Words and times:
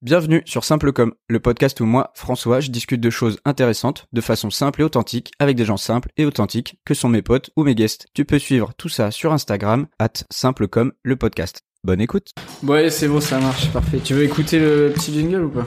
Bienvenue 0.00 0.42
sur 0.44 0.62
Simple 0.62 0.92
Comme, 0.92 1.14
le 1.26 1.40
podcast 1.40 1.80
où 1.80 1.84
moi, 1.84 2.12
François, 2.14 2.60
je 2.60 2.70
discute 2.70 3.00
de 3.00 3.10
choses 3.10 3.40
intéressantes 3.44 4.06
de 4.12 4.20
façon 4.20 4.48
simple 4.48 4.80
et 4.80 4.84
authentique 4.84 5.32
avec 5.40 5.56
des 5.56 5.64
gens 5.64 5.76
simples 5.76 6.10
et 6.16 6.24
authentiques 6.24 6.78
que 6.84 6.94
sont 6.94 7.08
mes 7.08 7.20
potes 7.20 7.50
ou 7.56 7.64
mes 7.64 7.74
guests. 7.74 8.06
Tu 8.14 8.24
peux 8.24 8.38
suivre 8.38 8.72
tout 8.78 8.88
ça 8.88 9.10
sur 9.10 9.32
Instagram, 9.32 9.88
at 9.98 10.12
Simple 10.30 10.68
Comme, 10.68 10.92
le 11.02 11.16
podcast. 11.16 11.62
Bonne 11.82 12.00
écoute. 12.00 12.30
Ouais, 12.62 12.90
c'est 12.90 13.08
bon, 13.08 13.20
ça 13.20 13.40
marche, 13.40 13.72
parfait. 13.72 13.98
Tu 13.98 14.14
veux 14.14 14.22
écouter 14.22 14.60
le 14.60 14.92
petit 14.94 15.12
jingle 15.12 15.46
ou 15.46 15.50
pas? 15.50 15.66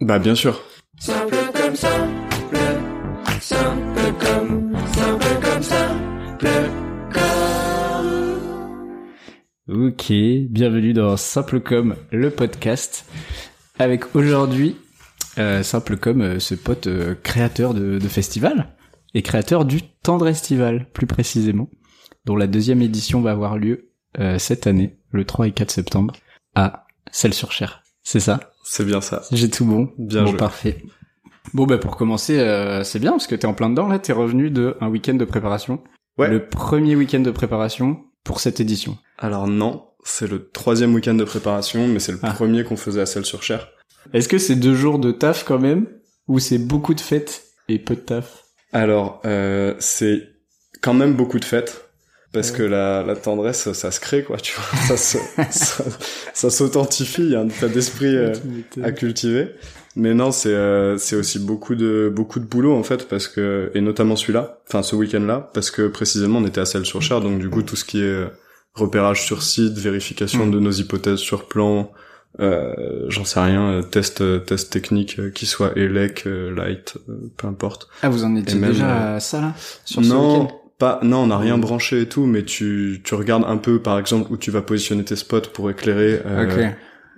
Bah 0.00 0.18
bien 0.18 0.34
sûr. 0.34 0.62
Simple 0.98 1.36
comme 1.52 1.76
simple, 1.76 2.56
simple 3.38 4.14
comme, 4.18 4.72
simple 4.94 5.26
comme 5.42 5.62
simple 5.62 6.48
comme. 9.66 9.84
Ok, 9.88 10.10
bienvenue 10.48 10.94
dans 10.94 11.18
Simple 11.18 11.60
Comme, 11.60 11.96
le 12.10 12.30
podcast. 12.30 13.04
Avec 13.78 14.16
aujourd'hui, 14.16 14.76
euh, 15.38 15.62
Simple 15.62 15.96
Comme, 15.96 16.22
euh, 16.22 16.38
ce 16.40 16.54
pote 16.54 16.86
euh, 16.86 17.14
créateur 17.22 17.74
de, 17.74 17.98
de 17.98 18.08
festival 18.08 18.74
et 19.14 19.22
créateur 19.22 19.64
du 19.64 19.82
Tendre 20.02 20.26
Estival, 20.28 20.88
plus 20.92 21.06
précisément, 21.06 21.68
dont 22.24 22.36
la 22.36 22.46
deuxième 22.46 22.82
édition 22.82 23.20
va 23.20 23.30
avoir 23.30 23.56
lieu 23.56 23.90
euh, 24.18 24.38
cette 24.38 24.66
année, 24.66 24.98
le 25.12 25.24
3 25.24 25.48
et 25.48 25.52
4 25.52 25.70
septembre, 25.70 26.14
à 26.54 26.86
Celles-sur-Cher. 27.10 27.82
C'est 28.02 28.20
ça? 28.20 28.40
C'est 28.64 28.84
bien 28.84 29.00
ça. 29.00 29.22
J'ai 29.32 29.48
tout 29.48 29.64
bon. 29.64 29.90
Bien 29.98 30.24
bon, 30.24 30.30
joué. 30.30 30.38
parfait. 30.38 30.82
Bon, 31.54 31.64
bah 31.66 31.78
pour 31.78 31.96
commencer, 31.96 32.38
euh, 32.38 32.84
c'est 32.84 32.98
bien 32.98 33.12
parce 33.12 33.26
que 33.26 33.34
t'es 33.34 33.46
en 33.46 33.54
plein 33.54 33.70
dedans 33.70 33.88
là. 33.88 33.98
T'es 33.98 34.12
revenu 34.12 34.50
de 34.50 34.76
un 34.80 34.88
week-end 34.88 35.14
de 35.14 35.24
préparation. 35.24 35.82
Ouais. 36.18 36.28
Le 36.28 36.46
premier 36.46 36.96
week-end 36.96 37.20
de 37.20 37.30
préparation 37.30 38.04
pour 38.24 38.40
cette 38.40 38.60
édition. 38.60 38.98
Alors 39.18 39.46
non, 39.46 39.86
c'est 40.08 40.26
le 40.30 40.48
troisième 40.50 40.94
week-end 40.94 41.14
de 41.14 41.24
préparation, 41.24 41.86
mais 41.86 41.98
c'est 41.98 42.12
le 42.12 42.18
Ah. 42.22 42.32
premier 42.32 42.64
qu'on 42.64 42.76
faisait 42.76 43.00
à 43.00 43.06
Celles-sur-Cher. 43.06 43.68
Est-ce 44.12 44.28
que 44.28 44.38
c'est 44.38 44.56
deux 44.56 44.74
jours 44.74 44.98
de 44.98 45.12
taf 45.12 45.44
quand 45.44 45.58
même 45.58 45.86
ou 46.28 46.38
c'est 46.38 46.58
beaucoup 46.58 46.94
de 46.94 47.00
fêtes 47.00 47.42
et 47.68 47.78
peu 47.78 47.94
de 47.94 48.00
taf? 48.00 48.44
Alors, 48.72 49.20
euh, 49.24 49.74
c'est 49.78 50.22
quand 50.82 50.94
même 50.94 51.14
beaucoup 51.14 51.38
de 51.38 51.44
fêtes, 51.44 51.88
parce 52.32 52.50
Ouais. 52.52 52.58
que 52.58 52.62
la, 52.62 53.02
la 53.02 53.16
tendresse, 53.16 53.72
ça 53.72 53.90
se 53.90 54.00
crée, 54.00 54.22
quoi, 54.24 54.36
tu 54.38 54.54
vois. 54.54 54.96
Ça 54.96 56.50
s'authentifie, 56.50 57.22
il 57.22 57.30
y 57.32 57.34
a 57.36 57.40
un 57.40 57.48
état 57.48 57.68
d'esprit 57.68 58.14
euh, 58.16 58.32
à 58.82 58.92
cultiver. 58.92 59.48
Mais 59.96 60.14
non, 60.14 60.30
c'est 60.30 60.50
euh, 60.54 60.96
c'est 60.98 61.16
aussi 61.16 61.38
beaucoup 61.40 61.74
de 61.74 62.10
beaucoup 62.14 62.38
de 62.38 62.44
boulot 62.44 62.74
en 62.76 62.84
fait 62.84 63.08
parce 63.08 63.26
que 63.26 63.72
et 63.74 63.80
notamment 63.80 64.14
celui-là, 64.14 64.60
enfin 64.68 64.82
ce 64.84 64.94
week-end-là, 64.94 65.50
parce 65.54 65.70
que 65.72 65.88
précisément 65.88 66.38
on 66.38 66.46
était 66.46 66.60
à 66.60 66.66
Celles-sur-Cher, 66.66 67.20
donc 67.20 67.40
du 67.40 67.48
coup 67.50 67.62
tout 67.62 67.74
ce 67.74 67.84
qui 67.84 68.00
est 68.02 68.24
repérage 68.78 69.22
sur 69.24 69.42
site, 69.42 69.76
vérification 69.78 70.46
Mm. 70.46 70.50
de 70.52 70.58
nos 70.60 70.70
hypothèses 70.72 71.18
sur 71.18 71.46
plan, 71.48 71.90
euh, 72.40 72.72
j'en 73.08 73.24
sais 73.24 73.40
rien, 73.40 73.70
euh, 73.70 73.82
test 73.82 74.20
euh, 74.20 74.38
test 74.38 74.72
technique 74.72 75.18
euh, 75.18 75.30
qui 75.30 75.46
soit 75.46 75.72
euh, 75.76 76.54
light, 76.54 76.96
peu 77.36 77.46
importe. 77.46 77.88
Ah, 78.02 78.08
vous 78.08 78.24
en 78.24 78.34
étiez 78.36 78.58
même, 78.58 78.72
déjà 78.72 79.14
à 79.16 79.20
ça 79.20 79.40
là 79.40 79.54
sur 79.84 80.04
ce 80.04 80.08
non, 80.08 80.48
pas 80.78 81.00
non, 81.02 81.18
on 81.24 81.26
n'a 81.28 81.38
rien 81.38 81.56
Mm. 81.56 81.60
branché 81.62 82.00
et 82.02 82.06
tout, 82.08 82.26
mais 82.26 82.44
tu 82.44 83.00
tu 83.02 83.14
regardes 83.14 83.44
un 83.46 83.56
peu 83.56 83.80
par 83.82 83.98
exemple 83.98 84.32
où 84.32 84.36
tu 84.36 84.50
vas 84.50 84.62
positionner 84.62 85.04
tes 85.04 85.16
spots 85.16 85.48
pour 85.52 85.70
éclairer. 85.70 86.20
euh, 86.26 86.70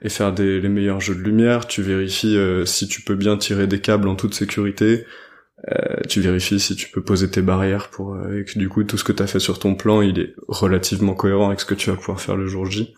et 0.03 0.09
faire 0.09 0.33
des, 0.33 0.63
les 0.63 0.69
meilleurs 0.71 1.01
jeux 1.03 1.15
de 1.15 1.21
lumière. 1.21 1.67
Tu 1.67 1.83
vérifies 1.83 2.39
si 2.65 2.89
tu 2.89 3.03
peux 3.03 3.17
bien 3.17 3.37
tirer 3.37 3.67
des 3.67 3.81
câbles 3.81 4.09
en 4.09 4.15
toute 4.15 4.33
sécurité. 4.33 5.05
Euh, 5.69 5.97
tu 6.09 6.21
vérifies 6.21 6.59
si 6.59 6.75
tu 6.75 6.89
peux 6.89 7.03
poser 7.03 7.31
tes 7.31 7.43
barrières 7.43 7.89
pour 7.91 8.15
euh, 8.15 8.41
et 8.41 8.45
que 8.45 8.59
du 8.59 8.71
coup 8.71 8.83
tout 8.83 8.97
ce 8.97 9.05
que 9.05 9.13
tu 9.13 9.23
as 9.23 9.27
fait 9.27 9.41
sur 9.41 9.59
ton 9.59 9.75
plan 9.75 10.01
il 10.01 10.19
est 10.19 10.35
relativement 10.49 11.13
cohérent 11.13 11.49
avec 11.49 11.61
ce 11.61 11.67
que 11.67 11.75
tu 11.75 11.91
vas 11.91 11.97
pouvoir 11.97 12.19
faire 12.19 12.35
le 12.35 12.47
jour 12.47 12.65
J. 12.65 12.95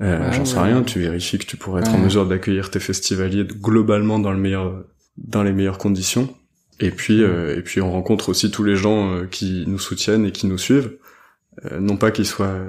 Euh, 0.00 0.30
J'en 0.30 0.44
sais 0.44 0.56
ouais. 0.56 0.64
rien. 0.64 0.82
Tu 0.82 1.00
vérifies 1.00 1.38
que 1.38 1.46
tu 1.46 1.56
pourrais 1.56 1.82
être 1.82 1.92
en 1.92 1.98
mesure 1.98 2.26
d'accueillir 2.26 2.70
tes 2.70 2.80
festivaliers 2.80 3.44
globalement 3.44 4.18
dans 4.18 4.32
le 4.32 4.38
meilleur 4.38 4.84
dans 5.16 5.42
les 5.42 5.52
meilleures 5.52 5.78
conditions. 5.78 6.32
Et 6.80 6.90
puis 6.90 7.22
euh, 7.22 7.56
et 7.56 7.62
puis 7.62 7.80
on 7.80 7.90
rencontre 7.90 8.28
aussi 8.28 8.50
tous 8.50 8.62
les 8.62 8.76
gens 8.76 9.12
euh, 9.12 9.26
qui 9.26 9.64
nous 9.66 9.78
soutiennent 9.78 10.24
et 10.24 10.32
qui 10.32 10.46
nous 10.46 10.58
suivent. 10.58 10.96
Euh, 11.64 11.80
non 11.80 11.96
pas 11.96 12.12
qu'ils 12.12 12.26
soient 12.26 12.60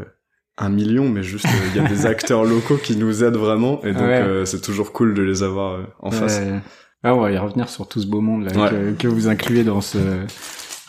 un 0.57 0.69
million, 0.69 1.07
mais 1.07 1.21
juste 1.21 1.45
il 1.69 1.77
y 1.81 1.85
a 1.85 1.87
des 1.87 2.05
acteurs 2.07 2.43
locaux 2.43 2.77
qui 2.77 2.95
nous 2.97 3.23
aident 3.23 3.37
vraiment, 3.37 3.81
et 3.83 3.93
donc 3.93 4.01
euh, 4.01 4.45
c'est 4.45 4.61
toujours 4.61 4.91
cool 4.91 5.13
de 5.13 5.21
les 5.21 5.43
avoir 5.43 5.79
en 5.99 6.11
face. 6.11 6.41
Ah, 7.03 7.15
on 7.15 7.19
va 7.21 7.31
y 7.31 7.37
revenir 7.37 7.69
sur 7.69 7.87
tout 7.87 8.01
ce 8.01 8.07
beau 8.07 8.21
monde 8.21 8.43
là 8.43 8.51
Ouais. 8.61 8.69
que, 8.69 8.91
que 9.03 9.07
vous 9.07 9.27
incluez 9.27 9.63
dans 9.63 9.81
ce 9.81 9.97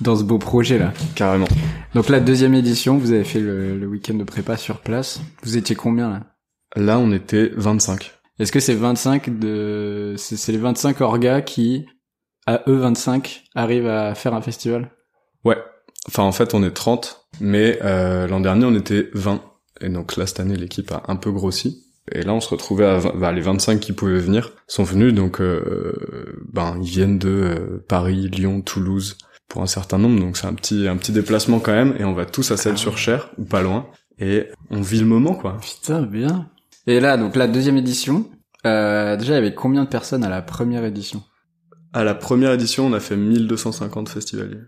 dans 0.01 0.17
ce 0.17 0.25
beau 0.25 0.39
projet 0.39 0.79
là. 0.79 0.93
Carrément. 1.15 1.47
Donc 1.95 2.09
la 2.09 2.21
deuxième 2.21 2.55
édition, 2.55 2.97
vous 2.99 3.13
avez 3.13 3.25
fait 3.25 3.41
le, 3.41 3.79
le 3.79 3.87
week-end 3.87 4.15
de 4.15 4.25
prépa 4.25 4.57
sur 4.57 4.79
place. 4.81 5.21
Vous 5.43 5.57
étiez 5.57 5.77
combien 5.77 6.09
là? 6.11 6.21
Là, 6.77 6.99
on 6.99 7.13
était 7.13 7.51
25. 7.57 8.13
Est-ce 8.39 8.51
que 8.53 8.61
c'est 8.61 8.75
25 8.75 9.39
de 9.39 10.15
c'est 10.17 10.37
c'est 10.37 10.53
les 10.53 10.59
25 10.59 11.01
orgas 11.03 11.43
qui 11.43 11.87
à 12.47 12.63
eux 12.69 12.77
25 12.77 13.45
arrivent 13.55 13.87
à 13.89 14.15
faire 14.15 14.35
un 14.35 14.41
festival? 14.41 14.91
Ouais. 15.45 15.59
Enfin, 16.09 16.23
en 16.23 16.33
fait, 16.33 16.55
on 16.55 16.63
est 16.65 16.71
30, 16.71 17.27
mais 17.41 17.79
euh, 17.83 18.27
l'an 18.27 18.41
dernier, 18.41 18.65
on 18.65 18.75
était 18.75 19.11
20. 19.13 19.43
Et 19.83 19.89
donc 19.91 20.17
là, 20.17 20.27
cette 20.27 20.41
année, 20.41 20.57
l'équipe 20.57 20.91
a 20.93 21.03
un 21.09 21.17
peu 21.17 21.31
grossi. 21.31 21.85
Et 22.13 22.23
là, 22.23 22.35
on 22.35 22.41
se 22.41 22.49
retrouvait 22.49 22.87
à 22.87 22.99
20 22.99 23.17
bah, 23.17 23.33
les 23.33 23.41
25 23.41 23.79
qui 23.81 23.93
pouvaient 23.93 24.19
venir 24.19 24.53
sont 24.67 24.83
venus, 24.85 25.15
donc 25.15 25.41
euh, 25.41 26.41
ben 26.53 26.77
ils 26.83 26.89
viennent 26.89 27.19
de 27.19 27.29
euh, 27.29 27.85
Paris, 27.89 28.29
Lyon, 28.29 28.63
Toulouse 28.63 29.17
pour 29.49 29.63
un 29.63 29.67
certain 29.67 29.99
nombre, 29.99 30.21
donc 30.21 30.37
c'est 30.37 30.47
un 30.47 30.55
petit 30.55 30.87
un 30.89 30.97
petit 30.97 31.13
déplacement 31.13 31.61
quand 31.61 31.73
même. 31.73 31.95
Et 31.99 32.05
on 32.05 32.13
va 32.15 32.25
tous 32.27 32.51
à 32.51 32.57
Celles-sur-Cher 32.57 33.31
ou 33.39 33.45
pas 33.45 33.63
loin, 33.63 33.87
et 34.19 34.49
on 34.71 34.81
vit 34.81 35.01
le 35.01 35.07
moment 35.07 35.35
quoi. 35.35 35.59
Putain, 35.61 36.03
bien. 36.03 36.49
Et 36.87 37.01
là 37.01 37.17
donc 37.17 37.37
la 37.37 37.47
deuxième 37.47 37.77
édition, 37.77 38.31
euh, 38.67 39.17
déjà 39.17 39.33
il 39.35 39.37
y 39.37 39.39
avait 39.39 39.55
combien 39.55 39.85
de 39.85 39.89
personnes 39.89 40.25
à 40.25 40.29
la 40.29 40.43
première 40.43 40.85
édition? 40.85 41.23
À 41.93 42.05
la 42.05 42.15
première 42.15 42.53
édition, 42.53 42.87
on 42.87 42.93
a 42.93 43.01
fait 43.01 43.17
1250 43.17 44.09
festivaliers. 44.09 44.61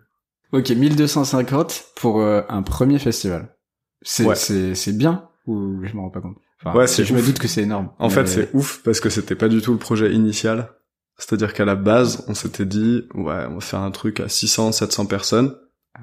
OK, 0.52 0.70
1250 0.70 1.84
pour 1.96 2.20
euh, 2.20 2.42
un 2.48 2.62
premier 2.62 2.98
festival. 2.98 3.54
C'est 4.02 4.24
Ouais. 4.24 4.34
c'est 4.34 4.74
c'est 4.74 4.92
bien 4.96 5.28
ou 5.46 5.84
je 5.84 5.94
m'en 5.94 6.02
rends 6.02 6.10
pas 6.10 6.20
compte? 6.20 6.36
Enfin, 6.64 6.78
Ouais, 6.78 6.86
c'est 6.86 7.04
je 7.04 7.14
me 7.14 7.22
doute 7.22 7.38
que 7.38 7.48
c'est 7.48 7.62
énorme. 7.62 7.90
En 7.98 8.08
Mais- 8.08 8.14
fait, 8.14 8.26
c'est 8.26 8.50
ouf 8.54 8.80
parce 8.84 9.00
que 9.00 9.10
c'était 9.10 9.34
pas 9.34 9.48
du 9.48 9.60
tout 9.60 9.72
le 9.72 9.78
projet 9.78 10.12
initial. 10.12 10.70
C'est-à-dire 11.18 11.52
qu'à 11.52 11.64
la 11.64 11.74
base, 11.76 12.24
on 12.28 12.34
s'était 12.34 12.64
dit, 12.64 13.04
ouais, 13.14 13.44
on 13.48 13.54
va 13.54 13.60
faire 13.60 13.80
un 13.80 13.90
truc 13.90 14.20
à 14.20 14.28
600, 14.28 14.72
700 14.72 15.06
personnes 15.06 15.54
Ah, 15.94 16.00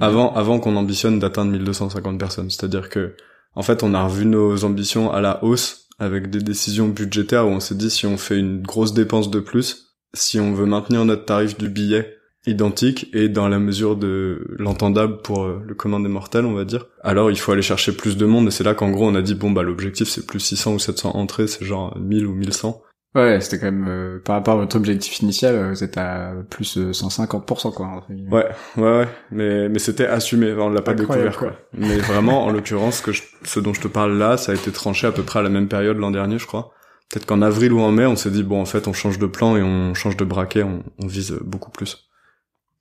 avant, 0.00 0.32
avant 0.34 0.60
qu'on 0.60 0.76
ambitionne 0.76 1.18
d'atteindre 1.18 1.50
1250 1.50 2.18
personnes. 2.18 2.48
C'est-à-dire 2.50 2.88
que, 2.88 3.14
en 3.54 3.62
fait, 3.62 3.82
on 3.82 3.92
a 3.92 4.04
revu 4.04 4.24
nos 4.24 4.64
ambitions 4.64 5.12
à 5.12 5.20
la 5.20 5.42
hausse 5.44 5.88
avec 5.98 6.30
des 6.30 6.40
décisions 6.40 6.88
budgétaires 6.88 7.46
où 7.46 7.50
on 7.50 7.60
s'est 7.60 7.74
dit 7.74 7.90
si 7.90 8.06
on 8.06 8.16
fait 8.16 8.38
une 8.38 8.62
grosse 8.62 8.94
dépense 8.94 9.30
de 9.30 9.40
plus, 9.40 9.88
si 10.14 10.38
on 10.40 10.52
veut 10.54 10.66
maintenir 10.66 11.04
notre 11.04 11.24
tarif 11.24 11.58
du 11.58 11.68
billet 11.68 12.16
identique 12.46 13.08
et 13.14 13.28
dans 13.28 13.48
la 13.48 13.58
mesure 13.58 13.96
de 13.96 14.44
l'entendable 14.58 15.18
pour 15.22 15.44
euh, 15.44 15.62
le 15.64 15.74
commun 15.74 16.00
des 16.00 16.08
mortels, 16.08 16.44
on 16.44 16.54
va 16.54 16.64
dire. 16.64 16.86
Alors 17.02 17.30
il 17.30 17.38
faut 17.38 17.52
aller 17.52 17.62
chercher 17.62 17.92
plus 17.92 18.16
de 18.16 18.26
monde 18.26 18.48
et 18.48 18.50
c'est 18.50 18.64
là 18.64 18.74
qu'en 18.74 18.90
gros 18.90 19.06
on 19.06 19.14
a 19.14 19.22
dit 19.22 19.34
bon 19.34 19.50
bah 19.50 19.62
l'objectif 19.62 20.08
c'est 20.08 20.26
plus 20.26 20.40
600 20.40 20.74
ou 20.74 20.78
700 20.78 21.10
entrées, 21.14 21.46
c'est 21.46 21.64
genre 21.64 21.96
1000 21.98 22.26
ou 22.26 22.34
1100. 22.34 22.82
Ouais, 23.14 23.42
c'était 23.42 23.58
quand 23.58 23.66
même 23.66 23.86
euh, 23.88 24.18
par 24.24 24.36
rapport 24.36 24.54
à 24.54 24.56
votre 24.56 24.74
objectif 24.74 25.20
initial, 25.20 25.54
euh, 25.54 25.68
vous 25.70 25.84
êtes 25.84 25.98
à 25.98 26.32
plus 26.48 26.78
euh, 26.78 26.92
150% 26.92 27.72
quoi. 27.74 27.86
entre 27.86 28.10
guillemets. 28.10 28.32
Ouais, 28.32 28.46
ouais, 28.78 28.82
ouais, 29.00 29.08
mais 29.30 29.68
mais 29.68 29.78
c'était 29.78 30.06
assumé, 30.06 30.52
on 30.54 30.70
l'a 30.70 30.80
pas 30.80 30.92
Incroyable, 30.92 31.28
découvert 31.30 31.52
quoi. 31.52 31.58
Mais 31.74 31.98
vraiment, 31.98 32.44
en 32.46 32.50
l'occurrence, 32.52 32.96
ce 32.98 33.02
que 33.02 33.12
je- 33.12 33.22
ce 33.44 33.60
dont 33.60 33.74
je 33.74 33.82
te 33.82 33.88
parle 33.88 34.16
là, 34.16 34.38
ça 34.38 34.52
a 34.52 34.54
été 34.54 34.72
tranché 34.72 35.06
à 35.06 35.12
peu 35.12 35.22
près 35.22 35.40
à 35.40 35.42
la 35.42 35.50
même 35.50 35.68
période 35.68 35.98
l'an 35.98 36.10
dernier, 36.10 36.38
je 36.38 36.46
crois. 36.46 36.72
Peut-être 37.10 37.26
qu'en 37.26 37.42
avril 37.42 37.74
ou 37.74 37.80
en 37.80 37.92
mai, 37.92 38.06
on 38.06 38.16
s'est 38.16 38.30
dit 38.30 38.42
bon, 38.42 38.58
en 38.62 38.64
fait, 38.64 38.88
on 38.88 38.94
change 38.94 39.18
de 39.18 39.26
plan 39.26 39.56
et 39.58 39.62
on 39.62 39.92
change 39.92 40.16
de 40.16 40.24
braquet, 40.24 40.62
on, 40.62 40.82
on 40.98 41.06
vise 41.06 41.36
beaucoup 41.44 41.70
plus. 41.70 42.08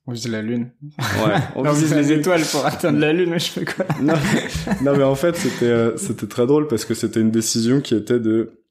On 0.08 0.14
vise 0.14 0.28
la 0.28 0.42
lune. 0.42 0.72
Ouais, 1.00 1.36
On 1.56 1.72
vise 1.72 1.94
les 1.94 2.12
étoiles 2.12 2.42
pour 2.52 2.66
atteindre 2.66 3.00
la 3.00 3.14
lune, 3.14 3.30
mais 3.30 3.40
je 3.40 3.52
fais 3.52 3.66
quoi 3.66 3.86
non, 4.02 4.14
non, 4.82 4.98
mais 4.98 5.04
en 5.04 5.16
fait, 5.16 5.36
c'était 5.36 5.66
euh, 5.66 5.96
c'était 5.98 6.28
très 6.28 6.48
drôle 6.48 6.68
parce 6.68 6.86
que 6.86 6.94
c'était 6.94 7.22
une 7.22 7.32
décision 7.32 7.82
qui 7.82 7.96
était 7.96 8.20
de 8.20 8.64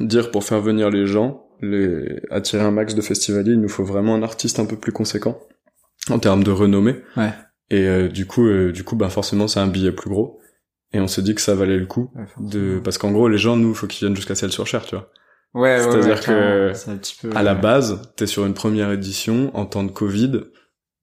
dire 0.00 0.30
pour 0.30 0.42
faire 0.42 0.60
venir 0.60 0.90
les 0.90 1.06
gens, 1.06 1.46
les 1.60 2.20
attirer 2.30 2.62
un 2.62 2.72
max 2.72 2.94
de 2.94 3.02
festivaliers, 3.02 3.52
il 3.52 3.60
nous 3.60 3.68
faut 3.68 3.84
vraiment 3.84 4.14
un 4.14 4.22
artiste 4.22 4.58
un 4.58 4.66
peu 4.66 4.76
plus 4.76 4.92
conséquent 4.92 5.38
en 6.10 6.18
termes 6.18 6.42
de 6.42 6.50
renommée. 6.50 6.96
Ouais. 7.16 7.32
Et 7.70 7.86
euh, 7.86 8.08
du 8.08 8.26
coup, 8.26 8.46
euh, 8.46 8.72
du 8.72 8.84
coup, 8.84 8.96
bah 8.96 9.08
forcément, 9.08 9.48
c'est 9.48 9.60
un 9.60 9.66
billet 9.66 9.92
plus 9.92 10.10
gros. 10.10 10.40
Et 10.92 11.00
on 11.00 11.08
s'est 11.08 11.22
dit 11.22 11.34
que 11.34 11.40
ça 11.40 11.54
valait 11.54 11.78
le 11.78 11.86
coup 11.86 12.12
de 12.38 12.80
parce 12.82 12.98
qu'en 12.98 13.10
gros, 13.10 13.28
les 13.28 13.38
gens, 13.38 13.56
nous, 13.56 13.74
faut 13.74 13.86
qu'ils 13.86 14.06
viennent 14.06 14.16
jusqu'à 14.16 14.34
Celles-sur-Cher, 14.34 14.84
tu 14.84 14.94
vois. 14.94 15.10
Ouais, 15.54 15.76
ouais, 15.76 15.82
C'est-à-dire 15.82 16.14
ouais, 16.14 16.20
que, 16.20 16.24
clairement, 16.24 16.74
c'est 16.74 16.90
un 16.90 16.96
petit 16.96 17.16
peu, 17.20 17.30
À 17.34 17.42
la 17.42 17.54
base, 17.54 18.02
t'es 18.16 18.26
sur 18.26 18.44
une 18.44 18.54
première 18.54 18.92
édition 18.92 19.50
en 19.56 19.66
temps 19.66 19.82
de 19.84 19.90
Covid, 19.90 20.42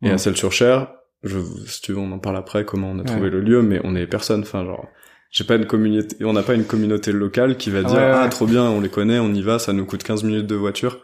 et 0.01 0.07
Ouais. 0.07 0.13
à 0.13 0.17
Celles-sur-Cher, 0.17 0.87
je, 1.23 1.39
si 1.67 1.81
tu 1.81 1.93
veux, 1.93 1.99
on 1.99 2.11
en 2.11 2.19
parle 2.19 2.37
après, 2.37 2.65
comment 2.65 2.91
on 2.91 2.99
a 2.99 3.03
trouvé 3.03 3.23
Ouais. 3.25 3.29
le 3.29 3.41
lieu, 3.41 3.61
mais 3.61 3.79
on 3.83 3.95
est 3.95 4.07
personne, 4.07 4.41
enfin, 4.41 4.65
genre, 4.65 4.85
j'ai 5.31 5.43
pas 5.43 5.55
une 5.55 5.65
communauté, 5.65 6.17
on 6.25 6.33
n'a 6.33 6.43
pas 6.43 6.55
une 6.55 6.65
communauté 6.65 7.11
locale 7.11 7.57
qui 7.57 7.69
va 7.69 7.83
dire, 7.83 7.97
ouais, 7.97 8.11
ah, 8.13 8.27
trop 8.29 8.45
bien, 8.47 8.63
on 8.63 8.81
les 8.81 8.89
connaît, 8.89 9.19
on 9.19 9.33
y 9.33 9.41
va, 9.41 9.59
ça 9.59 9.71
nous 9.73 9.85
coûte 9.85 10.03
15 10.03 10.23
minutes 10.23 10.47
de 10.47 10.55
voiture. 10.55 10.99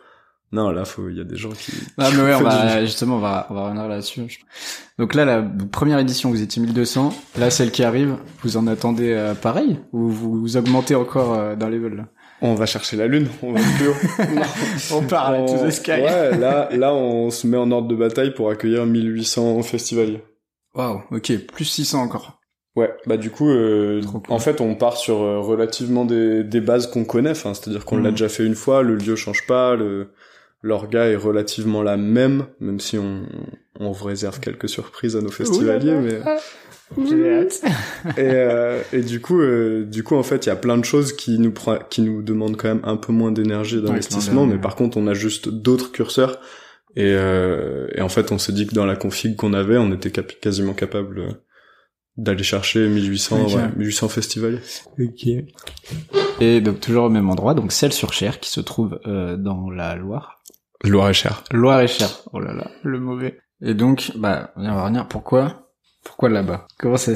Non, 0.53 0.69
là, 0.71 0.85
faut, 0.85 1.09
il 1.09 1.17
y 1.17 1.19
a 1.19 1.25
des 1.25 1.35
gens 1.35 1.49
qui... 1.49 1.73
Ah 1.97 2.09
mais 2.15 2.23
ouais, 2.23 2.33
on 2.35 2.41
va, 2.41 2.83
justement, 2.85 3.17
on 3.17 3.19
va, 3.19 3.47
on 3.49 3.53
va 3.53 3.63
revenir 3.65 3.85
là-dessus. 3.89 4.21
Donc 4.97 5.13
là, 5.13 5.25
la 5.25 5.41
première 5.71 5.99
édition, 5.99 6.29
vous 6.29 6.41
étiez 6.41 6.61
1200. 6.61 7.13
Là, 7.38 7.49
celle 7.49 7.69
qui 7.69 7.83
arrive, 7.83 8.15
vous 8.44 8.55
en 8.55 8.65
attendez 8.67 9.11
euh, 9.11 9.33
pareil? 9.35 9.77
Ou 9.91 10.07
vous, 10.07 10.39
vous 10.39 10.55
augmentez 10.55 10.95
encore 10.95 11.33
euh, 11.33 11.55
d'un 11.57 11.69
level 11.69 11.95
là? 11.97 12.03
On 12.41 12.53
va 12.53 12.65
chercher 12.67 12.97
la 12.97 13.07
lune, 13.07 13.27
on 13.41 13.51
va 13.53 13.59
plus 13.77 13.87
haut. 13.89 13.95
On 14.93 15.01
part 15.01 15.33
On- 15.33 15.45
to 15.47 15.65
the 15.65 15.71
sky. 15.71 15.91
Ouais, 16.01 16.37
là, 16.37 16.69
là, 16.71 16.93
on 16.93 17.31
se 17.31 17.47
met 17.47 17.57
en 17.57 17.71
ordre 17.71 17.87
de 17.87 17.95
bataille 17.95 18.33
pour 18.33 18.49
accueillir 18.51 18.85
1800 18.85 19.63
festivaliers. 19.63 20.23
Waouh, 20.75 21.01
ok, 21.11 21.33
plus 21.51 21.65
600 21.65 21.99
encore. 22.03 22.39
Ouais, 22.75 22.93
bah 23.07 23.17
du 23.17 23.31
coup, 23.31 23.49
euh, 23.49 24.03
cool. 24.03 24.21
en 24.29 24.37
fait, 24.37 24.61
on 24.61 24.75
part 24.75 24.97
sur 24.97 25.19
euh, 25.23 25.39
relativement 25.39 26.05
des, 26.05 26.43
des 26.43 26.61
bases 26.61 26.85
qu'on 26.85 27.05
connaît. 27.05 27.31
Enfin, 27.31 27.55
c'est-à-dire 27.55 27.85
qu'on 27.85 27.97
l'a 27.97 28.09
Mhm. 28.09 28.11
déjà 28.11 28.29
fait 28.29 28.45
une 28.45 28.53
fois, 28.53 28.83
le 28.83 28.95
lieu 28.97 29.15
change 29.15 29.47
pas, 29.47 29.75
le 29.75 30.11
l'orga 30.62 31.06
est 31.07 31.15
relativement 31.15 31.83
la 31.83 31.98
même, 31.98 32.45
même 32.59 32.80
si 32.80 32.98
on 32.98 33.24
on 33.80 33.92
vous 33.92 34.06
réserve 34.06 34.39
quelques 34.39 34.68
surprises 34.69 35.15
à 35.15 35.21
nos 35.21 35.30
festivaliers. 35.30 35.94
mais 36.01 36.19
J'ai 37.09 37.33
hâte. 37.36 37.62
et, 38.18 38.21
euh, 38.21 38.81
et 38.92 39.01
du 39.01 39.19
coup, 39.21 39.39
euh, 39.42 39.86
du 39.86 40.04
coup, 40.04 40.15
en 40.15 40.24
fait, 40.24 40.45
il 40.45 40.50
y 40.50 40.51
a 40.51 40.56
plein 40.56 40.77
de 40.77 40.86
choses 40.86 41.13
qui 41.13 41.38
nous 41.38 41.54
qui 41.89 42.01
nous 42.01 42.21
demandent 42.24 42.57
quand 42.57 42.69
même 42.69 42.81
un 42.83 42.98
peu 42.98 43.12
moins 43.13 43.31
d'énergie 43.31 43.77
et 43.77 43.81
d'investissement, 43.81 44.45
mais 44.48 44.57
par 44.57 44.75
contre, 44.75 44.98
on 44.98 45.06
a 45.07 45.13
juste 45.13 45.50
d'autres 45.50 45.92
curseurs. 45.92 46.39
Et, 46.95 47.13
euh, 47.15 47.88
et 47.94 48.01
en 48.01 48.09
fait, 48.09 48.31
on 48.31 48.39
s'est 48.39 48.54
dit 48.54 48.65
que 48.65 48.74
dans 48.74 48.86
la 48.88 48.95
config 48.95 49.36
qu'on 49.36 49.54
avait, 49.54 49.77
on 49.77 49.92
était 49.94 50.09
cap- 50.09 50.31
quasiment 50.42 50.74
capable 50.74 51.19
euh, 51.19 51.30
d'aller 52.17 52.43
chercher 52.43 52.87
1800, 52.87 53.43
Ok. 53.45 53.55
ouais, 53.55 53.69
1800 53.77 54.09
festivaliers. 54.09 54.59
Ok. 54.99 55.27
Et 56.39 56.61
donc 56.61 56.79
toujours 56.79 57.05
au 57.05 57.09
même 57.09 57.29
endroit, 57.29 57.53
donc 57.53 57.71
Celles-sur-Cher, 57.71 58.39
qui 58.39 58.49
se 58.49 58.59
trouve 58.61 58.99
euh, 59.05 59.37
dans 59.37 59.69
la 59.69 59.95
Loire. 59.95 60.39
Loire-et-Cher. 60.83 61.43
Loire-et-Cher. 61.51 62.09
Oh 62.33 62.39
là 62.39 62.53
là, 62.53 62.69
le 62.83 62.99
mauvais. 62.99 63.39
Et 63.61 63.73
donc, 63.73 64.11
bah, 64.15 64.51
on 64.55 64.63
va 64.63 64.83
revenir. 64.83 65.07
Pourquoi? 65.07 65.69
Pourquoi 66.03 66.29
là-bas? 66.29 66.67
Comment 66.77 66.97
ça, 66.97 67.13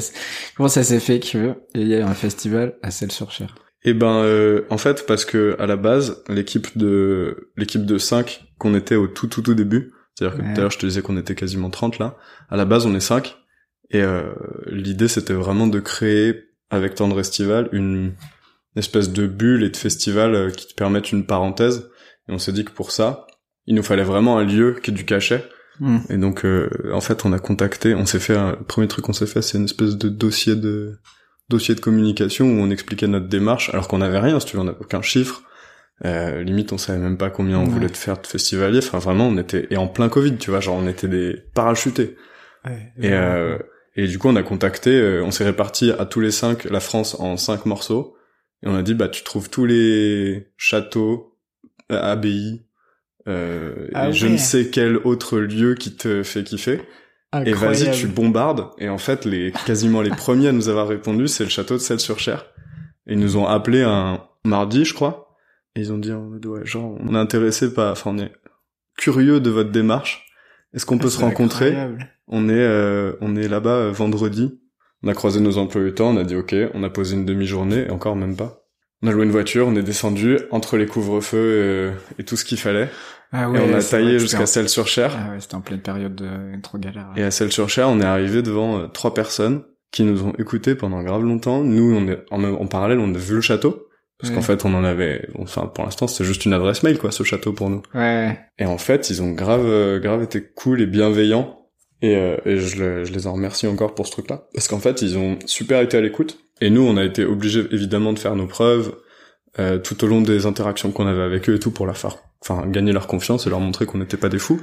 comment 0.56 0.68
ça 0.68 0.82
s'est 0.82 0.98
fait 1.00 1.20
qu'il 1.20 1.54
y 1.74 1.92
ait 1.92 2.02
un 2.02 2.14
festival 2.14 2.76
à 2.82 2.90
Celles-sur-Cher 2.90 3.54
Et 3.84 3.94
ben, 3.94 4.16
euh, 4.24 4.66
en 4.70 4.78
fait, 4.78 5.06
parce 5.06 5.24
que 5.24 5.56
à 5.60 5.66
la 5.66 5.76
base, 5.76 6.22
l'équipe 6.28 6.76
de 6.76 7.52
l'équipe 7.56 7.86
de 7.86 7.98
5 7.98 8.44
qu'on 8.58 8.74
était 8.74 8.96
au 8.96 9.06
tout 9.06 9.28
tout 9.28 9.42
tout 9.42 9.54
début, 9.54 9.92
c'est-à-dire 10.14 10.36
que 10.38 10.42
Ouais. 10.42 10.52
tout 10.52 10.58
à 10.58 10.62
l'heure 10.62 10.70
je 10.72 10.78
te 10.78 10.86
disais 10.86 11.00
qu'on 11.02 11.16
était 11.16 11.34
quasiment 11.36 11.70
30 11.70 11.98
là. 12.00 12.16
À 12.50 12.56
la 12.56 12.64
base, 12.64 12.84
on 12.86 12.94
est 12.94 13.00
5 13.00 13.36
et 13.92 14.02
euh, 14.02 14.32
l'idée 14.66 15.08
c'était 15.08 15.32
vraiment 15.34 15.66
de 15.66 15.80
créer 15.80 16.44
avec 16.70 16.94
Tendre 16.94 17.20
Estival 17.20 17.68
une 17.72 18.14
espèce 18.76 19.10
de 19.10 19.26
bulle 19.26 19.62
et 19.64 19.70
de 19.70 19.76
festival 19.76 20.34
euh, 20.34 20.50
qui 20.50 20.66
te 20.66 20.74
permettent 20.74 21.12
une 21.12 21.26
parenthèse. 21.26 21.90
Et 22.28 22.32
on 22.32 22.38
s'est 22.38 22.52
dit 22.52 22.64
que 22.64 22.70
pour 22.72 22.90
ça, 22.90 23.26
il 23.66 23.74
nous 23.74 23.82
fallait 23.82 24.04
vraiment 24.04 24.38
un 24.38 24.44
lieu 24.44 24.78
qui 24.82 24.90
ait 24.90 24.94
du 24.94 25.04
cachet. 25.04 25.44
Hmm. 25.80 25.98
Et 26.08 26.16
donc, 26.16 26.44
euh, 26.44 26.70
en 26.92 27.00
fait, 27.00 27.24
on 27.24 27.32
a 27.32 27.38
contacté, 27.38 27.94
on 27.94 28.06
s'est 28.06 28.20
fait, 28.20 28.36
un, 28.36 28.52
le 28.52 28.64
premier 28.64 28.88
truc 28.88 29.04
qu'on 29.04 29.12
s'est 29.12 29.26
fait, 29.26 29.42
c'est 29.42 29.58
une 29.58 29.64
espèce 29.64 29.96
de 29.96 30.08
dossier 30.08 30.56
de 30.56 30.98
dossier 31.48 31.74
de 31.74 31.80
communication 31.80 32.46
où 32.46 32.60
on 32.60 32.70
expliquait 32.70 33.08
notre 33.08 33.28
démarche, 33.28 33.68
alors 33.70 33.88
qu'on 33.88 33.98
n'avait 33.98 34.20
rien, 34.20 34.40
si 34.40 34.46
tu 34.46 34.56
veux, 34.56 34.62
on 34.62 34.64
n'avait 34.66 34.78
aucun 34.80 35.02
chiffre. 35.02 35.42
Euh, 36.04 36.42
limite, 36.42 36.72
on 36.72 36.78
savait 36.78 36.98
même 36.98 37.18
pas 37.18 37.28
combien 37.30 37.58
on 37.58 37.64
Ouais. 37.64 37.70
voulait 37.70 37.88
faire 37.88 38.20
de 38.20 38.26
festivalier. 38.26 38.78
Enfin, 38.78 38.98
vraiment, 38.98 39.28
on 39.28 39.36
était 39.36 39.66
et 39.70 39.76
en 39.76 39.86
plein 39.88 40.08
Covid, 40.08 40.36
tu 40.38 40.50
vois, 40.50 40.60
genre 40.60 40.76
on 40.76 40.88
était 40.88 41.08
des 41.08 41.36
parachutés. 41.54 42.16
Et 42.66 43.12
euh, 43.12 43.58
et 43.94 44.06
du 44.06 44.18
coup, 44.18 44.28
on 44.28 44.36
a 44.36 44.42
contacté, 44.42 44.90
euh, 44.90 45.24
on 45.24 45.30
s'est 45.30 45.44
réparti 45.44 45.90
à 45.90 46.06
tous 46.06 46.20
les 46.20 46.30
cinq 46.30 46.64
la 46.64 46.80
France 46.80 47.16
en 47.20 47.36
cinq 47.36 47.66
morceaux. 47.66 48.16
Et 48.62 48.68
on 48.68 48.74
a 48.74 48.82
dit, 48.82 48.94
bah, 48.94 49.08
tu 49.08 49.24
trouves 49.24 49.50
tous 49.50 49.66
les 49.66 50.52
châteaux, 50.56 51.36
euh, 51.90 52.00
abbayes, 52.00 52.62
euh, 53.28 53.88
Ah 53.94 54.08
et 54.08 54.12
je 54.12 54.26
ne 54.26 54.36
sais 54.36 54.70
quel 54.70 54.96
autre 54.98 55.38
lieu 55.38 55.74
qui 55.74 55.94
te 55.94 56.22
fait 56.22 56.44
kiffer. 56.44 56.80
Et 57.46 57.52
vas-y, 57.52 57.90
tu 57.92 58.06
bombardes. 58.06 58.68
Et 58.78 58.88
en 58.88 58.98
fait, 58.98 59.24
les 59.24 59.52
quasiment 59.66 60.02
les 60.02 60.10
premiers 60.10 60.48
à 60.48 60.52
nous 60.52 60.68
avoir 60.68 60.86
répondu, 60.86 61.28
c'est 61.28 61.44
le 61.44 61.50
château 61.50 61.74
de 61.74 61.80
Celles-sur-Cher. 61.80 62.46
Et 63.06 63.14
ils 63.14 63.18
nous 63.18 63.36
ont 63.36 63.46
appelé 63.46 63.82
un 63.82 64.22
mardi, 64.44 64.84
je 64.84 64.92
crois. 64.92 65.34
Et 65.74 65.80
ils 65.80 65.92
ont 65.92 65.98
dit, 65.98 66.12
ouais, 66.12 66.66
genre, 66.66 66.96
on 67.00 67.14
est 67.14 67.18
intéressé 67.18 67.72
par, 67.72 67.92
enfin, 67.92 68.10
on 68.14 68.18
est 68.18 68.32
curieux 68.98 69.40
de 69.40 69.48
votre 69.50 69.70
démarche. 69.70 70.26
Est-ce 70.74 70.86
qu'on 70.86 70.98
peut 70.98 71.10
se 71.10 71.18
rencontrer 71.20 71.72
On 72.28 72.48
est, 72.48 72.52
euh, 72.54 73.12
on 73.20 73.36
est 73.36 73.48
là-bas 73.48 73.70
euh, 73.76 73.90
vendredi. 73.92 74.58
On 75.02 75.08
a 75.08 75.14
croisé 75.14 75.40
nos 75.40 75.58
emplois 75.58 75.82
du 75.82 75.92
temps, 75.92 76.10
on 76.10 76.16
a 76.16 76.24
dit 76.24 76.36
ok, 76.36 76.54
on 76.74 76.82
a 76.84 76.88
posé 76.90 77.14
une 77.16 77.24
demi-journée, 77.26 77.86
et 77.88 77.90
encore 77.90 78.14
même 78.16 78.36
pas. 78.36 78.60
On 79.02 79.08
a 79.08 79.12
loué 79.12 79.24
une 79.24 79.32
voiture, 79.32 79.66
on 79.66 79.74
est 79.74 79.82
descendu 79.82 80.38
entre 80.52 80.76
les 80.76 80.86
couvre-feux 80.86 81.36
euh, 81.38 81.92
et 82.18 82.24
tout 82.24 82.36
ce 82.36 82.44
qu'il 82.44 82.58
fallait. 82.58 82.88
Ah 83.32 83.44
et 83.44 83.46
on 83.58 83.74
a 83.74 83.82
taillé 83.82 84.18
jusqu'à 84.20 84.42
en- 84.42 84.46
Ah 85.16 85.32
ouais, 85.32 85.40
c'était 85.40 85.56
en 85.56 85.60
pleine 85.60 85.80
période 85.80 86.14
de 86.14 86.60
trop 86.62 86.78
galère. 86.78 87.08
Et 87.16 87.22
à 87.24 87.30
Celles-sur-Cher, 87.32 87.88
on 87.88 88.00
est 88.00 88.04
arrivé 88.04 88.42
devant 88.42 88.78
euh, 88.78 88.86
trois 88.86 89.12
personnes 89.12 89.62
qui 89.90 90.04
nous 90.04 90.22
ont 90.22 90.32
écoutés 90.38 90.74
pendant 90.76 91.02
grave 91.02 91.22
longtemps. 91.24 91.64
Nous, 91.64 91.94
on 91.96 92.06
est 92.08 92.24
en 92.30 92.66
parallèle, 92.66 92.98
on 93.00 93.12
a 93.14 93.18
vu 93.18 93.34
le 93.34 93.40
château. 93.40 93.88
Parce 94.22 94.30
Ouais. 94.30 94.36
qu'en 94.36 94.42
fait, 94.42 94.64
on 94.64 94.72
en 94.74 94.84
avait... 94.84 95.28
Enfin, 95.38 95.66
pour 95.66 95.84
l'instant, 95.84 96.06
c'était 96.06 96.24
juste 96.24 96.44
une 96.46 96.52
adresse 96.54 96.82
mail, 96.84 96.96
quoi, 96.96 97.10
ce 97.10 97.24
château 97.24 97.52
pour 97.52 97.68
nous. 97.68 97.82
Ouais. 97.92 98.38
Et 98.58 98.64
en 98.64 98.78
fait, 98.78 99.10
ils 99.10 99.20
ont 99.20 99.32
grave, 99.32 99.66
euh, 99.66 99.98
grave 99.98 100.22
été 100.22 100.40
cool 100.42 100.80
et 100.80 100.86
bienveillants. 100.86 101.58
Et, 102.02 102.16
euh, 102.16 102.36
et 102.46 102.56
je, 102.58 102.82
le- 102.82 103.04
je 103.04 103.12
les 103.12 103.26
en 103.26 103.32
remercie 103.32 103.66
encore 103.66 103.94
pour 103.94 104.06
ce 104.06 104.12
truc-là. 104.12 104.46
Parce 104.54 104.68
qu'en 104.68 104.78
fait, 104.78 105.02
ils 105.02 105.18
ont 105.18 105.38
super 105.46 105.80
été 105.82 105.96
à 105.96 106.00
l'écoute. 106.00 106.38
Et 106.60 106.70
nous, 106.70 106.82
on 106.82 106.96
a 106.96 107.04
été 107.04 107.24
obligés, 107.24 107.66
évidemment, 107.72 108.12
de 108.12 108.18
faire 108.20 108.36
nos 108.36 108.46
preuves 108.46 108.94
euh, 109.58 109.78
tout 109.78 110.02
au 110.04 110.06
long 110.06 110.22
des 110.22 110.46
interactions 110.46 110.92
qu'on 110.92 111.06
avait 111.06 111.20
avec 111.22 111.48
eux 111.50 111.54
et 111.56 111.58
tout 111.58 111.72
pour 111.72 111.84
leur 111.86 111.98
faire... 111.98 112.16
Enfin, 112.44 112.66
gagner 112.68 112.92
leur 112.92 113.06
confiance 113.06 113.46
et 113.46 113.50
leur 113.50 113.60
montrer 113.60 113.86
qu'on 113.86 113.98
n'était 113.98 114.16
pas 114.16 114.28
des 114.28 114.38
fous. 114.38 114.60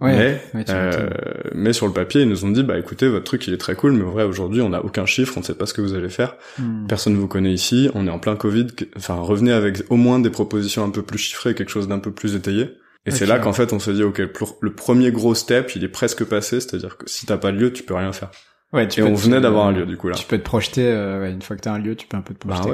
Ouais. 0.00 0.40
Mais, 0.54 0.60
Ouais, 0.60 0.64
euh, 0.70 1.10
mais 1.54 1.72
sur 1.72 1.86
le 1.86 1.92
papier, 1.92 2.22
ils 2.22 2.28
nous 2.28 2.44
ont 2.44 2.50
dit, 2.50 2.62
bah 2.62 2.78
écoutez, 2.78 3.08
votre 3.08 3.24
truc, 3.24 3.46
il 3.48 3.54
est 3.54 3.58
très 3.58 3.74
cool, 3.74 3.92
mais 3.94 4.04
en 4.04 4.10
vrai, 4.10 4.22
aujourd'hui, 4.24 4.60
on 4.62 4.68
n'a 4.68 4.84
aucun 4.84 5.06
chiffre, 5.06 5.34
on 5.36 5.40
ne 5.40 5.44
sait 5.44 5.54
pas 5.56 5.66
ce 5.66 5.74
que 5.74 5.80
vous 5.80 5.94
allez 5.94 6.08
faire. 6.08 6.36
Hmm. 6.58 6.86
Personne 6.86 7.14
ne 7.14 7.18
vous 7.18 7.26
connaît 7.26 7.52
ici, 7.52 7.90
on 7.94 8.06
est 8.06 8.10
en 8.10 8.18
plein 8.20 8.36
Covid, 8.36 8.68
enfin, 8.96 9.14
revenez 9.16 9.52
avec 9.52 9.82
au 9.90 9.96
moins 9.96 10.20
des 10.20 10.30
propositions 10.30 10.84
un 10.84 10.90
peu 10.90 11.02
plus 11.02 11.18
chiffrées, 11.18 11.54
quelque 11.54 11.70
chose 11.70 11.88
d'un 11.88 11.98
peu 11.98 12.12
plus 12.12 12.36
étayé. 12.36 12.70
Et 13.06 13.10
c'est 13.10 13.26
là 13.26 13.38
qu'en 13.38 13.52
fait, 13.54 13.72
on 13.72 13.78
se 13.78 13.90
dit, 13.90 14.02
ok, 14.02 14.18
le 14.18 14.26
pr- 14.26 14.56
le 14.60 14.72
premier 14.74 15.10
gros 15.10 15.34
step, 15.34 15.74
il 15.74 15.82
est 15.82 15.88
presque 15.88 16.24
passé, 16.24 16.60
c'est-à-dire 16.60 16.96
que 16.98 17.08
si 17.08 17.26
t'as 17.26 17.38
pas 17.38 17.50
de 17.52 17.56
lieu, 17.58 17.72
tu 17.72 17.82
peux 17.82 17.94
rien 17.94 18.12
faire. 18.12 18.30
Ouais, 18.72 18.86
tu 18.86 19.00
Et 19.00 19.02
on 19.02 19.14
venait 19.14 19.40
d'avoir 19.40 19.66
un 19.66 19.72
lieu, 19.72 19.86
du 19.86 19.96
coup, 19.96 20.08
là. 20.08 20.14
Tu 20.14 20.26
peux 20.26 20.36
te 20.38 20.42
projeter, 20.44 20.86
euh, 20.86 21.22
ouais, 21.22 21.32
une 21.32 21.40
fois 21.40 21.56
que 21.56 21.62
t'as 21.62 21.72
un 21.72 21.78
lieu, 21.78 21.96
tu 21.96 22.06
peux 22.06 22.18
un 22.18 22.20
peu 22.20 22.34
te 22.34 22.46
Bah 22.46 22.56
projeter. 22.56 22.70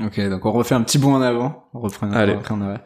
ouais. 0.00 0.04
Ok, 0.04 0.28
donc 0.30 0.44
on 0.44 0.50
refait 0.50 0.74
un 0.74 0.82
petit 0.82 0.98
bond 0.98 1.14
en 1.14 1.22
avant. 1.22 1.68
On 1.74 1.78
reprend 1.78 2.10
Allez. 2.10 2.32
on 2.32 2.38
reprend 2.38 2.56
en 2.56 2.62
avant. 2.62 2.78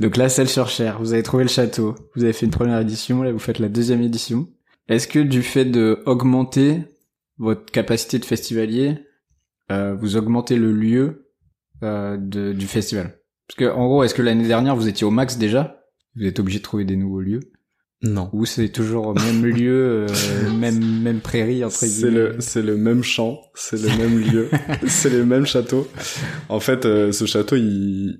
Donc 0.00 0.16
là, 0.16 0.30
celle 0.30 0.48
sur 0.48 0.68
Cher, 0.68 0.98
vous 0.98 1.12
avez 1.12 1.22
trouvé 1.22 1.44
le 1.44 1.50
château, 1.50 1.94
vous 2.16 2.24
avez 2.24 2.32
fait 2.32 2.46
une 2.46 2.52
première 2.52 2.80
édition, 2.80 3.22
là 3.22 3.32
vous 3.32 3.38
faites 3.38 3.58
la 3.58 3.68
deuxième 3.68 4.00
édition. 4.00 4.48
Est-ce 4.88 5.06
que 5.06 5.18
du 5.18 5.42
fait 5.42 5.66
de 5.66 6.02
augmenter 6.06 6.82
votre 7.36 7.66
capacité 7.66 8.18
de 8.18 8.24
festivalier, 8.24 8.96
euh, 9.70 9.94
vous 9.94 10.16
augmentez 10.16 10.56
le 10.56 10.72
lieu 10.72 11.28
euh, 11.82 12.16
de, 12.16 12.54
du 12.54 12.66
festival? 12.66 13.18
Parce 13.46 13.58
que 13.58 13.64
en 13.66 13.86
gros, 13.88 14.02
est-ce 14.02 14.14
que 14.14 14.22
l'année 14.22 14.48
dernière 14.48 14.74
vous 14.74 14.88
étiez 14.88 15.06
au 15.06 15.10
max 15.10 15.36
déjà? 15.36 15.82
Vous 16.16 16.24
êtes 16.24 16.40
obligé 16.40 16.60
de 16.60 16.64
trouver 16.64 16.84
des 16.86 16.96
nouveaux 16.96 17.20
lieux? 17.20 17.40
Non. 18.02 18.30
Ou 18.32 18.46
c'est 18.46 18.70
toujours 18.70 19.08
au 19.08 19.14
même 19.14 19.44
lieu, 19.54 20.06
euh, 20.08 20.50
même 20.58 20.82
même 21.02 21.20
prairie 21.20 21.62
entre 21.62 21.74
C'est 21.76 21.88
guillemets? 21.88 22.10
le, 22.10 22.36
c'est 22.40 22.62
le 22.62 22.78
même 22.78 23.02
champ, 23.02 23.38
c'est 23.54 23.78
le 23.78 23.88
même 23.98 24.18
lieu, 24.18 24.48
c'est 24.86 25.10
les 25.10 25.24
mêmes 25.24 25.44
châteaux. 25.44 25.86
En 26.48 26.58
fait, 26.58 26.86
euh, 26.86 27.12
ce 27.12 27.26
château, 27.26 27.56
il, 27.56 28.18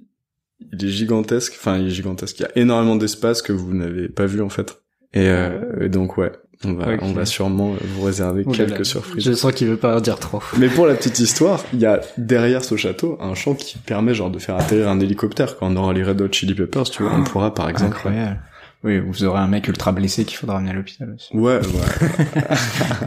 il 0.73 0.85
est 0.85 0.89
gigantesque. 0.89 1.55
Enfin, 1.59 1.79
il 1.79 1.87
est 1.87 1.91
gigantesque. 1.91 2.39
Il 2.39 2.43
y 2.43 2.47
a 2.47 2.51
énormément 2.57 2.97
d'espace 2.97 3.43
que 3.43 3.53
vous 3.53 3.75
n'avez 3.75 4.09
pas 4.09 4.27
vu, 4.27 4.43
en 4.43 4.49
fait. 4.49 4.81
Et, 5.13 5.27
euh, 5.29 5.61
et 5.81 5.89
donc, 5.89 6.19
ouais, 6.19 6.31
on 6.65 6.75
va, 6.75 6.89
on 7.03 7.13
va 7.13 7.27
sûrement 7.27 7.75
vous 7.81 8.03
réserver 8.03 8.45
Oh 8.47 8.53
quelques 8.53 8.79
là. 8.79 8.85
surprises. 8.85 9.25
Je 9.25 9.33
sens 9.33 9.53
qu'il 9.53 9.67
veut 9.69 9.77
pas 9.77 9.97
en 9.97 10.01
dire 10.01 10.19
trop. 10.19 10.41
Mais 10.59 10.69
pour 10.69 10.87
la 10.87 10.95
petite 10.95 11.19
histoire, 11.19 11.65
il 11.73 11.81
y 11.81 11.87
a 11.87 12.01
derrière 12.19 12.63
ce 12.63 12.77
château 12.77 13.17
un 13.21 13.35
champ 13.35 13.55
qui 13.55 13.79
permet 13.79 14.15
genre 14.15 14.31
de 14.31 14.39
faire 14.39 14.57
atterrir 14.57 14.89
un 14.89 15.01
hélicoptère. 15.01 15.57
Quand 15.59 15.67
on 15.73 15.77
aura 15.77 15.93
les 15.95 16.05
Red 16.05 16.21
Hot 16.21 16.29
Chili 16.33 16.55
Peppers, 16.55 16.91
tu 16.91 17.03
vois, 17.03 17.13
on 17.15 17.25
pourra 17.25 17.55
par 17.55 17.69
exemple. 17.69 17.97
Incroyable. 17.97 18.41
Oui, 18.83 18.99
vous 18.99 19.25
aurez 19.25 19.41
un 19.41 19.47
mec 19.47 19.69
ultra 19.69 19.93
blessé 19.93 20.25
qu'il 20.25 20.39
faudra 20.39 20.57
amener 20.57 20.71
à 20.71 20.75
l'hôpital 20.75 21.13
aussi. 21.15 21.37
Ouais, 21.37 21.57
ouais. 21.59 22.09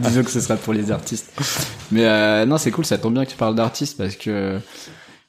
Disons 0.02 0.22
que 0.22 0.30
ce 0.30 0.40
sera 0.40 0.56
pour 0.56 0.72
les 0.72 0.92
artistes. 0.92 1.32
Mais 1.90 2.04
euh, 2.06 2.46
non, 2.46 2.58
c'est 2.58 2.70
cool, 2.70 2.84
ça 2.84 2.96
tombe 2.98 3.14
bien 3.14 3.24
que 3.24 3.30
tu 3.30 3.36
parles 3.36 3.56
d'artistes 3.56 3.98
parce 3.98 4.14
que 4.14 4.58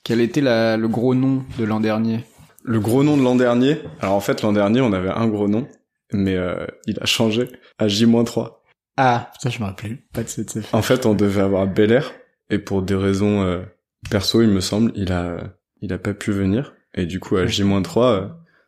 quel 0.05 0.21
était 0.21 0.39
la, 0.39 0.77
le 0.77 0.87
gros 0.87 1.15
nom 1.15 1.43
de 1.59 1.65
l'an 1.65 1.81
dernier? 1.81 2.23
Le 2.63 2.79
gros 2.79 3.03
nom 3.03 3.17
de 3.17 3.23
l'an 3.23 3.35
dernier? 3.35 3.79
Alors 3.99 4.13
en 4.13 4.19
fait, 4.21 4.41
l'an 4.43 4.53
dernier, 4.53 4.79
on 4.81 4.93
avait 4.93 5.09
un 5.09 5.27
gros 5.27 5.47
nom, 5.49 5.67
mais 6.13 6.35
euh, 6.35 6.65
il 6.85 6.97
a 7.01 7.05
changé 7.05 7.49
à 7.79 7.87
J-3. 7.87 8.53
Ah, 8.97 9.29
putain, 9.33 9.49
je 9.49 9.59
me 9.59 9.65
rappelle 9.65 9.97
pas 10.13 10.23
de 10.23 10.29
cette 10.29 10.57
En 10.71 10.81
fait, 10.81 11.05
on 11.05 11.15
devait 11.15 11.41
avoir 11.41 11.67
Bel 11.67 11.91
Air, 11.91 12.13
et 12.49 12.59
pour 12.59 12.81
des 12.81 12.95
raisons 12.95 13.43
euh, 13.43 13.61
perso, 14.09 14.41
il 14.41 14.49
me 14.49 14.61
semble, 14.61 14.91
il 14.95 15.11
a, 15.11 15.37
il 15.81 15.91
a 15.91 15.97
pas 15.97 16.13
pu 16.13 16.31
venir. 16.31 16.73
Et 16.93 17.05
du 17.05 17.19
coup, 17.19 17.35
à 17.35 17.45
J-3, 17.45 17.99
euh, 18.03 18.21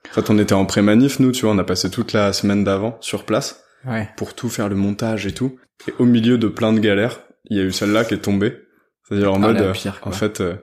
en 0.09 0.13
fait, 0.13 0.29
on 0.29 0.37
était 0.39 0.53
en 0.53 0.65
pré-manif, 0.65 1.19
nous, 1.19 1.31
tu 1.31 1.45
vois, 1.45 1.53
on 1.53 1.57
a 1.59 1.63
passé 1.63 1.89
toute 1.89 2.13
la 2.13 2.33
semaine 2.33 2.63
d'avant 2.63 2.97
sur 2.99 3.23
place 3.25 3.63
Ouais. 3.85 4.09
pour 4.17 4.33
tout 4.33 4.49
faire 4.49 4.67
le 4.69 4.75
montage 4.75 5.27
et 5.27 5.33
tout. 5.33 5.59
Et 5.87 5.93
au 5.99 6.05
milieu 6.05 6.37
de 6.37 6.47
plein 6.47 6.73
de 6.73 6.79
galères, 6.79 7.19
il 7.45 7.57
y 7.57 7.61
a 7.61 7.63
eu 7.63 7.71
celle-là 7.71 8.03
qui 8.03 8.15
est 8.15 8.21
tombée. 8.21 8.57
C'est-à-dire 9.07 9.31
en 9.31 9.35
Ah, 9.35 9.47
mode, 9.53 9.61
euh, 9.61 9.71
pire, 9.71 9.99
en 10.03 10.11
fait, 10.11 10.41
euh, 10.41 10.55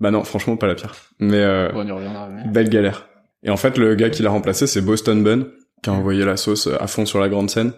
bah 0.00 0.10
non, 0.10 0.24
franchement, 0.24 0.56
pas 0.56 0.66
la 0.66 0.74
pire. 0.74 0.94
Mais 1.20 1.38
euh, 1.40 1.70
on 1.74 1.86
y 1.86 1.90
reviendra. 1.90 2.28
mais- 2.28 2.48
belle 2.50 2.68
galère. 2.68 3.08
Et 3.42 3.50
en 3.50 3.56
fait, 3.56 3.76
le 3.78 3.94
gars 3.94 4.10
qui 4.10 4.22
l'a 4.22 4.30
remplacé, 4.30 4.66
c'est 4.66 4.80
Boston 4.80 5.22
Bun, 5.22 5.46
qui 5.82 5.90
a 5.90 5.92
envoyé 5.92 6.24
la 6.24 6.36
sauce 6.36 6.66
euh, 6.66 6.76
à 6.82 6.86
fond 6.86 7.04
sur 7.06 7.20
la 7.20 7.28
grande 7.28 7.50
scène 7.50 7.72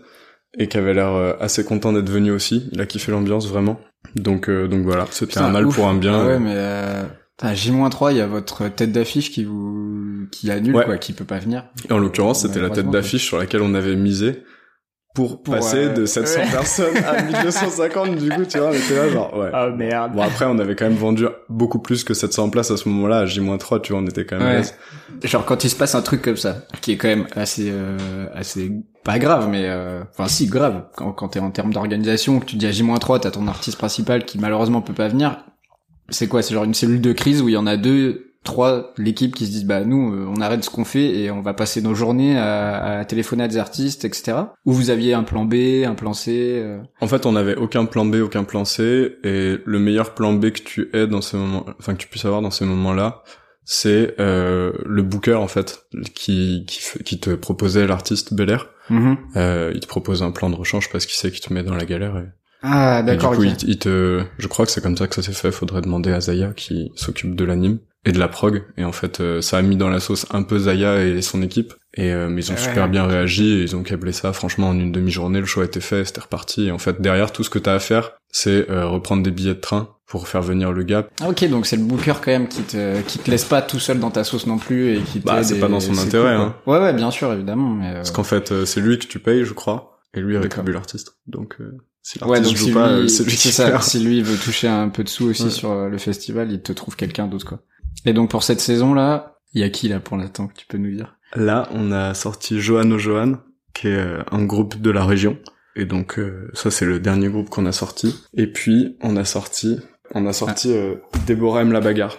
et 0.58 0.68
qui 0.68 0.78
avait 0.78 0.94
l'air 0.94 1.12
euh, 1.12 1.32
assez 1.40 1.64
content 1.64 1.92
d'être 1.92 2.08
venu 2.08 2.30
aussi. 2.30 2.68
Il 2.72 2.80
a 2.80 2.86
kiffé 2.86 3.10
l'ambiance 3.12 3.48
vraiment. 3.48 3.78
Donc, 4.14 4.48
euh, 4.48 4.68
donc 4.68 4.82
voilà, 4.84 5.06
c'était 5.10 5.38
un 5.38 5.50
mal 5.50 5.66
ouf. 5.66 5.74
pour 5.74 5.88
un 5.88 5.94
bien. 5.96 6.20
Ah 6.20 6.26
ouais, 6.26 6.38
mais 6.38 6.52
euh, 6.54 7.02
À 7.42 7.54
J-3, 7.54 8.12
il 8.12 8.16
y 8.18 8.20
a 8.20 8.26
votre 8.26 8.68
tête 8.68 8.92
d'affiche 8.92 9.30
qui 9.32 9.44
vous 9.44 10.26
qui 10.32 10.50
annule 10.50 10.74
Ouais. 10.76 10.84
quoi, 10.84 10.98
qui 10.98 11.12
peut 11.12 11.24
pas 11.24 11.38
venir. 11.38 11.64
Et 11.88 11.92
en 11.92 11.98
l'occurrence, 11.98 12.42
c'était 12.42 12.60
la 12.60 12.70
tête 12.70 12.88
d'affiche 12.90 13.24
sur 13.24 13.36
laquelle 13.38 13.62
on 13.62 13.74
avait 13.74 13.96
misé 13.96 14.42
pour, 15.16 15.42
Pour, 15.42 15.54
passer 15.54 15.86
euh, 15.86 15.92
de 15.94 16.06
700 16.06 16.38
ouais. 16.40 16.50
personnes 16.52 16.96
à 16.98 17.22
1250. 17.22 18.16
Du 18.16 18.28
coup, 18.28 18.44
tu 18.44 18.58
vois, 18.58 18.68
on 18.68 18.72
était 18.72 18.94
là 18.94 19.08
genre, 19.08 19.36
ouais. 19.36 19.50
Ah 19.52 19.68
merde. 19.70 20.12
Bon 20.14 20.22
après, 20.22 20.44
on 20.44 20.58
avait 20.58 20.76
quand 20.76 20.84
même 20.84 20.94
vendu 20.94 21.26
beaucoup 21.48 21.78
plus 21.80 22.04
que 22.04 22.14
700 22.14 22.50
places 22.50 22.70
à 22.70 22.76
ce 22.76 22.88
moment-là. 22.90 23.20
À 23.20 23.26
J-3, 23.26 23.80
tu 23.80 23.92
vois, 23.92 24.02
on 24.02 24.06
était 24.06 24.24
quand 24.26 24.36
même 24.36 24.46
à 24.46 24.50
Ouais. 24.50 24.56
l'aise. 24.58 24.74
Genre 25.24 25.44
quand 25.44 25.64
il 25.64 25.70
se 25.70 25.74
passe 25.76 25.94
un 25.94 26.02
truc 26.02 26.20
comme 26.22 26.36
ça, 26.36 26.58
qui 26.82 26.92
est 26.92 26.96
quand 26.98 27.08
même 27.08 27.26
assez 27.34 27.70
euh, 27.72 28.26
assez 28.34 28.70
pas 29.02 29.18
grave, 29.18 29.48
mais 29.48 29.64
euh, 29.64 30.02
enfin 30.12 30.28
si 30.28 30.46
grave. 30.46 30.82
Quand, 30.96 31.12
quand 31.12 31.28
t'es 31.28 31.40
en 31.40 31.50
termes 31.50 31.72
d'organisation, 31.72 32.38
que 32.38 32.44
tu 32.44 32.56
dis 32.56 32.66
à 32.66 32.70
J-3, 32.70 33.20
t'as 33.20 33.30
ton 33.30 33.48
artiste 33.48 33.78
principal 33.78 34.24
qui 34.24 34.38
malheureusement 34.38 34.82
peut 34.82 34.92
pas 34.92 35.08
venir. 35.08 35.44
C'est 36.10 36.28
quoi? 36.28 36.42
C'est 36.42 36.54
genre 36.54 36.64
une 36.64 36.74
cellule 36.74 37.00
de 37.00 37.12
crise 37.12 37.42
où 37.42 37.48
il 37.48 37.52
y 37.52 37.56
en 37.56 37.66
a 37.66 37.76
deux, 37.76 38.25
trois, 38.46 38.94
l'équipe 38.96 39.34
qui 39.34 39.44
se 39.44 39.50
disent 39.50 39.66
bah 39.66 39.84
nous 39.84 40.14
euh, 40.14 40.26
on 40.34 40.40
arrête 40.40 40.64
ce 40.64 40.70
qu'on 40.70 40.84
fait 40.86 41.04
et 41.18 41.30
on 41.30 41.42
va 41.42 41.52
passer 41.52 41.82
nos 41.82 41.94
journées 41.94 42.38
à, 42.38 43.00
à 43.00 43.04
téléphoner 43.04 43.44
à 43.44 43.48
des 43.48 43.58
artistes, 43.58 44.06
etc. 44.06 44.38
Ou 44.64 44.72
vous 44.72 44.88
aviez 44.88 45.12
un 45.12 45.22
plan 45.24 45.44
B, 45.44 45.84
un 45.84 45.94
plan 45.94 46.14
C. 46.14 46.30
euh, 46.62 46.78
En 47.02 47.06
fait, 47.08 47.26
on 47.26 47.32
n'avait 47.32 47.56
aucun 47.56 47.84
plan 47.84 48.06
B, 48.06 48.16
aucun 48.22 48.44
plan 48.44 48.64
C, 48.64 49.16
et 49.22 49.58
le 49.62 49.78
meilleur 49.78 50.14
plan 50.14 50.32
B 50.32 50.50
que 50.50 50.62
tu 50.62 50.88
aies 50.94 51.06
dans 51.06 51.20
ces 51.20 51.36
moments, 51.36 51.66
enfin 51.78 51.92
que 51.92 51.98
tu 51.98 52.08
puisses 52.08 52.24
avoir 52.24 52.40
dans 52.40 52.50
ces 52.50 52.64
moments-là, 52.64 53.22
c'est 53.64 54.14
euh, 54.20 54.72
le 54.86 55.02
booker 55.02 55.34
en 55.34 55.48
fait 55.48 55.82
qui 56.14 56.64
qui, 56.68 57.02
qui 57.04 57.18
te 57.20 57.30
proposait 57.34 57.86
l'artiste 57.86 58.32
Bel 58.32 58.50
Air. 58.50 58.68
Euh, 59.34 59.72
il 59.74 59.80
te 59.80 59.86
propose 59.88 60.22
un 60.22 60.30
plan 60.30 60.48
de 60.50 60.54
rechange 60.54 60.88
parce 60.92 61.04
qu'il 61.06 61.16
sait 61.16 61.30
qu'il 61.32 61.40
te 61.40 61.52
met 61.52 61.64
dans 61.64 61.74
la 61.74 61.84
galère. 61.84 62.16
Et, 62.18 62.26
Ah 62.62 63.00
et 63.00 63.02
du 63.02 63.08
d'accord. 63.08 63.32
coup, 63.34 63.42
ok. 63.44 63.62
il, 63.64 63.70
il 63.70 63.78
te, 63.78 64.22
je 64.38 64.46
crois 64.46 64.64
que 64.66 64.70
c'est 64.70 64.80
comme 64.80 64.96
ça 64.96 65.08
que 65.08 65.14
ça 65.16 65.22
s'est 65.22 65.32
fait. 65.32 65.50
Faudrait 65.50 65.80
demander 65.82 66.12
à 66.12 66.20
Zaya 66.20 66.52
qui 66.54 66.92
s'occupe 66.94 67.34
de 67.34 67.44
l'anime 67.44 67.78
et 68.06 68.12
de 68.12 68.18
la 68.18 68.28
prog. 68.28 68.64
Et 68.78 68.84
en 68.84 68.92
fait, 68.92 69.20
euh, 69.20 69.42
ça 69.42 69.58
a 69.58 69.62
mis 69.62 69.76
dans 69.76 69.90
la 69.90 70.00
sauce 70.00 70.24
un 70.30 70.42
peu 70.42 70.58
Zaya 70.58 71.04
et 71.04 71.20
son 71.20 71.42
équipe. 71.42 71.74
Et 71.98 72.12
euh, 72.12 72.28
mais 72.30 72.42
ils 72.42 72.50
ont 72.50 72.54
Ouais. 72.54 72.60
super 72.60 72.88
bien 72.88 73.06
réagi 73.06 73.46
et 73.52 73.62
ils 73.62 73.76
ont 73.76 73.82
câblé 73.82 74.12
ça. 74.12 74.32
Franchement, 74.32 74.68
en 74.70 74.78
une 74.78 74.92
demi-journée, 74.92 75.40
le 75.40 75.46
choix 75.46 75.64
était 75.64 75.80
fait, 75.80 76.04
c'était 76.04 76.20
reparti. 76.20 76.66
Et 76.68 76.70
en 76.72 76.78
fait, 76.78 77.00
derrière, 77.02 77.32
tout 77.32 77.42
ce 77.44 77.50
que 77.50 77.58
t'as 77.58 77.74
à 77.74 77.78
faire, 77.78 78.12
c'est 78.30 78.70
euh, 78.70 78.86
reprendre 78.86 79.22
des 79.22 79.30
billets 79.30 79.54
de 79.54 79.60
train 79.60 79.88
pour 80.06 80.28
faire 80.28 80.42
venir 80.42 80.72
le 80.72 80.82
gars. 80.84 81.08
Ah, 81.20 81.30
ok, 81.30 81.48
donc 81.48 81.66
c'est 81.66 81.76
le 81.76 81.82
booker 81.82 82.14
quand 82.22 82.30
même 82.30 82.46
qui 82.48 82.62
te 82.62 83.00
qui 83.02 83.18
te 83.18 83.28
laisse 83.30 83.44
pas 83.44 83.60
tout 83.62 83.80
seul 83.80 83.98
dans 83.98 84.10
ta 84.12 84.22
sauce 84.24 84.46
non 84.46 84.58
plus 84.58 84.94
et 84.96 85.00
qui 85.00 85.18
Bah, 85.20 85.42
c'est 85.42 85.58
pas 85.58 85.68
dans 85.68 85.80
son 85.80 85.98
intérêt, 85.98 86.36
cool, 86.36 86.52
quoi. 86.64 86.78
Ouais 86.78 86.84
ouais, 86.84 86.92
bien 86.92 87.10
sûr 87.10 87.32
évidemment, 87.32 87.70
mais 87.70 87.88
euh, 87.90 87.94
Parce 87.94 88.12
qu'en 88.12 88.22
fait, 88.24 88.52
euh, 88.52 88.64
c'est 88.66 88.80
lui 88.80 88.98
que 88.98 89.06
tu 89.06 89.18
payes, 89.18 89.44
je 89.44 89.52
crois, 89.52 89.98
et 90.14 90.20
lui 90.20 90.38
rétribue 90.38 90.70
l'artiste. 90.72 91.16
Donc, 91.26 91.56
euh, 91.60 91.76
si 92.02 92.22
ouais 92.22 92.40
donc 92.40 92.54
joue 92.54 92.66
si 92.66 92.72
pas, 92.72 93.00
lui, 93.00 93.10
c'est 93.10 93.24
lui 93.24 93.32
qui 93.34 93.48
ça, 93.50 93.80
si 93.80 93.98
lui 93.98 94.22
veut 94.22 94.36
toucher 94.36 94.68
un 94.68 94.90
peu 94.90 95.02
de 95.02 95.08
sous 95.08 95.26
aussi 95.30 95.44
Ouais. 95.44 95.50
sur 95.50 95.74
le 95.88 95.98
festival, 95.98 96.52
il 96.52 96.62
te 96.62 96.72
trouve 96.72 96.94
quelqu'un 96.94 97.26
d'autre 97.26 97.46
quoi. 97.46 97.60
Et 98.04 98.12
donc 98.12 98.30
pour 98.30 98.42
cette 98.42 98.60
saison 98.60 98.94
là, 98.94 99.36
il 99.54 99.60
y 99.60 99.64
a 99.64 99.70
qui 99.70 99.88
là 99.88 100.00
pour 100.00 100.16
l'instant 100.16 100.46
que 100.48 100.54
tu 100.54 100.66
peux 100.66 100.78
nous 100.78 100.94
dire? 100.94 101.16
Là, 101.34 101.68
on 101.72 101.90
a 101.92 102.14
sorti 102.14 102.60
Johan 102.60 102.90
au 102.90 102.98
Johan, 102.98 103.38
qui 103.74 103.88
est 103.88 103.96
euh, 103.96 104.22
un 104.30 104.44
groupe 104.44 104.80
de 104.80 104.90
la 104.90 105.04
région. 105.04 105.38
Et 105.78 105.84
donc, 105.84 106.18
euh, 106.18 106.48
ça, 106.54 106.70
c'est 106.70 106.86
le 106.86 107.00
dernier 107.00 107.28
groupe 107.28 107.50
qu'on 107.50 107.66
a 107.66 107.72
sorti. 107.72 108.14
Et 108.34 108.46
puis, 108.46 108.96
on 109.02 109.16
a 109.16 109.24
sorti, 109.26 109.78
on 110.14 110.24
a 110.26 110.32
sorti 110.32 110.72
euh, 110.72 110.94
Déborah 111.26 111.60
aime 111.62 111.72
la 111.72 111.80
bagarre. 111.80 112.16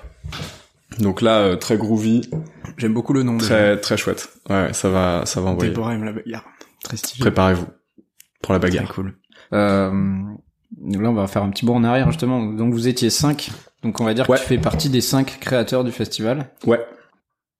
Donc 0.99 1.21
là, 1.21 1.39
euh, 1.39 1.55
très 1.55 1.77
groovy, 1.77 2.29
J'aime 2.77 2.93
beaucoup 2.93 3.13
le 3.13 3.23
nom. 3.23 3.37
très 3.39 3.79
très 3.79 3.97
chouette. 3.97 4.29
Ouais, 4.49 4.73
ça 4.73 4.89
va, 4.89 5.23
ça 5.25 5.41
va 5.41 5.49
envoyer. 5.49 5.71
Déborah 5.71 5.95
aime 5.95 6.03
la 6.03 6.11
bagarre. 6.13 6.45
Très 6.83 6.97
stylé. 6.97 7.21
Préparez-vous 7.21 7.65
pour 8.43 8.53
la 8.53 8.59
Très 8.59 8.69
bagarre. 8.69 8.93
cool. 8.93 9.15
Euh, 9.53 9.89
donc 10.77 11.01
là, 11.01 11.09
on 11.09 11.13
va 11.13 11.25
faire 11.27 11.41
un 11.43 11.49
petit 11.49 11.65
bond 11.65 11.77
en 11.77 11.83
arrière, 11.83 12.11
justement. 12.11 12.43
Donc, 12.53 12.73
vous 12.73 12.87
étiez 12.87 13.09
cinq. 13.09 13.49
Donc, 13.87 14.01
on 14.01 14.03
va 14.05 14.13
dire 14.13 14.29
Ouais. 14.29 14.35
que 14.37 14.41
tu 14.41 14.47
fais 14.49 14.57
partie 14.57 14.89
des 14.89 14.99
cinq 14.99 15.37
créateurs 15.39 15.85
du 15.85 15.91
festival. 15.93 16.49
Ouais. 16.65 16.85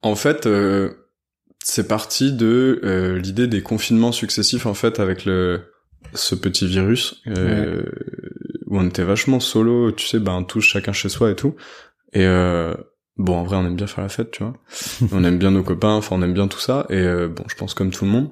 En 0.01 0.15
fait, 0.15 0.45
euh, 0.45 0.89
c'est 1.63 1.87
parti 1.87 2.33
de 2.33 2.81
euh, 2.83 3.17
l'idée 3.17 3.47
des 3.47 3.61
confinements 3.61 4.11
successifs 4.11 4.65
en 4.65 4.73
fait 4.73 4.99
avec 4.99 5.23
le 5.23 5.61
ce 6.13 6.35
petit 6.35 6.67
virus 6.67 7.21
euh, 7.27 7.81
où 8.65 8.77
on 8.77 8.87
était 8.87 9.03
vachement 9.03 9.39
solo, 9.39 9.93
tu 9.93 10.05
sais, 10.05 10.19
ben 10.19 10.43
tous 10.43 10.59
chacun 10.61 10.91
chez 10.91 11.07
soi 11.07 11.31
et 11.31 11.35
tout. 11.35 11.55
Et 12.11 12.25
euh, 12.25 12.73
bon, 13.15 13.37
en 13.37 13.43
vrai, 13.43 13.55
on 13.55 13.65
aime 13.65 13.75
bien 13.77 13.87
faire 13.87 14.03
la 14.03 14.09
fête, 14.09 14.31
tu 14.31 14.43
vois. 14.43 14.53
on 15.13 15.23
aime 15.23 15.37
bien 15.37 15.51
nos 15.51 15.63
copains, 15.63 15.93
enfin, 15.93 16.17
on 16.17 16.21
aime 16.23 16.33
bien 16.33 16.47
tout 16.49 16.59
ça. 16.59 16.85
Et 16.89 16.97
euh, 16.97 17.29
bon, 17.29 17.43
je 17.47 17.55
pense 17.55 17.73
comme 17.73 17.91
tout 17.91 18.03
le 18.03 18.11
monde. 18.11 18.31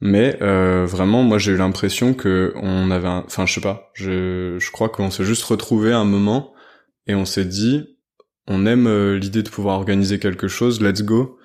Mais 0.00 0.36
euh, 0.42 0.84
vraiment, 0.84 1.22
moi, 1.22 1.38
j'ai 1.38 1.52
eu 1.52 1.56
l'impression 1.56 2.12
que 2.12 2.52
on 2.56 2.90
avait, 2.90 3.06
un... 3.08 3.22
enfin, 3.24 3.46
je 3.46 3.54
sais 3.54 3.60
pas, 3.60 3.90
je 3.94 4.56
je 4.58 4.70
crois 4.72 4.88
qu'on 4.88 5.10
s'est 5.12 5.24
juste 5.24 5.44
retrouvé 5.44 5.92
un 5.92 6.04
moment 6.04 6.52
et 7.06 7.14
on 7.14 7.24
s'est 7.24 7.44
dit, 7.44 7.96
on 8.46 8.66
aime 8.66 8.86
euh, 8.86 9.18
l'idée 9.18 9.42
de 9.42 9.48
pouvoir 9.48 9.76
organiser 9.76 10.18
quelque 10.18 10.48
chose, 10.48 10.80
let's 10.80 11.02
go. 11.02 11.38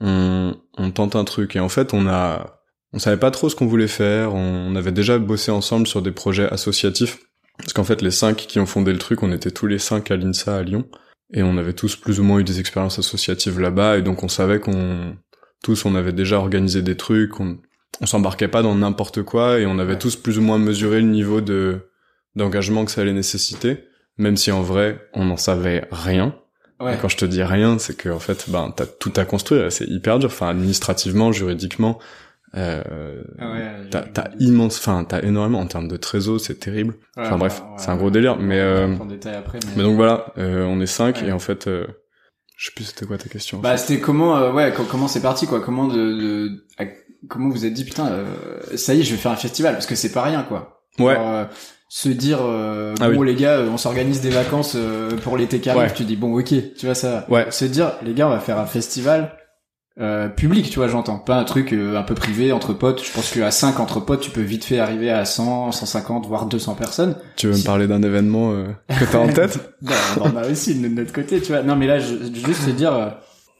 On, 0.00 0.54
on 0.76 0.90
tente 0.90 1.16
un 1.16 1.24
truc. 1.24 1.56
Et 1.56 1.60
en 1.60 1.68
fait 1.68 1.94
on 1.94 2.06
a 2.06 2.62
on 2.92 2.98
savait 2.98 3.18
pas 3.18 3.30
trop 3.30 3.48
ce 3.48 3.56
qu'on 3.56 3.66
voulait 3.66 3.88
faire, 3.88 4.34
on 4.34 4.74
avait 4.74 4.92
déjà 4.92 5.18
bossé 5.18 5.50
ensemble 5.50 5.86
sur 5.86 6.02
des 6.02 6.12
projets 6.12 6.48
associatifs. 6.50 7.18
Parce 7.58 7.72
qu'en 7.72 7.84
fait 7.84 8.02
les 8.02 8.10
cinq 8.10 8.36
qui 8.36 8.58
ont 8.58 8.66
fondé 8.66 8.92
le 8.92 8.98
truc, 8.98 9.22
on 9.22 9.32
était 9.32 9.50
tous 9.50 9.66
les 9.66 9.78
cinq 9.78 10.10
à 10.10 10.16
l'INSA 10.16 10.56
à 10.56 10.62
Lyon. 10.62 10.86
Et 11.32 11.42
on 11.42 11.56
avait 11.58 11.72
tous 11.72 11.96
plus 11.96 12.20
ou 12.20 12.22
moins 12.22 12.38
eu 12.38 12.44
des 12.44 12.60
expériences 12.60 12.98
associatives 12.98 13.58
là-bas. 13.58 13.98
Et 13.98 14.02
donc 14.02 14.22
on 14.22 14.28
savait 14.28 14.60
qu'on 14.60 15.16
tous 15.62 15.84
on 15.84 15.94
avait 15.94 16.12
déjà 16.12 16.38
organisé 16.38 16.82
des 16.82 16.96
trucs, 16.96 17.40
on, 17.40 17.58
on 18.00 18.06
s'embarquait 18.06 18.48
pas 18.48 18.62
dans 18.62 18.74
n'importe 18.74 19.22
quoi. 19.22 19.58
Et 19.58 19.66
on 19.66 19.78
avait 19.78 19.98
tous 19.98 20.16
plus 20.16 20.38
ou 20.38 20.42
moins 20.42 20.58
mesuré 20.58 21.00
le 21.00 21.08
niveau 21.08 21.40
de 21.40 21.90
d'engagement 22.36 22.84
que 22.84 22.90
ça 22.90 23.00
allait 23.00 23.14
nécessiter, 23.14 23.84
même 24.18 24.36
si 24.36 24.50
en 24.52 24.62
vrai 24.62 24.98
on 25.14 25.24
n'en 25.24 25.36
savait 25.36 25.86
rien. 25.90 26.34
Et 26.80 26.96
quand 27.00 27.08
je 27.08 27.16
te 27.16 27.24
dis 27.24 27.42
rien, 27.42 27.78
c'est 27.78 27.96
que 27.96 28.10
en 28.10 28.18
fait, 28.18 28.50
ben 28.50 28.70
t'as 28.76 28.84
tout 28.84 29.12
à 29.16 29.24
construire. 29.24 29.72
C'est 29.72 29.86
hyper 29.86 30.18
dur. 30.18 30.28
Enfin, 30.28 30.48
administrativement, 30.50 31.32
juridiquement, 31.32 31.98
euh, 32.54 33.22
t'as 33.90 34.02
t'as 34.02 34.28
immense, 34.40 34.78
enfin 34.78 35.04
t'as 35.04 35.22
énormément 35.22 35.60
en 35.60 35.66
termes 35.66 35.88
de 35.88 35.96
trésor, 35.96 36.38
c'est 36.40 36.60
terrible. 36.60 36.94
enfin, 37.16 37.38
bref, 37.38 37.62
c'est 37.78 37.88
un 37.90 37.96
gros 37.96 38.10
délire, 38.10 38.36
mais, 38.36 38.60
euh, 38.60 38.94
après, 38.94 39.58
mais... 39.66 39.72
Mais 39.76 39.82
donc 39.82 39.96
voilà, 39.96 40.26
euh, 40.38 40.64
on 40.64 40.80
est 40.80 40.86
cinq 40.86 41.16
Ouais. 41.22 41.28
et 41.28 41.32
en 41.32 41.38
fait, 41.38 41.66
euh, 41.66 41.86
je 42.58 42.66
sais 42.66 42.72
plus 42.74 42.84
c'était 42.84 43.06
quoi 43.06 43.18
ta 43.18 43.28
question. 43.28 43.58
en 43.58 43.60
Bah, 43.62 43.72
fait. 43.76 43.86
c'était 43.86 44.00
comment, 44.00 44.36
euh, 44.36 44.52
ouais, 44.52 44.72
co- 44.74 44.84
comment 44.84 45.08
c'est 45.08 45.22
parti, 45.22 45.46
quoi? 45.46 45.60
Comment 45.60 45.88
de, 45.88 45.94
de 45.96 46.66
à- 46.78 46.84
comment 47.28 47.48
vous 47.48 47.64
êtes 47.66 47.72
dit, 47.74 47.84
putain, 47.84 48.08
euh, 48.10 48.24
ça 48.76 48.94
y 48.94 49.00
est, 49.00 49.02
je 49.02 49.12
vais 49.12 49.16
faire 49.18 49.32
un 49.32 49.36
festival, 49.36 49.72
parce 49.74 49.86
que 49.86 49.94
c'est 49.94 50.12
pas 50.12 50.22
rien, 50.22 50.42
quoi. 50.42 50.82
ouais, 50.98 51.16
euh, 51.18 51.44
se 51.88 52.08
dire, 52.08 52.38
euh, 52.42 52.94
Ah 53.00 53.08
bon, 53.10 53.20
oui. 53.20 53.28
les 53.28 53.34
gars, 53.34 53.58
euh, 53.58 53.68
on 53.70 53.76
s'organise 53.76 54.20
des 54.20 54.30
vacances 54.30 54.72
euh, 54.76 55.10
pour 55.22 55.36
l'été 55.36 55.60
qui 55.60 55.70
arrive, 55.70 55.82
Ouais. 55.82 55.92
tu 55.94 56.04
dis, 56.04 56.16
bon, 56.16 56.36
ok, 56.38 56.52
tu 56.76 56.86
vois 56.86 56.94
ça. 56.94 57.24
Ouais. 57.28 57.46
Se 57.50 57.64
dire, 57.64 57.92
les 58.04 58.12
gars, 58.14 58.26
on 58.26 58.30
va 58.30 58.40
faire 58.40 58.58
un 58.58 58.66
festival, 58.66 59.32
euh, 59.98 60.28
public, 60.28 60.68
tu 60.68 60.78
vois, 60.78 60.88
j'entends. 60.88 61.18
Pas 61.18 61.36
un 61.36 61.44
truc 61.44 61.72
euh, 61.72 61.96
un 61.96 62.02
peu 62.02 62.14
privé, 62.14 62.52
entre 62.52 62.74
potes. 62.74 63.02
Je 63.02 63.10
pense 63.12 63.30
qu'à 63.32 63.50
5 63.50 63.80
entre 63.80 64.00
potes, 64.00 64.20
tu 64.20 64.30
peux 64.30 64.42
vite 64.42 64.64
fait 64.64 64.78
arriver 64.78 65.10
à 65.10 65.24
100, 65.24 65.72
150, 65.72 66.26
voire 66.26 66.46
200 66.46 66.74
personnes. 66.74 67.14
tu 67.36 67.46
veux 67.46 67.56
me 67.56 67.64
parler 67.64 67.86
d'un 67.86 68.02
événement 68.02 68.52
euh, 68.52 68.66
que 68.88 69.04
t'as 69.10 69.18
en 69.18 69.28
tête? 69.32 69.58
Bah, 69.80 69.94
on 70.20 70.24
en 70.30 70.36
a 70.36 70.46
aussi 70.48 70.74
de 70.78 70.88
notre 70.88 71.12
côté, 71.14 71.40
tu 71.40 71.52
vois. 71.52 71.62
Non, 71.62 71.76
mais 71.76 71.86
là, 71.86 71.98
je, 71.98 72.14
juste 72.46 72.62
se 72.66 72.70
dire, 72.70 72.92
euh, 72.94 73.08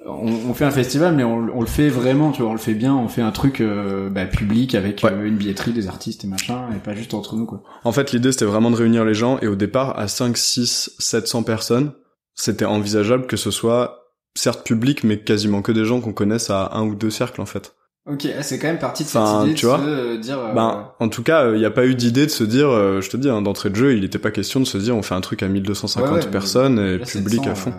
on, 0.09 0.51
on 0.51 0.55
fait 0.55 0.65
un 0.65 0.71
festival, 0.71 1.15
mais 1.15 1.25
on, 1.25 1.49
on 1.55 1.61
le 1.61 1.67
fait 1.67 1.89
vraiment, 1.89 2.31
tu 2.33 2.43
vois, 2.43 2.51
on 2.51 2.55
le 2.55 2.59
fait 2.61 2.75
bien, 2.75 2.95
on 2.95 3.09
fait 3.09 3.23
un 3.23 3.33
truc 3.33 3.61
euh, 3.61 4.09
bah, 4.11 4.27
public 4.27 4.75
avec 4.75 5.03
Ouais. 5.03 5.13
euh, 5.13 5.27
une 5.27 5.37
billetterie, 5.37 5.73
des 5.73 5.89
artistes 5.89 6.25
et 6.25 6.29
machin, 6.29 6.67
et 6.75 6.79
pas 6.79 6.95
juste 6.95 7.13
entre 7.15 7.35
nous, 7.37 7.47
quoi. 7.47 7.63
En 7.85 7.93
fait, 7.93 8.13
l'idée 8.13 8.33
c'était 8.33 8.45
vraiment 8.45 8.71
de 8.71 8.77
réunir 8.77 9.05
les 9.05 9.15
gens 9.15 9.39
et 9.41 9.47
au 9.49 9.57
départ, 9.57 9.99
à 9.99 10.09
5, 10.09 10.37
6, 10.37 10.93
700 10.99 11.43
personnes, 11.43 11.93
c'était 12.35 12.65
envisageable 12.65 13.27
que 13.27 13.37
ce 13.37 13.51
soit 13.51 14.13
certes 14.35 14.65
public, 14.67 15.03
mais 15.05 15.19
quasiment 15.21 15.63
que 15.63 15.73
des 15.73 15.85
gens 15.85 16.01
qu'on 16.01 16.13
connaisse 16.13 16.51
à 16.51 16.71
un 16.75 16.83
ou 16.85 16.95
deux 16.95 17.11
cercles 17.11 17.41
en 17.41 17.47
fait. 17.47 17.75
Ok, 18.09 18.27
ah, 18.39 18.43
c'est 18.45 18.59
quand 18.61 18.69
même 18.69 18.79
parti 18.79 19.03
de 19.03 19.09
Enfin, 19.09 19.41
cette 19.41 19.47
idée 19.49 19.55
tu 19.57 19.65
de 19.67 19.71
vois, 19.71 19.79
se 19.79 19.85
euh, 19.85 20.19
dire. 20.19 20.39
euh, 20.39 20.53
Ben, 20.53 20.93
en 21.01 21.09
tout 21.09 21.25
cas, 21.25 21.51
il 21.51 21.59
n'y 21.59 21.65
a 21.65 21.71
pas 21.73 21.87
eu 21.87 21.97
d'idée 21.97 22.27
de 22.27 22.31
se 22.31 22.45
dire, 22.45 22.69
je 22.71 23.09
te 23.09 23.17
dis, 23.17 23.29
hein, 23.29 23.43
d'entrée 23.43 23.71
de 23.71 23.75
jeu, 23.75 23.95
il 23.97 24.03
n'était 24.03 24.21
pas 24.21 24.31
question 24.31 24.61
de 24.61 24.65
se 24.65 24.79
dire, 24.79 24.95
on 24.95 25.03
fait 25.03 25.15
un 25.17 25.21
truc 25.21 25.43
à 25.43 25.49
1250 25.49 26.11
ouais, 26.13 26.25
ouais, 26.25 26.31
personnes 26.31 26.79
et 26.79 26.99
public 26.99 27.45
700, 27.47 27.51
à 27.51 27.55
fond. 27.57 27.73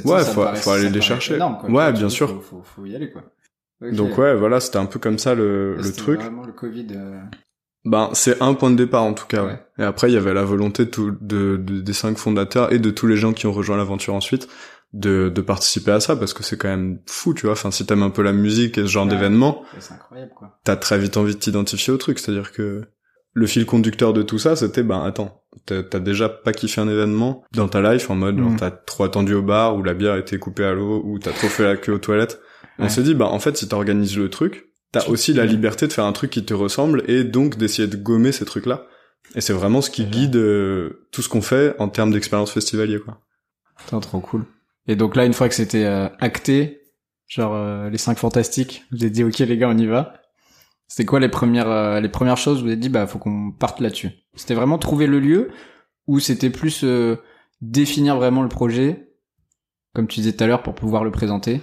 700, 0.00 0.14
Ouais, 0.14 0.24
faut- 0.24 0.42
paraît- 0.42 0.56
faut 0.56 0.70
aller 0.70 0.90
les 0.90 1.00
chercher. 1.00 1.34
énorme, 1.36 1.58
quoi. 1.58 1.70
Ouais, 1.70 1.92
bien 1.92 2.08
sûr. 2.08 2.28
Faut, 2.28 2.40
faut, 2.40 2.62
faut 2.62 2.84
y 2.86 2.94
aller, 2.94 3.10
quoi. 3.10 3.22
Donc 3.92 4.16
ouais, 4.18 4.34
voilà, 4.34 4.60
c'était 4.60 4.78
un 4.78 4.86
peu 4.86 4.98
comme 4.98 5.18
ça 5.18 5.34
le, 5.34 5.76
le 5.76 5.92
truc. 5.92 6.20
Vraiment 6.20 6.44
le 6.46 6.52
Covid. 6.52 6.86
euh, 6.96 7.20
Ben, 7.84 8.08
c'est 8.14 8.40
un 8.40 8.54
point 8.54 8.70
de 8.70 8.76
départ 8.76 9.02
en 9.02 9.12
tout 9.12 9.26
cas. 9.26 9.44
Ouais. 9.44 9.62
Et 9.78 9.82
après, 9.82 10.10
il 10.10 10.14
y 10.14 10.16
avait 10.16 10.32
la 10.32 10.44
volonté 10.44 10.86
de, 10.86 10.90
de, 11.20 11.56
de- 11.56 11.80
des 11.80 11.92
cinq 11.92 12.16
fondateurs 12.16 12.72
et 12.72 12.78
de 12.78 12.90
tous 12.90 13.06
les 13.06 13.16
gens 13.16 13.32
qui 13.34 13.46
ont 13.46 13.52
rejoint 13.52 13.76
l'aventure 13.76 14.14
ensuite 14.14 14.48
de, 14.94 15.28
de 15.28 15.40
participer 15.42 15.90
à 15.90 16.00
ça 16.00 16.16
parce 16.16 16.32
que 16.32 16.42
c'est 16.42 16.56
quand 16.56 16.68
même 16.68 17.00
fou, 17.06 17.34
tu 17.34 17.44
vois. 17.46 17.52
Enfin, 17.52 17.70
si 17.70 17.84
t'aimes 17.84 18.02
un 18.04 18.10
peu 18.10 18.22
la 18.22 18.32
musique 18.32 18.78
et 18.78 18.82
ce 18.82 18.86
genre 18.86 19.04
Ouais. 19.04 19.10
d'événement, 19.10 19.62
C'est 19.80 19.92
incroyable, 19.92 20.32
quoi. 20.34 20.58
t'as 20.64 20.76
très 20.76 20.98
vite 20.98 21.16
envie 21.18 21.34
de 21.34 21.40
t'identifier 21.40 21.92
au 21.92 21.98
truc. 21.98 22.18
C'est-à-dire 22.20 22.52
que 22.52 22.84
le 23.34 23.46
fil 23.46 23.66
conducteur 23.66 24.14
de 24.14 24.22
tout 24.22 24.38
ça, 24.38 24.56
c'était, 24.56 24.82
ben 24.84 25.02
attends, 25.04 25.42
t'as 25.66 25.98
déjà 26.00 26.28
pas 26.28 26.52
kiffé 26.52 26.80
un 26.80 26.88
événement 26.88 27.44
dans 27.52 27.68
ta 27.68 27.80
life 27.92 28.10
en 28.10 28.14
mode, 28.16 28.36
Mhm. 28.36 28.56
t'as 28.56 28.70
trop 28.70 29.04
attendu 29.04 29.34
au 29.34 29.42
bar 29.42 29.76
ou 29.76 29.82
la 29.82 29.94
bière 29.94 30.16
était 30.16 30.38
coupée 30.38 30.64
à 30.64 30.72
l'eau 30.72 31.02
ou 31.04 31.18
t'as 31.18 31.32
trop 31.32 31.48
fait 31.48 31.64
la 31.64 31.76
queue 31.76 31.92
aux 31.92 31.98
toilettes. 31.98 32.40
On 32.78 32.88
s'est 32.88 33.02
dit, 33.02 33.14
bah 33.14 33.26
en 33.26 33.38
fait, 33.38 33.56
si 33.56 33.68
t'organises 33.68 34.16
le 34.18 34.28
truc, 34.30 34.66
t'as 34.92 35.06
aussi 35.08 35.32
la 35.32 35.44
liberté 35.46 35.86
de 35.86 35.92
faire 35.92 36.04
un 36.04 36.12
truc 36.12 36.30
qui 36.30 36.44
te 36.44 36.54
ressemble 36.54 37.02
et 37.08 37.24
donc 37.24 37.56
d'essayer 37.56 37.86
de 37.88 37.96
gommer 37.96 38.32
ces 38.32 38.44
trucs-là. 38.44 38.86
Et 39.34 39.40
c'est 39.40 39.52
vraiment 39.52 39.80
ce 39.80 39.90
qui 39.90 40.04
guide 40.04 40.36
euh, 40.36 41.06
tout 41.12 41.22
ce 41.22 41.28
qu'on 41.28 41.40
fait 41.42 41.74
en 41.78 41.88
termes 41.88 42.10
d'expérience 42.12 42.50
festivalier, 42.52 42.98
quoi. 42.98 43.20
Putain, 43.78 44.00
trop 44.00 44.20
cool. 44.20 44.44
Et 44.86 44.96
donc 44.96 45.16
là, 45.16 45.24
une 45.24 45.32
fois 45.32 45.48
que 45.48 45.54
c'était 45.54 45.84
euh, 45.84 46.08
acté, 46.20 46.82
genre 47.26 47.54
euh, 47.54 47.88
les 47.90 47.98
cinq 47.98 48.18
fantastiques, 48.18 48.84
vous 48.92 48.98
avez 49.02 49.10
dit 49.10 49.24
ok 49.24 49.38
les 49.38 49.56
gars, 49.56 49.68
on 49.70 49.78
y 49.78 49.86
va. 49.86 50.14
C'était 50.96 51.06
quoi 51.06 51.18
les 51.18 51.28
premières 51.28 51.68
euh, 51.68 51.98
les 51.98 52.08
premières 52.08 52.36
choses 52.36 52.60
Vous 52.60 52.68
avez 52.68 52.76
dit 52.76 52.88
bah 52.88 53.08
faut 53.08 53.18
qu'on 53.18 53.50
parte 53.50 53.80
là-dessus? 53.80 54.10
C'était 54.36 54.54
vraiment 54.54 54.78
trouver 54.78 55.08
le 55.08 55.18
lieu 55.18 55.50
ou 56.06 56.20
c'était 56.20 56.50
plus 56.50 56.84
euh, 56.84 57.16
définir 57.60 58.14
vraiment 58.14 58.42
le 58.44 58.48
projet, 58.48 59.08
comme 59.92 60.06
tu 60.06 60.20
disais 60.20 60.32
tout 60.36 60.44
à 60.44 60.46
l'heure, 60.46 60.62
pour 60.62 60.76
pouvoir 60.76 61.02
le 61.02 61.10
présenter? 61.10 61.60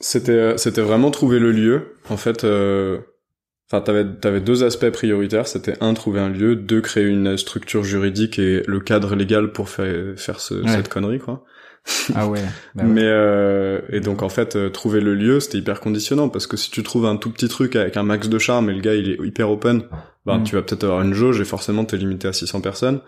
C'était 0.00 0.32
euh, 0.32 0.56
c'était 0.58 0.82
vraiment 0.82 1.10
trouver 1.10 1.38
le 1.38 1.50
lieu. 1.50 1.94
En 2.10 2.18
fait, 2.18 2.44
euh, 2.44 2.98
enfin 3.70 3.80
t'avais 3.80 4.04
t'avais 4.04 4.42
deux 4.42 4.64
aspects 4.64 4.90
prioritaires. 4.90 5.46
C'était 5.46 5.82
un 5.82 5.94
trouver 5.94 6.20
un 6.20 6.28
lieu, 6.28 6.56
deux 6.56 6.82
créer 6.82 7.06
une 7.06 7.38
structure 7.38 7.84
juridique 7.84 8.38
et 8.38 8.62
le 8.66 8.80
cadre 8.80 9.14
légal 9.14 9.52
pour 9.52 9.70
faire 9.70 10.18
faire 10.18 10.40
ce- 10.40 10.62
Ouais. 10.62 10.68
cette 10.68 10.90
connerie 10.90 11.20
quoi. 11.20 11.44
Ah 12.14 12.26
ouais. 12.28 12.40
bah 12.74 12.82
ouais. 12.84 12.88
Mais 12.88 13.04
euh, 13.04 13.80
et 13.90 14.00
donc 14.00 14.22
en 14.22 14.28
fait 14.28 14.56
euh, 14.56 14.68
trouver 14.68 15.00
le 15.00 15.14
lieu 15.14 15.40
c'était 15.40 15.58
hyper 15.58 15.80
conditionnant 15.80 16.28
parce 16.28 16.46
que 16.46 16.56
si 16.56 16.70
tu 16.70 16.82
trouves 16.82 17.06
un 17.06 17.16
tout 17.16 17.30
petit 17.30 17.48
truc 17.48 17.74
avec 17.76 17.96
un 17.96 18.02
max 18.02 18.28
de 18.28 18.38
charme 18.38 18.68
et 18.70 18.74
le 18.74 18.80
gars 18.80 18.94
il 18.94 19.10
est 19.10 19.18
hyper 19.24 19.50
open, 19.50 19.82
ben 20.26 20.38
Mm. 20.38 20.44
tu 20.44 20.54
vas 20.56 20.62
peut-être 20.62 20.84
avoir 20.84 21.02
une 21.02 21.14
jauge 21.14 21.40
et 21.40 21.44
forcément 21.44 21.84
t'es 21.84 21.96
limité 21.96 22.28
à 22.28 22.32
600 22.32 22.60
personnes. 22.60 23.00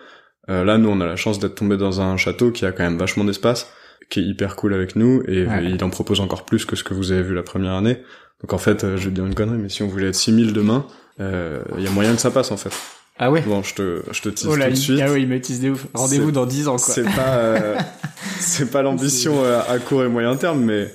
Euh, 0.51 0.65
là 0.65 0.79
nous 0.79 0.89
on 0.89 1.01
a 1.01 1.07
la 1.07 1.17
chance 1.17 1.39
d'être 1.39 1.55
tombé 1.55 1.77
dans 1.77 2.01
un 2.01 2.17
château 2.17 2.51
qui 2.51 2.65
a 2.65 2.73
quand 2.73 2.83
même 2.83 2.97
vachement 2.99 3.25
d'espace, 3.25 3.71
qui 4.11 4.21
est 4.21 4.25
hyper 4.25 4.57
cool 4.57 4.73
avec 4.75 4.97
nous 4.97 5.23
et 5.29 5.47
Ouais. 5.47 5.59
euh, 5.59 5.63
il 5.63 5.85
en 5.85 5.91
propose 5.91 6.21
encore 6.21 6.45
plus 6.45 6.65
que 6.65 6.75
ce 6.77 6.83
que 6.85 6.95
vous 6.95 7.13
avez 7.13 7.23
vu 7.23 7.35
la 7.35 7.43
première 7.43 7.73
année. 7.75 7.99
Donc 8.41 8.53
en 8.55 8.59
fait 8.59 8.83
euh, 8.85 8.97
je 8.97 9.05
vais 9.05 9.11
te 9.11 9.15
dire 9.17 9.27
une 9.27 9.35
connerie 9.35 9.59
mais 9.59 9.69
si 9.69 9.83
on 9.83 9.89
voulait 9.89 10.09
être 10.09 10.15
6000 10.15 10.53
demain, 10.53 10.87
euh, 11.21 11.63
il 11.77 11.85
y 11.85 11.87
a 11.87 11.91
moyen 11.91 12.15
que 12.15 12.21
ça 12.21 12.31
passe 12.31 12.51
en 12.51 12.57
fait. 12.57 12.73
Ah 13.19 13.31
ouais. 13.31 13.43
Bon 13.43 13.63
je 13.63 13.75
te 13.75 14.03
je 14.11 14.23
te 14.23 14.29
tease 14.31 14.49
Oh 14.51 14.57
là, 14.57 14.67
tout 14.67 14.73
de 14.73 14.77
suite. 14.77 15.01
ah 15.03 15.11
ouais, 15.13 15.23
il 15.23 15.29
me 15.29 15.41
tease 15.41 15.61
des 15.61 15.71
ouf. 15.71 15.87
Rendez-vous 15.95 16.33
dans 16.33 16.47
10 16.47 16.69
ans 16.69 16.77
quoi. 16.77 16.95
C'est 16.95 17.05
pas, 17.05 17.37
euh, 17.37 17.79
c'est 18.41 18.71
pas 18.71 18.83
l'ambition 18.83 19.45
euh, 19.45 19.61
à 19.69 19.79
court 19.79 20.03
et 20.05 20.09
moyen 20.09 20.35
terme, 20.37 20.61
mais 20.65 20.93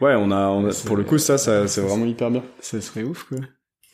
ouais, 0.00 0.14
on 0.16 0.30
a, 0.30 0.48
on 0.48 0.68
a 0.68 0.72
pour 0.86 0.96
le 0.96 1.04
coup, 1.04 1.18
ça, 1.18 1.36
ça 1.38 1.66
c'est 1.68 1.80
vraiment 1.80 2.06
hyper 2.06 2.30
bien. 2.30 2.42
Ça 2.60 2.80
serait 2.80 3.02
ouf 3.02 3.24
quoi. 3.24 3.38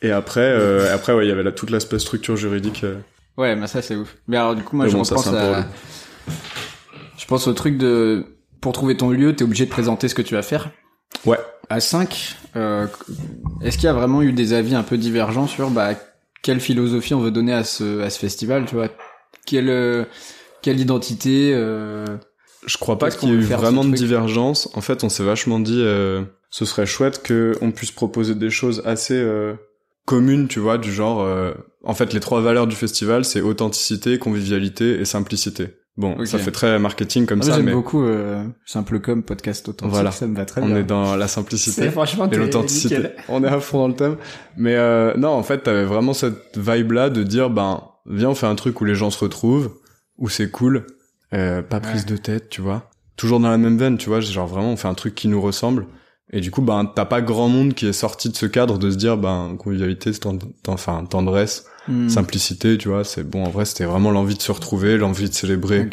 Et 0.01 0.11
après, 0.11 0.41
euh, 0.41 0.93
après, 0.93 1.13
ouais, 1.13 1.25
il 1.25 1.29
y 1.29 1.31
avait 1.31 1.43
là 1.43 1.51
toute 1.51 1.69
l'aspect 1.71 1.99
structure 1.99 2.35
juridique. 2.37 2.83
euh. 2.83 2.97
Ouais, 3.37 3.55
mais 3.55 3.67
ça 3.67 3.81
c'est 3.81 3.95
ouf. 3.95 4.15
Mais 4.27 4.37
alors 4.37 4.55
du 4.55 4.63
coup, 4.63 4.75
moi 4.75 4.85
Mais 4.85 4.91
je 4.91 4.95
bon, 4.97 5.03
repense 5.03 5.27
à... 5.27 5.65
Je 7.17 7.25
pense 7.25 7.47
au 7.47 7.53
truc 7.53 7.77
de... 7.77 8.25
Pour 8.61 8.71
trouver 8.73 8.95
ton 8.97 9.09
lieu, 9.11 9.35
t'es 9.35 9.43
obligé 9.43 9.65
de 9.65 9.69
présenter 9.69 10.07
ce 10.07 10.15
que 10.15 10.21
tu 10.21 10.33
vas 10.35 10.41
faire. 10.41 10.71
Ouais. 11.25 11.37
À 11.69 11.79
5, 11.79 12.35
euh, 12.55 12.87
est-ce 13.61 13.77
qu'il 13.77 13.85
y 13.85 13.89
a 13.89 13.93
vraiment 13.93 14.21
eu 14.21 14.31
des 14.33 14.53
avis 14.53 14.75
un 14.75 14.83
peu 14.83 14.97
divergents 14.97 15.47
sur 15.47 15.69
bah, 15.69 15.91
quelle 16.41 16.59
philosophie 16.59 17.13
on 17.13 17.19
veut 17.19 17.31
donner 17.31 17.53
à 17.53 17.63
ce, 17.63 18.01
à 18.01 18.09
ce 18.09 18.19
festival, 18.19 18.65
tu 18.65 18.75
vois? 18.75 18.89
Quelle, 19.45 19.69
euh, 19.69 20.05
quelle 20.61 20.79
identité 20.79 21.51
euh, 21.53 22.05
Je 22.65 22.77
crois 22.77 22.97
pas 22.97 23.11
qu'il 23.11 23.29
y 23.29 23.31
ait 23.31 23.35
qu'on 23.35 23.41
eu 23.41 23.45
vraiment 23.45 23.85
de 23.85 23.95
divergence. 23.95 24.69
En 24.73 24.81
fait, 24.81 25.03
on 25.03 25.09
s'est 25.09 25.23
vachement 25.23 25.59
dit, 25.59 25.81
euh, 25.81 26.23
ce 26.49 26.65
serait 26.65 26.85
chouette 26.85 27.21
que 27.23 27.55
on 27.61 27.71
puisse 27.71 27.91
proposer 27.91 28.35
des 28.35 28.49
choses 28.49 28.81
assez 28.85 29.15
euh, 29.15 29.53
communes, 30.05 30.47
tu 30.47 30.59
vois, 30.59 30.77
du 30.77 30.93
genre. 30.93 31.21
euh, 31.21 31.53
en 31.83 31.93
fait, 31.93 32.13
les 32.13 32.19
trois 32.19 32.41
valeurs 32.41 32.67
du 32.67 32.75
festival, 32.75 33.25
c'est 33.25 33.41
authenticité, 33.41 34.17
convivialité 34.17 34.99
et 34.99 35.05
simplicité. 35.05 35.77
Bon, 35.97 36.25
ça 36.25 36.37
fait 36.39 36.51
très 36.51 36.77
marketing 36.77 37.25
comme 37.25 37.39
Ah, 37.41 37.45
ça, 37.45 37.55
J'aime 37.55 37.65
mais 37.65 37.71
beaucoup 37.73 38.03
euh, 38.03 38.43
Simple 38.65 38.99
comme 38.99 39.23
podcast 39.23 39.69
authentique, 39.69 39.93
Voilà. 39.93 40.11
ça 40.11 40.27
me 40.27 40.35
va 40.35 40.43
très 40.45 40.61
on 40.61 40.65
bien. 40.67 40.75
est 40.77 40.83
dans 40.83 41.15
la 41.15 41.27
simplicité. 41.29 41.83
C'est 41.83 41.91
franchement 41.91 42.29
et 42.29 42.35
l'authenticité. 42.35 42.97
On 43.29 43.43
est 43.45 43.47
à 43.47 43.59
fond 43.61 43.77
dans 43.79 43.87
le 43.87 43.93
thème. 43.95 44.17
Mais 44.57 44.75
euh, 44.75 45.13
non, 45.15 45.29
en 45.29 45.43
fait, 45.43 45.59
t'avais 45.63 45.85
vraiment 45.85 46.13
cette 46.13 46.57
vibe-là 46.57 47.09
de 47.09 47.23
dire, 47.23 47.49
ben, 47.49 47.81
viens, 48.07 48.29
on 48.31 48.35
fait 48.35 48.45
un 48.47 48.55
truc 48.55 48.81
où 48.81 48.85
les 48.85 48.95
gens 48.95 49.09
se 49.09 49.19
retrouvent, 49.23 49.71
où 50.17 50.27
c'est 50.27 50.51
cool, 50.51 50.85
euh, 51.33 51.61
pas 51.61 51.79
prise 51.79 52.01
Ouais. 52.03 52.11
de 52.11 52.17
tête, 52.17 52.49
tu 52.49 52.59
vois. 52.61 52.89
Toujours 53.15 53.39
dans 53.39 53.49
la 53.49 53.57
même 53.57 53.77
veine, 53.77 53.97
tu 53.97 54.09
vois, 54.09 54.19
genre 54.19 54.47
vraiment, 54.47 54.71
on 54.73 54.75
fait 54.77 54.89
un 54.89 54.93
truc 54.95 55.15
qui 55.15 55.29
nous 55.29 55.41
ressemble. 55.41 55.87
Et 56.33 56.41
du 56.41 56.51
coup, 56.51 56.61
ben, 56.61 56.91
t'as 56.93 57.05
pas 57.05 57.21
grand 57.21 57.47
monde 57.47 57.73
qui 57.73 57.87
est 57.87 57.93
sorti 57.93 58.27
de 58.29 58.35
ce 58.35 58.45
cadre 58.47 58.77
de 58.79 58.91
se 58.91 58.97
dire, 58.97 59.15
ben, 59.15 59.55
convivialité, 59.57 60.11
tend- 60.13 60.39
enfin, 60.67 61.05
tendresse, 61.05 61.65
Hmm. 61.87 62.09
simplicité, 62.09 62.77
tu 62.77 62.89
vois, 62.89 63.03
c'est 63.03 63.23
bon, 63.23 63.43
en 63.45 63.49
vrai, 63.49 63.65
c'était 63.65 63.85
vraiment 63.85 64.11
l'envie 64.11 64.35
de 64.35 64.41
se 64.41 64.51
retrouver, 64.51 64.97
l'envie 64.97 65.29
de 65.29 65.33
célébrer 65.35 65.87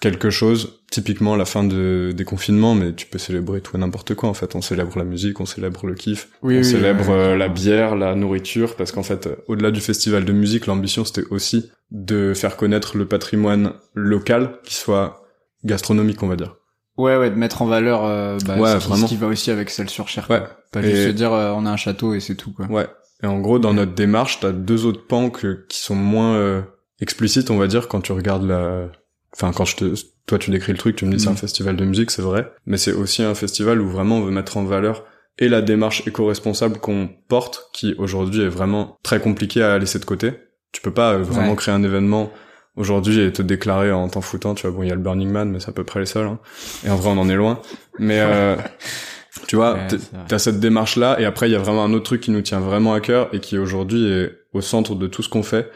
quelque 0.00 0.30
chose, 0.30 0.80
typiquement 0.90 1.36
la 1.36 1.44
fin 1.44 1.62
de, 1.62 2.12
des 2.16 2.24
confinements, 2.24 2.74
mais 2.74 2.94
tu 2.94 3.06
peux 3.06 3.18
célébrer 3.18 3.60
tout 3.60 3.76
et 3.76 3.78
n'importe 3.78 4.14
quoi 4.14 4.30
en 4.30 4.34
fait. 4.34 4.54
On 4.56 4.62
célèbre 4.62 4.96
la 4.98 5.04
musique, 5.04 5.40
on 5.40 5.46
célèbre 5.46 5.86
le 5.86 5.94
kiff, 5.94 6.28
Oui, 6.42 6.54
on 6.54 6.58
oui, 6.58 6.64
célèbre 6.64 7.10
euh, 7.10 7.36
la 7.36 7.48
bière, 7.48 7.96
la 7.96 8.14
nourriture, 8.14 8.76
parce 8.76 8.92
qu'en 8.92 9.02
fait, 9.02 9.26
euh, 9.26 9.36
au-delà 9.46 9.70
du 9.70 9.80
festival 9.80 10.24
de 10.24 10.32
musique, 10.32 10.66
l'ambition 10.66 11.04
c'était 11.04 11.24
aussi 11.30 11.70
de 11.90 12.32
faire 12.34 12.56
connaître 12.56 12.96
le 12.96 13.06
patrimoine 13.06 13.74
local, 13.94 14.52
qui 14.64 14.74
soit 14.74 15.22
gastronomique, 15.64 16.22
on 16.22 16.28
va 16.28 16.36
dire. 16.36 16.56
Ouais, 16.96 17.16
ouais, 17.16 17.30
de 17.30 17.34
mettre 17.36 17.62
en 17.62 17.66
valeur 17.66 18.04
euh, 18.04 18.38
bah, 18.46 18.56
Ouais, 18.58 18.72
ce, 18.72 18.76
qui, 18.78 18.88
vraiment. 18.88 19.06
ce 19.06 19.10
qui 19.10 19.16
va 19.16 19.26
aussi 19.26 19.50
avec 19.50 19.70
celle 19.70 19.88
sur 19.90 20.08
Cher. 20.08 20.26
Ouais. 20.30 20.42
Pas 20.72 20.80
Et- 20.82 20.90
juste 20.90 21.06
se 21.08 21.12
dire 21.12 21.32
euh, 21.32 21.52
on 21.54 21.66
a 21.66 21.70
un 21.70 21.76
château 21.76 22.14
et 22.14 22.20
c'est 22.20 22.34
tout 22.34 22.52
quoi. 22.52 22.66
Ouais. 22.66 22.86
Et 23.22 23.26
en 23.26 23.38
gros, 23.40 23.58
dans 23.58 23.74
notre 23.74 23.92
démarche, 23.94 24.40
t'as 24.40 24.52
deux 24.52 24.86
autres 24.86 25.06
pans 25.06 25.30
que- 25.30 25.66
qui 25.68 25.78
sont 25.80 25.94
moins 25.94 26.34
euh, 26.36 26.62
explicites, 27.00 27.50
on 27.50 27.58
va 27.58 27.66
dire, 27.66 27.88
quand 27.88 28.00
tu 28.00 28.12
regardes 28.12 28.46
la... 28.46 28.88
Enfin, 29.34 29.52
quand 29.52 29.64
je 29.64 29.76
te... 29.76 29.94
Toi, 30.26 30.38
tu 30.38 30.50
décris 30.50 30.72
le 30.72 30.78
truc, 30.78 30.94
tu 30.96 31.04
me 31.06 31.12
dis 31.12 31.20
c'est 31.20 31.28
un 31.28 31.34
festival 31.36 31.76
de 31.76 31.84
musique, 31.84 32.10
c'est 32.12 32.22
vrai. 32.22 32.52
Mais 32.66 32.76
c'est 32.78 32.92
aussi 32.92 33.22
un 33.22 33.34
festival 33.34 33.80
où 33.80 33.88
vraiment 33.88 34.18
on 34.18 34.22
veut 34.22 34.30
mettre 34.30 34.56
en 34.56 34.64
valeur 34.64 35.04
et 35.38 35.48
la 35.48 35.60
démarche 35.60 36.06
éco-responsable 36.06 36.78
qu'on 36.78 37.08
porte, 37.28 37.68
qui 37.72 37.94
aujourd'hui 37.98 38.42
est 38.42 38.48
vraiment 38.48 38.98
très 39.02 39.20
compliquée 39.20 39.62
à 39.62 39.76
laisser 39.78 39.98
de 39.98 40.04
côté. 40.04 40.32
Tu 40.72 40.80
peux 40.82 40.92
pas 40.92 41.14
euh, 41.14 41.22
vraiment 41.22 41.50
Ouais. 41.50 41.56
créer 41.56 41.74
un 41.74 41.82
événement 41.82 42.30
aujourd'hui 42.76 43.18
et 43.20 43.32
te 43.32 43.42
déclarer 43.42 43.90
en 43.90 44.08
t'en 44.08 44.20
foutant. 44.20 44.54
Tu 44.54 44.66
vois, 44.66 44.76
bon, 44.76 44.82
il 44.84 44.88
y 44.88 44.92
a 44.92 44.94
le 44.94 45.00
Burning 45.00 45.30
Man, 45.30 45.50
mais 45.50 45.58
c'est 45.58 45.70
à 45.70 45.72
peu 45.72 45.82
près 45.84 45.98
les 46.00 46.06
seuls. 46.06 46.26
hein. 46.26 46.38
Et 46.86 46.90
en 46.90 46.96
vrai, 46.96 47.10
on 47.10 47.18
en 47.18 47.28
est 47.28 47.34
loin. 47.36 47.60
Mais... 47.98 48.20
Euh, 48.20 48.56
tu 49.46 49.56
vois, 49.56 49.74
Ouais, 49.74 49.86
t'as 50.28 50.38
cette 50.38 50.60
démarche 50.60 50.96
là 50.96 51.18
et 51.20 51.24
après 51.24 51.48
il 51.48 51.52
y 51.52 51.56
a 51.56 51.58
vraiment 51.58 51.84
un 51.84 51.92
autre 51.92 52.04
truc 52.04 52.20
qui 52.20 52.30
nous 52.30 52.40
tient 52.42 52.60
vraiment 52.60 52.94
à 52.94 53.00
cœur 53.00 53.28
et 53.32 53.40
qui 53.40 53.58
aujourd'hui 53.58 54.06
est 54.10 54.32
au 54.52 54.60
centre 54.60 54.94
de 54.94 55.06
tout 55.06 55.22
ce 55.22 55.28
qu'on 55.28 55.42
fait 55.42 55.70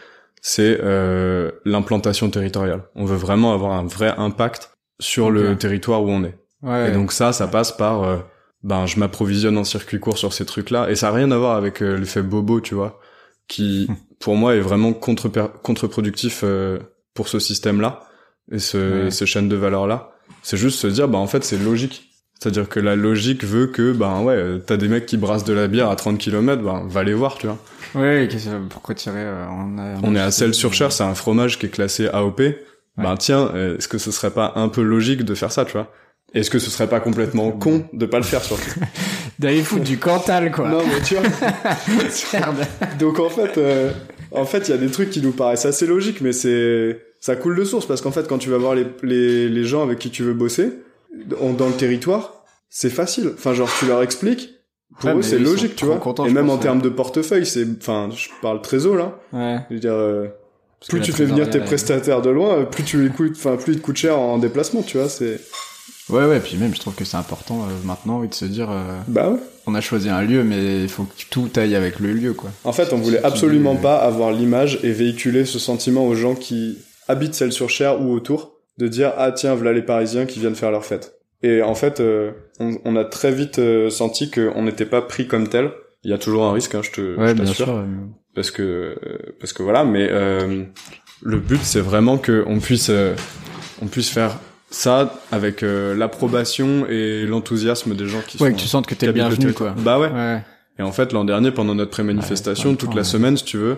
c'est 0.46 0.79
euh, 0.83 1.50
l'implantation 1.64 2.29
territoriale. 2.29 2.83
On 2.94 3.07
veut 3.07 3.16
vraiment 3.16 3.55
avoir 3.55 3.72
un 3.72 3.87
vrai 3.87 4.12
impact 4.18 4.70
sur 5.00 5.31
le 5.31 5.57
territoire 5.57 6.03
où 6.03 6.11
on 6.11 6.22
est. 6.24 6.37
Ouais. 6.62 6.90
et 6.90 6.92
donc 6.92 7.12
ça 7.12 7.33
ça 7.33 7.46
passe 7.48 7.72
par 7.72 8.03
euh, 8.05 8.16
ben 8.62 8.87
je 8.87 8.98
m'approvisionne 8.98 9.59
en 9.59 9.64
circuit 9.64 10.00
court 10.00 10.16
sur 10.18 10.33
ces 10.33 10.46
trucs 10.46 10.70
là 10.70 10.88
et 10.90 10.94
ça 10.96 11.09
a 11.09 11.12
rien 11.12 11.31
à 11.31 11.37
voir 11.37 11.57
avec 11.57 11.83
euh, 11.83 11.96
l'effet 11.98 12.22
bobo 12.22 12.61
tu 12.61 12.74
vois 12.74 13.00
qui 13.48 13.87
pour 14.20 14.37
moi 14.37 14.55
est 14.55 14.61
vraiment 14.61 14.92
contre 14.94 15.29
contre-productif 15.62 16.40
euh, 16.44 16.79
pour 17.14 17.29
ce 17.29 17.38
système 17.38 17.81
là 17.81 18.00
et 18.53 18.59
ce, 18.59 19.05
Ouais. 19.05 19.11
ces 19.11 19.27
chaînes 19.27 19.48
de 19.48 19.57
valeur 19.57 19.87
là 19.87 20.11
c'est 20.42 20.57
juste 20.57 20.79
se 20.79 20.87
dire 20.87 21.09
bah 21.09 21.18
en 21.18 21.27
fait 21.27 21.44
c'est 21.44 21.59
logique 21.59 22.11
c'est-à-dire 22.38 22.68
que 22.68 22.81
la 22.81 22.97
logique 22.97 23.44
veut 23.44 23.66
que, 23.66 23.92
ben 23.92 24.20
ouais, 24.23 24.61
t'as 24.66 24.77
des 24.77 24.88
mecs 24.88 25.07
qui 25.07 25.16
brassent 25.16 25.44
de 25.44 25.55
la 25.55 25.66
bière 25.66 25.88
à 25.88 25.97
30 25.97 26.18
km, 26.18 26.62
ben 26.62 26.85
va 26.88 27.03
les 27.03 27.14
voir, 27.14 27.38
tu 27.38 27.47
vois. 27.47 27.59
Ouais, 27.94 28.29
pourquoi 28.70 28.94
tirer 28.94 29.20
euh, 29.20 29.47
on, 29.51 29.79
a, 29.79 29.94
On 30.03 30.14
est 30.14 30.20
à 30.20 30.31
Celles-sur-Cher, 30.31 30.92
c'est 30.92 31.05
un 31.05 31.14
fromage 31.14 31.59
qui 31.59 31.66
est 31.66 31.70
classé 31.70 32.09
AOP. 32.09 32.42
Ben 32.97 33.16
tiens, 33.16 33.53
est-ce 33.77 33.88
que 33.88 33.99
ce 33.99 34.12
serait 34.12 34.31
pas 34.31 34.53
un 34.55 34.68
peu 34.68 34.83
logique 34.83 35.25
de 35.25 35.35
faire 35.35 35.51
ça, 35.51 35.64
tu 35.64 35.73
vois? 35.73 35.90
Est-ce 36.35 36.51
que 36.51 36.59
ce 36.59 36.68
serait 36.68 36.88
pas 36.88 36.99
complètement 36.99 37.53
con 37.53 37.85
de 37.92 38.07
pas 38.07 38.18
le 38.18 38.25
faire, 38.25 38.42
surtout 38.42 38.81
D'aller 39.38 39.62
foutre 39.62 39.85
du 39.85 39.99
Cantal 39.99 40.51
quoi. 40.51 40.68
Non, 40.68 40.83
mais 40.87 41.01
tu 41.01 41.14
vois. 41.14 41.23
Merde. 42.33 42.66
Donc 42.99 43.20
en 43.20 43.29
fait, 43.29 43.57
euh, 43.57 43.92
en 44.33 44.44
fait, 44.44 44.68
il 44.68 44.73
y 44.73 44.75
a 44.75 44.77
des 44.77 44.90
trucs 44.90 45.11
qui 45.11 45.23
nous 45.23 45.31
paraissent 45.33 45.64
assez 45.64 45.87
logiques, 45.87 46.20
mais 46.20 46.33
c'est 46.33 47.01
ça 47.20 47.37
coule 47.37 47.57
de 47.57 47.64
source 47.64 47.87
parce 47.87 48.01
qu'en 48.01 48.11
fait, 48.11 48.27
quand 48.29 48.38
tu 48.38 48.51
vas 48.51 48.59
voir 48.59 48.75
les, 48.75 48.87
les, 49.03 49.49
les 49.49 49.64
gens 49.64 49.83
avec 49.83 49.99
qui 50.01 50.11
tu 50.11 50.25
veux 50.25 50.35
bosser 50.35 50.73
dans 51.57 51.68
le 51.68 51.74
territoire, 51.74 52.44
c'est 52.70 52.90
facile. 52.90 53.33
Enfin, 53.35 53.55
genre, 53.55 53.70
tu 53.79 53.87
leur 53.87 54.03
expliques. 54.03 54.50
Pour 55.00 55.11
Ouais, 55.11 55.16
eux, 55.16 55.22
c'est 55.22 55.38
logique, 55.38 55.74
tu 55.77 55.87
vois. 55.87 55.96
contents, 55.96 56.24
Et 56.27 56.31
même 56.31 56.46
pense, 56.46 56.55
en 56.55 56.57
ouais. 56.59 56.62
termes 56.62 56.81
de 56.83 56.88
portefeuille, 56.88 57.46
c'est, 57.46 57.66
enfin, 57.81 58.11
je 58.14 58.29
parle 58.42 58.62
trésor 58.62 58.94
là. 58.96 59.18
Ouais. 59.33 59.59
Je 59.68 59.74
veux 59.74 59.81
dire, 59.81 59.92
euh, 59.92 60.29
plus 60.88 61.00
tu 61.00 61.12
fais 61.12 61.24
venir 61.24 61.50
tes 61.50 61.59
prestataires 61.61 62.22
de 62.22 62.31
loin, 62.31 62.59
euh, 62.59 62.64
plus 62.64 62.85
tu 62.85 63.03
les 63.03 63.09
coûtes, 63.09 63.35
enfin, 63.37 63.57
plus 63.57 63.72
ils 63.72 63.79
te 63.81 63.85
coûtent 63.85 63.96
cher 63.96 64.18
en 64.18 64.38
déplacement, 64.38 64.83
tu 64.83 64.98
vois. 64.98 65.09
C'est. 65.09 65.40
Ouais, 66.11 66.27
ouais, 66.27 66.38
puis 66.38 66.59
même 66.59 66.74
je 66.74 66.81
trouve 66.81 66.94
que 66.94 67.05
c'est 67.07 67.16
important 67.16 67.62
euh, 67.62 67.72
maintenant 67.85 68.20
oui, 68.20 68.29
de 68.29 68.35
se 68.35 68.44
dire 68.44 68.70
euh, 68.70 68.98
Bah 69.09 69.31
ouais. 69.31 69.38
on 69.66 69.74
a 69.74 69.81
choisi 69.81 70.11
un 70.11 70.20
lieu 70.20 70.44
mais 70.44 70.83
il 70.83 70.88
faut 70.90 71.05
que 71.05 71.14
tout 71.31 71.48
aille 71.57 71.74
avec 71.74 71.98
le 71.98 72.12
lieu 72.12 72.35
quoi. 72.35 72.50
En 72.64 72.74
fait, 72.74 72.92
on 72.92 72.98
voulait 72.98 73.24
absolument 73.24 73.74
pas 73.74 73.96
avoir 73.96 74.31
l'image 74.31 74.81
et 74.83 74.92
véhiculer 74.92 75.46
ce 75.46 75.59
sentiment 75.59 76.07
aux 76.07 76.14
gens 76.14 76.35
qui 76.35 76.77
habitent 77.09 77.35
Celles-sur-Cher 77.35 78.03
ou 78.03 78.12
autour, 78.12 78.53
de 78.78 78.88
dire 78.88 79.12
ah 79.16 79.32
tiens 79.32 79.54
voilà 79.54 79.72
les 79.72 79.82
Parisiens 79.82 80.26
qui 80.26 80.40
viennent 80.40 80.54
faire 80.54 80.70
leur 80.70 80.84
fête. 80.84 81.18
Et 81.42 81.62
en 81.62 81.74
fait, 81.74 82.00
euh, 82.00 82.32
on, 82.58 82.78
on 82.84 82.96
a 82.96 83.04
très 83.04 83.30
vite 83.32 83.58
euh, 83.58 83.90
senti 83.90 84.30
qu'on 84.30 84.62
n'était 84.62 84.87
pas 84.87 85.02
pris 85.02 85.26
comme 85.26 85.48
tel. 85.48 85.70
Il 86.02 86.10
y 86.10 86.14
a 86.14 86.18
toujours 86.18 86.44
un 86.44 86.52
risque, 86.52 86.74
hein, 86.74 86.80
je 86.82 86.90
te, 86.90 87.00
Ouais, 87.18 87.28
je 87.28 87.32
bien 87.34 87.44
t'assure, 87.44 87.66
sûr. 87.66 87.84
parce 88.34 88.50
que 88.50 88.96
parce 89.40 89.52
que 89.52 89.62
voilà. 89.62 89.84
Mais 89.84 90.08
euh, 90.10 90.64
le 91.22 91.38
but, 91.38 91.60
c'est 91.62 91.80
vraiment 91.80 92.18
que 92.18 92.44
on 92.46 92.58
puisse 92.60 92.88
euh, 92.90 93.14
on 93.82 93.87
puisse 93.87 94.10
faire 94.10 94.38
ça 94.70 95.20
avec 95.30 95.62
euh, 95.62 95.94
l'approbation 95.94 96.87
et 96.88 97.26
l'enthousiasme 97.26 97.94
des 97.94 98.06
gens 98.06 98.20
qui 98.26 98.42
Ouais, 98.42 98.50
sont 98.50 98.56
que 98.56 98.60
tu 98.60 98.66
sentes 98.68 98.87
que 98.87 98.94
t'es 98.94 99.12
bienvenu 99.12 99.52
quoi. 99.52 99.74
Bah 99.78 99.98
ouais. 99.98 100.10
Ouais. 100.10 100.42
Et 100.78 100.82
en 100.82 100.90
fait, 100.90 101.12
l'an 101.12 101.24
dernier, 101.24 101.52
pendant 101.52 101.74
notre 101.76 101.92
pré-manifestation, 101.92 102.70
Ouais, 102.70 102.76
toute 102.76 102.88
ouais, 102.88 102.94
la 102.96 103.00
ouais. 103.02 103.04
semaine, 103.04 103.37
si 103.37 103.44
tu 103.44 103.58
veux, 103.58 103.76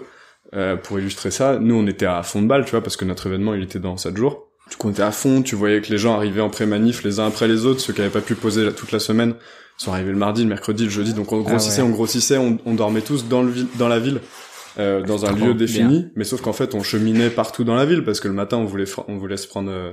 euh, 0.55 0.77
pour 0.77 0.99
illustrer 0.99 1.31
ça, 1.31 1.59
nous, 1.61 1.75
on 1.75 1.87
était 1.87 2.07
à 2.07 2.23
fond 2.23 2.41
de 2.41 2.47
balle, 2.47 2.65
tu 2.65 2.71
vois, 2.71 2.81
parce 2.83 2.97
que 2.97 3.05
notre 3.05 3.27
événement, 3.27 3.53
il 3.55 3.63
était 3.65 3.79
dans 3.81 3.97
7 3.99 4.17
jours. 4.17 4.49
Tu 4.71 4.77
comptais 4.77 5.03
à 5.03 5.13
fond, 5.13 5.43
tu 5.43 5.55
voyais 5.55 5.81
que 5.81 5.91
les 5.91 5.99
gens 5.99 6.15
arrivaient 6.17 6.41
en 6.41 6.51
pré-manif 6.51 7.03
les 7.05 7.21
uns 7.21 7.27
après 7.27 7.47
les 7.49 7.67
autres, 7.67 7.81
ceux 7.81 7.93
qui 7.93 8.01
avaient 8.01 8.11
pas 8.11 8.21
pu 8.21 8.35
poser 8.35 8.65
la- 8.65 8.73
toute 8.73 8.93
la 8.93 8.99
semaine. 8.99 9.35
Sont 9.79 9.93
arrivés 9.93 10.11
le 10.13 10.17
mardi, 10.17 10.43
le 10.43 10.49
mercredi, 10.49 10.85
le 10.85 10.91
jeudi, 10.91 11.13
donc 11.13 11.33
on 11.33 11.41
grossissait, 11.43 11.83
ouais. 11.83 11.89
on 11.89 11.91
grossissait, 11.91 12.39
on, 12.39 12.59
on 12.65 12.73
dormait 12.75 13.03
tous 13.03 13.29
dans 13.29 13.43
le 13.43 13.53
dans 13.79 13.89
la 13.89 13.99
ville, 13.99 14.21
euh, 14.79 15.03
dans 15.03 15.27
un 15.27 15.35
Trop 15.35 15.47
lieu 15.49 15.55
défini, 15.55 16.09
mais 16.17 16.25
sauf 16.25 16.41
qu'en 16.41 16.55
fait 16.55 16.75
on 16.75 16.83
cheminait 16.83 17.29
partout 17.29 17.63
dans 17.63 17.75
la 17.75 17.85
ville 17.85 18.03
parce 18.03 18.19
que 18.21 18.27
le 18.29 18.33
matin 18.33 18.57
on 18.57 18.65
voulait 18.65 18.87
on 19.07 19.19
voulait 19.19 19.37
se 19.37 19.47
prendre 19.47 19.71
euh, 19.71 19.93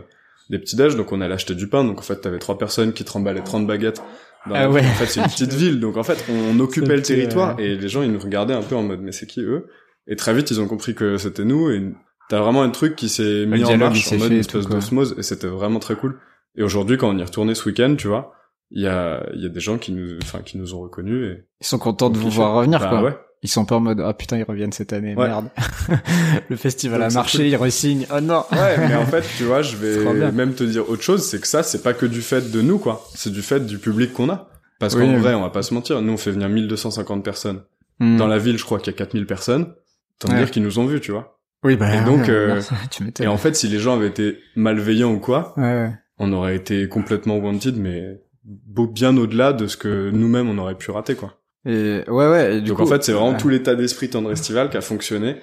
des 0.49 0.57
petits 0.57 0.77
déj, 0.77 0.95
donc 0.95 1.11
on 1.11 1.19
allait 1.19 1.33
acheter 1.33 1.53
du 1.53 1.67
pain, 1.67 1.83
donc 1.83 1.99
en 1.99 2.01
fait 2.01 2.15
t'avais 2.21 2.39
trois 2.39 2.57
personnes 2.57 2.93
qui 2.93 3.03
te 3.03 3.11
remballaient 3.11 3.43
30 3.43 3.67
baguettes. 3.67 4.01
Dans 4.47 4.55
Ah 4.55 4.69
ouais. 4.69 4.79
En 4.79 4.93
fait 4.93 5.05
c'est 5.07 5.19
une 5.19 5.27
petite 5.27 5.53
ville, 5.63 5.81
donc 5.81 5.97
en 5.97 6.03
fait 6.03 6.23
on 6.29 6.57
occupait 6.61 6.95
le 6.95 7.01
territoire 7.01 7.57
euh, 7.59 7.63
et 7.63 7.75
les 7.75 7.89
gens 7.89 8.03
ils 8.03 8.11
nous 8.11 8.19
regardaient 8.19 8.53
un 8.53 8.61
peu 8.63 8.75
en 8.77 8.83
mode 8.83 9.01
mais 9.01 9.11
c'est 9.11 9.27
qui 9.27 9.41
eux? 9.41 9.67
Et 10.07 10.15
très 10.15 10.33
vite 10.33 10.49
ils 10.49 10.61
ont 10.61 10.67
compris 10.67 10.95
que 10.95 11.17
c'était 11.17 11.43
nous 11.43 11.69
et 11.71 11.83
T'as 12.29 12.39
vraiment 12.39 12.63
un 12.63 12.69
truc 12.69 12.95
qui 12.95 13.09
s'est 13.09 13.45
mis 13.45 13.63
en 13.65 13.77
marche 13.77 14.11
en 14.13 14.17
mode 14.17 14.31
une 14.31 14.39
espèce 14.39 14.67
d'osmose 14.67 15.15
et 15.17 15.23
c'était 15.23 15.47
vraiment 15.47 15.79
très 15.79 15.95
cool. 15.95 16.19
Et 16.55 16.63
aujourd'hui, 16.63 16.97
quand 16.97 17.09
on 17.09 17.17
y 17.17 17.21
est 17.21 17.25
retourné 17.25 17.53
ce 17.55 17.67
week-end, 17.67 17.95
tu 17.97 18.07
vois, 18.07 18.33
il 18.71 18.81
y 18.81 18.87
a, 18.87 19.23
il 19.33 19.41
y 19.41 19.45
a 19.45 19.49
des 19.49 19.59
gens 19.59 19.77
qui 19.77 19.91
nous, 19.91 20.17
enfin, 20.21 20.39
qui 20.39 20.57
nous 20.57 20.73
ont 20.73 20.81
reconnus 20.81 21.25
et. 21.37 21.43
Ils 21.61 21.67
sont 21.67 21.79
contents 21.79 22.09
de 22.09 22.17
vous 22.17 22.29
voir 22.29 22.53
revenir, 22.55 22.79
Bah 22.79 22.89
quoi. 22.89 23.01
ouais. 23.03 23.17
Ils 23.45 23.49
sont 23.49 23.65
pas 23.65 23.75
en 23.75 23.81
mode, 23.81 23.99
ah 23.99 24.13
putain, 24.13 24.37
ils 24.37 24.43
reviennent 24.43 24.71
cette 24.71 24.93
année, 24.93 25.15
Ouais. 25.15 25.27
merde. 25.27 25.49
le 26.49 26.55
festival 26.55 27.01
Donc 27.01 27.11
a 27.11 27.13
marché, 27.13 27.39
cool. 27.39 27.47
ils 27.47 27.55
re-signent. 27.57 28.05
Oh 28.15 28.21
non. 28.21 28.45
Ouais, 28.51 28.77
mais 28.87 28.95
en 28.95 29.05
fait, 29.05 29.23
tu 29.37 29.43
vois, 29.43 29.61
je 29.61 29.75
vais 29.75 30.31
même 30.31 30.53
te 30.53 30.63
dire 30.63 30.89
autre 30.89 31.01
chose, 31.03 31.23
c'est 31.23 31.41
que 31.41 31.47
ça, 31.47 31.61
c'est 31.61 31.83
pas 31.83 31.93
que 31.93 32.05
du 32.05 32.21
fait 32.21 32.51
de 32.51 32.61
nous, 32.61 32.77
quoi. 32.79 33.05
C'est 33.15 33.31
du 33.31 33.41
fait 33.41 33.65
du 33.65 33.79
public 33.79 34.13
qu'on 34.13 34.29
a. 34.29 34.49
Parce 34.79 34.95
Oui, 34.95 35.01
qu'en 35.01 35.13
oui. 35.15 35.19
vrai, 35.19 35.33
on 35.33 35.41
va 35.41 35.49
pas 35.49 35.61
se 35.63 35.73
mentir, 35.73 36.01
nous, 36.01 36.13
on 36.13 36.17
fait 36.17 36.31
venir 36.31 36.47
1250 36.49 37.23
personnes. 37.23 37.63
Hmm. 37.99 38.17
Dans 38.17 38.27
la 38.27 38.37
ville, 38.37 38.57
je 38.57 38.63
crois 38.63 38.79
qu'il 38.79 38.91
y 38.91 38.95
a 38.95 38.97
4000 38.97 39.25
personnes. 39.25 39.73
Tant 40.19 40.29
Ouais. 40.29 40.37
dire 40.37 40.51
qu'ils 40.51 40.63
nous 40.63 40.79
ont 40.79 40.85
vus, 40.85 41.01
tu 41.01 41.11
vois. 41.11 41.37
Oui, 41.63 41.75
bah, 41.75 41.95
Et 41.95 42.03
donc, 42.05 42.29
euh, 42.29 42.47
merci, 42.47 42.73
tu 42.91 43.03
m'étonnes. 43.03 43.25
Et 43.25 43.29
en 43.29 43.37
fait, 43.37 43.55
si 43.55 43.67
les 43.67 43.79
gens 43.79 43.95
avaient 43.95 44.07
été 44.07 44.37
malveillants 44.55 45.13
ou 45.13 45.19
quoi, 45.19 45.53
Ouais, 45.57 45.63
ouais. 45.63 45.91
on 46.19 46.31
aurait 46.33 46.55
été 46.55 46.87
complètement 46.89 47.37
wanted, 47.37 47.77
mais 47.77 48.21
beau- 48.43 48.87
bien 48.87 49.15
au-delà 49.17 49.53
de 49.53 49.67
ce 49.67 49.77
que 49.77 50.09
nous-mêmes 50.11 50.49
on 50.49 50.57
aurait 50.57 50.75
pu 50.77 50.91
rater, 50.91 51.15
quoi. 51.15 51.39
Et, 51.65 52.01
ouais, 52.07 52.27
ouais. 52.29 52.57
et 52.57 52.61
du 52.61 52.69
Donc 52.69 52.77
coup, 52.77 52.83
en 52.83 52.87
fait, 52.87 53.03
c'est 53.03 53.13
vraiment 53.13 53.31
ouais. 53.31 53.37
tout 53.37 53.47
l'état 53.49 53.75
d'esprit 53.75 54.09
Tendre 54.09 54.31
Estival 54.31 54.69
qui 54.69 54.75
a 54.77 54.81
fonctionné, 54.81 55.37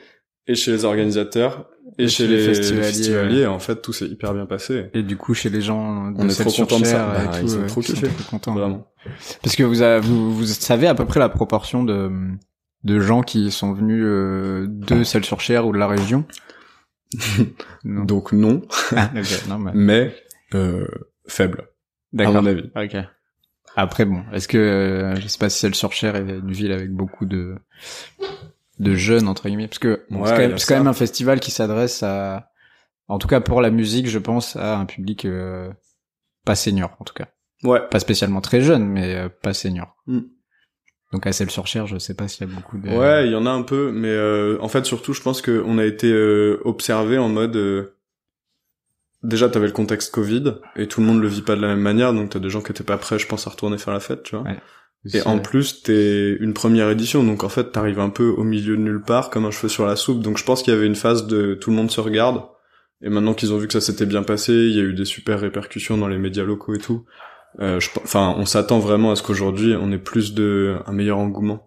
et 0.47 0.55
chez 0.55 0.73
les 0.73 0.85
organisateurs, 0.85 1.71
et, 1.99 2.09
chez, 2.09 2.27
les 2.27 2.39
festivaliers, 2.45 2.83
festivaliers, 2.85 3.47
en 3.47 3.59
fait, 3.59 3.81
tout 3.83 3.93
s'est 3.93 4.07
hyper 4.07 4.35
bien 4.35 4.47
passé. 4.47 4.87
Et 4.95 5.03
du 5.03 5.17
coup, 5.17 5.33
chez 5.35 5.49
les 5.51 5.61
gens 5.63 6.11
de 6.11 6.17
On 6.23 6.29
est 6.29 6.41
trop 6.41 6.51
contents 6.51 6.81
de 6.81 6.85
ça. 6.85 7.07
Bah, 7.15 7.27
tout, 7.39 7.47
ils 7.47 7.57
ont 7.57 7.63
euh, 7.63 7.67
trop 7.67 7.81
ils 7.81 7.97
sont 7.97 8.07
trop 8.07 8.31
contents. 8.31 8.55
Vraiment. 8.55 8.87
Parce 9.43 9.57
que 9.57 9.63
vous, 9.65 9.81
avez, 9.83 10.01
vous, 10.01 10.35
vous 10.35 10.45
savez 10.47 10.87
à 10.87 10.95
peu 10.95 11.05
près 11.07 11.21
la 11.21 11.29
proportion 11.29 11.83
de, 11.85 12.11
de 12.85 13.01
gens 13.01 13.23
qui 13.23 13.51
sont 13.51 13.73
venus 13.73 14.03
euh, 14.05 14.66
de 14.69 15.05
Celles-sur-Cher 15.05 15.66
ou 15.66 15.73
de 15.73 15.79
la 15.79 15.87
région 15.87 16.25
Non. 17.85 18.05
Donc 18.05 18.33
non, 18.33 18.62
Ah, 18.97 19.11
non, 19.49 19.59
mais... 19.59 19.73
mais 19.75 20.14
euh, 20.55 20.87
faible, 21.27 21.62
à 21.62 21.66
D'accord. 22.12 22.35
mon 22.43 22.47
avis. 22.47 22.71
Ok. 22.77 22.97
Après 23.77 24.05
bon, 24.05 24.25
est-ce 24.33 24.49
que 24.49 24.59
euh, 24.59 25.16
je 25.16 25.29
sais 25.29 25.38
pas 25.38 25.49
si 25.49 25.59
Celles-sur-Cher 25.61 26.16
est 26.16 26.21
une 26.21 26.51
ville 26.53 26.73
avec 26.73 26.90
beaucoup 26.90 27.25
de 27.27 27.57
de 28.79 28.95
jeunes 28.95 29.29
entre 29.29 29.47
guillemets 29.49 29.69
parce 29.69 29.79
que 29.79 30.05
bon, 30.11 30.23
Ouais, 30.23 30.29
c'est 30.37 30.49
quand, 30.51 30.59
c'est 30.59 30.77
même 30.79 30.87
un 30.88 30.93
festival 30.93 31.38
qui 31.38 31.51
s'adresse 31.51 32.03
à 32.03 32.51
en 33.09 33.19
tout 33.19 33.29
cas 33.29 33.40
pour 33.40 33.61
la 33.61 33.71
musique, 33.71 34.09
je 34.09 34.19
pense 34.19 34.57
à 34.57 34.77
un 34.79 34.87
public 34.87 35.25
euh, 35.25 35.71
pas 36.45 36.55
senior 36.57 36.97
en 36.99 37.05
tout 37.05 37.14
cas. 37.14 37.29
Ouais. 37.62 37.81
Pas 37.90 38.01
spécialement 38.01 38.40
très 38.40 38.61
jeune 38.61 38.87
mais 38.87 39.14
euh, 39.14 39.29
pas 39.29 39.53
senior. 39.55 39.97
Mm. 40.07 40.21
Donc 41.12 41.27
à 41.27 41.33
Celles-sur-Cher, 41.33 41.87
je 41.87 41.99
sais 41.99 42.14
pas 42.14 42.29
s'il 42.29 42.46
y 42.49 42.51
a 42.51 42.55
beaucoup 42.55 42.79
de 42.79 42.88
Ouais, 42.88 43.27
il 43.27 43.33
y 43.33 43.35
en 43.35 43.46
a 43.46 43.51
un 43.51 43.62
peu, 43.62 43.90
mais 43.92 44.09
euh, 44.09 44.59
en 44.61 44.68
fait 44.68 44.85
surtout, 44.87 45.12
je 45.12 45.23
pense 45.23 45.42
qu'on 45.42 45.79
a 45.79 45.85
été 45.85 46.11
euh, 46.12 46.61
observé 46.64 47.18
en 47.18 47.29
mode. 47.29 47.57
euh, 47.57 47.96
Déjà, 49.23 49.49
t'avais 49.51 49.66
le 49.66 49.73
contexte 49.73 50.14
Covid 50.14 50.55
et 50.77 50.87
tout 50.87 51.01
le 51.01 51.07
monde 51.07 51.20
le 51.20 51.29
vit 51.29 51.42
pas 51.42 51.55
de 51.55 51.61
la 51.61 51.68
même 51.68 51.81
manière, 51.81 52.14
donc 52.14 52.31
t'as 52.31 52.38
des 52.38 52.49
gens 52.49 52.62
qui 52.62 52.73
étaient 52.73 52.85
pas 52.85 52.96
prêts, 52.96 53.18
je 53.18 53.27
pense, 53.27 53.46
à 53.46 53.51
retourner 53.51 53.77
faire 53.77 53.92
la 53.92 54.01
fête, 54.01 54.23
tu 54.23 54.35
vois. 54.35 54.44
Ouais. 54.44 54.59
Et 55.12 55.23
en 55.27 55.38
plus, 55.38 55.83
t'es 55.83 56.37
une 56.40 56.55
première 56.55 56.88
édition, 56.90 57.23
donc 57.25 57.42
en 57.42 57.49
fait, 57.49 57.73
t'arrives 57.73 58.01
un 58.01 58.11
peu 58.11 58.29
au 58.29 58.44
milieu 58.44 58.77
de 58.77 58.83
nulle 58.83 59.03
part, 59.03 59.31
comme 59.31 59.44
un 59.46 59.51
cheveu 59.51 59.68
sur 59.68 59.87
la 59.87 59.96
soupe. 59.96 60.23
Donc 60.23 60.38
je 60.38 60.44
pense 60.44 60.62
qu'il 60.62 60.73
y 60.73 60.77
avait 60.77 60.87
une 60.87 60.94
phase 60.94 61.27
de 61.27 61.55
tout 61.55 61.70
le 61.70 61.77
monde 61.77 61.90
se 61.90 62.01
regarde. 62.01 62.42
Et 63.03 63.09
maintenant 63.09 63.33
qu'ils 63.35 63.53
ont 63.53 63.59
vu 63.59 63.66
que 63.66 63.73
ça 63.73 63.81
s'était 63.81 64.05
bien 64.07 64.23
passé, 64.23 64.53
il 64.53 64.77
y 64.77 64.79
a 64.81 64.83
eu 64.83 64.92
des 64.92 65.07
super 65.07 65.40
répercussions 65.40 65.96
dans 65.96 66.09
les 66.09 66.18
médias 66.18 66.44
locaux 66.44 66.75
et 66.75 66.79
tout. 66.79 67.05
Euh, 67.59 67.81
enfin, 68.05 68.35
on 68.39 68.47
s'attend 68.47 68.79
vraiment 68.79 69.11
à 69.11 69.17
ce 69.17 69.23
qu'aujourd'hui, 69.23 69.75
on 69.79 69.91
ait 69.91 69.99
plus 69.99 70.35
de 70.35 70.77
un 70.87 70.93
meilleur 70.93 71.19
engouement 71.19 71.67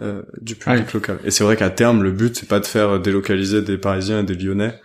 euh, 0.00 0.22
du 0.40 0.54
public 0.54 0.86
Ouais. 0.86 0.92
local. 0.94 1.18
Et 1.24 1.30
c'est 1.32 1.42
vrai 1.44 1.56
qu'à 1.56 1.70
terme, 1.70 2.02
le 2.04 2.12
but 2.12 2.36
c'est 2.36 2.48
pas 2.48 2.60
de 2.60 2.66
faire 2.66 3.00
délocaliser 3.00 3.62
des 3.62 3.78
Parisiens 3.78 4.20
et 4.20 4.22
des 4.22 4.34
Lyonnais 4.36 4.80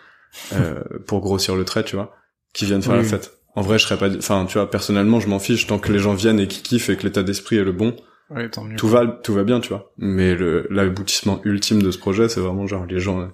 euh, 0.54 0.82
pour 1.08 1.22
grossir 1.22 1.56
le 1.56 1.66
trait, 1.66 1.84
tu 1.84 1.96
vois, 1.96 2.16
qui 2.54 2.66
viennent 2.66 2.82
faire 2.82 2.94
Oui. 2.94 3.04
la 3.04 3.04
fête. 3.08 3.38
En 3.56 3.62
vrai, 3.62 3.78
je 3.78 3.86
serais 3.86 3.98
pas, 4.00 4.10
enfin, 4.18 4.46
tu 4.48 4.58
vois, 4.58 4.70
personnellement, 4.72 5.20
je 5.20 5.28
m'en 5.28 5.38
fiche 5.38 5.68
tant 5.68 5.78
que 5.78 5.92
les 5.94 6.00
gens 6.00 6.16
viennent 6.16 6.40
et 6.40 6.48
qu'ils 6.48 6.64
kiffent 6.64 6.90
et 6.90 6.98
que 6.98 7.04
l'état 7.04 7.22
d'esprit 7.22 7.58
est 7.58 7.64
le 7.64 7.72
bon 7.72 7.96
Ouais, 8.32 8.50
tant 8.50 8.64
mieux. 8.64 8.76
tout 8.78 8.88
va 8.88 9.06
tout 9.06 9.34
va 9.34 9.44
bien 9.44 9.60
tu 9.60 9.70
vois 9.70 9.92
mais 9.98 10.34
le 10.34 10.66
l'aboutissement 10.72 11.42
ultime 11.44 11.84
de 11.84 11.92
ce 11.92 12.00
projet 12.00 12.30
c'est 12.30 12.40
vraiment 12.40 12.66
genre 12.66 12.86
les 12.88 13.00
gens 13.00 13.30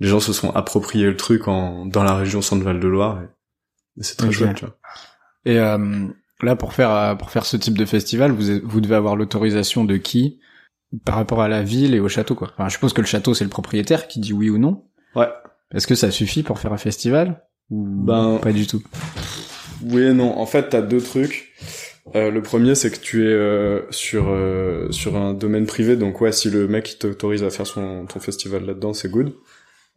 les 0.00 0.08
gens 0.08 0.18
se 0.18 0.32
sont 0.32 0.50
appropriés 0.50 1.06
le 1.06 1.16
truc 1.16 1.46
en 1.46 1.84
dans 1.86 2.02
la 2.02 2.14
région 2.16 2.40
Centre-Val 2.42 2.80
de 2.80 2.88
Loire 2.88 3.20
et, 3.22 3.26
et 4.00 4.02
c'est 4.02 4.16
très 4.16 4.28
Ok. 4.28 4.32
chouette 4.32 4.56
tu 4.56 4.64
vois 4.64 4.76
Et 5.44 5.60
euh, 5.60 6.06
là, 6.42 6.56
pour 6.56 6.72
faire 6.72 6.90
euh, 6.90 7.14
pour 7.14 7.30
faire 7.30 7.44
ce 7.46 7.56
type 7.56 7.76
de 7.78 7.84
festival, 7.84 8.32
vous 8.32 8.60
vous 8.64 8.80
devez 8.80 8.94
avoir 8.96 9.16
l'autorisation 9.16 9.84
de 9.84 9.96
qui 9.96 10.40
par 11.04 11.14
rapport 11.14 11.40
à 11.40 11.48
la 11.48 11.62
ville 11.62 11.94
et 11.94 12.00
au 12.00 12.08
château, 12.08 12.34
quoi. 12.34 12.50
Enfin, 12.52 12.68
je 12.68 12.72
suppose 12.74 12.92
que 12.92 13.00
le 13.00 13.06
château 13.06 13.32
c'est 13.34 13.44
le 13.44 13.50
propriétaire 13.50 14.08
qui 14.08 14.18
dit 14.20 14.32
oui 14.32 14.50
ou 14.50 14.58
non. 14.58 14.84
ouais. 15.14 15.28
Est-ce 15.72 15.86
que 15.86 15.94
ça 15.94 16.10
suffit 16.10 16.42
pour 16.42 16.58
faire 16.58 16.72
un 16.72 16.78
festival 16.78 17.44
ou 17.70 17.84
Ben- 17.86 18.38
pas 18.42 18.50
du 18.52 18.66
tout? 18.66 18.82
oui 19.84 20.02
et 20.02 20.12
non. 20.12 20.36
En 20.38 20.46
fait 20.46 20.68
t'as 20.70 20.82
deux 20.82 21.00
trucs. 21.00 21.52
Euh, 22.16 22.30
le 22.30 22.42
premier 22.42 22.74
c'est 22.74 22.90
que 22.90 22.98
tu 22.98 23.24
es 23.24 23.32
euh, 23.32 23.82
sur 23.90 24.26
euh, 24.30 24.90
sur 24.90 25.16
un 25.16 25.32
domaine 25.32 25.66
privé. 25.66 25.96
Donc 25.96 26.20
ouais 26.20 26.32
si 26.32 26.50
le 26.50 26.66
mec 26.66 26.96
t'autorise 26.98 27.44
à 27.44 27.50
faire 27.50 27.66
son 27.66 28.06
ton 28.06 28.18
festival 28.20 28.64
là-dedans 28.66 28.94
c'est 28.94 29.10
good. 29.10 29.32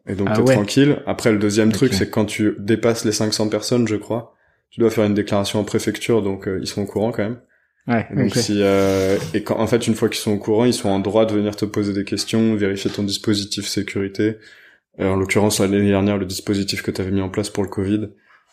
Et 0.08 0.14
donc 0.16 0.28
Ah 0.30 0.36
t'es 0.36 0.42
ouais. 0.44 0.54
tranquille. 0.54 1.02
Après 1.08 1.32
le 1.32 1.40
deuxième 1.40 1.72
truc 1.72 1.94
c'est 1.94 2.06
que 2.08 2.12
quand 2.12 2.26
tu 2.26 2.56
dépasses 2.60 3.04
les 3.06 3.12
500 3.12 3.50
personnes 3.50 3.88
je 3.88 3.96
crois 3.96 4.36
tu 4.74 4.80
dois 4.82 4.90
faire 4.90 5.06
une 5.06 5.14
déclaration 5.14 5.60
en 5.60 5.64
préfecture 5.64 6.22
donc 6.22 6.48
euh, 6.48 6.60
ils 6.62 6.68
sont 6.68 6.82
au 6.82 6.86
courant 6.86 7.12
quand 7.14 7.24
même 7.24 7.40
Ouais. 7.86 8.08
Et 8.12 8.16
Donc 8.16 8.34
si 8.36 8.60
euh, 8.62 9.18
et 9.34 9.44
quand 9.44 9.60
en 9.60 9.68
fait 9.68 9.88
une 9.88 9.94
fois 9.96 10.08
qu'ils 10.08 10.22
sont 10.22 10.32
au 10.32 10.38
courant, 10.38 10.64
ils 10.64 10.74
sont 10.74 10.88
en 10.88 11.00
droit 11.00 11.26
de 11.26 11.34
venir 11.34 11.54
te 11.58 11.66
poser 11.66 11.92
des 11.92 12.06
questions, 12.06 12.56
vérifier 12.56 12.90
ton 12.90 13.04
dispositif 13.04 13.68
sécurité. 13.68 14.38
Euh, 15.02 15.10
en 15.10 15.18
l'occurrence 15.18 15.60
l'année 15.60 15.86
dernière 15.86 16.18
le 16.18 16.26
dispositif 16.26 16.82
que 16.82 16.92
tu 16.92 17.02
avais 17.02 17.12
mis 17.12 17.20
en 17.20 17.28
place 17.28 17.50
pour 17.50 17.62
le 17.62 17.68
Covid, 17.70 18.08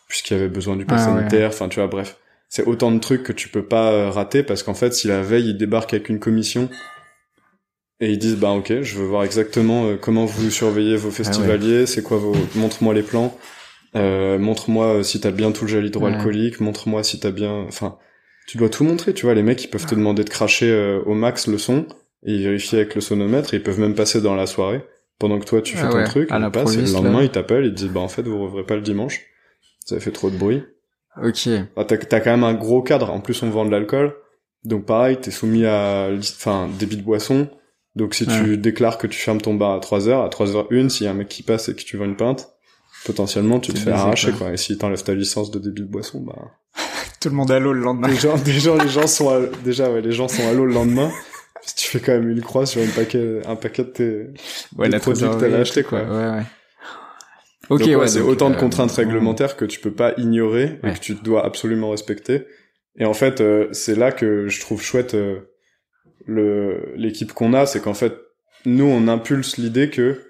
puisqu'il 0.08 0.34
y 0.36 0.40
avait 0.40 0.48
besoin 0.48 0.74
du 0.76 0.84
pass 0.84 1.02
Ah, 1.06 1.12
ouais. 1.14 1.18
sanitaire. 1.20 1.50
Enfin 1.50 1.68
tu 1.68 1.78
vois 1.78 1.86
bref, 1.86 2.16
c'est 2.48 2.64
autant 2.66 2.90
de 2.90 2.98
trucs 2.98 3.22
que 3.22 3.32
tu 3.32 3.48
peux 3.48 3.64
pas 3.64 3.92
euh, 3.92 4.10
rater 4.10 4.42
parce 4.42 4.64
qu'en 4.64 4.74
fait 4.74 4.92
si 4.94 5.06
la 5.06 5.22
veille 5.22 5.50
ils 5.50 5.56
débarquent 5.56 5.94
avec 5.94 6.08
une 6.08 6.18
commission 6.18 6.68
et 8.00 8.10
ils 8.10 8.18
disent 8.18 8.36
bah 8.36 8.50
ok 8.50 8.82
je 8.82 8.98
veux 8.98 9.06
voir 9.06 9.22
exactement 9.22 9.84
euh, 9.86 9.96
comment 9.96 10.24
vous 10.24 10.50
surveillez 10.50 10.94
Ah 10.94 10.98
vos 10.98 11.12
festivaliers, 11.12 11.86
c'est 11.86 12.02
quoi 12.02 12.16
vos 12.18 12.34
montre-moi 12.56 12.94
les 12.94 13.02
plans. 13.04 13.38
Euh, 13.96 14.38
montre-moi 14.38 14.98
euh, 14.98 15.02
si 15.02 15.20
t'as 15.20 15.32
bien 15.32 15.50
tout 15.52 15.64
le 15.64 15.70
gel 15.70 15.86
hydroalcoolique, 15.86 16.60
montre-moi 16.60 17.02
si 17.02 17.18
t'as 17.18 17.32
bien, 17.32 17.52
enfin, 17.66 17.98
tu 18.46 18.56
dois 18.58 18.68
tout 18.68 18.84
montrer, 18.84 19.14
tu 19.14 19.26
vois. 19.26 19.34
Les 19.34 19.42
mecs, 19.42 19.62
ils 19.64 19.68
peuvent 19.68 19.86
te 19.86 19.94
demander 19.94 20.24
de 20.24 20.30
cracher 20.30 20.70
euh, 20.70 21.00
au 21.06 21.14
max 21.14 21.46
le 21.46 21.58
son 21.58 21.86
et 22.24 22.34
ils 22.34 22.42
vérifient 22.42 22.76
avec 22.76 22.94
le 22.94 23.00
sonomètre. 23.00 23.54
Et 23.54 23.58
ils 23.58 23.62
peuvent 23.62 23.80
même 23.80 23.94
passer 23.94 24.20
dans 24.20 24.34
la 24.34 24.46
soirée 24.46 24.84
pendant 25.18 25.38
que 25.38 25.44
toi 25.44 25.60
tu 25.60 25.76
fais 25.76 25.86
Ah 25.86 25.90
ton 25.90 26.04
truc. 26.04 26.30
à 26.30 26.38
ils 26.38 26.42
la 26.42 26.50
passent, 26.50 26.74
et 26.74 26.82
le 26.82 26.92
lendemain, 26.92 27.22
ils 27.22 27.30
t'appellent, 27.30 27.64
ils 27.64 27.70
te 27.70 27.76
disent 27.76 27.90
bah 27.90 28.00
en 28.00 28.08
fait 28.08 28.22
vous 28.22 28.38
rouvrez 28.38 28.64
pas 28.64 28.76
le 28.76 28.82
dimanche, 28.82 29.20
ça 29.84 30.00
fait 30.00 30.12
trop 30.12 30.30
de 30.30 30.36
bruit. 30.36 30.62
Ok. 31.22 31.48
Ah, 31.76 31.84
t'as 31.84 31.98
t'as 31.98 32.20
quand 32.20 32.30
même 32.30 32.44
un 32.44 32.54
gros 32.54 32.82
cadre. 32.82 33.10
En 33.10 33.20
plus, 33.20 33.42
on 33.42 33.50
vend 33.50 33.66
de 33.66 33.70
l'alcool, 33.70 34.14
donc 34.64 34.86
pareil, 34.86 35.18
t'es 35.18 35.30
soumis 35.30 35.66
à, 35.66 36.08
enfin, 36.12 36.68
débit 36.78 36.96
de 36.96 37.02
boisson. 37.02 37.48
Donc 37.96 38.14
si 38.14 38.24
tu 38.26 38.56
déclares 38.56 38.98
que 38.98 39.08
tu 39.08 39.18
fermes 39.18 39.40
ton 39.40 39.54
bar 39.54 39.72
à 39.72 39.80
3 39.80 40.08
heures, 40.08 40.22
à 40.22 40.28
3 40.28 40.54
heures 40.56 40.66
une, 40.70 40.88
s'il 40.88 41.06
y 41.06 41.08
a 41.08 41.10
un 41.10 41.14
mec 41.14 41.28
qui 41.28 41.42
passe 41.42 41.68
et 41.68 41.74
que 41.74 41.82
tu 41.82 41.96
vends 41.96 42.04
une 42.04 42.16
pinte, 42.16 42.48
potentiellement 43.04 43.60
tu 43.60 43.72
te 43.72 43.78
fais 43.78 43.90
arracher 43.92 44.30
quoi. 44.30 44.38
quoi. 44.38 44.52
Et 44.52 44.56
si 44.56 44.76
t'enlèves 44.78 45.02
ta 45.02 45.14
licence 45.14 45.50
de 45.50 45.58
débit 45.58 45.82
de 45.82 45.86
boisson, 45.88 46.20
bah 46.20 46.36
Tout 47.20 47.28
le 47.28 47.34
monde 47.34 47.50
à 47.50 47.58
l'eau 47.58 47.72
le 47.72 47.80
lendemain. 47.80 48.08
déjà, 48.08 48.34
déjà 48.38 48.76
les 48.82 48.88
gens 48.88 49.06
sont 49.06 49.28
à, 49.28 49.40
déjà 49.64 49.90
ouais, 49.90 50.00
les 50.00 50.12
gens 50.12 50.28
sont 50.28 50.46
à 50.48 50.52
l'eau 50.52 50.64
le 50.64 50.72
lendemain. 50.72 51.10
Si 51.62 51.74
tu 51.74 51.86
fais 51.88 52.00
quand 52.00 52.12
même 52.12 52.30
une 52.30 52.40
croix 52.40 52.64
sur 52.64 52.80
une 52.82 52.90
paquet, 52.90 53.42
un 53.46 53.54
paquet 53.56 53.84
de 53.84 53.88
tes, 53.90 54.26
Ouais, 54.78 54.88
la 54.88 54.98
produits 54.98 55.26
que 55.28 55.34
t'avais 55.38 55.58
et 55.58 55.60
acheté, 55.60 55.82
quoi. 55.82 56.00
Ouais, 56.02 56.08
ouais. 56.30 56.42
Ok, 57.68 57.80
Donc, 57.86 58.00
ouais, 58.00 58.08
c'est 58.08 58.20
autant 58.20 58.48
de 58.50 58.54
euh, 58.54 58.58
contraintes 58.58 58.90
réglementaires 58.92 59.56
que 59.56 59.66
tu 59.66 59.78
peux 59.78 59.92
pas 59.92 60.14
ignorer 60.16 60.80
Ouais. 60.82 60.90
et 60.90 60.94
que 60.94 60.98
tu 61.00 61.14
dois 61.14 61.44
absolument 61.44 61.90
respecter. 61.90 62.46
Et 62.96 63.04
en 63.04 63.12
fait, 63.12 63.40
euh, 63.42 63.68
c'est 63.72 63.94
là 63.94 64.10
que 64.10 64.48
je 64.48 64.60
trouve 64.60 64.82
chouette 64.82 65.14
euh, 65.14 65.40
le 66.26 66.92
l'équipe 66.96 67.32
qu'on 67.32 67.52
a, 67.52 67.66
c'est 67.66 67.80
qu'en 67.80 67.94
fait, 67.94 68.14
nous 68.64 68.84
on 68.86 69.06
impulse 69.08 69.56
l'idée 69.58 69.90
que 69.90 70.20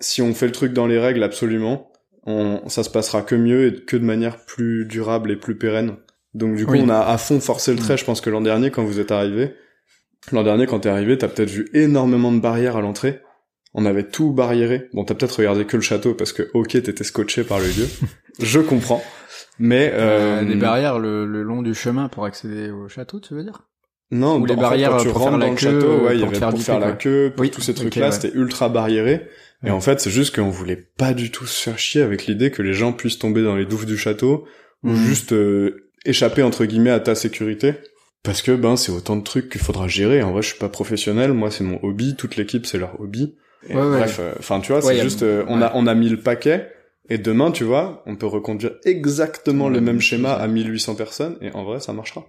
si 0.00 0.22
on 0.22 0.32
fait 0.34 0.46
le 0.46 0.52
truc 0.52 0.72
dans 0.72 0.86
les 0.86 0.98
règles 0.98 1.22
absolument, 1.24 1.90
on, 2.26 2.68
ça 2.68 2.82
se 2.82 2.90
passera 2.90 3.22
que 3.22 3.34
mieux 3.34 3.66
et 3.68 3.84
que 3.84 3.96
de 3.96 4.04
manière 4.04 4.44
plus 4.44 4.84
durable 4.84 5.30
et 5.30 5.36
plus 5.36 5.56
pérenne. 5.56 5.96
Donc 6.34 6.56
du 6.56 6.66
coup, 6.66 6.72
Oui. 6.72 6.82
on 6.84 6.88
a 6.90 6.98
à 6.98 7.16
fond 7.18 7.40
forcé 7.40 7.72
le 7.72 7.78
trait. 7.78 7.96
Je 7.96 8.04
pense 8.04 8.20
que 8.20 8.28
l'an 8.30 8.40
dernier, 8.42 8.70
quand 8.70 8.84
vous 8.84 9.00
êtes 9.00 9.10
arrivé, 9.12 9.54
l'an 10.32 10.42
dernier 10.42 10.66
quand 10.66 10.80
t'es 10.80 10.88
arrivé, 10.88 11.16
t'as 11.16 11.28
peut-être 11.28 11.50
vu 11.50 11.68
énormément 11.72 12.32
de 12.32 12.40
barrières 12.40 12.76
à 12.76 12.80
l'entrée 12.82 13.22
On 13.74 13.86
avait 13.86 14.04
tout 14.08 14.32
barriéré. 14.32 14.88
Bon, 14.92 15.04
t'as 15.04 15.14
peut-être 15.14 15.36
regardé 15.38 15.64
que 15.64 15.76
le 15.76 15.82
château 15.82 16.14
parce 16.14 16.32
que 16.32 16.50
ok, 16.54 16.68
t'étais 16.70 17.04
scotché 17.04 17.44
par 17.44 17.58
le 17.58 17.66
lieu. 17.66 17.86
Je 18.40 18.60
comprends. 18.60 19.02
Mais 19.58 19.90
euh, 19.94 20.42
Euh, 20.42 20.44
des 20.44 20.56
barrières 20.56 20.98
le, 20.98 21.24
le 21.26 21.42
long 21.42 21.62
du 21.62 21.74
chemin 21.74 22.08
pour 22.08 22.24
accéder 22.26 22.70
au 22.70 22.88
château, 22.88 23.20
tu 23.20 23.34
veux 23.34 23.42
dire? 23.44 23.62
Non, 24.10 24.36
Ou 24.40 24.46
les 24.46 24.54
fait, 24.54 24.60
barrières 24.60 24.90
quand 24.90 24.98
tu 24.98 25.08
pour 25.08 25.18
rentres 25.18 25.30
faire 25.30 25.38
la 25.38 25.46
dans 25.46 25.52
le 25.52 25.56
queue, 25.58 25.80
château, 25.80 25.90
euh, 25.92 26.04
ouais, 26.06 26.14
il 26.14 26.20
y 26.20 26.24
avait 26.24 26.38
pour 26.38 26.62
faire 26.62 26.78
la 26.78 26.86
quoi. 26.88 26.96
queue, 26.96 27.32
pour 27.34 27.40
Oui, 27.42 27.50
tous 27.50 27.60
ces 27.60 27.74
trucs-là, 27.74 28.06
ouais. 28.06 28.12
c'était 28.12 28.36
ultra 28.36 28.68
barriéré. 28.68 29.22
Et 29.62 29.66
Ouais. 29.66 29.70
en 29.72 29.80
fait, 29.80 30.00
c'est 30.00 30.10
juste 30.10 30.34
qu'on 30.36 30.50
voulait 30.50 30.76
pas 30.96 31.12
du 31.14 31.30
tout 31.30 31.46
se 31.46 31.60
faire 31.62 31.78
chier 31.78 32.02
avec 32.02 32.26
l'idée 32.26 32.50
que 32.50 32.62
les 32.62 32.72
gens 32.74 32.92
puissent 32.92 33.18
tomber 33.18 33.42
dans 33.42 33.56
les 33.56 33.64
douves 33.66 33.86
du 33.86 33.96
château 33.98 34.46
ou 34.84 34.90
Mhm. 34.90 34.96
juste 35.06 35.32
euh, 35.32 35.90
échapper 36.04 36.42
entre 36.42 36.64
guillemets 36.66 36.90
à 36.90 37.00
ta 37.00 37.14
sécurité. 37.14 37.74
Parce 38.22 38.42
que 38.42 38.52
ben 38.52 38.76
c'est 38.76 38.92
autant 38.92 39.16
de 39.16 39.22
trucs 39.24 39.48
qu'il 39.48 39.60
faudra 39.60 39.88
gérer. 39.88 40.22
En 40.22 40.32
vrai, 40.32 40.42
je 40.42 40.48
suis 40.48 40.58
pas 40.58 40.68
professionnel, 40.68 41.32
moi 41.32 41.50
c'est 41.50 41.64
mon 41.64 41.78
hobby, 41.82 42.14
toute 42.16 42.36
l'équipe 42.36 42.66
c'est 42.66 42.78
leur 42.78 43.00
hobby. 43.00 43.34
Et 43.68 43.74
Ouais, 43.74 43.80
ouais. 43.82 43.98
bref, 43.98 44.18
euh, 44.20 44.32
enfin 44.38 44.60
tu 44.60 44.72
vois, 44.72 44.82
c'est 44.82 45.00
juste 45.00 45.22
euh, 45.22 45.44
on 45.48 45.62
a 45.62 45.72
on 45.74 45.86
a 45.86 45.94
mis 45.94 46.08
le 46.08 46.18
paquet 46.20 46.68
et 47.08 47.18
demain, 47.18 47.50
tu 47.52 47.64
vois, 47.64 48.02
on 48.06 48.16
peut 48.16 48.26
reconduire 48.26 48.72
exactement 48.84 49.68
le 49.68 49.80
même 49.80 50.00
schéma 50.00 50.32
à 50.32 50.46
1800 50.48 50.96
personnes 50.96 51.38
et 51.40 51.50
en 51.54 51.64
vrai 51.64 51.80
ça 51.80 51.92
marchera. 51.92 52.26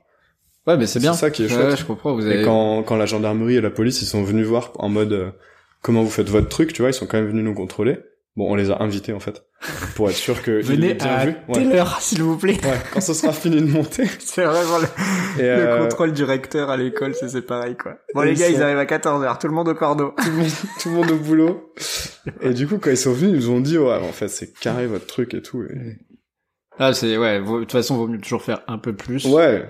Ouais, 0.68 0.78
mais 0.78 0.86
c'est 0.86 1.00
bien. 1.00 1.14
C'est 1.14 1.20
ça 1.22 1.32
qui 1.32 1.46
est 1.46 1.48
chouette. 1.50 1.70
ouais, 1.70 1.78
je 1.78 1.86
comprends. 1.86 2.14
Vous 2.14 2.28
Et 2.28 2.34
avez. 2.34 2.44
quand, 2.44 2.84
quand 2.84 2.98
la 2.98 3.06
gendarmerie 3.06 3.56
et 3.56 3.62
la 3.62 3.70
police, 3.70 4.02
ils 4.02 4.06
sont 4.06 4.24
venus 4.24 4.46
voir 4.46 4.72
en 4.76 4.90
mode 4.90 5.14
euh, 5.14 5.30
comment 5.82 6.04
vous 6.04 6.10
faites 6.10 6.30
votre 6.30 6.50
truc, 6.50 6.74
tu 6.74 6.82
vois, 6.82 6.92
ils 6.92 6.94
sont 6.94 7.06
quand 7.08 7.18
même 7.18 7.28
venus 7.30 7.44
nous 7.46 7.54
contrôler. 7.54 8.00
Bon, 8.36 8.52
on 8.52 8.56
les 8.56 8.70
a 8.70 8.84
invités 8.84 9.14
en 9.14 9.20
fait 9.20 9.42
pour 9.96 10.12
être 10.12 10.16
sûr 10.16 10.44
que 10.44 10.62
Venez 10.62 10.94
bien 10.94 11.08
à 11.08 11.26
vu. 11.26 11.32
Ouais. 11.48 11.54
telle 11.56 11.72
heure, 11.72 12.00
s'il 12.02 12.22
vous 12.22 12.38
plaît. 12.38 12.58
Ouais, 12.64 12.78
quand 12.94 13.02
ce 13.02 13.16
sera 13.16 13.34
fini 13.34 13.60
de 13.62 13.66
monter. 13.66 14.06
C'est 14.20 14.46
vraiment 14.46 14.78
le, 14.78 15.42
Et 15.42 15.48
le 15.48 15.50
euh, 15.50 15.84
contrôle 15.84 16.12
du 16.14 16.24
recteur 16.24 16.70
à 16.70 16.78
l'école, 16.78 17.16
c'est 17.16 17.30
c'est 17.30 17.42
pareil, 17.42 17.76
quoi. 17.76 17.96
Bon, 18.14 18.22
Et 18.22 18.28
les 18.28 18.34
gars, 18.36 18.50
ils 18.50 18.62
arrivent 18.62 18.78
à 18.78 18.86
14h, 18.86 19.40
tout 19.40 19.48
le 19.48 19.54
monde 19.54 19.70
au 19.70 19.74
cordeau. 19.74 20.14
tout, 20.22 20.30
le 20.30 20.36
monde, 20.36 20.50
tout 20.80 20.90
le 20.90 20.96
monde 20.96 21.10
au 21.12 21.16
boulot. 21.18 21.74
Et 22.42 22.54
du 22.54 22.68
coup, 22.68 22.78
quand 22.78 22.92
ils 22.92 22.98
sont 22.98 23.14
venus, 23.14 23.32
ils 23.44 23.50
nous 23.50 23.56
ont 23.56 23.60
dit 23.60 23.80
ouais, 23.80 23.96
en 23.96 24.12
fait, 24.12 24.28
c'est 24.28 24.54
carré 24.54 24.86
votre 24.86 25.08
truc 25.08 25.34
et 25.34 25.42
tout. 25.42 25.64
Et... 25.64 25.98
Ah, 26.78 26.94
c'est, 26.94 27.18
ouais, 27.18 27.40
de 27.40 27.46
toute 27.62 27.72
façon, 27.72 27.98
vaut 27.98 28.08
mieux 28.08 28.20
toujours 28.20 28.44
faire 28.44 28.62
un 28.68 28.78
peu 28.78 28.94
plus. 28.94 29.26
Ouais, 29.26 29.66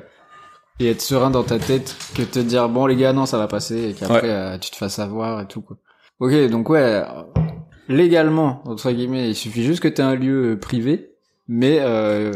Et 0.79 0.91
être 0.91 1.01
serein 1.01 1.31
dans 1.31 1.43
ta 1.43 1.57
tête 1.57 1.95
que 2.15 2.21
te 2.21 2.37
dire, 2.39 2.69
bon, 2.69 2.85
les 2.85 2.95
gars, 2.95 3.11
non, 3.13 3.25
ça 3.25 3.37
va 3.39 3.47
passer, 3.47 3.89
et 3.89 3.93
qu'après, 3.93 4.21
Ouais. 4.21 4.29
euh, 4.29 4.57
tu 4.59 4.69
te 4.69 4.75
fasses 4.75 4.99
avoir 4.99 5.41
et 5.41 5.47
tout, 5.47 5.61
quoi. 5.61 5.77
Ok, 6.19 6.33
donc 6.51 6.69
ouais, 6.69 6.81
euh, 6.81 7.03
légalement, 7.89 8.61
entre 8.65 8.91
guillemets, 8.91 9.29
il 9.29 9.35
suffit 9.35 9.63
juste 9.63 9.79
que 9.81 9.87
tu 9.87 10.01
un 10.01 10.15
lieu 10.15 10.51
euh, 10.53 10.55
privé, 10.59 11.11
mais 11.47 11.77
euh, 11.81 12.31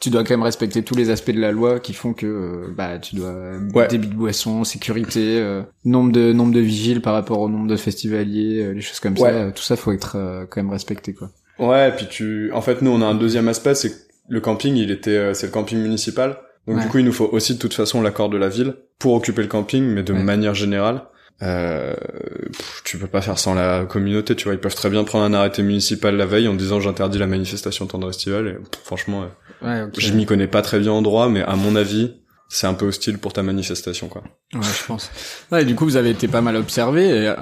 tu 0.00 0.10
dois 0.10 0.24
quand 0.24 0.30
même 0.34 0.42
respecter 0.42 0.82
tous 0.82 0.94
les 0.94 1.08
aspects 1.10 1.30
de 1.30 1.40
la 1.40 1.52
loi 1.52 1.80
qui 1.80 1.92
font 1.94 2.12
que 2.12 2.26
euh, 2.26 2.74
bah 2.76 2.98
tu 2.98 3.16
dois 3.16 3.34
Ouais. 3.74 3.88
débit 3.88 4.08
de 4.08 4.14
boisson, 4.14 4.64
sécurité, 4.64 5.38
euh, 5.40 5.62
nombre 5.84 6.12
de 6.12 6.32
nombre 6.32 6.52
de 6.52 6.60
vigiles 6.60 7.00
par 7.00 7.14
rapport 7.14 7.40
au 7.40 7.48
nombre 7.48 7.66
de 7.68 7.76
festivaliers, 7.76 8.62
euh, 8.62 8.72
les 8.72 8.80
choses 8.82 9.00
comme 9.00 9.16
Ouais. 9.18 9.30
ça, 9.32 9.52
tout 9.52 9.62
ça 9.62 9.76
faut 9.76 9.92
être 9.92 10.16
euh, 10.16 10.44
quand 10.50 10.62
même 10.62 10.70
respecté 10.72 11.14
quoi. 11.14 11.30
ouais. 11.58 11.92
Puis 11.96 12.06
tu, 12.08 12.50
en 12.52 12.60
fait, 12.60 12.82
nous, 12.82 12.90
on 12.90 13.00
a 13.00 13.06
un 13.06 13.14
deuxième 13.14 13.48
aspect, 13.48 13.74
c'est 13.74 13.90
que 13.90 13.96
le 14.28 14.40
camping, 14.40 14.74
il 14.76 14.90
était, 14.90 15.32
c'est 15.34 15.46
le 15.46 15.52
camping 15.52 15.78
municipal. 15.78 16.38
Donc 16.66 16.76
Ouais. 16.76 16.82
du 16.82 16.88
coup, 16.88 16.98
il 16.98 17.04
nous 17.04 17.12
faut 17.12 17.28
aussi 17.32 17.54
de 17.54 17.58
toute 17.58 17.74
façon 17.74 18.02
l'accord 18.02 18.28
de 18.28 18.36
la 18.36 18.48
ville 18.48 18.74
pour 18.98 19.14
occuper 19.14 19.42
le 19.42 19.48
camping, 19.48 19.84
mais 19.84 20.02
de 20.02 20.12
Ouais. 20.12 20.22
manière 20.22 20.54
générale. 20.54 21.02
Euh, 21.42 21.94
pff, 22.50 22.80
tu 22.84 22.98
peux 22.98 23.06
pas 23.06 23.20
faire 23.20 23.38
sans 23.38 23.54
la 23.54 23.84
communauté, 23.84 24.34
tu 24.34 24.44
vois. 24.44 24.54
Ils 24.54 24.60
peuvent 24.60 24.74
très 24.74 24.88
bien 24.90 25.04
prendre 25.04 25.24
un 25.24 25.34
arrêté 25.34 25.62
municipal 25.62 26.16
la 26.16 26.24
veille 26.26 26.48
en 26.48 26.54
disant 26.54 26.80
j'interdis 26.80 27.18
la 27.18 27.26
manifestation 27.26 27.86
tendre 27.86 28.08
estivale. 28.08 28.48
Et 28.48 28.52
pff, 28.54 28.82
franchement, 28.84 29.22
euh, 29.22 29.26
Ouais, 29.62 29.90
je 29.98 30.12
m'y 30.12 30.26
connais 30.26 30.48
pas 30.48 30.60
très 30.62 30.78
bien 30.78 30.92
en 30.92 31.02
droit, 31.02 31.28
mais 31.28 31.42
à 31.42 31.56
mon 31.56 31.76
avis, 31.76 32.14
c'est 32.48 32.66
un 32.66 32.74
peu 32.74 32.86
hostile 32.86 33.18
pour 33.18 33.32
ta 33.32 33.42
manifestation, 33.42 34.08
quoi. 34.08 34.22
Ouais, 34.54 34.60
je 34.62 34.86
pense. 34.86 35.10
Ouais, 35.52 35.64
du 35.64 35.74
coup, 35.74 35.84
vous 35.84 35.96
avez 35.96 36.10
été 36.10 36.26
pas 36.28 36.40
mal 36.42 36.56
observé. 36.56 37.06
Et, 37.06 37.28
euh, 37.28 37.34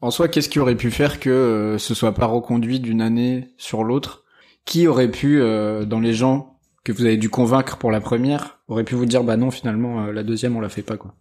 en 0.00 0.10
soi, 0.10 0.28
qu'est-ce 0.28 0.48
qui 0.48 0.60
aurait 0.60 0.76
pu 0.76 0.90
faire 0.90 1.18
que 1.20 1.28
euh, 1.30 1.78
ce 1.78 1.94
soit 1.94 2.14
pas 2.14 2.26
reconduit 2.26 2.80
d'une 2.80 3.00
année 3.02 3.48
sur 3.56 3.82
l'autre? 3.82 4.24
Qui 4.64 4.86
aurait 4.86 5.10
pu, 5.10 5.40
euh, 5.40 5.84
dans 5.86 6.00
les 6.00 6.12
gens 6.12 6.57
que 6.92 6.98
vous 6.98 7.04
avez 7.06 7.16
dû 7.16 7.28
convaincre 7.30 7.76
pour 7.78 7.90
la 7.90 8.00
première, 8.00 8.58
aurait 8.68 8.84
pu 8.84 8.94
vous 8.94 9.06
dire, 9.06 9.22
bah 9.24 9.36
non, 9.36 9.50
finalement, 9.50 10.06
euh, 10.06 10.12
la 10.12 10.22
deuxième, 10.22 10.56
on 10.56 10.60
la 10.60 10.68
fait 10.68 10.82
pas, 10.82 10.96
quoi. 10.96 11.14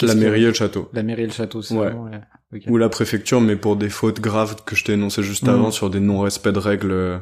La 0.00 0.14
mairie 0.14 0.44
et 0.44 0.46
le 0.46 0.52
château. 0.54 0.88
La 0.92 1.02
mairie 1.02 1.22
et 1.22 1.26
le 1.26 1.32
château, 1.32 1.60
c'est 1.60 1.74
Ouais. 1.74 1.86
vraiment, 1.86 2.04
ouais. 2.04 2.60
Ou 2.68 2.76
la 2.76 2.88
préfecture, 2.88 3.40
mais 3.40 3.56
pour 3.56 3.76
des 3.76 3.88
fautes 3.90 4.20
graves 4.20 4.56
que 4.64 4.76
je 4.76 4.84
t'ai 4.84 4.92
énoncées 4.92 5.22
juste 5.22 5.42
Mhm. 5.44 5.48
avant 5.50 5.70
sur 5.70 5.90
des 5.90 6.00
non-respects 6.00 6.48
de 6.48 6.58
règles 6.58 6.92
euh, 6.92 7.18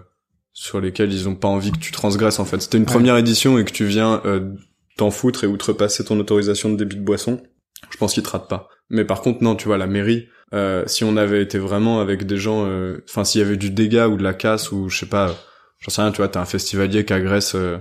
sur 0.52 0.80
lesquelles 0.80 1.12
ils 1.12 1.28
ont 1.28 1.34
pas 1.34 1.48
envie 1.48 1.72
que 1.72 1.78
tu 1.78 1.90
transgresses, 1.92 2.38
en 2.38 2.44
fait. 2.44 2.60
C'était 2.60 2.78
une 2.78 2.84
première 2.86 3.16
édition 3.16 3.58
et 3.58 3.64
que 3.64 3.72
tu 3.72 3.84
viens 3.86 4.20
euh, 4.24 4.52
t'en 4.98 5.10
foutre 5.10 5.44
et 5.44 5.46
outrepasser 5.46 6.04
ton 6.04 6.18
autorisation 6.20 6.70
de 6.70 6.76
débit 6.76 6.96
de 6.96 7.02
boisson. 7.04 7.42
Je 7.90 7.96
pense 7.98 8.14
qu'ils 8.14 8.22
te 8.22 8.28
ratent 8.30 8.48
pas. 8.48 8.68
Mais 8.90 9.04
par 9.04 9.20
contre, 9.20 9.42
non, 9.42 9.54
tu 9.56 9.66
vois, 9.68 9.76
la 9.78 9.86
mairie, 9.86 10.26
euh, 10.54 10.84
si 10.86 11.02
on 11.04 11.16
avait 11.16 11.42
été 11.42 11.58
vraiment 11.58 12.00
avec 12.00 12.24
des 12.26 12.36
gens, 12.38 12.64
euh, 12.66 12.98
enfin, 13.08 13.24
s'il 13.24 13.40
y 13.40 13.44
avait 13.44 13.56
du 13.56 13.70
dégât 13.70 14.08
ou 14.08 14.16
de 14.16 14.22
la 14.22 14.32
casse 14.34 14.70
ou 14.72 14.88
je 14.88 14.98
sais 14.98 15.06
pas, 15.06 15.34
j'en 15.80 15.90
sais 15.90 16.02
rien, 16.02 16.10
tu 16.12 16.18
vois, 16.18 16.28
t'as 16.28 16.40
un 16.40 16.44
festivalier 16.46 17.04
qui 17.04 17.12
agresse, 17.12 17.54
euh, 17.54 17.78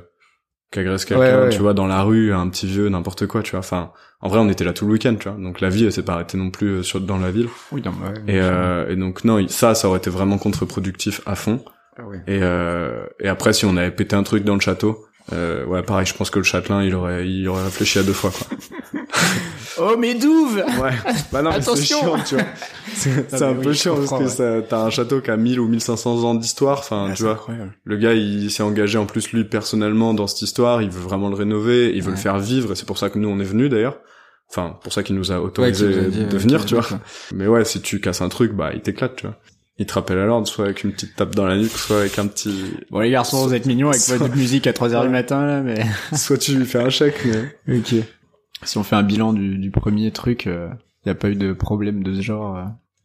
qui 0.71 0.79
agresse 0.79 1.05
quelqu'un, 1.05 1.21
Ouais, 1.39 1.43
ouais. 1.45 1.49
tu 1.49 1.59
vois, 1.59 1.73
dans 1.73 1.87
la 1.87 2.01
rue, 2.03 2.33
un 2.33 2.47
petit 2.49 2.67
vieux, 2.67 2.89
n'importe 2.89 3.27
quoi, 3.27 3.41
tu 3.43 3.51
vois. 3.51 3.59
Enfin, 3.59 3.91
en 4.21 4.29
vrai, 4.29 4.39
on 4.39 4.49
était 4.49 4.63
là 4.63 4.73
tout 4.73 4.85
le 4.85 4.91
week-end, 4.93 5.15
tu 5.19 5.29
vois. 5.29 5.37
Donc 5.37 5.61
la 5.61 5.69
vie, 5.69 5.85
elle 5.85 5.91
s'est 5.93 6.03
pas 6.03 6.13
arrêtée 6.13 6.37
non 6.37 6.49
plus 6.49 6.67
euh, 6.79 6.83
sur 6.83 6.99
dans 7.01 7.17
la 7.17 7.31
ville. 7.31 7.47
Oui, 7.71 7.81
non, 7.85 7.91
ouais, 7.91 8.13
Et, 8.33 8.39
euh, 8.41 8.89
et 8.89 8.95
donc 8.95 9.23
non, 9.23 9.45
ça, 9.47 9.75
ça 9.75 9.87
aurait 9.87 9.99
été 9.99 10.09
vraiment 10.09 10.37
contre-productif 10.37 11.21
à 11.25 11.35
fond. 11.35 11.63
Ah 11.97 12.03
ouais. 12.03 12.17
Et, 12.27 12.39
euh, 12.41 13.05
et 13.19 13.27
après, 13.29 13.53
si 13.53 13.65
on 13.65 13.77
avait 13.77 13.91
pété 13.91 14.15
un 14.15 14.23
truc 14.23 14.43
dans 14.43 14.55
le 14.55 14.59
château, 14.61 15.05
euh, 15.33 15.65
ouais, 15.65 15.81
pareil, 15.81 16.05
je 16.05 16.13
pense 16.13 16.29
que 16.29 16.39
le 16.39 16.43
châtelain, 16.43 16.83
il 16.83 16.93
aurait, 16.93 17.27
il 17.27 17.47
aurait 17.47 17.63
réfléchi 17.63 17.99
à 17.99 18.03
deux 18.03 18.13
fois, 18.13 18.31
quoi. 18.31 18.57
Oh, 19.79 19.97
mes 19.97 20.15
douves 20.15 20.63
Ouais. 20.81 20.91
Bah 21.31 21.41
non, 21.41 21.49
mais 21.51 21.55
c'est 21.61 21.69
Attention 21.71 21.99
chiant, 21.99 22.17
tu 22.25 22.35
vois. 22.35 22.43
C'est 22.93 23.29
c'est 23.29 23.43
Ah, 23.43 23.47
un 23.49 23.53
peu 23.55 23.73
chiant 23.73 23.95
parce 23.97 24.21
que 24.23 24.27
ça, 24.29 24.61
t'as 24.61 24.79
un 24.83 24.89
château 24.89 25.19
qui 25.19 25.29
a 25.29 25.35
1000 25.35 25.59
ou 25.59 25.67
1500 25.67 26.23
ans 26.23 26.33
d'histoire, 26.35 26.79
enfin, 26.79 27.11
tu 27.13 27.23
vois. 27.23 27.33
incroyable. 27.33 27.73
Le 27.83 27.97
gars, 27.97 28.13
il 28.13 28.49
s'est 28.49 28.63
engagé 28.63 28.97
en 28.97 29.05
plus 29.05 29.31
lui 29.33 29.43
personnellement 29.43 30.13
dans 30.13 30.27
cette 30.27 30.43
histoire, 30.43 30.81
il 30.81 30.89
veut 30.89 31.01
vraiment 31.01 31.27
le 31.29 31.35
rénover, 31.35 31.91
il 31.93 32.01
veut 32.01 32.11
Ouais. 32.11 32.15
le 32.15 32.21
faire 32.21 32.39
vivre, 32.39 32.71
et 32.71 32.75
c'est 32.75 32.85
pour 32.85 32.97
ça 32.97 33.09
que 33.09 33.19
nous 33.19 33.27
on 33.27 33.39
est 33.39 33.43
venus 33.45 33.69
d'ailleurs. 33.69 33.97
Enfin, 34.49 34.77
pour 34.83 34.93
ça 34.93 35.03
qu'il 35.03 35.15
nous 35.15 35.31
a 35.33 35.41
autorisé 35.41 35.85
Ouais, 35.87 35.91
qui 35.93 35.99
vous 35.99 36.05
a 36.05 36.09
dit, 36.09 36.25
de 36.25 36.35
euh, 36.35 36.39
venir, 36.39 36.65
tu 36.65 36.75
vois. 36.75 36.87
Mais 37.33 37.47
ouais, 37.47 37.65
si 37.65 37.81
tu 37.81 37.99
casses 37.99 38.21
un 38.21 38.29
truc, 38.29 38.53
bah 38.53 38.69
il 38.73 38.79
t'éclate, 38.81 39.17
tu 39.17 39.25
vois. 39.27 39.35
Il 39.77 39.85
te 39.85 39.93
rappelle 39.93 40.19
à 40.19 40.25
l'ordre, 40.25 40.47
soit 40.47 40.63
avec 40.65 40.85
une 40.85 40.93
petite 40.93 41.17
tape 41.17 41.35
dans 41.35 41.45
la 41.47 41.57
nuque, 41.57 41.71
soit 41.71 41.97
avec 41.99 42.17
un 42.17 42.27
petit... 42.27 42.63
Bon, 42.91 42.99
les 43.01 43.09
garçons, 43.09 43.45
vous 43.45 43.53
êtes 43.53 43.65
mignons 43.65 43.89
avec 43.89 43.99
Soit- 43.99 44.15
votre 44.17 44.37
musique 44.37 44.67
à 44.67 44.71
3h 44.71 45.01
du 45.03 45.09
matin, 45.09 45.45
là, 45.45 45.59
mais... 45.61 45.83
soit 46.15 46.37
tu 46.37 46.55
lui 46.55 46.65
fais 46.65 46.79
un 46.79 46.89
chèque, 46.89 47.19
mais... 47.67 47.77
Ok. 47.79 47.95
Si 48.65 48.77
on 48.77 48.83
fait 48.83 48.95
un 48.95 49.03
bilan 49.03 49.33
du, 49.33 49.57
du 49.57 49.71
premier 49.71 50.11
truc, 50.11 50.45
il 50.45 50.69
n'y 51.05 51.11
a 51.11 51.15
pas 51.15 51.29
eu 51.29 51.35
de 51.35 51.53
problème 51.53 52.03
de 52.03 52.13
ce 52.15 52.21
genre 52.21 52.57
euh, 52.57 52.63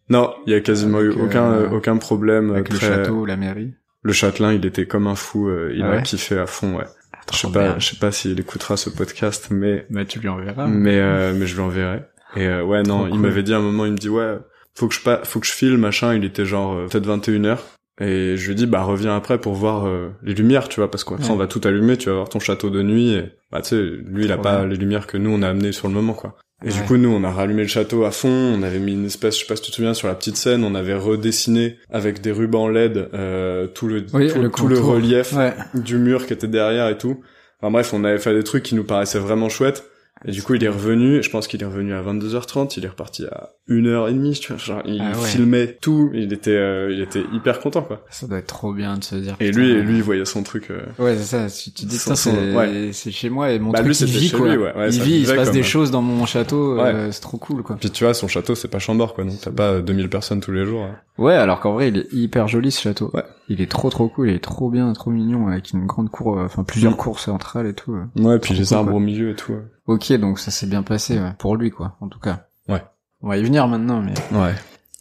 Non, 0.09 0.35
il 0.47 0.53
y 0.53 0.57
a 0.57 0.61
quasiment 0.61 0.99
Avec, 0.99 1.13
eu 1.17 1.21
aucun, 1.21 1.45
euh, 1.53 1.67
euh, 1.69 1.77
aucun 1.77 1.97
problème. 1.99 2.51
avec 2.53 2.71
le 2.73 2.79
château 2.79 3.13
ou 3.21 3.27
la 3.27 3.37
mairie. 3.37 3.75
Le 4.03 4.13
châtelain, 4.13 4.53
il 4.55 4.65
était 4.65 4.87
comme 4.87 5.07
un 5.07 5.15
fou, 5.15 5.49
euh, 5.49 5.73
il 5.75 5.83
Ah 5.83 5.91
a 5.93 6.01
kiffé 6.03 6.39
à 6.39 6.47
fond, 6.47 6.77
ouais. 6.79 6.87
Je 7.33 7.37
sais 7.37 7.53
pas, 7.53 7.79
je 7.79 7.87
sais 7.91 7.97
pas 7.97 8.11
s'il 8.11 8.41
écoutera 8.41 8.77
ce 8.77 8.91
podcast, 8.91 9.49
mais 9.51 9.87
Bah, 9.91 10.05
tu 10.05 10.19
lui 10.19 10.29
enverras. 10.29 10.67
mais 10.67 10.99
euh, 10.99 11.33
mais 11.37 11.47
je 11.47 11.55
lui 11.55 11.61
enverrai. 11.63 12.03
Et 12.35 12.47
euh, 12.47 12.65
ouais, 12.65 12.83
non, 12.83 12.99
Trop 13.01 13.07
il 13.07 13.11
cool. 13.13 13.21
m'avait 13.21 13.43
dit 13.43 13.53
à 13.55 13.59
un 13.59 13.61
moment, 13.61 13.85
il 13.87 13.93
me 13.93 13.97
dit 13.99 14.09
ouais, 14.09 14.39
faut 14.75 14.89
que 14.89 14.95
je 14.95 15.01
pas, 15.01 15.21
faut 15.25 15.39
que 15.39 15.47
je 15.47 15.53
file, 15.53 15.77
machin. 15.77 16.15
Il 16.15 16.25
était 16.25 16.45
genre 16.47 16.75
euh, 16.75 16.87
peut-être 16.87 17.07
21 17.07 17.43
h 17.43 17.59
et 18.01 18.37
je 18.37 18.49
lui 18.49 18.55
dit 18.55 18.67
bah 18.67 18.83
reviens 18.83 19.15
après 19.17 19.39
pour 19.39 19.53
voir 19.55 19.87
euh, 19.87 20.09
les 20.23 20.35
lumières, 20.35 20.69
tu 20.69 20.81
vois, 20.81 20.91
parce 20.91 21.05
qu'après 21.05 21.25
Ouais. 21.25 21.31
on 21.31 21.37
va 21.37 21.47
tout 21.47 21.61
allumer, 21.65 21.97
tu 21.97 22.09
vas 22.09 22.15
voir 22.17 22.29
ton 22.29 22.41
château 22.41 22.71
de 22.71 22.83
nuit. 22.83 23.15
Et, 23.15 23.25
bah 23.53 23.61
tu 23.63 23.69
sais, 23.69 23.83
lui 24.07 24.25
il 24.25 24.33
a 24.33 24.39
pas 24.39 24.65
les 24.67 24.77
lumières 24.77 25.07
que 25.07 25.17
nous 25.19 25.31
on 25.31 25.43
a 25.43 25.49
amenées 25.49 25.73
sur 25.73 25.87
le 25.89 25.95
moment, 25.95 26.15
quoi. 26.15 26.37
Et 26.63 26.69
du 26.69 26.81
coup, 26.83 26.99
nous, 26.99 27.09
on 27.09 27.25
a 27.25 27.31
rallumé 27.31 27.63
le 27.63 27.69
château 27.69 28.05
à 28.05 28.11
fond, 28.11 28.29
on 28.29 28.63
avait 28.63 28.81
mis 28.81 28.93
une 28.93 29.07
espèce, 29.07 29.37
je 29.37 29.41
sais 29.41 29.47
pas 29.47 29.57
si 29.57 29.63
tu 29.63 29.71
te 29.71 29.77
souviens, 29.77 29.95
sur 29.95 30.09
la 30.09 30.15
petite 30.15 30.37
scène, 30.37 30.63
on 30.63 30.75
avait 30.75 30.93
redessiné 30.95 31.79
avec 31.89 32.21
des 32.21 32.33
rubans 32.33 32.69
LED 32.69 33.09
euh, 33.15 33.67
tout 33.67 33.87
le 33.89 34.05
Oui, 34.13 34.29
tout, 34.29 34.43
le 34.43 34.51
tout 34.51 34.67
le 34.69 34.77
contour. 34.77 34.93
relief 34.95 35.33
Ouais. 35.33 35.55
du 35.73 35.97
mur 35.97 36.27
qui 36.27 36.35
était 36.35 36.49
derrière 36.49 36.89
et 36.91 36.99
tout. 36.99 37.23
Enfin 37.63 37.71
bref, 37.73 37.95
on 37.95 38.05
avait 38.05 38.19
fait 38.19 38.35
des 38.35 38.45
trucs 38.45 38.63
qui 38.63 38.75
nous 38.75 38.85
paraissaient 38.85 39.19
vraiment 39.19 39.49
chouettes. 39.49 39.90
Et 40.27 40.33
du 40.33 40.43
coup, 40.43 40.55
il 40.55 40.63
est 40.65 40.69
revenu, 40.69 41.23
je 41.23 41.31
pense 41.31 41.47
qu'il 41.49 41.63
est 41.63 41.67
revenu 41.67 41.95
à 41.95 42.03
22h30, 42.03 42.75
il 42.77 42.85
est 42.85 42.89
reparti 42.89 43.25
à 43.27 43.51
1h30, 43.71 44.39
tu 44.41 44.49
vois, 44.53 44.57
genre, 44.63 44.83
il 44.85 45.01
Ah 45.01 45.17
ouais. 45.19 45.25
filmait 45.27 45.79
tout, 45.81 46.11
il 46.13 46.33
était, 46.33 46.51
euh, 46.51 46.93
il 46.93 47.01
était 47.01 47.23
hyper 47.33 47.59
content, 47.61 47.81
quoi. 47.83 48.05
Ça 48.11 48.27
doit 48.27 48.39
être 48.39 48.47
trop 48.47 48.73
bien 48.75 48.99
de 48.99 49.05
se 49.05 49.15
dire. 49.15 49.37
Et 49.41 49.47
putain, 49.51 49.61
lui, 49.61 49.73
euh, 49.73 49.83
lui, 49.83 49.97
il 49.97 50.03
voyait 50.03 50.25
son 50.27 50.43
truc, 50.43 50.71
euh, 50.71 50.81
Ouais, 50.99 51.17
c'est 51.17 51.23
ça. 51.25 51.47
Tu 51.73 51.87
dis, 51.87 51.97
son- 51.99 52.15
c'est 52.15 52.55
ouais. 52.55 52.91
chez 52.93 53.31
moi 53.31 53.51
et 53.51 53.59
mon 53.59 53.71
Bah, 53.71 53.79
truc, 53.83 53.99
lui, 53.99 54.07
il 54.07 54.19
vit, 54.19 54.31
quoi. 54.31 54.49
lui, 54.49 54.57
ouais. 54.59 54.75
Ouais, 54.77 54.89
il 54.89 54.93
ça 54.93 55.03
vit, 55.05 55.15
il 55.21 55.27
se 55.27 55.33
passe 55.33 55.49
comme- 55.49 55.57
des 55.57 55.63
choses 55.63 55.91
dans 55.91 56.03
mon 56.03 56.27
château, 56.27 56.79
euh, 56.79 57.11
c'est 57.13 57.21
trop 57.23 57.39
cool, 57.39 57.63
quoi. 57.63 57.77
Puis 57.81 57.91
tu 57.91 58.05
vois, 58.05 58.13
son 58.13 58.29
château, 58.29 58.55
c'est 58.55 58.69
pas 58.69 58.79
Chambord, 58.79 59.15
quoi, 59.15 59.25
donc 59.25 59.41
t'as 59.41 59.51
pas 59.51 59.71
euh, 59.75 59.83
2000 59.83 60.11
personnes 60.11 60.41
tous 60.41 60.53
les 60.53 60.67
jours. 60.67 60.83
hein. 60.83 60.97
Ouais, 61.21 61.35
alors 61.35 61.61
qu'en 61.61 61.75
vrai, 61.75 61.89
il 61.89 61.99
est 61.99 62.13
hyper 62.13 62.49
joli, 62.49 62.73
ce 62.73 62.81
château. 62.81 63.11
Ouais. 63.15 63.23
Il 63.49 63.61
est 63.61 63.71
trop 63.71 63.91
trop 63.91 64.09
cool, 64.09 64.31
il 64.31 64.35
est 64.35 64.39
trop 64.43 64.71
bien, 64.71 64.93
trop 64.95 65.11
mignon, 65.11 65.47
avec 65.49 65.71
une 65.73 65.87
grande 65.87 66.09
cour, 66.11 66.39
euh, 66.39 66.47
enfin, 66.47 66.65
plusieurs 66.65 66.95
Mm. 66.95 66.97
cours 66.97 67.21
centrales 67.21 67.67
et 67.67 67.75
tout. 67.75 67.93
euh. 67.95 68.07
Ouais, 68.23 68.39
puis 68.39 68.55
les 68.55 68.73
arbres 68.73 68.95
au 68.95 69.01
milieu 69.01 69.31
et 69.31 69.37
tout. 69.37 69.53
ouais. 69.53 69.63
Ok, 69.87 70.13
donc 70.15 70.39
ça 70.39 70.51
s'est 70.51 70.67
bien 70.67 70.83
passé, 70.83 71.19
ouais. 71.21 71.33
Pour 71.39 71.57
lui, 71.57 71.71
quoi, 71.71 71.97
en 72.01 72.09
tout 72.09 72.19
cas. 72.21 72.47
Ouais. 72.69 72.83
On 73.23 73.29
va 73.29 73.37
y 73.37 73.43
venir 73.45 73.69
maintenant, 73.69 74.01
mais 74.03 74.15
Ouais. 74.37 74.55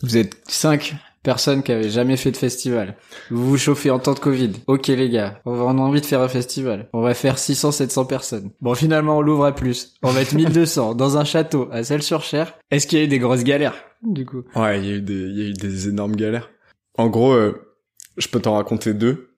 vous 0.03 0.17
êtes 0.17 0.35
cinq 0.49 0.95
Personne 1.23 1.63
qui 1.63 1.71
avait 1.71 1.89
jamais 1.89 2.17
fait 2.17 2.31
de 2.31 2.37
festival. 2.37 2.95
Vous 3.29 3.45
vous 3.45 3.57
chauffez 3.57 3.89
en 3.89 3.99
temps 3.99 4.13
de 4.13 4.19
Covid. 4.19 4.53
Ok 4.67 4.87
les 4.87 5.09
gars, 5.09 5.41
on 5.45 5.77
a 5.77 5.81
envie 5.81 6.01
de 6.01 6.05
faire 6.05 6.21
un 6.21 6.29
festival. 6.29 6.89
On 6.93 7.01
va 7.01 7.13
faire 7.13 7.37
600 7.37 7.71
700 7.71 8.05
personnes. 8.05 8.51
Bon 8.61 8.73
finalement 8.73 9.17
on 9.17 9.21
l'ouvre 9.21 9.45
à 9.45 9.53
plus. 9.53 9.95
On 10.01 10.11
va 10.11 10.21
être 10.21 10.33
1200 10.33 10.95
dans 10.95 11.17
un 11.17 11.25
château 11.25 11.67
à 11.71 11.83
Celles-sur-Cher. 11.83 12.57
Est-ce 12.71 12.87
qu'il 12.87 12.99
y 12.99 13.01
a 13.01 13.05
eu 13.05 13.09
des 13.09 13.19
grosses 13.19 13.43
galères 13.43 13.75
du 14.01 14.25
coup? 14.25 14.43
Ouais, 14.55 14.79
il 14.79 14.85
y 14.85 14.91
a 14.91 14.95
eu 14.95 15.01
des, 15.01 15.13
il 15.13 15.37
y 15.37 15.41
a 15.41 15.49
eu 15.49 15.53
des 15.53 15.89
énormes 15.89 16.15
galères. 16.15 16.49
En 16.97 17.07
gros, 17.07 17.33
euh, 17.33 17.69
je 18.17 18.27
peux 18.27 18.39
t'en 18.39 18.55
raconter 18.55 18.93
deux. 18.93 19.29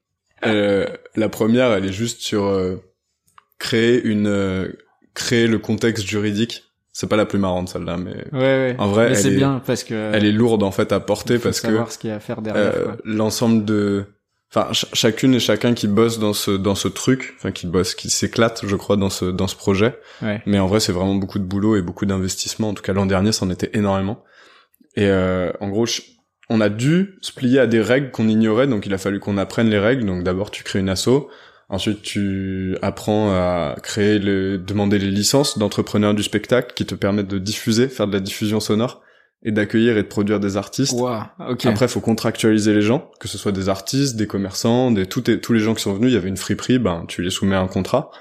Euh, 0.45 0.87
la 1.15 1.29
première, 1.29 1.71
elle 1.71 1.85
est 1.85 1.93
juste 1.93 2.21
sur 2.21 2.45
euh, 2.45 2.77
créer 3.59 4.01
une, 4.03 4.27
euh, 4.27 4.71
créer 5.13 5.47
le 5.47 5.59
contexte 5.59 6.05
juridique. 6.05 6.70
C'est 6.93 7.07
pas 7.07 7.15
la 7.15 7.25
plus 7.25 7.39
marrante 7.39 7.69
celle-là, 7.69 7.97
mais 7.97 8.15
Ouais 8.33 8.39
ouais. 8.39 8.75
en 8.77 8.87
vrai, 8.87 9.07
elle 9.09 9.15
c'est 9.15 9.31
est, 9.31 9.35
bien 9.37 9.61
parce 9.65 9.83
que 9.83 10.11
elle 10.13 10.25
est 10.25 10.31
lourde 10.31 10.61
en 10.63 10.71
fait 10.71 10.91
à 10.91 10.99
porter 10.99 11.39
parce 11.39 11.61
que 11.61 11.67
ce 11.89 11.97
qu'il 11.97 12.09
y 12.09 12.13
a 12.13 12.17
à 12.17 12.19
faire 12.19 12.41
derrière. 12.41 12.73
euh, 12.75 12.87
l'ensemble 13.05 13.63
de 13.63 14.05
enfin 14.53 14.65
ch- 14.73 14.87
chacune 14.91 15.33
et 15.33 15.39
chacun 15.39 15.73
qui 15.73 15.87
bosse 15.87 16.19
dans 16.19 16.33
ce 16.33 16.51
dans 16.51 16.75
ce 16.75 16.89
truc 16.89 17.33
enfin 17.37 17.51
qui 17.51 17.65
bosse 17.67 17.95
qui 17.95 18.09
s'éclate 18.09 18.63
je 18.67 18.75
crois 18.75 18.97
dans 18.97 19.09
ce 19.09 19.23
dans 19.23 19.47
ce 19.47 19.55
projet 19.55 19.97
Ouais. 20.21 20.41
mais 20.45 20.59
en 20.59 20.67
vrai 20.67 20.81
c'est 20.81 20.91
vraiment 20.91 21.15
beaucoup 21.15 21.39
de 21.39 21.45
boulot 21.45 21.77
et 21.77 21.81
beaucoup 21.81 22.05
d'investissement 22.05 22.67
en 22.69 22.73
tout 22.73 22.83
cas 22.83 22.91
l'an 22.91 23.05
dernier 23.05 23.31
c'en 23.31 23.49
était 23.49 23.69
énormément 23.73 24.25
et 24.97 25.05
euh, 25.07 25.53
en 25.61 25.69
gros 25.69 25.85
je- 25.85 26.01
on 26.49 26.59
a 26.59 26.67
dû 26.67 27.17
se 27.21 27.31
plier 27.31 27.59
à 27.59 27.67
des 27.67 27.79
règles 27.79 28.11
qu'on 28.11 28.27
ignorait 28.27 28.67
donc 28.67 28.85
il 28.85 28.93
a 28.93 28.97
fallu 28.97 29.21
qu'on 29.21 29.37
apprenne 29.37 29.69
les 29.69 29.79
règles 29.79 30.05
donc 30.05 30.23
d'abord 30.23 30.51
tu 30.51 30.65
crées 30.65 30.79
une 30.79 30.89
asso 30.89 31.29
Ensuite, 31.71 32.01
tu 32.01 32.77
apprends 32.81 33.31
à 33.31 33.77
créer 33.81 34.19
le, 34.19 34.57
demander 34.57 34.99
les 34.99 35.09
licences 35.09 35.57
d'entrepreneurs 35.57 36.13
du 36.13 36.21
spectacle 36.21 36.73
qui 36.75 36.85
te 36.85 36.95
permettent 36.95 37.29
de 37.29 37.39
diffuser, 37.39 37.87
faire 37.87 38.07
de 38.07 38.11
la 38.11 38.19
diffusion 38.19 38.59
sonore 38.59 39.01
et 39.41 39.53
d'accueillir 39.53 39.97
et 39.97 40.03
de 40.03 40.07
produire 40.07 40.41
des 40.41 40.57
artistes. 40.57 40.91
Wow. 40.91 41.21
Ok. 41.49 41.65
Après, 41.65 41.87
faut 41.87 42.01
contractualiser 42.01 42.73
les 42.73 42.81
gens, 42.81 43.09
que 43.21 43.29
ce 43.29 43.37
soit 43.37 43.53
des 43.53 43.69
artistes, 43.69 44.17
des 44.17 44.27
commerçants, 44.27 44.91
des 44.91 45.05
tout, 45.05 45.21
tous 45.21 45.53
les 45.53 45.61
gens 45.61 45.73
qui 45.73 45.81
sont 45.81 45.93
venus. 45.93 46.09
Il 46.11 46.13
y 46.13 46.17
avait 46.17 46.27
une 46.27 46.35
friperie, 46.35 46.77
ben 46.77 47.05
tu 47.07 47.21
les 47.21 47.29
soumets 47.29 47.55
à 47.55 47.61
un 47.61 47.67
contrat. 47.67 48.11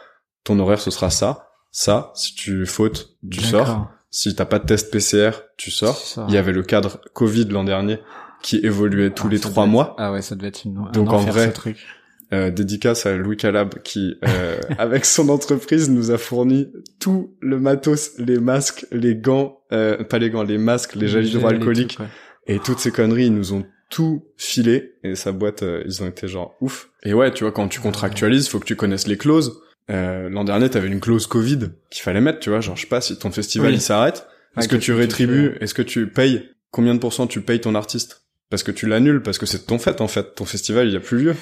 Ton 0.44 0.60
horaire 0.60 0.80
ce 0.80 0.92
sera 0.92 1.10
ça, 1.10 1.48
ça. 1.72 2.12
Si 2.14 2.36
tu 2.36 2.64
fautes, 2.66 3.16
tu 3.28 3.40
sors. 3.40 3.90
Si 4.10 4.34
t'as 4.36 4.44
pas 4.44 4.60
de 4.60 4.66
test 4.66 4.92
PCR, 4.92 5.30
tu 5.56 5.72
sors. 5.72 6.00
Il 6.28 6.34
y 6.34 6.38
avait 6.38 6.52
le 6.52 6.62
cadre 6.62 7.00
Covid 7.14 7.46
l'an 7.46 7.64
dernier 7.64 7.98
qui 8.42 8.58
évoluait 8.58 9.10
tous 9.10 9.26
Ah, 9.26 9.30
les 9.30 9.40
trois 9.40 9.66
mois. 9.66 9.94
Ah 9.98 10.12
ouais, 10.12 10.22
ça 10.22 10.34
devait 10.36 10.48
être 10.48 10.64
une. 10.64 10.78
un 10.78 10.90
Donc, 10.92 11.10
en 11.10 11.16
enfer, 11.16 11.32
vrai, 11.32 11.46
ce 11.48 11.52
truc. 11.52 11.86
Euh, 12.32 12.50
dédicace 12.52 13.06
à 13.06 13.16
Louis 13.16 13.36
Calab 13.36 13.74
qui, 13.82 14.14
euh, 14.24 14.60
avec 14.78 15.04
son 15.04 15.28
entreprise, 15.30 15.90
nous 15.90 16.12
a 16.12 16.18
fourni 16.18 16.68
tout 17.00 17.34
le 17.40 17.58
matos, 17.58 18.12
les 18.18 18.38
masques, 18.38 18.86
les 18.92 19.16
gants, 19.16 19.60
euh, 19.72 20.04
pas 20.04 20.18
les 20.18 20.30
gants, 20.30 20.44
les 20.44 20.58
masques, 20.58 20.94
les 20.94 21.08
gels 21.08 21.26
hydroalcooliques 21.26 21.98
et 22.46 22.60
toutes 22.60 22.78
ces 22.78 22.92
conneries. 22.92 23.26
Ils 23.26 23.34
nous 23.34 23.52
ont 23.52 23.66
tout 23.90 24.24
filé 24.36 24.92
et 25.02 25.16
sa 25.16 25.32
boîte, 25.32 25.64
euh, 25.64 25.82
ils 25.86 26.02
ont 26.04 26.06
été 26.06 26.28
genre 26.28 26.54
ouf. 26.60 26.90
Et 27.02 27.12
ouais, 27.14 27.32
tu 27.32 27.42
vois, 27.42 27.52
quand 27.52 27.66
tu 27.66 27.80
contractualises, 27.80 28.48
faut 28.48 28.60
que 28.60 28.64
tu 28.64 28.76
connaisses 28.76 29.08
les 29.08 29.16
clauses. 29.16 29.60
Euh, 29.90 30.28
L'an 30.28 30.44
dernier, 30.44 30.70
t'avais 30.70 30.86
une 30.86 31.00
clause 31.00 31.26
Covid 31.26 31.70
qu'il 31.90 32.02
fallait 32.02 32.20
mettre, 32.20 32.38
tu 32.38 32.50
vois, 32.50 32.60
genre 32.60 32.76
je 32.76 32.82
sais 32.82 32.86
pas 32.88 33.00
si 33.00 33.18
ton 33.18 33.32
festival 33.32 33.70
Oui. 33.70 33.74
il 33.78 33.80
s'arrête, 33.80 34.26
est-ce 34.56 34.68
que 34.68 34.76
tu 34.76 34.80
que 34.80 34.84
tu 34.84 34.92
rétribues, 34.92 35.56
est-ce 35.60 35.74
que 35.74 35.82
tu 35.82 36.06
payes, 36.08 36.48
combien 36.70 36.94
de 36.94 37.00
pourcents 37.00 37.26
tu 37.26 37.40
payes 37.40 37.60
ton 37.60 37.74
artiste? 37.74 38.22
Parce 38.50 38.62
que 38.62 38.70
tu 38.70 38.86
l'annules, 38.86 39.22
parce 39.22 39.38
que 39.38 39.46
c'est 39.46 39.66
ton 39.66 39.78
fait 39.78 40.00
en 40.00 40.08
fait, 40.08 40.36
ton 40.36 40.44
festival 40.44 40.86
il 40.86 40.92
y 40.92 40.96
a 40.96 41.00
plus 41.00 41.18
lieu. 41.18 41.34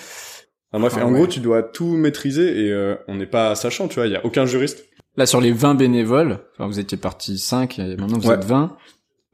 Bref, 0.72 0.94
Ah 0.96 1.00
et 1.00 1.02
en 1.02 1.08
ouais. 1.08 1.14
gros 1.14 1.26
tu 1.26 1.40
dois 1.40 1.62
tout 1.62 1.96
maîtriser 1.96 2.66
et 2.66 2.72
euh, 2.72 2.94
on 3.08 3.14
n'est 3.16 3.26
pas 3.26 3.54
sachant, 3.54 3.88
tu 3.88 3.94
vois, 3.96 4.06
il 4.06 4.12
y 4.12 4.16
a 4.16 4.24
aucun 4.24 4.44
juriste. 4.46 4.84
Là, 5.16 5.26
sur 5.26 5.40
les 5.40 5.50
20 5.52 5.74
bénévoles, 5.74 6.38
enfin, 6.54 6.66
vous 6.68 6.78
étiez 6.78 6.96
parti 6.98 7.38
5, 7.38 7.78
et 7.78 7.96
maintenant 7.96 8.18
vous 8.18 8.28
Ouais. 8.28 8.34
êtes 8.34 8.44
20. 8.44 8.76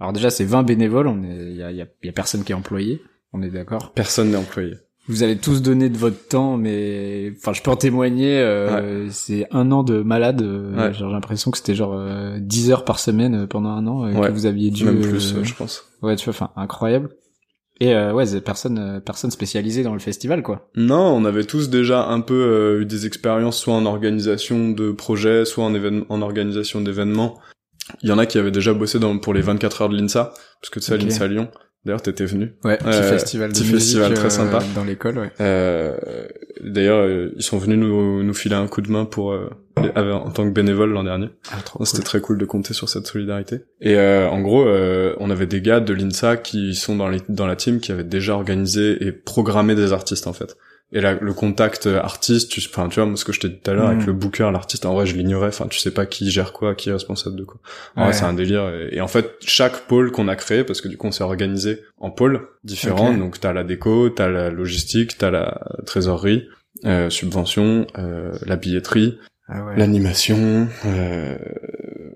Alors 0.01 0.13
déjà, 0.13 0.31
c'est 0.31 0.45
20 0.45 0.63
bénévoles, 0.63 1.07
on 1.09 1.23
est, 1.23 1.37
il 1.51 1.57
y 1.57 1.63
a, 1.63 1.71
y, 1.73 1.83
a, 1.83 1.87
il 2.03 2.07
y 2.07 2.09
a 2.09 2.13
personne 2.13 2.43
qui 2.45 2.53
est 2.53 2.55
employé. 2.55 3.03
On 3.33 3.43
est 3.43 3.51
d'accord. 3.51 3.93
Personne 3.93 4.31
n'est 4.31 4.37
employé. 4.37 4.75
Vous 5.09 5.23
allez 5.23 5.37
tous 5.37 5.61
donner 5.61 5.91
de 5.91 5.99
votre 5.99 6.29
temps, 6.29 6.57
mais, 6.57 7.31
enfin, 7.37 7.53
je 7.53 7.61
peux 7.61 7.71
en 7.71 7.77
témoigner, 7.77 8.39
euh, 8.39 9.09
c'est 9.11 9.47
un 9.51 9.71
an 9.73 9.83
de 9.83 10.03
malade. 10.03 10.41
euh, 10.41 10.75
Ouais. 10.89 10.95
J'ai 10.95 11.05
l'impression 11.05 11.51
que 11.51 11.59
c'était 11.59 11.75
genre 11.75 11.93
euh, 11.95 12.39
10 12.41 12.71
heures 12.71 12.85
par 12.87 12.99
semaine 12.99 13.43
euh, 13.43 13.47
pendant 13.47 13.69
un 13.71 13.87
an 13.87 14.07
euh, 14.07 14.13
que 14.29 14.33
vous 14.33 14.47
aviez 14.47 14.71
dû. 14.71 14.85
Même 14.85 15.01
plus, 15.01 15.35
je 15.43 15.55
pense. 15.55 15.85
Ouais, 16.01 16.17
tu 16.17 16.25
vois, 16.25 16.31
enfin, 16.33 16.51
incroyable. 16.57 17.11
Et 17.81 17.93
euh, 17.95 18.13
ouais, 18.13 18.25
personne, 18.41 18.79
euh, 18.79 19.01
personne 19.01 19.31
spécialisée 19.31 19.83
dans 19.83 19.95
le 19.95 19.99
festival, 19.99 20.43
quoi. 20.43 20.71
Non, 20.77 21.15
on 21.15 21.25
avait 21.25 21.45
tous 21.45 21.71
déjà 21.71 22.07
un 22.07 22.21
peu 22.21 22.35
euh, 22.35 22.83
eu 22.83 22.87
des 22.87 23.07
expériences 23.07 23.59
soit 23.59 23.75
en 23.75 23.85
organisation 23.85 24.71
de 24.71 24.93
projets, 24.93 25.45
soit 25.45 25.65
en, 25.65 25.75
en 26.09 26.23
organisation 26.23 26.81
d'événements. 26.81 27.39
Il 28.03 28.09
y 28.09 28.13
en 28.13 28.19
a 28.19 28.27
qui 28.27 28.39
avaient 28.39 28.53
déjà 28.53 28.73
bossé 28.73 28.99
dans, 28.99 29.19
pour 29.19 29.35
les 29.35 29.43
24 29.43 29.83
heures 29.83 29.89
de 29.89 29.97
l'INSA, 29.97 30.33
parce 30.61 30.71
que 30.71 30.79
tu 30.79 30.87
sais, 30.87 30.97
l'INSA 30.97 31.27
Lyon. 31.27 31.51
D'ailleurs, 31.85 32.01
t'étais 32.03 32.25
venu. 32.25 32.53
Ouais, 32.65 32.79
petit 32.79 32.89
Euh, 32.89 33.11
festival 33.11 33.49
de 33.51 33.55
petit 33.55 33.63
musique, 33.65 33.79
festival 33.79 34.15
très 34.15 34.27
euh, 34.27 34.31
sympa. 34.31 34.61
dans 34.75 34.85
l'école, 34.85 35.19
ouais. 35.19 35.31
Euh, 35.41 35.95
D'ailleurs, 36.63 36.99
euh, 37.01 37.31
ils 37.37 37.43
sont 37.43 37.59
venus 37.59 37.77
nous, 37.79 38.23
nous 38.23 38.33
filer 38.35 38.55
un 38.55 38.67
coup 38.69 38.81
de 38.81 38.91
main 38.91 39.05
pour 39.05 39.33
euh, 39.33 39.51
en 39.77 40.31
tant 40.31 40.45
que 40.45 40.51
bénévole 40.55 40.91
l'an 40.93 41.05
dernier. 41.05 41.29
Ah, 41.53 41.57
C'était 41.85 42.03
très 42.03 42.21
cool 42.21 42.39
de 42.39 42.45
compter 42.47 42.73
sur 42.73 42.89
cette 42.89 43.07
solidarité. 43.07 43.61
Et 43.83 43.97
euh, 43.97 44.29
en 44.31 44.41
gros, 44.41 44.67
euh, 44.67 45.15
on 45.19 45.29
avait 45.31 45.47
des 45.47 45.61
gars 45.61 45.81
de 45.81 45.93
l'INSA 45.93 46.39
qui 46.39 46.75
sont 46.75 46.97
dans, 46.97 47.09
les, 47.09 47.21
dans 47.29 47.47
la 47.47 47.57
team 47.57 47.81
qui 47.81 47.93
avaient 47.93 48.03
déjà 48.05 48.35
organisé 48.35 49.05
et 49.07 49.13
programmé 49.13 49.75
des 49.75 49.93
artistes 49.93 50.27
en 50.27 50.33
fait. 50.33 50.57
Et 50.97 51.01
là, 51.01 51.19
le 51.21 51.33
contact 51.35 51.87
euh, 51.87 51.99
artiste, 52.01 52.51
tu, 52.53 52.61
enfin, 52.71 52.89
tu 52.89 53.01
vois, 53.01 53.07
moi, 53.07 53.17
ce 53.17 53.25
que 53.25 53.33
je 53.33 53.41
t'ai 53.41 53.49
dit 53.49 53.59
tout 53.63 53.71
à 53.71 53.75
l'heure 53.75 53.89
Mm. 53.89 53.93
avec 53.95 54.07
le 54.07 54.13
booker, 54.13 54.49
l'artiste, 54.53 54.87
en 54.87 54.95
vrai, 54.95 55.05
je 55.07 55.17
l'ignorais. 55.17 55.49
Enfin, 55.49 55.67
tu 55.69 55.79
sais 55.81 55.91
pas 55.91 56.07
qui 56.07 56.31
gère 56.31 56.53
quoi, 56.53 56.75
qui 56.77 56.89
est 56.89 56.93
responsable 56.93 57.35
de 57.37 57.45
quoi. 57.45 57.61
En 57.97 58.01
Ouais. 58.03 58.07
vrai, 58.07 58.13
c'est 58.17 58.25
un 58.25 58.33
délire. 58.33 58.69
Et, 58.71 58.97
et 58.97 59.01
en 59.01 59.09
fait, 59.09 59.33
chaque 59.45 59.81
pôle 59.89 60.13
qu'on 60.13 60.29
a 60.29 60.37
créé, 60.37 60.63
parce 60.65 60.81
que 60.81 60.89
du 60.89 60.97
coup, 60.97 61.09
on 61.09 61.11
s'est 61.13 61.25
organisé 61.25 61.81
en 61.99 62.11
pôles 62.11 62.47
différents. 62.63 63.11
Ok. 63.13 63.19
Donc, 63.19 63.41
t'as 63.41 63.53
la 63.53 63.65
déco, 63.65 64.09
t'as 64.09 64.29
la 64.29 64.51
logistique, 64.51 65.19
t'as 65.19 65.31
la 65.33 65.61
trésorerie, 65.85 66.47
euh, 66.85 67.11
subvention, 67.11 67.87
euh, 67.99 68.33
la 68.47 68.55
billetterie, 68.57 69.19
Ah 69.49 69.65
ouais. 69.65 69.77
l'animation. 69.77 70.69
Euh, 70.87 71.37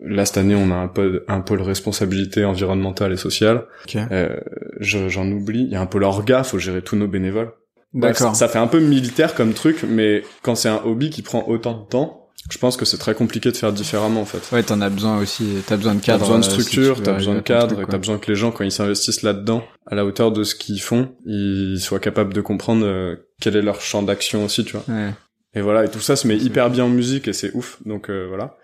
là, 0.05 0.25
cette 0.25 0.39
année, 0.39 0.55
on 0.55 0.71
a 0.71 0.77
un 0.77 0.89
pôle, 0.89 1.25
un 1.29 1.41
pôle 1.41 1.63
responsabilité 1.63 2.45
environnementale 2.45 3.13
et 3.13 3.17
sociale. 3.17 3.65
Ok. 3.87 3.97
Euh, 4.13 4.37
je- 4.81 5.09
J'en 5.09 5.27
oublie. 5.31 5.63
Il 5.65 5.71
y 5.73 5.77
a 5.77 5.81
un 5.81 5.87
pôle 5.87 6.05
orga, 6.05 6.45
faut 6.45 6.59
gérer 6.59 6.83
tous 6.83 6.97
nos 6.97 7.09
bénévoles. 7.09 7.51
D'accord. 7.95 8.37
Ça 8.37 8.49
fait 8.49 8.59
un 8.59 8.67
peu 8.67 8.81
militaire 8.81 9.35
comme 9.35 9.55
truc, 9.55 9.85
mais 9.89 10.23
quand 10.43 10.55
c'est 10.55 10.69
un 10.69 10.83
hobby 10.85 11.11
qui 11.11 11.23
prend 11.23 11.45
autant 11.49 11.73
de 11.73 11.87
temps, 11.89 12.29
je 12.51 12.59
pense 12.59 12.77
que 12.77 12.85
c'est 12.85 12.99
très 12.99 13.15
compliqué 13.15 13.51
de 13.51 13.57
faire 13.57 13.73
différemment 13.73 14.21
en 14.23 14.25
fait. 14.25 14.55
Ouais, 14.55 14.63
t'en 14.63 14.81
as 14.81 14.91
besoin 14.91 15.19
aussi. 15.19 15.45
T'as 15.67 15.77
besoin 15.77 15.95
de 15.95 16.01
T'as 16.01 16.07
cadre. 16.13 16.21
besoin 16.21 16.39
de 16.39 16.45
euh, 16.45 16.49
si 16.49 16.51
structure, 16.51 16.95
tu 16.95 16.99
veux 17.01 17.05
t'as 17.05 17.13
besoin 17.15 17.35
de 17.35 17.41
cadre, 17.41 17.85
t'as 17.89 17.99
besoin 17.99 18.19
que 18.19 18.31
les 18.31 18.37
gens, 18.37 18.51
quand 18.53 18.65
ils 18.65 18.73
s'investissent 18.73 19.23
là-dedans, 19.23 19.65
à 19.87 19.95
la 19.95 20.05
hauteur 20.05 20.33
de 20.33 20.45
ce 20.45 20.55
qu'ils 20.55 20.81
font, 20.81 21.15
ils 21.27 21.79
soient 21.81 21.99
capables 22.01 22.33
de 22.33 22.41
comprendre 22.41 22.85
euh, 22.87 23.17
quel 23.41 23.57
est 23.57 23.63
leur 23.63 23.81
champ 23.81 24.03
d'action 24.03 24.45
aussi, 24.45 24.65
tu 24.65 24.77
vois. 24.77 24.85
Ouais. 24.95 25.11
Et 25.55 25.61
voilà, 25.61 25.85
et 25.85 25.89
tout 25.91 26.01
ça 26.01 26.15
se 26.17 26.29
met 26.29 26.37
hyper 26.37 26.71
bien 26.71 26.85
en 26.85 26.89
musique 26.89 27.27
et 27.29 27.33
c'est 27.33 27.53
ouf. 27.55 27.79
Donc 27.85 28.09
euh, 28.11 28.27
voilà. 28.29 28.57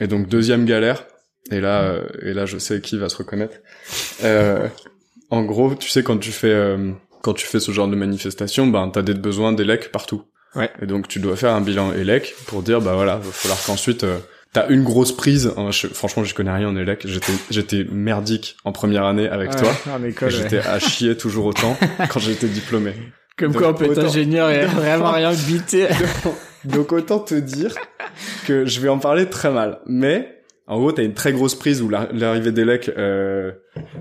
Et 0.00 0.06
donc 0.08 0.28
deuxième 0.28 0.64
galère. 0.64 1.06
Et 1.50 1.60
là, 1.60 1.82
euh, 1.82 2.06
et 2.22 2.34
là, 2.34 2.46
je 2.46 2.58
sais 2.58 2.80
qui 2.80 2.98
va 2.98 3.08
se 3.08 3.16
reconnaître. 3.16 3.56
Euh, 4.22 4.68
en 5.30 5.42
gros, 5.42 5.74
tu 5.74 5.88
sais 5.88 6.02
quand 6.02 6.18
tu 6.18 6.30
fais 6.30 6.52
euh, 6.52 6.92
quand 7.22 7.34
tu 7.34 7.46
fais 7.46 7.60
ce 7.60 7.72
genre 7.72 7.88
de 7.88 7.96
manifestation, 7.96 8.66
ben 8.66 8.88
t'as 8.92 9.02
des 9.02 9.14
besoins 9.14 9.52
d'élec 9.52 9.90
partout. 9.92 10.22
Ouais. 10.54 10.70
Et 10.82 10.86
donc 10.86 11.08
tu 11.08 11.18
dois 11.18 11.36
faire 11.36 11.54
un 11.54 11.60
bilan 11.62 11.92
élec 11.94 12.34
pour 12.46 12.62
dire 12.62 12.80
bah 12.80 12.94
voilà, 12.94 13.16
va 13.16 13.30
falloir 13.32 13.62
qu'ensuite 13.64 14.04
euh, 14.04 14.18
t'as 14.52 14.68
une 14.68 14.82
grosse 14.84 15.12
prise. 15.16 15.52
Hein, 15.56 15.70
je- 15.70 15.86
franchement, 15.86 16.24
je 16.24 16.34
connais 16.34 16.52
rien 16.52 16.68
en 16.68 16.76
élec. 16.76 17.02
J'étais 17.06 17.32
j'étais 17.50 17.86
merdique 17.90 18.56
en 18.64 18.72
première 18.72 19.04
année 19.06 19.28
avec 19.28 19.50
Ouais, 19.52 19.56
toi. 19.56 19.72
Ouais. 19.98 20.30
J'étais 20.30 20.58
à 20.58 20.78
chier 20.78 21.16
toujours 21.16 21.46
autant 21.46 21.76
quand 22.10 22.20
j'étais 22.20 22.48
diplômé. 22.48 22.92
Comme 23.38 23.52
Donc, 23.52 23.62
quoi 23.62 23.70
on 23.70 23.74
peut 23.74 23.86
être 23.86 24.04
ingénieur 24.04 24.50
et 24.50 24.66
vraiment 24.66 25.10
rien 25.12 25.32
biter. 25.32 25.88
Donc 26.64 26.92
autant 26.92 27.18
te 27.18 27.34
dire 27.34 27.74
que 28.46 28.66
je 28.66 28.80
vais 28.80 28.88
en 28.90 28.98
parler 28.98 29.26
très 29.30 29.50
mal. 29.50 29.80
Mais 29.86 30.41
en 30.72 30.78
gros, 30.78 30.92
t'as 30.92 31.02
une 31.04 31.14
très 31.14 31.32
grosse 31.32 31.54
prise 31.54 31.82
où 31.82 31.88
la- 31.88 32.08
l'arrivée 32.12 32.52
d'Elec, 32.52 32.90
euh, 32.96 33.52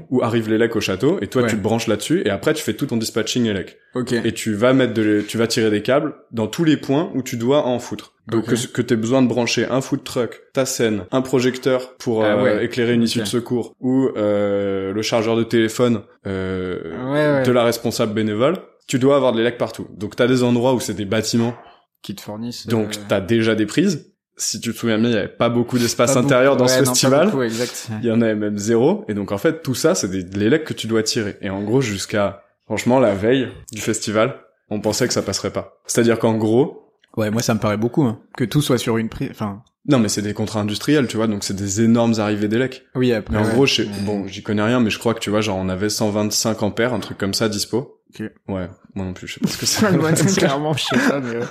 où 0.10 0.22
arrive 0.24 0.50
l'Elec 0.50 0.76
au 0.76 0.82
château, 0.82 1.18
et 1.22 1.28
toi 1.28 1.44
Ouais. 1.44 1.50
tu 1.50 1.56
te 1.58 1.62
branches 1.62 1.88
là-dessus, 1.88 2.22
et 2.26 2.30
après 2.30 2.54
tu 2.54 2.64
fais 2.64 2.74
tout 2.74 2.86
ton 2.86 2.98
dispatching 2.98 3.46
Elec. 3.46 3.78
ok. 3.96 4.14
Et 4.14 4.32
tu 4.34 4.54
vas 4.54 4.74
mettre 4.74 4.94
de, 4.94 5.22
tu 5.28 5.38
vas 5.38 5.48
tirer 5.48 5.70
des 5.70 5.82
câbles 5.82 6.14
dans 6.32 6.48
tous 6.48 6.64
les 6.64 6.78
points 6.78 7.12
où 7.16 7.24
tu 7.24 7.38
dois 7.38 7.66
en 7.66 7.80
foutre. 7.80 8.14
Donc 8.28 8.46
que, 8.46 8.68
que 8.68 8.82
t'aies 8.82 8.96
besoin 8.96 9.22
de 9.22 9.28
brancher 9.28 9.66
un 9.66 9.82
food 9.82 10.04
truck, 10.04 10.42
ta 10.54 10.66
scène, 10.66 11.04
un 11.12 11.22
projecteur 11.22 11.98
pour 11.98 12.24
Ah 12.24 12.36
euh, 12.38 12.44
ouais. 12.44 12.66
éclairer 12.66 12.94
une 12.94 13.04
issue 13.04 13.20
de 13.20 13.26
secours, 13.26 13.74
ou 13.80 14.10
euh, 14.16 14.94
le 14.94 15.02
chargeur 15.02 15.36
de 15.36 15.44
téléphone 15.44 16.02
euh, 16.28 16.80
Ouais, 17.12 17.44
de 17.46 17.52
la 17.52 17.64
responsable 17.64 18.14
bénévole, 18.14 18.58
tu 18.88 19.00
dois 19.00 19.16
avoir 19.16 19.32
de 19.34 19.38
l'Elec 19.40 19.58
partout. 19.58 19.88
Donc 19.98 20.16
t'as 20.16 20.28
des 20.28 20.44
endroits 20.44 20.74
où 20.74 20.80
c'est 20.80 20.94
des 20.94 21.06
bâtiments 21.06 21.56
Qui 22.04 22.16
te 22.16 22.22
fournissent. 22.22 22.68
donc 22.68 22.88
euh, 22.95 23.00
t'as 23.10 23.20
déjà 23.22 23.56
des 23.56 23.66
prises. 23.66 24.11
Si 24.38 24.60
tu 24.60 24.72
te 24.74 24.78
souviens 24.78 24.98
bien, 24.98 25.10
il 25.10 25.14
y 25.16 25.18
avait 25.18 25.28
pas 25.28 25.50
beaucoup 25.50 25.78
d'espace 25.78 26.16
intérieur 26.18 26.56
beaucoup. 26.56 26.68
dans 26.68 26.74
Ouais, 26.74 26.80
ce 26.80 26.86
non, 26.86 26.92
festival. 26.92 27.26
beaucoup, 27.28 27.44
exact. 27.44 27.90
Il 28.02 28.08
y 28.08 28.12
en 28.12 28.22
avait 28.22 28.36
même 28.36 28.58
zéro. 28.58 29.06
Et 29.08 29.14
donc 29.14 29.32
en 29.32 29.38
fait, 29.38 29.62
tout 29.62 29.76
ça, 29.76 29.94
c'est 29.94 30.08
des 30.10 30.24
de 30.24 30.40
l'élec 30.40 30.64
que 30.64 30.74
tu 30.74 30.88
dois 30.88 31.04
tirer. 31.04 31.38
Et 31.42 31.50
en 31.50 31.62
gros, 31.62 31.82
jusqu'à 31.82 32.44
franchement 32.66 33.00
la 33.00 33.14
veille 33.14 33.50
du 33.72 33.82
festival, 33.82 34.36
on 34.70 34.80
pensait 34.80 35.08
que 35.08 35.14
ça 35.14 35.22
passerait 35.22 35.52
pas. 35.52 35.82
C'est-à-dire 35.86 36.18
qu'en 36.20 36.36
gros, 36.36 36.78
Ouais, 37.18 37.30
moi 37.30 37.42
ça 37.42 37.54
me 37.54 37.60
paraît 37.60 37.76
beaucoup. 37.78 38.04
Hein. 38.04 38.20
Que 38.38 38.46
tout 38.46 38.62
soit 38.62 38.78
sur 38.78 38.98
une 38.98 39.10
prise. 39.10 39.28
Enfin, 39.32 39.62
Non, 39.90 40.00
mais 40.00 40.08
c'est 40.08 40.22
des 40.22 40.34
contrats 40.34 40.62
industriels, 40.62 41.08
tu 41.08 41.18
vois, 41.18 41.28
donc 41.28 41.44
c'est 41.44 41.56
des 41.56 41.82
énormes 41.82 42.14
arrivées 42.20 42.48
d'élec. 42.48 42.84
Oui, 42.96 43.12
après. 43.12 43.36
Mais 43.36 43.42
en 43.44 43.46
ouais. 43.48 43.54
gros, 43.54 43.66
je 43.66 43.76
sais- 43.84 43.88
bon, 44.06 44.28
j'y 44.28 44.44
connais 44.44 44.62
rien, 44.64 44.80
mais 44.80 44.90
je 44.90 44.98
crois 44.98 45.14
que 45.14 45.20
tu 45.20 45.30
vois, 45.30 45.42
genre, 45.42 45.58
on 45.58 45.68
avait 45.68 45.90
125 45.90 46.64
ampères, 46.64 46.94
un 46.94 47.00
truc 47.02 47.18
comme 47.18 47.34
ça, 47.34 47.50
dispo. 47.50 47.98
Ok. 48.14 48.30
Ouais, 48.49 48.70
moi 48.95 49.05
non 49.05 49.14
plus, 49.14 49.28
je 49.28 49.34
sais 49.36 49.39
pas 49.39 49.47
ce 49.47 49.57
que 49.57 49.66
c'est. 50.26 50.39
Clairement, 50.39 50.74
je 50.74 50.84
sais 50.84 50.97
pas, 51.09 51.20
mais 51.20 51.38
ouais. 51.38 51.45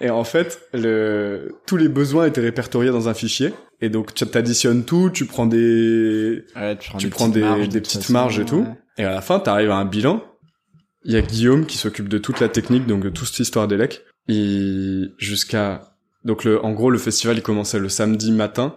Et 0.00 0.10
en 0.10 0.24
fait, 0.24 0.60
le... 0.74 1.54
tous 1.66 1.76
les 1.76 1.88
besoins 1.88 2.26
étaient 2.26 2.40
répertoriés 2.40 2.90
dans 2.90 3.08
un 3.08 3.14
fichier. 3.14 3.52
Et 3.80 3.88
donc, 3.88 4.12
tu 4.14 4.26
t'additionnes 4.26 4.84
tout, 4.84 5.10
tu 5.10 5.24
prends 5.24 5.46
des, 5.46 6.44
Ouais, 6.56 6.76
tu 6.76 6.90
prends 6.90 6.98
tu 6.98 7.06
des 7.06 7.10
prends 7.10 7.24
petites 7.30 7.34
des, 7.34 7.40
marges, 7.48 7.68
des 7.68 7.80
petites 7.80 8.00
façon, 8.02 8.12
marges 8.12 8.38
et 8.40 8.44
tout. 8.44 8.56
ouais. 8.60 8.74
Et 8.98 9.04
à 9.04 9.10
la 9.12 9.20
fin, 9.22 9.38
t'arrives 9.40 9.70
à 9.70 9.76
un 9.76 9.84
bilan. 9.86 10.22
Il 11.04 11.12
y 11.12 11.16
a 11.16 11.22
Guillaume 11.22 11.64
qui 11.64 11.78
s'occupe 11.78 12.08
de 12.08 12.18
toute 12.18 12.40
la 12.40 12.48
technique, 12.48 12.86
donc 12.86 13.02
de 13.02 13.08
toute 13.08 13.28
cette 13.28 13.40
histoire 13.40 13.68
d'élec. 13.68 14.02
Il, 14.28 15.14
jusqu'à, 15.18 15.94
donc 16.24 16.44
le, 16.44 16.62
en 16.62 16.72
gros, 16.72 16.90
le 16.90 16.98
festival, 16.98 17.36
il 17.38 17.42
commençait 17.42 17.78
le 17.78 17.88
samedi 17.88 18.32
matin. 18.32 18.76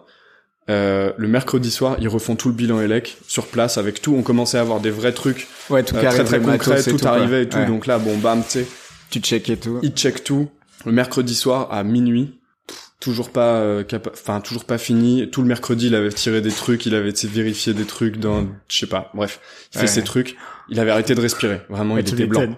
Euh, 0.70 1.11
le 1.18 1.28
mercredi 1.28 1.70
soir, 1.72 1.97
ils 1.99 2.07
refont 2.07 2.36
tout 2.36 2.47
le 2.47 2.53
bilan 2.53 2.80
élec 2.82 3.18
sur 3.28 3.47
place 3.47 3.78
avec 3.78 4.01
tout. 4.01 4.16
On 4.18 4.22
commençait 4.22 4.57
à 4.57 4.61
avoir 4.61 4.80
des 4.80 4.91
vrais 4.91 5.11
trucs 5.11 5.47
Ouais, 5.70 5.84
tout 5.84 5.95
euh, 5.95 6.01
très 6.09 6.24
très 6.24 6.39
concrets, 6.39 6.80
et 6.80 6.95
tout, 6.95 7.05
arrivait 7.07 7.43
et 7.43 7.49
tout. 7.49 7.57
Ouais. 7.57 7.66
Donc 7.66 7.86
là, 7.86 7.97
bon, 7.99 8.18
bam, 8.18 8.41
tu 8.43 8.49
sais, 8.59 8.68
tu 9.09 9.20
check 9.20 9.49
et 9.49 9.57
tout. 9.57 9.80
ils 9.84 9.91
checkent 9.91 10.24
tout. 10.24 10.49
Le 10.86 10.91
mercredi 10.93 11.36
soir 11.36 11.68
à 11.72 11.84
minuit, 11.84 12.39
pff, 12.68 12.78
toujours 13.01 13.30
pas, 13.30 13.55
euh, 13.55 13.84
enfin 14.14 14.39
toujours 14.39 14.64
pas 14.66 14.78
fini. 14.78 15.30
Tout 15.30 15.41
le 15.41 15.47
mercredi, 15.47 15.88
il 15.88 15.95
avait 15.95 16.09
tiré 16.09 16.39
des 16.41 16.51
trucs, 16.51 16.86
il 16.86 16.95
avait 16.95 17.11
vérifié 17.26 17.74
des 17.74 17.86
trucs 17.86 18.18
dans, 18.18 18.45
je 18.70 18.78
sais 18.80 18.88
pas. 18.88 19.11
Bref, 19.14 19.39
il 19.74 19.78
fait 19.80 19.84
Ouais. 19.86 19.88
ses 19.88 20.03
trucs. 20.03 20.36
Il 20.70 20.80
avait 20.80 20.91
arrêté 20.91 21.14
de 21.14 21.20
respirer. 21.20 21.59
Vraiment, 21.70 21.97
il 21.97 22.07
était 22.07 22.26
blanc. 22.26 22.55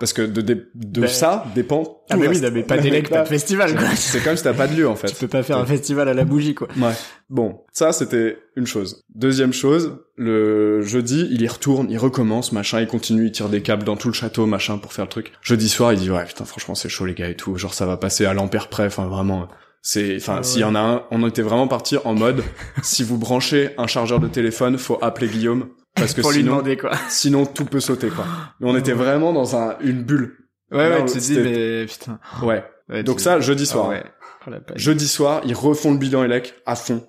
Parce 0.00 0.12
que 0.14 0.22
de, 0.22 0.40
de, 0.40 0.70
de 0.74 1.00
Ben- 1.02 1.06
ça 1.08 1.44
dépend. 1.54 1.84
Tout 1.84 1.90
Ah, 2.08 2.16
mais 2.16 2.24
le 2.24 2.30
oui, 2.30 2.40
non, 2.40 2.48
mais 2.52 2.62
pas 2.62 2.78
d'élec, 2.78 3.10
pas 3.10 3.22
de 3.22 3.28
festival, 3.28 3.76
quoi. 3.76 3.86
C'est 3.94 4.24
comme 4.24 4.34
si 4.34 4.42
t'as 4.42 4.54
pas 4.54 4.66
de 4.66 4.74
lieu 4.74 4.88
en 4.88 4.96
fait. 4.96 5.08
Tu 5.08 5.14
peux 5.14 5.28
pas 5.28 5.42
faire 5.42 5.58
un 5.58 5.66
festival 5.66 6.08
à 6.08 6.14
la 6.14 6.24
bougie, 6.24 6.54
quoi. 6.54 6.68
Ouais. 6.80 6.94
Bon, 7.28 7.60
ça 7.72 7.92
c'était 7.92 8.38
une 8.56 8.66
chose. 8.66 9.04
Deuxième 9.14 9.52
chose, 9.52 9.98
le 10.16 10.80
jeudi, 10.80 11.28
il 11.30 11.42
y 11.42 11.46
retourne, 11.48 11.88
il 11.90 11.98
recommence, 11.98 12.50
machin, 12.52 12.80
il 12.80 12.86
continue, 12.86 13.26
il 13.26 13.32
tire 13.32 13.50
des 13.50 13.60
câbles 13.62 13.84
dans 13.84 13.96
tout 13.96 14.08
le 14.08 14.14
château, 14.14 14.46
machin, 14.46 14.78
pour 14.78 14.92
faire 14.94 15.04
le 15.04 15.10
truc. 15.10 15.32
Jeudi 15.42 15.68
soir, 15.68 15.92
il 15.92 16.00
dit 16.00 16.10
ouais, 16.10 16.24
putain, 16.24 16.44
franchement, 16.46 16.74
c'est 16.74 16.88
chaud 16.88 17.04
les 17.06 17.14
gars 17.14 17.28
et 17.28 17.36
tout. 17.36 17.56
Genre 17.56 17.74
ça 17.74 17.84
va 17.86 17.96
passer 17.98 18.24
à 18.24 18.32
l'ampère 18.32 18.68
près. 18.68 18.86
Enfin 18.86 19.06
vraiment, 19.06 19.48
c'est, 19.82 20.16
enfin 20.16 20.36
Ah 20.38 20.42
s'il 20.42 20.62
y 20.62 20.64
en 20.64 20.74
a 20.74 20.80
un, 20.80 21.02
on 21.10 21.28
était 21.28 21.42
vraiment 21.42 21.68
parti 21.68 21.96
en 22.04 22.14
mode, 22.14 22.42
si 22.82 23.04
vous 23.04 23.18
branchez 23.18 23.70
un 23.76 23.86
chargeur 23.86 24.18
de 24.18 24.28
téléphone, 24.28 24.78
faut 24.78 24.98
appeler 25.02 25.28
Guillaume 25.28 25.68
parce 25.94 26.14
que 26.14 26.20
Pour 26.20 26.30
lui 26.30 26.38
sinon, 26.38 26.52
demander, 26.52 26.76
quoi. 26.76 26.92
sinon 27.08 27.46
tout 27.46 27.64
peut 27.64 27.80
sauter 27.80 28.08
quoi. 28.08 28.24
Mais 28.60 28.68
on 28.70 28.76
était 28.76 28.92
vraiment 28.92 29.32
dans 29.32 29.56
un 29.56 29.76
une 29.80 30.02
bulle. 30.02 30.36
Ouais, 30.70 30.88
Là, 30.88 30.98
ouais, 31.00 31.04
tu 31.06 31.14
te 31.14 31.18
dis, 31.18 31.38
mais 31.38 31.86
putain. 31.86 32.18
Ouais. 32.42 32.64
Ouais, 32.88 33.02
Donc 33.02 33.20
ça, 33.20 33.40
jeudi 33.40 33.64
Ah 33.68 33.72
soir. 33.72 33.88
ouais. 33.88 34.04
Oh. 34.46 34.50
Jeudi 34.76 35.06
soir, 35.08 35.42
ils 35.44 35.54
refont 35.54 35.92
le 35.92 35.98
bilan 35.98 36.24
élec 36.24 36.54
à 36.64 36.74
fond. 36.76 37.06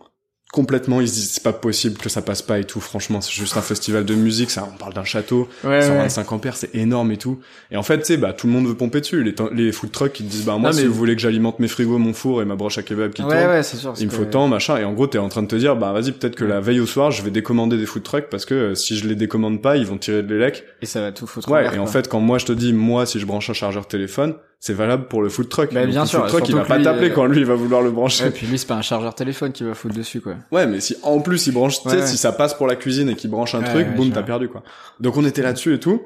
Complètement, 0.51 0.99
ils 0.99 1.07
se 1.07 1.13
disent 1.13 1.31
c'est 1.31 1.43
pas 1.43 1.53
possible 1.53 1.97
que 1.97 2.09
ça 2.09 2.21
passe 2.21 2.41
pas 2.41 2.59
et 2.59 2.65
tout. 2.65 2.81
Franchement, 2.81 3.21
c'est 3.21 3.31
juste 3.31 3.55
un 3.55 3.61
festival 3.61 4.03
de 4.03 4.13
musique, 4.15 4.51
ça, 4.51 4.67
on 4.73 4.77
parle 4.77 4.93
d'un 4.93 5.05
château, 5.05 5.47
Ouais, 5.63 5.69
ouais. 5.69 5.81
125 5.81 6.31
ampères, 6.33 6.57
c'est 6.57 6.75
énorme 6.75 7.11
et 7.13 7.17
tout. 7.17 7.39
Et 7.71 7.77
en 7.77 7.83
fait, 7.83 7.99
tu 7.99 8.05
sais, 8.05 8.17
bah, 8.17 8.33
tout 8.33 8.47
le 8.47 8.53
monde 8.53 8.67
veut 8.67 8.75
pomper 8.75 8.99
dessus. 8.99 9.23
Les, 9.23 9.33
les 9.53 9.71
food 9.71 9.91
trucks, 9.91 10.19
ils 10.19 10.25
te 10.25 10.31
disent, 10.31 10.43
bah, 10.45 10.57
moi, 10.57 10.71
Non, 10.71 10.75
si 10.75 10.81
mais- 10.81 10.87
vous 10.89 10.93
voulez 10.93 11.15
que 11.15 11.21
j'alimente 11.21 11.59
mes 11.59 11.69
frigos, 11.69 11.97
mon 11.99 12.13
four 12.13 12.41
et 12.41 12.45
ma 12.45 12.55
broche 12.55 12.77
à 12.77 12.83
kebab 12.83 13.13
qui 13.13 13.23
Ouais, 13.23 13.41
tourne, 13.43 13.63
sûr. 13.63 13.93
il 13.99 14.07
me 14.07 14.11
faut 14.11 14.25
tant, 14.25 14.47
machin. 14.49 14.77
Et 14.77 14.83
en 14.83 14.91
gros, 14.93 15.07
t'es 15.07 15.19
en 15.19 15.29
train 15.29 15.43
de 15.43 15.47
te 15.47 15.55
dire, 15.55 15.77
bah, 15.77 15.93
vas-y, 15.93 16.11
peut-être 16.11 16.35
que 16.35 16.43
la 16.43 16.59
veille 16.59 16.81
au 16.81 16.85
soir, 16.85 17.11
je 17.11 17.23
vais 17.23 17.31
décommander 17.31 17.77
des 17.77 17.85
food 17.85 18.03
trucks 18.03 18.27
parce 18.29 18.45
que 18.45 18.53
euh, 18.53 18.75
si 18.75 18.97
je 18.97 19.07
les 19.07 19.15
décommande 19.15 19.61
pas, 19.61 19.77
ils 19.77 19.85
vont 19.85 19.97
tirer 19.97 20.21
de 20.21 20.33
l'élec. 20.33 20.65
Et 20.81 20.85
ça 20.85 20.99
va 20.99 21.13
tout 21.13 21.27
foutre 21.27 21.49
Ouais, 21.49 21.73
et 21.73 21.79
en 21.79 21.87
fait, 21.87 22.09
quand 22.09 22.19
moi 22.19 22.39
je 22.39 22.45
te 22.45 22.51
dis, 22.51 22.73
moi, 22.73 23.05
si 23.05 23.19
je 23.21 23.25
branche 23.25 23.49
un 23.49 23.53
chargeur 23.53 23.87
téléphone, 23.87 24.35
c'est 24.63 24.73
valable 24.73 25.07
pour 25.07 25.23
le 25.23 25.29
food 25.29 25.49
truck. 25.49 25.73
Bah, 25.73 25.85
bien 25.87 26.01
le 26.01 26.07
sûr, 26.07 26.19
food 26.19 26.29
truck, 26.29 26.49
il 26.49 26.55
va 26.55 26.63
pas 26.63 26.79
t'appeler 26.79 27.09
euh, 27.09 27.13
quand 27.13 27.25
lui, 27.25 27.39
il 27.39 27.45
va 27.45 27.55
vouloir 27.55 27.81
le 27.81 27.89
brancher. 27.89 28.25
Ouais, 28.25 28.29
puis 28.29 28.45
lui, 28.45 28.59
c'est 28.59 28.67
pas 28.67 28.75
un 28.75 28.83
chargeur 28.83 29.15
téléphone 29.15 29.51
qui 29.51 29.63
va 29.63 29.73
foutre 29.73 29.95
dessus, 29.95 30.21
quoi. 30.21 30.35
Ouais, 30.51 30.67
mais 30.67 30.79
si 30.79 30.95
en 31.01 31.19
plus 31.19 31.47
il 31.47 31.51
branche, 31.53 31.81
tu 31.81 31.89
sais, 31.89 31.95
Ouais, 31.95 32.01
ouais. 32.03 32.07
si 32.07 32.15
ça 32.15 32.31
passe 32.31 32.53
pour 32.53 32.67
la 32.67 32.75
cuisine 32.75 33.09
et 33.09 33.15
qu'il 33.15 33.31
branche 33.31 33.55
un 33.55 33.63
truc, 33.63 33.87
boum, 33.95 34.11
t'as 34.11 34.21
perdu 34.21 34.47
quoi. 34.49 34.61
Donc 34.99 35.17
on 35.17 35.25
était 35.25 35.41
là-dessus 35.41 35.73
et 35.73 35.79
tout. 35.79 36.03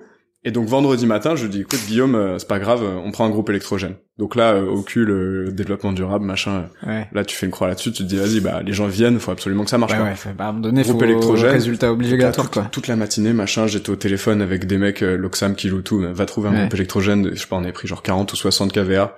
Et 0.47 0.51
donc 0.51 0.67
vendredi 0.67 1.07
matin, 1.07 1.35
je 1.35 1.43
lui 1.43 1.49
dis 1.49 1.61
écoute 1.61 1.79
Guillaume, 1.87 2.13
euh, 2.15 2.37
c'est 2.37 2.47
pas 2.47 2.59
grave, 2.59 2.83
euh, 2.83 3.01
on 3.03 3.09
prend 3.11 3.25
un 3.25 3.31
groupe 3.31 3.49
électrogène. 3.49 3.95
Donc 4.19 4.35
là, 4.35 4.53
euh, 4.53 4.65
au 4.67 4.83
cul, 4.83 5.03
le 5.03 5.51
développement 5.51 5.91
durable, 5.91 6.23
machin. 6.23 6.67
euh, 6.85 6.87
Ouais. 6.87 7.07
Là, 7.13 7.25
tu 7.25 7.35
fais 7.35 7.47
une 7.47 7.51
croix 7.51 7.67
là-dessus, 7.67 7.91
tu 7.91 8.03
te 8.03 8.07
dis 8.07 8.15
vas-y, 8.15 8.39
bah 8.41 8.61
les 8.63 8.71
gens 8.71 8.85
viennent, 8.85 9.19
faut 9.19 9.31
absolument 9.31 9.63
que 9.63 9.71
ça 9.71 9.79
marche. 9.79 9.93
Ouais, 9.93 9.97
quoi. 9.97 10.07
ouais, 10.07 10.15
fait- 10.15 10.33
bah, 10.37 10.45
à 10.45 10.47
un 10.49 10.51
moment 10.51 10.61
donné, 10.63 10.83
Groupe 10.83 10.99
faut 10.99 11.03
électrogène. 11.05 11.49
résultat 11.51 11.91
obligatoire, 11.91 12.45
toute, 12.45 12.53
quoi. 12.53 12.69
toute 12.71 12.87
la 12.87 12.95
matinée, 12.95 13.33
machin, 13.33 13.65
j'étais 13.65 13.89
au 13.89 13.95
téléphone 13.95 14.41
avec 14.43 14.67
des 14.67 14.77
mecs, 14.77 15.01
l'Oxam 15.01 15.55
qui 15.55 15.67
loue 15.67 15.81
tout, 15.81 15.99
va 15.99 16.25
trouver 16.27 16.49
un 16.49 16.53
Ouais. 16.53 16.59
groupe 16.59 16.75
électrogène, 16.75 17.31
je 17.33 17.39
sais 17.39 17.47
pas, 17.47 17.55
on 17.55 17.63
avait 17.63 17.71
pris 17.73 17.87
genre 17.87 18.03
40 18.03 18.31
ou 18.31 18.35
60 18.35 18.71
kVA. 18.71 19.17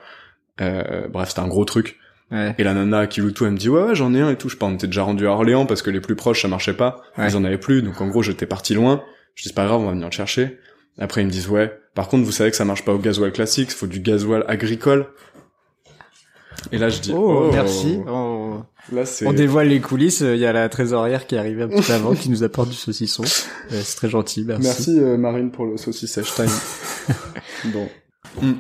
Euh, 0.61 1.07
bref, 1.09 1.29
c'était 1.29 1.41
un 1.41 1.47
gros 1.47 1.65
truc. 1.65 1.97
Ouais. 2.31 2.55
Et 2.57 2.63
la 2.63 2.73
nana 2.73 3.05
qui 3.07 3.19
loue 3.21 3.31
tout, 3.31 3.45
elle 3.45 3.51
me 3.51 3.57
dit 3.57 3.69
ouais 3.69 3.81
ouais 3.83 3.95
j'en 3.95 4.13
ai 4.13 4.21
un 4.21 4.29
et 4.31 4.35
tout. 4.37 4.47
Je 4.49 4.53
sais 4.53 4.59
pas, 4.59 4.65
on 4.65 4.73
était 4.75 4.87
déjà 4.87 5.03
rendu 5.03 5.27
à 5.27 5.31
Orléans 5.31 5.65
parce 5.65 5.81
que 5.81 5.89
les 5.89 6.01
plus 6.01 6.15
proches 6.15 6.41
ça 6.41 6.47
marchait 6.47 6.73
pas. 6.73 7.01
Ouais. 7.17 7.27
Ils 7.29 7.37
en 7.37 7.43
avaient 7.43 7.57
plus, 7.57 7.81
donc 7.81 7.99
en 8.01 8.07
gros 8.07 8.21
j'étais 8.23 8.45
parti 8.45 8.73
loin. 8.73 9.01
Je 9.35 9.43
dis 9.43 9.49
c'est 9.49 9.55
pas 9.55 9.65
grave, 9.65 9.79
on 9.81 9.85
va 9.85 9.91
venir 9.91 10.07
le 10.07 10.11
chercher. 10.11 10.57
Après 10.99 11.21
ils 11.21 11.25
me 11.27 11.31
disent 11.31 11.49
ouais. 11.49 11.71
Par 11.95 12.07
contre 12.07 12.25
vous 12.25 12.31
savez 12.31 12.49
que 12.51 12.57
ça 12.57 12.65
marche 12.65 12.83
pas 12.85 12.93
au 12.93 12.97
gasoil 12.99 13.31
classique, 13.31 13.69
il 13.71 13.75
faut 13.75 13.87
du 13.87 13.99
gasoil 13.99 14.43
agricole. 14.47 15.07
Et 16.71 16.77
là 16.77 16.89
je 16.89 16.99
dis 16.99 17.11
Oh, 17.15 17.49
merci. 17.51 17.99
Oh. 18.09 18.61
Là 18.91 19.05
c'est 19.05 19.27
On 19.27 19.33
dévoile 19.33 19.67
les 19.67 19.79
coulisses. 19.79 20.21
Il 20.21 20.37
y 20.37 20.45
a 20.45 20.53
la 20.53 20.69
trésorière 20.69 21.27
qui 21.27 21.35
est 21.35 21.37
arrivée 21.37 21.63
un 21.63 21.67
petit 21.67 21.81
peu 21.87 21.93
avant, 21.93 22.13
qui 22.15 22.29
nous 22.29 22.43
apporte 22.43 22.69
du 22.69 22.75
saucisson. 22.75 23.23
Euh, 23.69 23.81
c'est 23.83 23.97
très 23.97 24.09
gentil, 24.09 24.45
merci. 24.47 24.63
merci 24.63 24.97
euh, 24.97 25.17
Marine 25.17 25.51
pour 25.51 25.65
le 25.65 25.75
saucissage 25.75 26.33
time. 26.33 26.45
bon, 27.73 27.89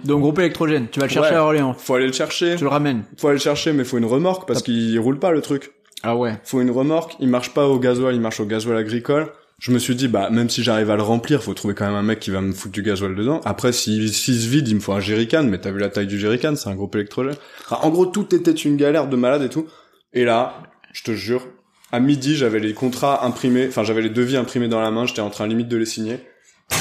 Donc, 0.03 0.19
groupe 0.19 0.39
électrogène, 0.39 0.87
tu 0.91 0.99
vas 0.99 1.05
le 1.05 1.11
chercher 1.13 1.29
Ouais. 1.31 1.37
à 1.37 1.43
Orléans. 1.45 1.73
faut 1.73 1.93
aller 1.95 2.07
le 2.07 2.11
chercher. 2.11 2.57
Tu 2.57 2.65
le 2.65 2.69
ramènes. 2.69 3.03
Faut 3.17 3.27
aller 3.29 3.37
le 3.37 3.41
chercher, 3.41 3.71
mais 3.71 3.85
faut 3.85 3.97
une 3.97 4.03
remorque 4.03 4.45
parce 4.45 4.61
qu'il 4.61 4.99
roule 4.99 5.17
pas 5.17 5.31
le 5.31 5.41
truc. 5.41 5.71
Ah 6.03 6.17
ouais. 6.17 6.33
faut 6.43 6.59
une 6.59 6.71
remorque, 6.71 7.15
il 7.21 7.29
marche 7.29 7.53
pas 7.53 7.67
au 7.69 7.79
gasoil, 7.79 8.15
il 8.15 8.19
marche 8.19 8.41
au 8.41 8.45
gasoil 8.45 8.75
agricole. 8.77 9.31
Je 9.59 9.71
me 9.71 9.79
suis 9.79 9.95
dit, 9.95 10.07
bah, 10.07 10.29
même 10.29 10.49
si 10.49 10.61
j'arrive 10.61 10.91
à 10.91 10.95
le 10.95 11.01
remplir, 11.01 11.41
faut 11.41 11.55
trouver 11.55 11.73
quand 11.73 11.87
même 11.87 11.95
un 11.95 12.03
mec 12.03 12.19
qui 12.19 12.29
va 12.29 12.41
me 12.41 12.53
foutre 12.53 12.73
du 12.73 12.83
gasoil 12.83 13.15
dedans. 13.15 13.41
Après, 13.43 13.73
s'il 13.73 14.13
s'il 14.13 14.39
se 14.39 14.47
vide, 14.47 14.67
il 14.67 14.75
me 14.75 14.79
faut 14.79 14.93
un 14.93 14.99
jerrycan, 14.99 15.43
mais 15.43 15.59
t'as 15.59 15.71
vu 15.71 15.79
la 15.79 15.89
taille 15.89 16.05
du 16.05 16.19
jerrycan, 16.19 16.55
c'est 16.55 16.69
un 16.69 16.75
groupe 16.75 16.93
électrogène. 16.95 17.35
Enfin, 17.65 17.79
en 17.81 17.89
gros, 17.89 18.05
tout 18.05 18.35
était 18.35 18.51
une 18.51 18.77
galère 18.77 19.07
de 19.07 19.15
malade 19.15 19.41
et 19.41 19.49
tout. 19.49 19.67
Et 20.13 20.25
là, 20.25 20.61
je 20.93 21.03
te 21.03 21.11
jure, 21.11 21.47
à 21.91 21.99
midi, 21.99 22.35
j'avais 22.35 22.59
les 22.59 22.73
contrats 22.73 23.25
imprimés, 23.25 23.67
enfin, 23.67 23.83
j'avais 23.83 24.01
les 24.01 24.09
devis 24.09 24.37
imprimés 24.37 24.67
dans 24.67 24.81
la 24.81 24.91
main, 24.91 25.05
j'étais 25.05 25.21
en 25.21 25.29
train 25.31 25.47
limite 25.47 25.69
de 25.69 25.77
les 25.77 25.85
signer. 25.85 26.19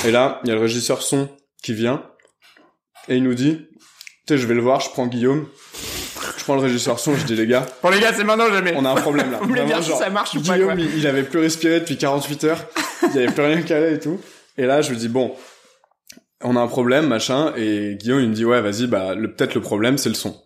Et 0.05 0.11
là, 0.11 0.41
il 0.45 0.49
y 0.49 0.51
a 0.51 0.55
le 0.55 0.61
régisseur 0.61 1.01
son 1.01 1.31
qui 1.63 1.73
vient, 1.73 2.03
et 3.09 3.17
il 3.17 3.23
nous 3.23 3.35
dit, 3.35 3.69
tu 4.27 4.37
je 4.37 4.47
vais 4.47 4.55
le 4.55 4.61
voir, 4.61 4.81
je 4.81 4.91
prends 4.91 5.07
Guillaume, 5.07 5.47
prends 6.47 6.55
le 6.55 6.63
régisseur 6.63 6.99
son, 6.99 7.15
je 7.15 7.25
dis, 7.25 7.35
les 7.37 7.47
gars, 7.47 7.67
Bon 7.83 7.91
les 7.91 8.01
gars, 8.01 8.13
c'est 8.15 8.25
maintenant 8.25 8.49
jamais. 8.51 8.73
on 8.77 8.85
a 8.85 8.91
un 8.91 8.95
problème 8.95 9.31
là. 9.33 9.39
Vous 9.43 9.49
voulez 9.49 9.65
dire 9.65 9.83
si 9.83 9.91
ça 9.93 10.09
marche 10.11 10.35
ou 10.35 10.41
pas, 10.43 10.55
Guillaume, 10.55 10.73
quoi 10.75 10.81
il, 10.81 10.99
il 10.99 11.07
avait 11.07 11.23
plus 11.25 11.41
respiré 11.41 11.81
depuis 11.81 11.97
48 11.99 12.45
heures. 12.45 12.65
Il 13.03 13.15
y 13.21 13.25
avait 13.25 13.33
plus 13.33 13.43
rien 13.45 13.63
calé 13.63 13.95
et 13.95 13.99
tout. 13.99 14.21
Et 14.57 14.65
là, 14.67 14.81
je 14.83 14.91
lui 14.91 14.97
dis 14.97 15.09
bon, 15.09 15.35
on 16.43 16.57
a 16.57 16.61
un 16.61 16.67
problème, 16.69 17.07
machin. 17.09 17.53
Et 17.57 17.97
Guillaume, 18.01 18.21
il 18.21 18.29
me 18.31 18.35
dit 18.35 18.45
ouais, 18.45 18.61
vas-y, 18.61 18.87
bah 18.87 19.15
le 19.15 19.33
peut-être 19.35 19.55
le 19.55 19.61
problème, 19.61 19.99
c'est 19.99 20.09
le 20.09 20.15
son. 20.15 20.37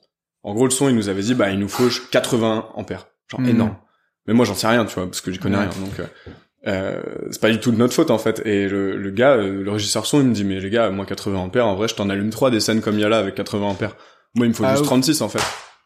En 0.43 0.55
gros, 0.55 0.65
le 0.65 0.71
son, 0.71 0.89
il 0.89 0.95
nous 0.97 1.09
avait 1.09 1.23
dit 1.23 1.35
bah 1.35 1.51
il 1.51 1.59
nous 1.59 1.69
faut 1.69 1.89
80 2.11 2.71
ampères, 2.75 3.07
genre 3.31 3.41
Mhm. 3.41 3.49
énorme. 3.51 3.77
Mais 4.27 4.35
moi, 4.35 4.45
j'en 4.47 4.55
sais 4.55 4.67
rien, 4.69 4.85
tu 4.85 4.95
vois, 4.95 5.07
parce 5.07 5.21
que 5.21 5.31
j'y 5.33 5.39
connais 5.39 5.57
rien. 5.59 5.67
Donc 5.69 5.99
euh, 6.01 6.05
euh, 6.67 7.03
c'est 7.31 7.41
pas 7.41 7.51
du 7.51 7.59
tout 7.59 7.73
de 7.73 7.77
notre 7.77 7.95
faute 7.95 8.11
en 8.11 8.19
fait. 8.19 8.43
Et 8.45 8.69
le, 8.69 8.97
le 8.97 9.11
gars, 9.11 9.33
euh, 9.33 9.63
le 9.63 9.71
régisseur 9.71 10.07
son, 10.07 10.21
il 10.21 10.27
me 10.27 10.35
dit 10.35 10.45
mais 10.45 10.61
les 10.61 10.71
gars, 10.71 10.91
moi 10.91 11.07
80 11.07 11.39
ampères, 11.39 11.67
en 11.67 11.75
vrai, 11.75 11.89
je 11.89 11.95
t'en 11.95 12.09
allume 12.11 12.31
trois 12.31 12.51
des 12.51 12.61
scènes 12.61 12.81
comme 12.81 12.95
il 12.97 13.01
y 13.01 13.05
a 13.05 13.09
là 13.09 13.19
avec 13.19 13.35
80 13.35 13.67
ampères. 13.67 13.97
Moi, 14.35 14.47
il 14.47 14.51
me 14.51 14.55
faut 14.55 14.65
Ah, 14.65 14.71
juste 14.73 14.83
ouf. 14.83 14.87
36 14.89 15.23
en 15.23 15.29
fait. 15.29 15.43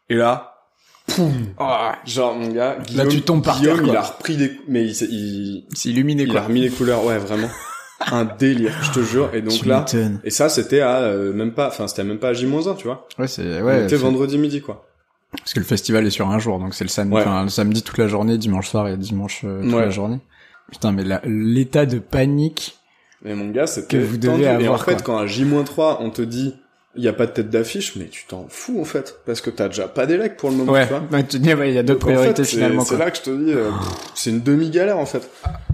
Et 0.09 0.15
là, 0.15 0.55
poum, 1.07 1.31
Oh, 1.59 1.89
Genre 2.05 2.35
mon 2.35 2.49
gars, 2.51 2.77
Guillaume, 2.85 3.07
tu 3.09 3.21
tombes 3.21 3.43
par 3.43 3.57
Guillaume, 3.59 3.75
terre, 3.77 3.83
quoi. 3.85 3.93
il 3.93 3.97
a 3.97 4.01
repris 4.01 4.37
des, 4.37 4.59
mais 4.67 4.83
il, 4.85 4.95
s'est- 4.95 5.07
il, 5.09 5.65
c'est 5.73 5.89
illuminé 5.89 6.23
il 6.23 6.37
a 6.37 6.41
remis 6.43 6.61
les 6.61 6.69
couleurs, 6.69 7.03
ouais 7.05 7.17
vraiment, 7.17 7.49
un 8.11 8.25
délire, 8.25 8.73
je 8.83 8.91
te 8.91 8.99
jure. 9.03 9.29
Et 9.33 9.41
donc 9.41 9.53
Tu 9.53 9.65
là, 9.67 9.79
m'étonnes. 9.79 10.19
et 10.23 10.29
ça 10.29 10.49
c'était 10.49 10.81
à 10.81 10.97
euh, 11.01 11.33
même 11.33 11.53
pas, 11.53 11.67
enfin 11.67 11.87
c'était 11.87 12.03
même 12.03 12.19
pas 12.19 12.29
à 12.29 12.33
J-1, 12.33 12.75
tu 12.77 12.83
vois. 12.85 13.07
Ouais, 13.17 13.27
c'est 13.27 13.61
On 13.61 13.65
ouais. 13.65 13.79
était 13.83 13.89
c'est- 13.89 13.95
vendredi 14.03 14.37
midi 14.37 14.61
quoi. 14.61 14.85
Parce 15.37 15.53
que 15.53 15.59
le 15.59 15.65
festival 15.65 16.05
est 16.07 16.11
sur 16.11 16.29
un 16.29 16.39
jour, 16.39 16.59
donc 16.59 16.73
c'est 16.73 16.83
le 16.85 16.89
samedi, 16.89 17.15
Ouais. 17.15 17.21
enfin, 17.21 17.43
le 17.43 17.49
samedi 17.49 17.83
toute 17.83 17.97
la 17.97 18.07
journée, 18.07 18.37
dimanche 18.37 18.69
soir 18.69 18.87
et 18.87 18.95
dimanche 18.95 19.41
euh, 19.43 19.61
toute 19.63 19.73
Ouais. 19.73 19.81
la 19.81 19.89
journée. 19.89 20.19
Putain, 20.71 20.91
mais 20.93 21.03
la- 21.03 21.21
l'état 21.25 21.85
de 21.85 21.99
panique. 21.99 22.77
Et 23.25 23.33
mon 23.33 23.49
gars, 23.49 23.67
c'était 23.67 23.97
Que 23.97 24.03
vous 24.03 24.17
devez 24.17 24.31
tendu. 24.33 24.43
Et 24.43 24.49
en 24.49 24.55
avoir, 24.55 24.83
fait, 24.85 24.93
quoi. 25.03 25.15
quand 25.15 25.17
à 25.17 25.27
J-3, 25.27 25.97
on 25.99 26.09
te 26.09 26.21
dit, 26.21 26.55
il 26.97 27.03
y 27.03 27.07
a 27.07 27.13
pas 27.13 27.25
de 27.25 27.31
tête 27.31 27.49
d'affiche, 27.49 27.95
mais 27.95 28.05
tu 28.05 28.25
t'en 28.25 28.45
fous 28.49 28.79
en 28.79 28.85
fait, 28.85 29.19
parce 29.25 29.41
que 29.41 29.49
t'as 29.49 29.67
déjà 29.67 29.87
pas 29.87 30.05
d'élec 30.05 30.37
pour 30.37 30.49
le 30.49 30.55
moment, 30.57 30.71
Ouais. 30.71 30.87
tu 30.87 30.93
vois. 30.93 31.03
Ouais, 31.11 31.23
tu 31.25 31.39
dis, 31.39 31.53
ouais, 31.53 31.69
il 31.69 31.75
y 31.75 31.77
a 31.77 31.83
d'autres 31.83 32.05
en 32.05 32.11
priorités 32.11 32.43
fait, 32.43 32.49
finalement 32.49 32.85
C'est 32.85 32.97
là 32.97 33.11
que 33.11 33.17
je 33.17 33.21
te 33.23 33.29
dis, 33.29 33.51
euh, 33.53 33.69
c'est 34.13 34.29
une 34.29 34.41
demi-galère 34.41 34.97
en 34.97 35.05
fait. 35.05 35.29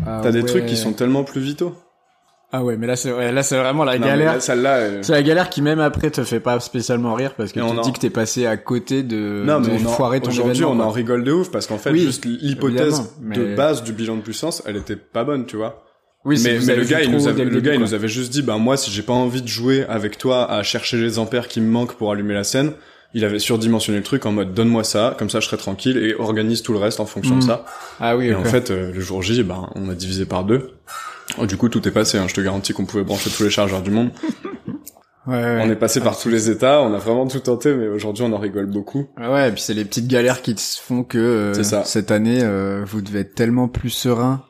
Ah 0.05 0.19
T'as 0.23 0.31
des 0.31 0.43
trucs 0.43 0.65
qui 0.65 0.77
sont 0.77 0.93
tellement 0.93 1.23
plus 1.23 1.41
vitaux. 1.41 1.75
Ah 2.53 2.65
ouais, 2.65 2.75
mais 2.75 2.85
là 2.85 2.97
c'est 2.97 3.13
ouais, 3.13 3.31
là 3.31 3.43
c'est 3.43 3.57
vraiment 3.57 3.85
la 3.85 3.97
Non, 3.97 4.05
galère. 4.07 4.33
là, 4.33 4.39
Celle-là, 4.41 4.75
euh, 4.75 4.99
C'est 5.03 5.13
la 5.13 5.23
galère 5.23 5.49
qui 5.49 5.61
même 5.61 5.79
après 5.79 6.11
te 6.11 6.21
fait 6.25 6.41
pas 6.41 6.59
spécialement 6.59 7.13
rire 7.13 7.33
parce 7.37 7.53
que 7.53 7.61
tu 7.61 7.65
te 7.65 7.71
en- 7.71 7.81
dis 7.81 7.93
que 7.93 7.99
t'es 7.99 8.09
passé 8.09 8.45
à 8.45 8.57
côté 8.57 9.03
de, 9.03 9.41
Non, 9.45 9.61
de 9.61 9.69
mais 9.69 9.85
en- 9.85 9.89
foirer 9.89 10.19
ton 10.19 10.31
aujourd'hui, 10.31 10.65
on 10.65 10.77
en 10.81 10.89
rigole 10.89 11.23
de 11.23 11.31
ouf 11.31 11.49
parce 11.49 11.65
qu'en 11.65 11.77
fait, 11.77 11.91
Oui, 11.91 11.99
juste 12.01 12.25
l'hypothèse 12.25 13.03
de 13.21 13.41
mais- 13.45 13.55
base 13.55 13.83
du 13.83 13.93
bilan 13.93 14.17
de 14.17 14.21
puissance, 14.21 14.63
elle 14.65 14.75
était 14.75 14.97
pas 14.97 15.23
bonne, 15.23 15.45
tu 15.45 15.55
vois. 15.55 15.81
Oui, 16.23 16.39
mais 16.43 16.59
mais 16.65 16.75
le 16.75 16.83
gars, 16.83 17.01
il 17.01 17.11
nous 17.11 17.27
avait, 17.27 17.43
le 17.45 17.49
début, 17.51 17.65
gars, 17.65 17.73
il 17.73 17.79
nous 17.79 17.93
avait 17.95 18.07
juste 18.07 18.31
dit, 18.31 18.41
bah 18.43 18.57
moi, 18.57 18.77
si 18.77 18.91
j'ai 18.91 19.01
pas 19.01 19.13
envie 19.13 19.41
de 19.41 19.47
jouer 19.47 19.85
avec 19.89 20.17
toi 20.19 20.49
à 20.51 20.61
chercher 20.61 20.97
les 20.97 21.17
ampères 21.17 21.47
qui 21.47 21.61
me 21.61 21.67
manquent 21.67 21.95
pour 21.95 22.11
allumer 22.11 22.35
la 22.35 22.43
scène, 22.43 22.73
il 23.13 23.25
avait 23.25 23.39
surdimensionné 23.39 23.97
le 23.97 24.03
truc 24.03 24.25
en 24.25 24.31
mode 24.31 24.53
donne-moi 24.53 24.83
ça, 24.83 25.15
comme 25.19 25.29
ça 25.29 25.39
je 25.41 25.47
serai 25.47 25.57
tranquille 25.57 25.97
et 25.97 26.13
organise 26.15 26.61
tout 26.61 26.71
le 26.73 26.79
reste 26.79 26.99
en 26.99 27.05
fonction 27.05 27.35
de 27.35 27.41
Mhm. 27.41 27.47
ça. 27.47 27.65
Ah 27.99 28.15
oui, 28.15 28.27
Et 28.27 28.35
en 28.35 28.43
fait, 28.45 28.71
euh, 28.71 28.91
le 28.93 29.01
jour 29.01 29.21
J, 29.21 29.41
ben, 29.43 29.67
on 29.75 29.89
a 29.89 29.95
divisé 29.95 30.25
par 30.25 30.43
deux. 30.45 30.69
Oh, 31.37 31.45
du 31.45 31.57
coup, 31.57 31.69
tout 31.69 31.85
est 31.87 31.91
passé. 31.91 32.17
Hein. 32.17 32.25
Je 32.27 32.33
te 32.33 32.41
garantis 32.41 32.71
qu'on 32.73 32.85
pouvait 32.85 33.03
brancher 33.03 33.29
tous 33.29 33.43
les 33.43 33.49
chargeurs 33.49 33.81
du 33.81 33.89
monde. 33.91 34.11
ouais, 35.27 35.33
ouais. 35.33 35.61
On 35.63 35.69
est 35.69 35.75
passé 35.75 36.01
par 36.01 36.17
tous 36.19 36.29
les 36.29 36.49
états. 36.49 36.81
On 36.81 36.93
a 36.93 36.97
vraiment 36.97 37.27
tout 37.27 37.39
tenté, 37.39 37.73
mais 37.73 37.87
aujourd'hui, 37.87 38.23
on 38.23 38.31
en 38.33 38.37
rigole 38.37 38.65
beaucoup. 38.67 39.07
Ah 39.17 39.31
ouais, 39.31 39.49
et 39.49 39.51
puis 39.51 39.61
c'est 39.61 39.73
les 39.73 39.85
petites 39.85 40.07
galères 40.07 40.41
qui 40.41 40.55
te 40.55 40.61
font 40.61 41.03
que 41.03 41.17
euh, 41.17 41.83
cette 41.83 42.11
année, 42.11 42.39
euh, 42.43 42.83
vous 42.85 43.01
devez 43.01 43.21
être 43.21 43.33
tellement 43.35 43.67
plus 43.67 43.89
serein. 43.89 44.43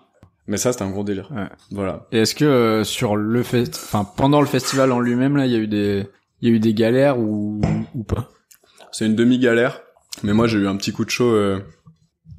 Mais 0.47 0.57
ça, 0.57 0.71
c'était 0.71 0.83
un 0.83 0.89
gros 0.89 1.03
délire. 1.03 1.29
Ouais. 1.31 1.47
Voilà. 1.71 2.07
Et 2.11 2.19
est-ce 2.19 2.35
que 2.35 2.45
euh, 2.45 2.83
sur 2.83 3.15
le 3.15 3.43
fest, 3.43 3.79
enfin 3.83 4.03
pendant 4.17 4.41
le 4.41 4.47
festival 4.47 4.91
en 4.91 4.99
lui-même 4.99 5.37
là, 5.37 5.45
il 5.45 5.51
y 5.51 5.55
a 5.55 5.59
eu 5.59 5.67
des, 5.67 6.07
il 6.41 6.49
y 6.49 6.51
a 6.51 6.55
eu 6.55 6.59
des 6.59 6.73
galères 6.73 7.19
ou 7.19 7.61
ou 7.95 8.03
pas? 8.03 8.29
C'est 8.91 9.05
une 9.05 9.15
demi-galère. 9.15 9.81
Mais 10.23 10.33
moi, 10.33 10.47
j'ai 10.47 10.57
eu 10.59 10.67
un 10.67 10.75
petit 10.75 10.91
coup 10.91 11.05
de 11.05 11.09
chaud 11.09 11.31
euh, 11.31 11.59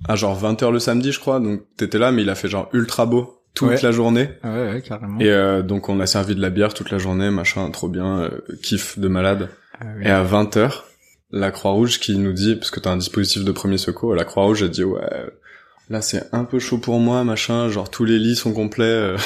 à 0.09 0.17
genre 0.17 0.39
20h 0.39 0.71
le 0.73 0.79
samedi, 0.79 1.11
je 1.13 1.21
crois. 1.21 1.41
Donc, 1.41 1.63
t'étais 1.77 1.99
là, 1.99 2.13
mais 2.13 2.23
il 2.23 2.29
a 2.31 2.35
fait 2.35 2.49
genre 2.49 2.69
ultra 2.75 3.07
beau 3.07 3.39
toute 3.55 3.69
Ouais. 3.71 3.81
la 3.83 3.93
journée. 3.93 4.29
Ah 4.43 4.53
ouais, 4.53 4.73
ouais, 4.73 4.83
carrément. 4.83 5.19
Et 5.21 5.31
euh, 5.31 5.63
donc, 5.63 5.89
on 5.89 5.99
a 6.01 6.07
servi 6.07 6.35
de 6.35 6.41
la 6.41 6.51
bière 6.51 6.75
toute 6.75 6.91
la 6.91 6.99
journée, 6.99 7.31
machin, 7.31 7.71
trop 7.71 7.89
bien, 7.89 8.21
euh, 8.21 8.31
kiff 8.63 8.99
de 8.99 9.09
malade. 9.09 9.49
Ah 9.81 9.85
oui. 9.97 10.05
Et 10.07 10.11
à 10.11 10.23
20h, 10.25 10.83
la 11.31 11.51
Croix-Rouge 11.51 11.99
qui 12.01 12.19
nous 12.19 12.33
dit, 12.33 12.57
parce 12.57 12.71
que 12.71 12.81
t'as 12.81 12.91
un 12.91 12.97
dispositif 12.99 13.45
de 13.45 13.53
premier 13.53 13.79
secours, 13.79 14.15
la 14.15 14.25
Croix-Rouge 14.25 14.63
a 14.65 14.69
dit, 14.69 14.85
ouais, 14.85 15.01
là 15.91 16.01
c'est 16.03 16.25
un 16.33 16.45
peu 16.45 16.59
chaud 16.59 16.79
pour 16.79 16.99
moi, 16.99 17.25
machin, 17.25 17.69
genre 17.69 17.91
tous 17.91 18.05
les 18.05 18.19
lits 18.19 18.37
sont 18.37 18.53
complets, 18.53 18.85
euh, 18.85 19.17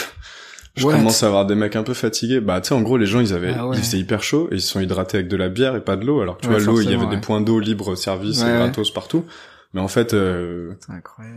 je 0.76 0.84
What? 0.86 0.92
commence 0.94 1.22
à 1.22 1.26
avoir 1.28 1.46
des 1.46 1.54
mecs 1.54 1.76
un 1.76 1.82
peu 1.82 1.94
fatigués. 1.94 2.40
Bah 2.40 2.60
tu 2.60 2.68
sais, 2.68 2.74
en 2.74 2.82
gros, 2.82 2.96
les 2.98 3.06
gens, 3.06 3.20
ils 3.20 3.32
avaient, 3.32 3.54
Ah 3.56 3.66
ouais. 3.66 3.76
il 3.76 3.82
faisait 3.82 3.98
hyper 3.98 4.22
chaud, 4.22 4.48
et 4.50 4.56
ils 4.56 4.60
se 4.60 4.68
sont 4.68 4.80
hydratés 4.80 5.18
avec 5.18 5.28
de 5.28 5.36
la 5.36 5.48
bière 5.48 5.74
et 5.76 5.80
pas 5.80 5.96
de 5.96 6.04
l'eau, 6.04 6.20
alors 6.20 6.36
que 6.36 6.42
tu 6.42 6.48
Ouais, 6.48 6.58
vois, 6.58 6.64
l'eau, 6.74 6.80
il 6.80 6.90
y 6.90 6.94
avait 6.94 7.04
ouais. 7.06 7.14
des 7.14 7.20
points 7.20 7.40
d'eau 7.40 7.58
libres 7.60 7.94
service 7.96 8.42
et 8.42 8.46
gratos 8.56 8.90
partout. 8.90 9.24
Mais 9.74 9.80
en 9.80 9.88
fait, 9.88 10.14
euh, 10.14 10.72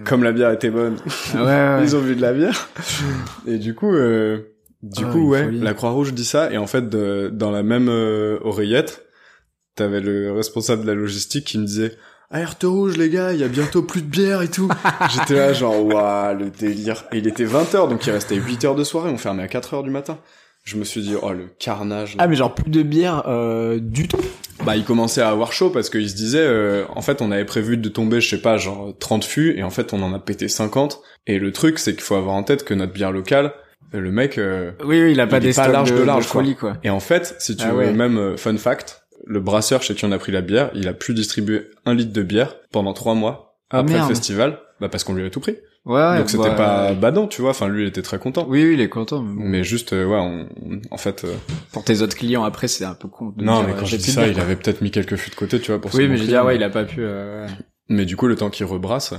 comme 0.05 0.23
la 0.23 0.31
bière 0.31 0.51
était 0.51 0.69
bonne, 0.69 0.95
Ah 1.35 1.79
ils 1.83 1.95
ont 1.95 2.01
bu 2.01 2.15
de 2.15 2.21
la 2.21 2.31
bière. 2.33 2.69
Et 3.47 3.57
du 3.57 3.75
coup, 3.75 3.93
euh, 3.93 4.39
du 4.81 5.03
Ah, 5.05 5.11
coup, 5.11 5.27
ouais, 5.29 5.43
folie. 5.43 5.59
la 5.59 5.73
Croix-Rouge 5.73 6.13
dit 6.13 6.23
ça, 6.23 6.49
et 6.51 6.57
en 6.57 6.67
fait, 6.67 6.87
de- 6.89 7.29
dans 7.33 7.51
la 7.51 7.63
même 7.63 7.89
euh, 7.89 8.37
oreillette, 8.43 9.05
t'avais 9.75 9.99
le 9.99 10.31
responsable 10.31 10.83
de 10.83 10.87
la 10.87 10.93
logistique 10.95 11.45
qui 11.47 11.57
me 11.57 11.65
disait 11.65 11.97
Alerte 12.31 12.63
rouge, 12.63 12.95
les 12.97 13.09
gars, 13.09 13.33
il 13.33 13.39
y 13.39 13.43
a 13.43 13.47
bientôt 13.47 13.81
plus 13.81 14.01
de 14.03 14.07
bière 14.07 14.43
et 14.43 14.49
tout. 14.49 14.69
J'étais 15.11 15.33
là, 15.35 15.51
genre, 15.53 15.83
waouh, 15.83 16.37
le 16.37 16.51
délire. 16.51 17.05
Et 17.11 17.17
il 17.17 17.27
était 17.27 17.45
20h, 17.45 17.89
donc 17.89 18.05
il 18.05 18.11
restait 18.11 18.35
8 18.35 18.65
heures 18.65 18.75
de 18.75 18.83
soirée, 18.83 19.09
on 19.09 19.17
fermait 19.17 19.41
à 19.43 19.47
4 19.47 19.73
heures 19.73 19.83
du 19.83 19.89
matin. 19.89 20.19
Je 20.63 20.77
me 20.77 20.83
suis 20.83 21.01
dit, 21.01 21.15
oh, 21.19 21.31
le 21.33 21.47
carnage. 21.57 22.15
là. 22.15 22.23
Ah 22.23 22.27
mais 22.27 22.35
genre 22.35 22.53
plus 22.53 22.69
de 22.69 22.83
bière 22.83 23.23
euh, 23.27 23.79
du 23.81 24.07
tout. 24.07 24.19
Bah, 24.63 24.75
il 24.75 24.83
commençait 24.83 25.21
à 25.21 25.29
avoir 25.29 25.53
chaud 25.53 25.71
parce 25.71 25.89
qu'il 25.89 26.07
se 26.07 26.15
disait, 26.15 26.37
euh, 26.45 26.83
en 26.95 27.01
fait, 27.01 27.23
on 27.23 27.31
avait 27.31 27.45
prévu 27.45 27.77
de 27.77 27.89
tomber, 27.89 28.21
je 28.21 28.29
sais 28.29 28.41
pas, 28.41 28.57
genre 28.57 28.93
30 28.99 29.23
fûts, 29.25 29.57
et 29.57 29.63
en 29.63 29.71
fait, 29.71 29.93
on 29.93 30.03
en 30.03 30.13
a 30.13 30.19
pété 30.19 30.47
50. 30.47 31.01
Et 31.25 31.39
le 31.39 31.51
truc, 31.51 31.79
c'est 31.79 31.93
qu'il 31.93 32.03
faut 32.03 32.15
avoir 32.15 32.35
en 32.35 32.43
tête 32.43 32.63
que 32.63 32.75
notre 32.75 32.93
bière 32.93 33.11
locale, 33.11 33.53
euh, 33.95 33.99
le 34.01 34.11
mec, 34.11 34.37
euh, 34.37 34.71
Oui 34.85 35.01
oui, 35.01 35.13
il 35.13 35.19
a 35.19 35.25
pas 35.25 35.37
Il 35.37 35.43
des 35.45 35.53
pas 35.53 35.67
large 35.67 35.91
de, 35.93 35.97
de 35.97 36.03
large, 36.03 36.27
quoi. 36.27 36.41
folie 36.41 36.55
quoi. 36.55 36.77
Et 36.83 36.91
en 36.91 36.99
fait, 36.99 37.35
si 37.39 37.55
tu 37.55 37.63
Ah 37.65 37.71
veux 37.71 37.77
ouais. 37.79 37.91
même 37.93 38.17
euh, 38.19 38.37
fun 38.37 38.55
fact, 38.57 38.98
le 39.25 39.39
brasseur 39.39 39.81
chez 39.83 39.95
qui 39.95 40.05
on 40.05 40.11
a 40.11 40.17
pris 40.19 40.31
la 40.31 40.41
bière, 40.41 40.71
il 40.73 40.87
a 40.87 40.93
pu 40.93 41.13
distribuer 41.13 41.67
un 41.85 41.93
litre 41.93 42.13
de 42.13 42.21
bière 42.23 42.55
pendant 42.71 42.93
trois 42.93 43.15
mois 43.15 43.57
Ah 43.69 43.79
après 43.79 43.93
merde. 43.95 44.09
le 44.09 44.15
festival, 44.15 44.59
bah 44.79 44.89
parce 44.89 45.03
qu'on 45.03 45.13
lui 45.13 45.21
avait 45.21 45.29
tout 45.29 45.39
pris. 45.39 45.57
Ouais. 45.85 46.17
Donc 46.19 46.29
c'était 46.29 46.49
bah, 46.49 46.55
pas 46.55 46.93
badant, 46.93 47.27
tu 47.27 47.41
vois. 47.41 47.51
Enfin, 47.51 47.67
lui, 47.69 47.83
il 47.83 47.87
était 47.87 48.01
très 48.01 48.19
content. 48.19 48.45
Oui 48.47 48.63
oui, 48.63 48.73
il 48.73 48.81
est 48.81 48.89
content. 48.89 49.21
Mais, 49.23 49.63
juste, 49.63 49.93
euh, 49.93 50.05
ouais, 50.05 50.17
on, 50.17 50.47
on- 50.61 50.81
en 50.91 50.97
fait, 50.97 51.23
euh, 51.23 51.33
pour 51.71 51.83
tes 51.83 52.01
autres 52.01 52.15
clients 52.17 52.43
après, 52.43 52.67
c'est 52.67 52.83
un 52.85 52.93
peu 52.93 53.07
con. 53.07 53.29
de 53.35 53.43
non, 53.43 53.59
dire, 53.59 53.67
mais 53.67 53.73
euh, 53.73 53.79
quand 53.79 53.85
j'ai 53.85 53.97
dit 53.97 54.11
ça, 54.11 54.27
il 54.27 54.39
avait 54.39 54.55
peut-être 54.57 54.81
mis 54.81 54.91
quelques 54.91 55.15
fûts 55.15 55.29
de 55.31 55.35
côté, 55.35 55.59
tu 55.59 55.71
vois, 55.71 55.79
pour 55.81 55.93
Oui, 55.95 56.01
mais 56.07 56.17
j'ai 56.17 56.23
montrer, 56.23 56.27
dit 56.27 56.35
ah 56.35 56.45
ouais, 56.45 56.55
il 56.57 56.63
a 56.63 56.69
pas 56.69 56.83
pu. 56.83 56.97
euh, 56.99 57.45
ouais. 57.45 57.51
Mais 57.87 58.05
du 58.05 58.17
coup, 58.17 58.27
le 58.27 58.35
temps 58.35 58.49
qu'il 58.49 58.65
rebrasse. 58.65 59.13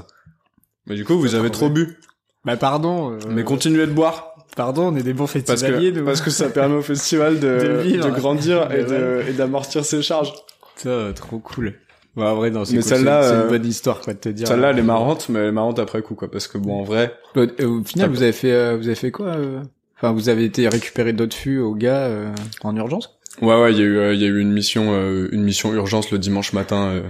Mais 0.87 0.95
du 0.95 1.05
coup, 1.05 1.19
vous 1.19 1.35
avez 1.35 1.51
trop 1.51 1.71
bu. 1.71 1.99
Bah 2.45 2.57
pardon. 2.57 3.19
Mais 3.29 3.43
continuez 3.43 3.87
de 3.87 3.93
boire. 3.93 4.33
Pardon, 4.57 4.89
on 4.93 4.97
est 4.97 5.03
des 5.03 5.13
bons 5.13 5.27
Parce 5.27 5.33
festivaliers. 5.33 5.93
que, 5.93 5.99
nous. 6.01 6.05
parce 6.05 6.21
que 6.21 6.31
ça 6.31 6.49
permet 6.51 6.77
au 6.77 6.83
festival 6.83 7.39
de, 7.41 7.49
De 7.63 7.81
vivre. 7.83 8.05
de 8.11 8.11
grandir 8.11 8.71
et 8.73 8.79
Mais 8.79 8.85
de, 8.85 9.23
et 9.29 9.33
d'amortir 9.33 9.85
ses 9.85 10.03
charges. 10.03 10.33
Ça, 10.77 11.13
trop 11.15 11.39
cool. 11.39 11.75
Ouais, 12.17 12.25
en 12.27 12.35
vrai, 12.35 12.51
non, 12.51 12.65
c'est 12.65 12.75
Mais 12.75 12.81
cool, 12.83 12.89
celle-là, 12.89 13.23
c'est- 13.23 13.29
c'est 13.29 13.35
euh, 13.37 13.43
une 13.45 13.49
bonne 13.49 13.67
histoire, 13.67 14.01
quoi, 14.01 14.13
de 14.15 14.19
te 14.19 14.29
dire. 14.29 14.49
Celle-là, 14.49 14.71
elle 14.71 14.79
est 14.79 14.83
euh, 14.83 14.85
marrante, 14.85 15.29
mais 15.29 15.39
elle 15.39 15.47
est 15.49 15.53
marrante 15.53 15.79
après 15.79 16.03
coup, 16.03 16.15
quoi. 16.17 16.29
Parce 16.31 16.49
que 16.49 16.59
bon, 16.59 16.81
en 16.81 16.83
vrai, 16.83 17.15
Au 17.37 17.41
final, 17.47 17.85
T'as- 17.95 18.07
vous 18.09 18.23
avez 18.23 18.33
fait, 18.33 18.51
euh, 18.53 18.77
vous 18.77 18.87
avez 18.87 18.97
fait 18.97 19.11
quoi 19.13 19.27
euh 19.29 19.61
Enfin, 20.03 20.13
vous 20.13 20.29
avez 20.31 20.45
été 20.45 20.67
récupérer 20.67 21.13
d'autres 21.13 21.37
fûts 21.37 21.59
aux 21.59 21.75
gars 21.75 22.05
euh, 22.07 22.33
en 22.63 22.75
urgence? 22.75 23.19
Ouais 23.43 23.55
ouais, 23.61 23.73
il 23.73 23.79
y 23.79 23.83
a 23.83 23.85
eu 23.85 23.99
euh, 23.99 24.15
il 24.15 24.21
y 24.21 24.25
a 24.25 24.29
eu 24.29 24.41
une 24.41 24.51
mission 24.53 24.89
euh, 24.95 25.29
une 25.31 25.43
mission 25.45 25.73
urgence 25.75 26.11
le 26.11 26.19
dimanche 26.19 26.53
matin 26.55 27.03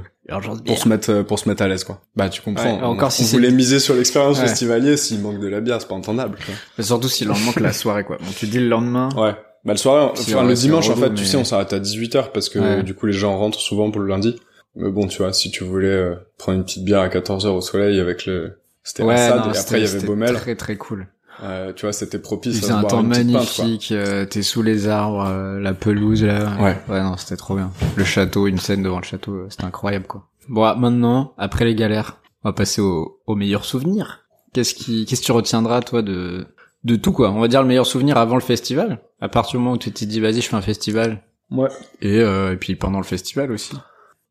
pour 0.66 0.78
se 0.78 0.88
mettre 0.88 1.10
euh, 1.10 1.22
pour 1.22 1.38
se 1.38 1.48
mettre 1.48 1.62
à 1.62 1.68
l'aise 1.68 1.84
quoi. 1.84 2.00
Bah 2.16 2.28
tu 2.28 2.40
comprends. 2.42 2.64
Ouais, 2.64 2.78
on, 2.82 2.86
encore 2.86 3.08
on 3.08 3.10
si 3.10 3.24
c'est- 3.24 3.36
voulait 3.36 3.50
miser 3.50 3.78
sur 3.80 3.94
l'expérience 3.94 4.38
Ouais. 4.40 4.46
festivalier 4.46 4.96
s'il 4.96 5.20
manque 5.20 5.40
de 5.40 5.48
la 5.48 5.60
bière, 5.60 5.80
c'est 5.80 5.88
pas 5.88 5.94
entendable. 5.94 6.36
quoi. 6.44 6.54
Mais 6.78 6.84
surtout 6.84 7.08
si 7.08 7.24
le 7.24 7.30
lendemain 7.30 7.52
que 7.52 7.62
la 7.62 7.72
soirée, 7.72 8.04
quoi. 8.04 8.16
Bon, 8.18 8.30
tu 8.36 8.46
dis 8.46 8.60
le 8.60 8.68
lendemain. 8.68 9.08
Ouais. 9.16 9.34
Bah 9.64 9.72
le 9.72 9.76
soir 9.78 10.12
Si, 10.16 10.34
enfin 10.34 10.44
le 10.46 10.54
dimanche 10.54 10.88
en 10.88 10.96
fait, 10.96 11.12
tu 11.14 11.24
sais, 11.26 11.36
on 11.36 11.44
s'arrête 11.44 11.72
à 11.72 11.78
18h 11.80 12.32
parce 12.32 12.48
que 12.48 12.58
Ouais. 12.58 12.82
du 12.82 12.94
coup 12.94 13.06
les 13.06 13.12
gens 13.12 13.36
rentrent 13.36 13.60
souvent 13.60 13.90
pour 13.90 14.00
le 14.00 14.08
lundi. 14.08 14.36
Mais 14.76 14.90
bon, 14.90 15.06
tu 15.08 15.18
vois, 15.18 15.32
si 15.32 15.50
tu 15.50 15.64
voulais 15.64 15.88
euh, 15.88 16.14
prendre 16.38 16.58
une 16.58 16.64
petite 16.64 16.84
bière 16.84 17.00
à 17.00 17.08
14h 17.08 17.48
au 17.48 17.60
soleil 17.60 17.98
avec 18.00 18.24
le 18.26 18.58
c'était 18.84 19.02
Ouais, 19.02 19.16
non, 19.28 19.52
et 19.52 19.58
après 19.58 19.78
il 19.78 19.84
y 19.84 19.86
avait 19.86 19.86
c'était 19.86 20.06
Baumel. 20.06 20.34
Très 20.34 20.54
très 20.54 20.76
cool. 20.76 21.08
Euh, 21.42 21.72
tu 21.72 21.86
vois, 21.86 21.92
c'était 21.92 22.18
Il 22.18 22.22
propice 22.22 22.56
à 22.58 22.60
faisait 22.60 22.72
un 22.72 22.82
temps 22.84 23.02
magnifique. 23.02 23.92
euh, 23.92 24.26
T'es 24.26 24.42
sous 24.42 24.62
les 24.62 24.88
arbres, 24.88 25.24
euh, 25.26 25.58
la 25.60 25.72
pelouse 25.74 26.22
là. 26.22 26.50
Ouais. 26.60 26.76
Ouais, 26.88 27.02
non, 27.02 27.16
c'était 27.16 27.36
trop 27.36 27.54
bien. 27.56 27.70
Le 27.96 28.04
château, 28.04 28.46
une 28.46 28.58
scène 28.58 28.82
devant 28.82 28.98
le 28.98 29.04
château, 29.04 29.32
euh, 29.32 29.46
c'était 29.48 29.64
incroyable 29.64 30.06
quoi. 30.06 30.26
Bon, 30.48 30.64
ah, 30.64 30.74
maintenant, 30.74 31.34
après 31.38 31.64
les 31.64 31.74
galères, 31.74 32.18
on 32.44 32.48
va 32.48 32.52
passer 32.52 32.80
au, 32.80 33.20
au 33.26 33.34
meilleur 33.36 33.64
souvenir. 33.64 34.24
Qu'est-ce 34.52 34.74
qui, 34.74 35.06
qu'est-ce 35.06 35.20
que 35.20 35.26
tu 35.26 35.32
retiendras 35.32 35.80
toi 35.82 36.02
de 36.02 36.46
de 36.84 36.96
tout 36.96 37.12
quoi? 37.12 37.30
On 37.30 37.40
va 37.40 37.48
dire 37.48 37.62
le 37.62 37.68
meilleur 37.68 37.86
souvenir 37.86 38.16
avant 38.16 38.34
le 38.36 38.40
festival. 38.40 39.00
À 39.20 39.28
partir 39.28 39.52
du 39.52 39.58
moment 39.64 39.74
où 39.74 39.78
tu 39.78 39.92
t'es 39.92 40.06
dit 40.06 40.20
vas-y, 40.20 40.40
je 40.40 40.48
fais 40.48 40.56
un 40.56 40.60
festival. 40.62 41.22
Ouais. 41.50 41.68
Et 42.02 42.20
euh, 42.20 42.52
et 42.52 42.56
puis 42.56 42.74
pendant 42.74 42.98
le 42.98 43.04
festival 43.04 43.52
aussi. 43.52 43.76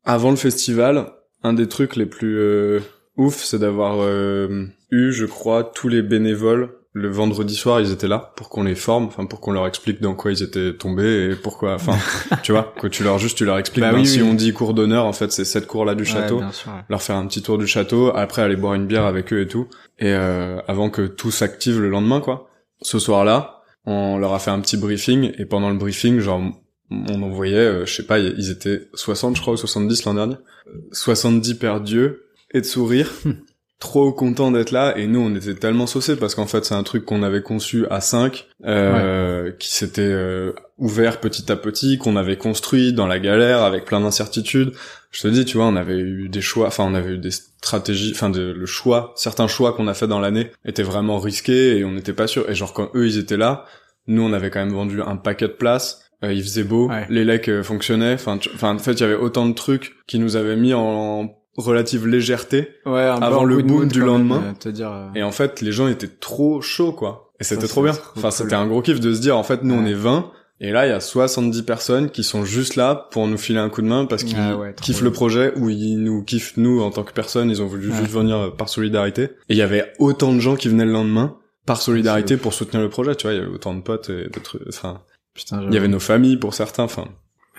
Avant 0.04 0.30
le 0.30 0.36
festival, 0.36 1.12
un 1.42 1.52
des 1.54 1.68
trucs 1.68 1.96
les 1.96 2.06
plus 2.06 2.38
euh, 2.38 2.80
ouf, 3.16 3.42
c'est 3.42 3.58
d'avoir 3.58 3.96
euh, 4.00 4.66
eu, 4.90 5.12
je 5.12 5.26
crois, 5.26 5.64
tous 5.64 5.88
les 5.88 6.02
bénévoles. 6.02 6.70
Le 6.92 7.08
vendredi 7.08 7.54
soir, 7.54 7.80
ils 7.80 7.92
étaient 7.92 8.08
là 8.08 8.32
pour 8.34 8.48
qu'on 8.48 8.64
les 8.64 8.74
forme, 8.74 9.04
enfin 9.04 9.24
pour 9.24 9.40
qu'on 9.40 9.52
leur 9.52 9.66
explique 9.68 10.00
dans 10.00 10.14
quoi 10.14 10.32
ils 10.32 10.42
étaient 10.42 10.74
tombés 10.74 11.30
et 11.30 11.36
pourquoi. 11.36 11.74
Enfin, 11.74 11.96
tu 12.42 12.50
vois, 12.50 12.74
que 12.80 12.88
tu 12.88 13.04
leur 13.04 13.18
juste 13.18 13.38
tu 13.38 13.44
leur 13.44 13.58
expliques. 13.58 13.84
Bah 13.84 13.92
ben, 13.92 13.98
oui, 13.98 14.06
si 14.06 14.20
oui. 14.20 14.28
on 14.28 14.34
dit 14.34 14.52
cours 14.52 14.74
d'honneur, 14.74 15.04
en 15.04 15.12
fait, 15.12 15.30
c'est 15.30 15.44
cette 15.44 15.68
cours 15.68 15.84
là 15.84 15.94
du 15.94 16.04
château. 16.04 16.36
Ouais, 16.36 16.42
bien 16.42 16.52
sûr. 16.52 16.72
ouais. 16.72 16.80
Leur 16.88 17.00
faire 17.00 17.14
un 17.14 17.26
petit 17.26 17.42
tour 17.42 17.58
du 17.58 17.68
château, 17.68 18.10
après 18.14 18.42
aller 18.42 18.56
boire 18.56 18.74
une 18.74 18.86
bière 18.86 19.04
avec 19.04 19.32
eux 19.32 19.40
et 19.40 19.46
tout. 19.46 19.68
Et 20.00 20.12
euh, 20.12 20.60
avant 20.66 20.90
que 20.90 21.06
tout 21.06 21.30
s'active 21.30 21.80
le 21.80 21.90
lendemain, 21.90 22.20
quoi. 22.20 22.48
Ce 22.82 22.98
soir-là, 22.98 23.62
on 23.84 24.18
leur 24.18 24.34
a 24.34 24.40
fait 24.40 24.50
un 24.50 24.60
petit 24.60 24.76
briefing 24.76 25.32
et 25.38 25.44
pendant 25.44 25.70
le 25.70 25.76
briefing, 25.76 26.18
genre 26.18 26.42
on 26.90 27.22
en 27.22 27.28
voyait, 27.28 27.56
euh, 27.56 27.86
je 27.86 27.94
sais 27.94 28.06
pas, 28.06 28.18
ils 28.18 28.50
étaient 28.50 28.88
60 28.94 29.36
je 29.36 29.42
crois 29.42 29.54
ou 29.54 29.56
70 29.56 30.04
l'an 30.04 30.14
dernier. 30.14 30.36
Euh, 30.66 30.80
70 30.92 31.54
perdus 31.54 32.16
et 32.52 32.60
de 32.60 32.66
sourire. 32.66 33.12
Trop 33.80 34.12
content 34.12 34.50
d'être 34.50 34.72
là 34.72 34.94
et 34.98 35.06
nous 35.06 35.20
on 35.20 35.34
était 35.34 35.54
tellement 35.54 35.86
saucés 35.86 36.14
parce 36.16 36.34
qu'en 36.34 36.46
fait 36.46 36.64
c'est 36.66 36.74
un 36.74 36.82
truc 36.82 37.06
qu'on 37.06 37.22
avait 37.22 37.40
conçu 37.40 37.86
à 37.88 38.02
5 38.02 38.46
euh, 38.66 39.52
qui 39.58 39.72
s'était 39.72 40.02
euh, 40.02 40.52
ouvert 40.76 41.18
petit 41.18 41.50
à 41.50 41.56
petit 41.56 41.96
qu'on 41.96 42.16
avait 42.16 42.36
construit 42.36 42.92
dans 42.92 43.06
la 43.06 43.18
galère 43.18 43.62
avec 43.62 43.86
plein 43.86 44.00
d'incertitudes. 44.00 44.72
Je 45.10 45.22
te 45.22 45.28
dis 45.28 45.46
tu 45.46 45.56
vois 45.56 45.66
on 45.66 45.76
avait 45.76 45.96
eu 45.98 46.28
des 46.28 46.42
choix 46.42 46.66
enfin 46.66 46.84
on 46.84 46.94
avait 46.94 47.12
eu 47.14 47.18
des 47.18 47.30
stratégies 47.30 48.12
enfin 48.14 48.28
de, 48.28 48.52
le 48.52 48.66
choix 48.66 49.14
certains 49.16 49.48
choix 49.48 49.72
qu'on 49.72 49.88
a 49.88 49.94
fait 49.94 50.06
dans 50.06 50.20
l'année 50.20 50.50
étaient 50.66 50.82
vraiment 50.82 51.18
risqués 51.18 51.78
et 51.78 51.84
on 51.84 51.92
n'était 51.92 52.12
pas 52.12 52.26
sûr. 52.26 52.50
Et 52.50 52.54
genre 52.54 52.74
quand 52.74 52.90
eux 52.94 53.06
ils 53.06 53.16
étaient 53.18 53.38
là 53.38 53.64
nous 54.06 54.22
on 54.22 54.34
avait 54.34 54.50
quand 54.50 54.60
même 54.60 54.74
vendu 54.74 55.00
un 55.00 55.16
paquet 55.16 55.48
de 55.48 55.52
places 55.52 56.04
euh, 56.22 56.34
il 56.34 56.42
faisait 56.42 56.64
beau 56.64 56.90
Ouais. 56.90 57.06
les 57.08 57.24
lecs 57.24 57.48
euh, 57.48 57.62
fonctionnaient 57.62 58.12
enfin 58.12 58.38
en 58.62 58.78
fait 58.78 58.92
il 58.92 59.00
y 59.00 59.04
avait 59.04 59.14
autant 59.14 59.48
de 59.48 59.54
trucs 59.54 59.94
qui 60.06 60.18
nous 60.18 60.36
avaient 60.36 60.56
mis 60.56 60.74
en 60.74 61.34
relative 61.60 62.06
légèreté 62.06 62.68
Ouais, 62.86 63.00
Avant 63.02 63.44
le 63.44 63.62
boom 63.62 63.88
du 63.88 63.98
même, 64.00 64.08
lendemain. 64.08 64.42
euh, 64.48 64.52
te 64.58 64.68
dire. 64.68 64.90
euh, 64.92 65.08
et 65.14 65.22
en 65.22 65.32
fait, 65.32 65.60
les 65.60 65.72
gens 65.72 65.88
étaient 65.88 66.08
trop 66.08 66.60
chauds, 66.60 66.92
quoi. 66.92 67.32
Et 67.40 67.44
c'était 67.44 67.66
trop 67.68 67.82
bien. 67.82 67.92
trop 67.92 68.12
Enfin, 68.16 68.30
c'était 68.30 68.54
un 68.54 68.66
gros 68.66 68.82
kiff 68.82 69.00
de 69.00 69.14
se 69.14 69.20
dire, 69.20 69.36
en 69.36 69.42
fait, 69.42 69.62
nous, 69.62 69.74
on 69.74 69.84
est 69.86 69.94
20. 69.94 70.30
Et 70.62 70.72
là, 70.72 70.86
il 70.86 70.90
y 70.90 70.92
a 70.92 71.00
70 71.00 71.62
personnes 71.62 72.10
qui 72.10 72.22
sont 72.22 72.44
juste 72.44 72.76
là 72.76 73.08
pour 73.12 73.26
nous 73.26 73.38
filer 73.38 73.58
un 73.60 73.70
coup 73.70 73.80
de 73.80 73.86
main 73.86 74.04
parce 74.04 74.24
qu'ils 74.24 74.36
Ah 74.38 74.58
ouais, 74.58 74.74
kiffent 74.78 74.96
bien. 74.96 75.04
le 75.04 75.10
projet 75.12 75.52
ou 75.56 75.70
ils 75.70 75.96
nous 75.96 76.22
kiffent 76.22 76.58
nous 76.58 76.82
en 76.82 76.90
tant 76.90 77.02
que 77.02 77.14
personne. 77.14 77.48
Ils 77.48 77.62
ont 77.62 77.66
voulu 77.66 77.90
juste 77.90 78.10
venir 78.10 78.36
euh, 78.36 78.50
par 78.50 78.68
solidarité. 78.68 79.22
Et 79.22 79.54
il 79.54 79.56
y 79.56 79.62
avait 79.62 79.90
autant 79.98 80.34
de 80.34 80.38
gens 80.40 80.56
qui 80.56 80.68
venaient 80.68 80.84
le 80.84 80.92
lendemain 80.92 81.36
par 81.64 81.80
solidarité 81.80 82.36
pour 82.36 82.52
soutenir 82.52 82.82
le 82.82 82.90
projet. 82.90 83.14
Tu 83.14 83.22
vois, 83.26 83.32
il 83.32 83.38
y 83.38 83.42
avait 83.42 83.50
autant 83.54 83.72
de 83.74 83.80
potes 83.80 84.10
et 84.10 84.24
de 84.28 84.38
trucs. 84.38 84.60
Enfin, 84.68 85.00
Putain, 85.32 85.62
il 85.66 85.72
y 85.72 85.78
avait 85.78 85.88
nos 85.88 85.98
familles 86.00 86.36
pour 86.36 86.52
certains. 86.52 86.82
Enfin, 86.82 87.06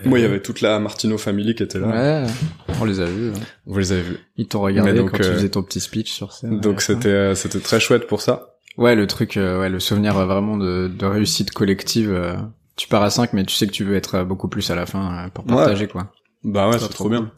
moi, 0.05 0.19
il 0.19 0.21
y 0.23 0.25
avait 0.25 0.41
toute 0.41 0.61
la 0.61 0.79
Martino 0.79 1.17
Family 1.17 1.53
qui 1.55 1.63
était 1.63 1.79
là. 1.79 1.87
Ouais, 2.23 2.27
on 2.81 2.85
les 2.85 2.99
a 2.99 3.05
vus. 3.05 3.31
Vous 3.65 3.77
les 3.79 3.91
avez 3.91 4.01
vus. 4.01 4.17
Ils 4.37 4.47
t'ont 4.47 4.61
regardé 4.61 4.93
donc, 4.93 5.11
quand 5.11 5.17
tu 5.17 5.23
euh, 5.23 5.35
faisais 5.35 5.49
ton 5.49 5.61
petit 5.63 5.79
speech 5.79 6.11
sur 6.11 6.33
scène. 6.33 6.59
Donc 6.59 6.81
c'était 6.81 7.09
euh, 7.09 7.35
c'était 7.35 7.59
très 7.59 7.79
chouette 7.79 8.07
pour 8.07 8.21
ça. 8.21 8.55
Ouais, 8.77 8.95
le 8.95 9.05
truc, 9.05 9.37
euh, 9.37 9.59
ouais, 9.59 9.69
le 9.69 9.79
souvenir 9.79 10.17
euh, 10.17 10.25
vraiment 10.25 10.57
de, 10.57 10.87
de 10.87 11.05
réussite 11.05 11.51
collective. 11.51 12.11
euh, 12.11 12.35
tu 12.77 12.87
pars 12.87 13.03
à 13.03 13.09
5, 13.09 13.33
mais 13.33 13.43
tu 13.43 13.53
sais 13.53 13.67
que 13.67 13.71
tu 13.73 13.83
veux 13.83 13.95
être 13.95 14.15
euh, 14.15 14.23
beaucoup 14.23 14.47
plus 14.47 14.71
à 14.71 14.75
la 14.75 14.85
fin 14.85 15.25
euh, 15.25 15.29
pour 15.29 15.45
Ouais. 15.45 15.55
partager, 15.55 15.87
quoi. 15.87 16.11
Bah 16.43 16.67
ouais, 16.67 16.73
c'est 16.79 16.85
trop 16.85 16.93
trop 17.05 17.09
bien. 17.09 17.31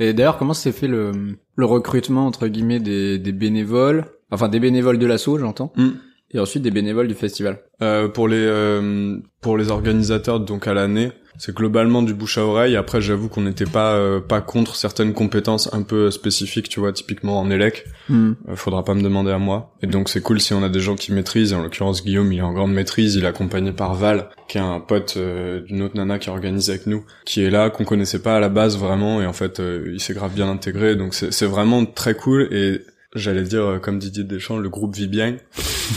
Et 0.00 0.12
d'ailleurs, 0.12 0.36
comment 0.38 0.54
s'est 0.54 0.72
fait 0.72 0.88
le, 0.88 1.12
le 1.54 1.64
recrutement 1.64 2.26
entre 2.26 2.48
guillemets 2.48 2.80
des, 2.80 3.18
des 3.18 3.32
bénévoles, 3.32 4.06
enfin 4.30 4.48
des 4.48 4.58
bénévoles 4.60 4.98
de 4.98 5.06
l'assaut, 5.06 5.38
j'entends, 5.38 5.72
Mm. 5.76 5.90
et 6.32 6.38
ensuite 6.40 6.62
des 6.62 6.70
bénévoles 6.72 7.06
du 7.08 7.14
festival. 7.14 7.60
Euh, 7.80 8.08
pour 8.08 8.26
les 8.26 8.36
euh, 8.44 9.18
pour 9.40 9.56
les 9.56 9.70
organisateurs 9.70 10.40
donc 10.40 10.66
à 10.66 10.74
l'année, 10.74 11.12
c'est 11.38 11.54
globalement 11.54 12.02
du 12.02 12.14
bouche 12.14 12.38
à 12.38 12.44
oreille. 12.44 12.76
Après, 12.76 13.00
j'avoue 13.00 13.28
qu'on 13.28 13.42
n'était 13.42 13.66
pas 13.66 13.94
euh, 13.94 14.20
pas 14.20 14.40
contre 14.40 14.76
certaines 14.76 15.14
compétences 15.14 15.72
un 15.72 15.82
peu 15.82 16.10
spécifiques, 16.10 16.68
tu 16.68 16.80
vois, 16.80 16.92
typiquement 16.92 17.40
en 17.40 17.50
élec. 17.50 17.84
Mm. 18.08 18.32
Euh, 18.48 18.56
faudra 18.56 18.84
pas 18.84 18.94
me 18.94 19.02
demander 19.02 19.30
à 19.30 19.38
moi. 19.38 19.74
Et 19.82 19.86
donc 19.86 20.08
c'est 20.08 20.20
cool 20.20 20.40
si 20.40 20.54
on 20.54 20.62
a 20.62 20.68
des 20.68 20.80
gens 20.80 20.96
qui 20.96 21.12
maîtrisent. 21.12 21.52
En 21.52 21.62
l'occurrence 21.62 22.04
Guillaume, 22.04 22.32
il 22.32 22.38
est 22.38 22.42
en 22.42 22.52
grande 22.52 22.72
maîtrise. 22.72 23.14
Il 23.16 23.24
est 23.24 23.28
accompagné 23.28 23.72
par 23.72 23.94
Val, 23.94 24.28
qui 24.48 24.58
est 24.58 24.60
un 24.60 24.80
pote 24.80 25.14
euh, 25.16 25.60
d'une 25.62 25.82
autre 25.82 25.96
nana 25.96 26.18
qui 26.18 26.30
organise 26.30 26.70
avec 26.70 26.86
nous, 26.86 27.04
qui 27.24 27.42
est 27.42 27.50
là, 27.50 27.70
qu'on 27.70 27.84
connaissait 27.84 28.22
pas 28.22 28.36
à 28.36 28.40
la 28.40 28.48
base 28.48 28.78
vraiment. 28.78 29.20
Et 29.22 29.26
en 29.26 29.32
fait, 29.32 29.60
euh, 29.60 29.90
il 29.92 30.00
s'est 30.00 30.14
grave 30.14 30.32
bien 30.34 30.48
intégré. 30.48 30.96
Donc 30.96 31.14
c'est 31.14 31.32
c'est 31.32 31.46
vraiment 31.46 31.84
très 31.84 32.14
cool. 32.14 32.48
Et 32.52 32.82
j'allais 33.14 33.42
dire 33.42 33.62
euh, 33.64 33.78
comme 33.78 33.98
Didier 33.98 34.24
Deschamps, 34.24 34.58
le 34.58 34.68
groupe 34.68 34.94
vit 34.94 35.08
bien. 35.08 35.36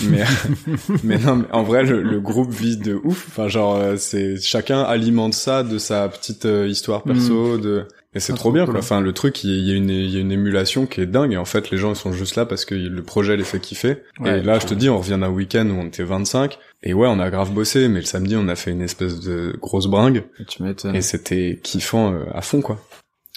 mais 0.10 0.24
mais 1.04 1.18
non, 1.18 1.36
mais 1.38 1.46
en 1.52 1.64
vrai 1.64 1.84
le, 1.84 2.02
le 2.02 2.20
groupe 2.20 2.52
vit 2.52 2.78
de 2.78 2.96
ouf. 3.04 3.26
Enfin 3.30 3.48
genre 3.48 3.76
euh, 3.78 3.96
c'est 3.98 4.38
chacun 4.42 4.82
alimente 4.82 5.34
ça 5.34 5.64
de 5.64 5.78
sa 5.78 6.08
petite 6.10 6.46
euh, 6.46 6.68
histoire 6.68 7.04
perso 7.04 7.58
de 7.58 7.86
et 8.14 8.20
c'est 8.22 8.34
Ah, 8.34 8.38
trop 8.38 8.52
bien 8.52 8.66
quoi. 8.66 8.76
hein. 8.76 8.80
Enfin 8.80 9.02
le 9.02 9.12
truc 9.14 9.44
il 9.44 9.52
y 9.68 9.72
a 9.72 9.76
une 9.76 9.90
il 9.90 10.10
y 10.10 10.18
a 10.18 10.20
une 10.22 10.32
émulation 10.32 10.86
qui 10.86 11.02
est 11.02 11.06
dingue 11.06 11.34
et 11.34 11.38
en 11.38 11.46
fait 11.46 11.70
les 11.72 11.78
gens 11.78 11.92
ils 11.92 11.96
sont 11.98 12.12
juste 12.14 12.36
là 12.36 12.46
parce 12.46 12.66
que 12.66 12.76
le 12.76 13.04
projet 13.04 13.36
les 13.38 13.44
fait 13.44 13.60
kiffer. 13.60 13.98
Ouais, 14.20 14.40
et 14.40 14.42
là 14.42 14.60
je 14.60 14.66
te 14.68 14.74
dis 14.74 14.90
on 14.90 14.98
revient 14.98 15.18
d'un 15.20 15.30
week-end 15.30 15.68
où 15.70 15.74
on 15.80 15.86
était 15.88 16.04
25 16.04 16.58
et 16.84 16.94
ouais 16.94 17.08
on 17.10 17.20
a 17.20 17.30
grave 17.30 17.52
bossé 17.54 17.88
mais 17.88 18.00
le 18.00 18.06
samedi 18.06 18.36
on 18.38 18.48
a 18.48 18.56
fait 18.56 18.72
une 18.72 18.82
espèce 18.82 19.20
de 19.20 19.56
grosse 19.62 19.88
bringue 19.88 20.24
Et 20.94 21.02
c'était 21.02 21.60
kiffant 21.62 22.16
à 22.34 22.42
fond 22.42 22.62
quoi. 22.62 22.80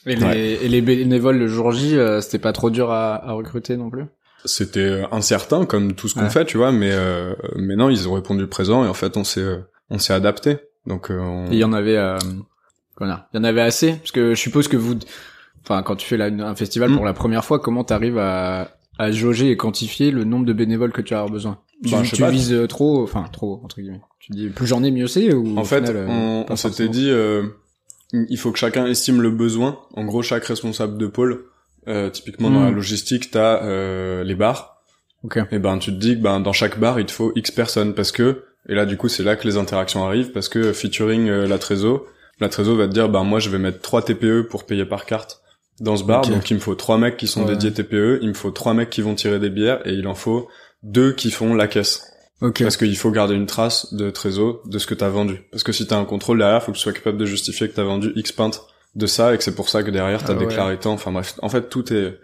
Et 0.08 0.16
les, 0.16 0.24
Ouais. 0.24 0.38
et 0.64 0.68
les 0.68 0.80
bénévoles 0.80 1.36
le 1.38 1.46
jour 1.48 1.70
J, 1.72 1.96
euh, 1.96 2.20
c'était 2.20 2.38
pas 2.38 2.52
trop 2.52 2.70
dur 2.70 2.90
à, 2.90 3.16
à 3.28 3.32
recruter 3.32 3.76
non 3.76 3.90
plus? 3.90 4.04
C'était 4.44 4.80
euh, 4.80 5.04
incertain 5.12 5.64
comme 5.66 5.94
tout 5.94 6.08
ce 6.08 6.14
qu'on 6.14 6.22
Ouais. 6.22 6.30
fait 6.30 6.44
tu 6.44 6.56
vois 6.56 6.70
mais 6.72 6.90
euh, 6.92 7.34
mais 7.56 7.74
non 7.76 7.90
ils 7.90 8.08
ont 8.08 8.14
répondu 8.14 8.46
présent 8.46 8.84
et 8.84 8.88
en 8.88 8.94
fait 8.94 9.16
on 9.16 9.24
s'est 9.24 9.40
euh, 9.40 9.58
on 9.90 9.98
s'est 9.98 10.12
adapté. 10.14 10.58
Donc 10.86 11.10
euh, 11.10 11.18
on... 11.18 11.46
Il 11.50 11.58
y 11.58 11.64
en 11.64 11.72
avait, 11.72 11.96
euh, 11.96 12.16
dire, 13.00 13.24
il 13.32 13.36
y 13.36 13.40
en 13.40 13.44
avait 13.44 13.60
assez, 13.60 13.92
parce 13.94 14.12
que 14.12 14.30
je 14.34 14.40
suppose 14.40 14.68
que 14.68 14.76
vous, 14.76 14.94
enfin, 15.64 15.82
quand 15.82 15.96
tu 15.96 16.06
fais 16.06 16.16
la- 16.16 16.26
un 16.26 16.54
festival 16.54 16.90
Mm. 16.90 16.96
pour 16.96 17.04
la 17.04 17.12
première 17.14 17.44
fois, 17.44 17.58
comment 17.58 17.84
t'arrives 17.84 18.18
à, 18.18 18.70
à 18.98 19.10
jauger 19.12 19.50
et 19.50 19.56
quantifier 19.56 20.10
le 20.10 20.24
nombre 20.24 20.46
de 20.46 20.52
bénévoles 20.52 20.92
que 20.92 21.02
tu 21.02 21.14
as 21.14 21.26
besoin? 21.26 21.58
Tu, 21.84 21.90
Bah, 21.90 22.02
tu 22.02 22.24
vises 22.30 22.56
trop, 22.68 23.02
enfin 23.02 23.24
trop 23.32 23.60
entre 23.64 23.80
guillemets. 23.80 24.00
Tu 24.20 24.32
dis 24.32 24.48
plus 24.48 24.66
j'en 24.66 24.82
ai 24.82 24.90
mieux 24.90 25.06
c'est 25.08 25.32
ou 25.34 25.58
En 25.58 25.64
fait, 25.64 25.86
final, 25.86 26.06
on, 26.08 26.46
on 26.48 26.56
s'était 26.56 26.88
dit, 26.88 27.08
euh, 27.10 27.42
il 28.12 28.38
faut 28.38 28.52
que 28.52 28.58
chacun 28.58 28.86
estime 28.86 29.20
le 29.22 29.30
besoin. 29.30 29.78
En 29.94 30.04
gros, 30.04 30.22
chaque 30.22 30.44
responsable 30.44 30.96
de 30.98 31.06
pôle, 31.06 31.44
euh, 31.88 32.10
typiquement 32.10 32.50
dans 32.50 32.64
la 32.64 32.70
logistique, 32.70 33.30
t'as 33.30 33.62
euh, 33.64 34.24
les 34.24 34.34
bars. 34.34 34.82
Ok. 35.24 35.38
Et 35.50 35.58
ben, 35.58 35.78
tu 35.78 35.90
te 35.90 35.96
dis 35.96 36.16
que 36.16 36.22
ben 36.22 36.40
dans 36.40 36.52
chaque 36.52 36.78
bar, 36.78 37.00
il 37.00 37.06
te 37.06 37.12
faut 37.12 37.32
X 37.34 37.50
personnes 37.50 37.94
parce 37.94 38.12
que 38.12 38.44
et 38.68 38.74
là, 38.74 38.84
du 38.86 38.96
coup, 38.96 39.08
c'est 39.08 39.22
là 39.22 39.34
que 39.36 39.46
les 39.48 39.56
interactions 39.56 40.06
arrivent 40.06 40.30
parce 40.32 40.48
que 40.48 40.72
featuring 40.72 41.28
euh, 41.28 41.46
la 41.46 41.58
trésor, 41.58 42.04
la 42.40 42.48
trésor 42.48 42.76
va 42.76 42.86
te 42.86 42.92
dire, 42.92 43.08
ben 43.08 43.24
moi, 43.24 43.38
je 43.40 43.48
vais 43.50 43.58
mettre 43.58 43.80
3 43.80 44.02
TPE 44.02 44.42
pour 44.48 44.64
payer 44.64 44.84
par 44.84 45.06
carte 45.06 45.40
dans 45.80 45.96
ce 45.96 46.04
bar, 46.04 46.22
donc 46.28 46.50
il 46.50 46.54
me 46.54 46.60
faut 46.60 46.74
trois 46.74 46.98
mecs 46.98 47.16
qui 47.16 47.28
sont 47.28 47.42
Ouais. 47.44 47.52
dédiés 47.56 47.72
TPE, 47.72 48.18
il 48.20 48.28
me 48.28 48.34
faut 48.34 48.50
trois 48.50 48.74
mecs 48.74 48.90
qui 48.90 49.00
vont 49.00 49.14
tirer 49.14 49.38
des 49.38 49.48
bières 49.48 49.80
et 49.86 49.92
il 49.92 50.06
en 50.08 50.14
faut 50.14 50.48
deux 50.82 51.12
qui 51.12 51.30
font 51.30 51.54
la 51.54 51.68
caisse. 51.68 52.02
Ok. 52.40 52.62
Parce 52.62 52.76
qu'il 52.76 52.96
faut 52.96 53.10
garder 53.10 53.34
une 53.34 53.46
trace 53.46 53.92
de 53.94 54.10
trésor 54.10 54.60
de 54.66 54.78
ce 54.78 54.86
que 54.86 54.94
t'as 54.94 55.08
vendu. 55.08 55.42
Parce 55.50 55.64
que 55.64 55.72
si 55.72 55.86
t'as 55.86 55.98
un 55.98 56.04
contrôle 56.04 56.38
derrière, 56.38 56.62
faut 56.62 56.70
que 56.72 56.76
tu 56.76 56.82
sois 56.82 56.92
capable 56.92 57.18
de 57.18 57.26
justifier 57.26 57.68
que 57.68 57.74
t'as 57.74 57.82
vendu 57.84 58.12
X 58.14 58.30
pintes 58.32 58.62
de 58.94 59.06
ça 59.06 59.34
et 59.34 59.38
que 59.38 59.44
c'est 59.44 59.54
pour 59.54 59.68
ça 59.68 59.82
que 59.82 59.90
derrière 59.90 60.22
t'as 60.22 60.34
Ah 60.34 60.36
ouais. 60.38 60.46
déclaré 60.46 60.78
tant. 60.78 60.92
Enfin 60.92 61.10
bref, 61.12 61.34
en 61.42 61.48
fait 61.48 61.68
tout 61.68 61.92
est... 61.92 62.18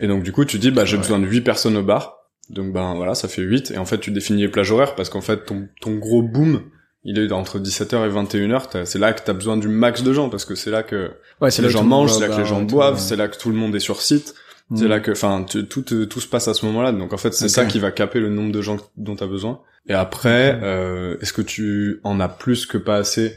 Et 0.00 0.08
donc 0.08 0.22
du 0.24 0.32
coup 0.32 0.44
tu 0.44 0.58
dis 0.58 0.70
bah 0.72 0.84
j'ai 0.84 0.96
Ouais. 0.96 1.02
besoin 1.02 1.18
de 1.20 1.26
8 1.26 1.42
personnes 1.42 1.76
au 1.76 1.82
bar. 1.82 2.16
Donc 2.50 2.72
ben 2.72 2.94
voilà, 2.94 3.14
ça 3.14 3.28
fait 3.28 3.42
8. 3.42 3.70
Et 3.70 3.78
en 3.78 3.84
fait 3.84 3.98
tu 3.98 4.10
définis 4.10 4.42
les 4.42 4.48
plages 4.48 4.70
horaires 4.72 4.96
parce 4.96 5.08
qu'en 5.08 5.20
fait 5.20 5.44
ton, 5.44 5.68
ton 5.80 5.94
gros 5.96 6.22
boom, 6.22 6.62
il 7.04 7.18
est 7.18 7.30
entre 7.32 7.58
17h 7.60 8.06
et 8.06 8.10
21h. 8.10 8.68
T'as- 8.70 8.86
C'est 8.86 8.98
là 8.98 9.12
que 9.12 9.22
t'as 9.24 9.32
besoin 9.34 9.56
du 9.56 9.68
max 9.68 10.02
de 10.02 10.12
gens 10.12 10.28
parce 10.30 10.44
que 10.44 10.54
c'est 10.56 10.70
là 10.70 10.82
que 10.82 11.12
Ouais, 11.40 11.50
les 11.56 11.62
là 11.62 11.68
gens 11.68 11.84
mangent, 11.84 12.12
c'est 12.12 12.20
là 12.20 12.26
que 12.26 12.32
les 12.32 12.38
bar 12.38 12.46
gens 12.46 12.62
boivent, 12.62 12.98
c'est 12.98 13.16
là 13.16 13.28
que 13.28 13.38
tout 13.38 13.50
le 13.50 13.56
monde 13.56 13.74
est 13.76 13.80
sur 13.80 14.02
site. 14.02 14.34
Mm. 14.70 14.76
C'est 14.76 14.88
là 14.88 15.00
que, 15.00 15.10
enfin, 15.12 15.44
tout, 15.44 15.94
euh, 15.94 16.06
tout 16.06 16.20
se 16.20 16.26
passe 16.28 16.48
à 16.48 16.54
ce 16.54 16.64
moment-là. 16.66 16.92
Donc 16.92 17.12
en 17.12 17.16
fait, 17.18 17.32
c'est 17.34 17.48
ça 17.48 17.66
qui 17.66 17.78
va 17.78 17.90
caper 17.90 18.20
le 18.20 18.30
nombre 18.30 18.52
de 18.52 18.62
gens 18.62 18.76
dont 18.96 19.14
tu 19.16 19.22
as 19.24 19.26
besoin. 19.26 19.60
Et 19.88 19.92
après, 19.94 20.54
Ok. 20.56 20.60
euh, 20.62 21.16
est-ce 21.20 21.32
que 21.32 21.42
tu 21.42 22.00
en 22.04 22.18
as 22.20 22.28
plus 22.28 22.64
que 22.66 22.78
pas 22.78 22.96
assez? 22.96 23.36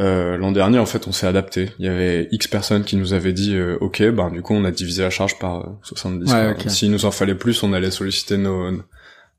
Euh, 0.00 0.36
L'an 0.36 0.50
dernier, 0.50 0.80
en 0.80 0.86
fait, 0.86 1.06
on 1.06 1.12
s'est 1.12 1.28
adapté. 1.28 1.70
Il 1.78 1.84
y 1.84 1.88
avait 1.88 2.26
X 2.32 2.48
personnes 2.48 2.82
qui 2.82 2.96
nous 2.96 3.12
avaient 3.14 3.32
dit, 3.32 3.54
euh, 3.54 3.76
ok, 3.80 4.02
ben 4.10 4.28
du 4.30 4.42
coup, 4.42 4.52
on 4.54 4.64
a 4.64 4.72
divisé 4.72 5.02
la 5.04 5.10
charge 5.10 5.38
par 5.38 5.60
euh, 5.60 5.70
70. 5.82 6.32
Ouais, 6.32 6.54
quoi. 6.56 6.64
ok. 6.64 6.70
S'il 6.70 6.90
nous 6.90 7.04
en 7.04 7.12
fallait 7.12 7.36
plus, 7.36 7.62
on 7.62 7.72
allait 7.72 7.92
solliciter 7.92 8.36
nos 8.36 8.72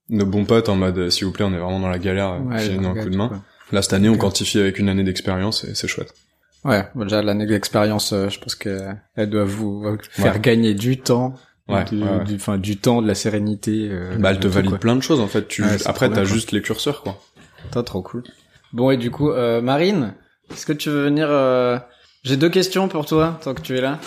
nos 0.07 0.25
bons 0.25 0.45
potes 0.45 0.69
en 0.69 0.75
mode, 0.75 0.97
euh, 0.99 1.09
s'il 1.09 1.25
vous 1.25 1.33
plaît, 1.33 1.43
on 1.45 1.53
est 1.53 1.57
vraiment 1.59 1.79
dans 1.81 1.89
la 1.89 1.97
galère, 1.99 2.33
euh, 2.33 2.39
Ouais, 2.39 2.59
filez-nous 2.59 2.87
un 2.87 2.93
ouais, 2.93 3.03
coup 3.03 3.09
de 3.09 3.17
main. 3.17 3.27
quoi. 3.27 3.41
Là, 3.71 3.81
cette 3.81 3.93
année, 3.93 4.07
on 4.07 4.17
quantifie 4.17 4.59
avec 4.59 4.77
une 4.79 4.87
année 4.87 5.03
d'expérience 5.03 5.63
et 5.65 5.73
c'est 5.75 5.87
chouette. 5.87 6.13
Ouais, 6.65 6.87
bon, 6.95 7.03
déjà 7.03 7.21
l'année 7.21 7.45
d'expérience, 7.45 8.11
euh, 8.11 8.27
je 8.29 8.39
pense 8.39 8.55
que 8.55 8.89
elle 9.15 9.29
doit 9.29 9.43
vous 9.45 9.83
euh, 9.85 9.97
faire 10.09 10.33
Ouais. 10.33 10.39
gagner 10.39 10.73
du 10.73 10.97
temps, 10.99 11.35
Ouais, 11.69 11.83
du, 11.85 12.01
ouais, 12.03 12.09
ouais. 12.09 12.23
du, 12.25 12.35
enfin, 12.35 12.57
du 12.57 12.77
temps, 12.77 13.01
de 13.01 13.07
la 13.07 13.15
sérénité. 13.15 13.87
euh, 13.91 14.17
Bah, 14.17 14.31
elle 14.31 14.39
te 14.39 14.47
valide 14.47 14.71
quoi. 14.71 14.79
plein 14.79 14.95
de 14.95 15.01
choses, 15.01 15.19
en 15.19 15.27
fait. 15.27 15.47
Tu, 15.47 15.63
après, 15.85 16.09
t'as 16.11 16.23
juste 16.25 16.51
les 16.51 16.61
curseurs, 16.61 17.01
quoi. 17.03 17.17
Putain, 17.63 17.83
trop 17.83 18.01
cool. 18.01 18.23
Bon, 18.73 18.91
et 18.91 18.97
du 18.97 19.09
coup, 19.11 19.29
euh, 19.31 19.61
Marine, 19.61 20.13
est-ce 20.51 20.65
que 20.65 20.73
tu 20.73 20.89
veux 20.89 21.05
venir 21.05 21.27
euh, 21.29 21.77
J'ai 22.23 22.35
deux 22.37 22.49
questions 22.49 22.87
pour 22.87 23.05
toi, 23.05 23.39
tant 23.43 23.53
que 23.53 23.61
tu 23.61 23.77
es 23.77 23.81
là. 23.81 23.99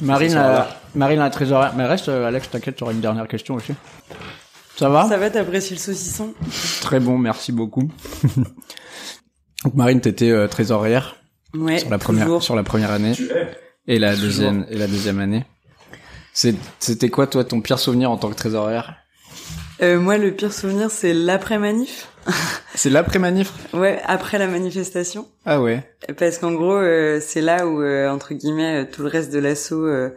Marine, 0.00 0.34
la, 0.34 0.42
soir-là. 0.42 0.80
Marine 0.94 1.18
la 1.18 1.30
trésorière. 1.30 1.72
Mais 1.76 1.86
reste, 1.86 2.08
euh, 2.08 2.26
Alex, 2.26 2.50
t'inquiète, 2.50 2.76
tu 2.76 2.84
auras 2.84 2.92
une 2.92 3.00
dernière 3.00 3.28
question 3.28 3.54
aussi. 3.54 3.72
Ça 4.76 4.88
va? 4.88 5.06
Ça 5.08 5.16
va, 5.16 5.30
t'apprécies 5.30 5.74
le 5.74 5.80
saucisson? 5.80 6.34
Très 6.80 6.98
bon, 7.00 7.18
merci 7.18 7.52
beaucoup. 7.52 7.90
Donc, 9.64 9.74
Marine, 9.74 10.00
t'étais 10.00 10.30
euh, 10.30 10.48
trésorière 10.48 11.16
Ouais, 11.54 11.78
sur 11.78 11.90
la 11.90 11.98
première 11.98 12.24
toujours. 12.26 12.42
sur 12.42 12.56
la 12.56 12.62
première 12.62 12.90
année 12.90 13.12
et 13.86 13.98
la 13.98 14.16
deuxième 14.16 14.64
et 14.70 14.76
la 14.76 14.86
deuxième 14.86 15.18
année. 15.20 15.44
C'est- 16.32 16.54
C'était 16.78 17.10
quoi 17.10 17.26
toi 17.26 17.44
ton 17.44 17.60
pire 17.60 17.78
souvenir 17.78 18.10
en 18.10 18.16
tant 18.16 18.30
que 18.30 18.34
trésorière? 18.36 18.94
Euh, 19.82 19.98
moi, 19.98 20.16
le 20.16 20.32
pire 20.32 20.52
souvenir, 20.52 20.90
c'est 20.90 21.12
l'après-manif. 21.12 22.08
C'est 22.74 22.88
l'après 22.88 23.18
manif. 23.18 23.52
Ouais, 23.74 24.00
après 24.06 24.38
la 24.38 24.46
manifestation. 24.46 25.26
Ah 25.44 25.60
ouais. 25.60 25.82
Parce 26.18 26.38
qu'en 26.38 26.52
gros, 26.52 26.76
euh, 26.76 27.20
c'est 27.20 27.40
là 27.42 27.66
où, 27.66 27.82
euh, 27.82 28.08
entre 28.08 28.32
guillemets, 28.32 28.82
euh, 28.84 28.86
tout 28.90 29.02
le 29.02 29.08
reste 29.08 29.30
de 29.32 29.38
l'assaut 29.40 29.84
euh, 29.86 30.14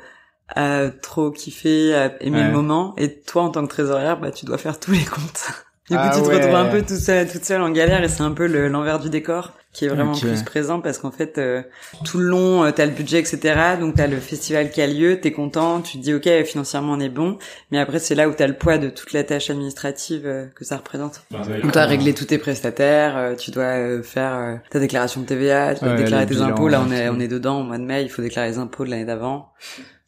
a 0.55 0.89
trop 0.89 1.31
kiffé, 1.31 1.93
a 1.95 2.13
aimé 2.21 2.38
Ouais. 2.39 2.45
le 2.47 2.51
moment. 2.53 2.93
Et 2.97 3.19
toi, 3.21 3.41
en 3.43 3.49
tant 3.49 3.63
que 3.63 3.69
trésorière, 3.71 4.19
bah, 4.19 4.31
tu 4.31 4.45
dois 4.45 4.57
faire 4.59 4.79
tous 4.79 4.91
les 4.91 5.03
comptes. 5.03 5.47
Du 5.89 5.95
coup, 5.95 6.01
Ah 6.03 6.11
tu 6.15 6.21
te 6.23 6.27
ouais. 6.27 6.36
retrouves 6.38 6.55
un 6.55 6.65
peu 6.65 6.81
tout 6.81 6.95
seul, 6.95 7.27
toute 7.31 7.45
seule 7.45 7.61
en 7.61 7.69
galère 7.69 8.03
et 8.03 8.07
c'est 8.09 8.21
un 8.23 8.31
peu 8.31 8.47
le- 8.47 8.67
l'envers 8.69 8.99
du 8.99 9.09
décor 9.11 9.53
qui 9.71 9.86
est 9.86 9.88
vraiment 9.89 10.13
Ok. 10.13 10.21
plus 10.21 10.41
présent 10.41 10.79
parce 10.81 10.97
qu'en 10.97 11.11
fait, 11.11 11.38
euh, 11.38 11.61
tout 12.05 12.17
le 12.17 12.25
long, 12.25 12.63
euh, 12.63 12.71
t'as 12.71 12.86
le 12.88 12.91
budget, 12.91 13.19
etc. 13.19 13.75
Donc 13.79 13.93
t'as 13.95 14.07
le 14.07 14.17
festival 14.17 14.71
qui 14.71 14.81
a 14.81 14.88
lieu, 14.88 15.19
t'es 15.19 15.31
content, 15.31 15.81
tu 15.81 15.99
te 15.99 16.03
dis 16.03 16.13
ok, 16.15 16.27
financièrement 16.45 16.93
on 16.93 16.99
est 16.99 17.09
bon, 17.09 17.38
mais 17.71 17.77
après 17.77 17.99
c'est 17.99 18.15
là 18.15 18.27
où 18.29 18.33
t'as 18.33 18.47
le 18.47 18.53
poids 18.55 18.79
de 18.79 18.89
toute 18.89 19.13
la 19.13 19.23
tâche 19.23 19.49
administrative 19.51 20.23
euh, 20.25 20.45
que 20.55 20.65
ça 20.65 20.77
représente. 20.77 21.21
Donc 21.61 21.71
t'as 21.73 21.86
réglé 21.86 22.13
tous 22.15 22.25
tes 22.25 22.38
prestataires, 22.39 23.15
euh, 23.17 23.36
tu 23.36 23.51
dois 23.51 23.63
euh, 23.65 24.01
faire 24.01 24.33
euh, 24.36 24.55
ta 24.71 24.79
déclaration 24.79 25.21
de 25.21 25.25
TVA, 25.27 25.75
tu 25.75 25.81
dois 25.83 25.93
Ouais, 25.93 25.97
déclarer 26.03 26.25
tes 26.25 26.33
bilans, 26.33 26.47
impôts. 26.47 26.67
Là 26.69 26.81
on 26.88 26.91
est 26.91 27.09
on 27.09 27.19
est 27.19 27.27
dedans 27.27 27.59
au 27.59 27.63
mois 27.63 27.77
de 27.77 27.83
mai, 27.83 28.01
il 28.01 28.09
faut 28.09 28.23
déclarer 28.23 28.47
les 28.49 28.57
impôts 28.57 28.86
de 28.86 28.89
l'année 28.89 29.05
d'avant. 29.05 29.49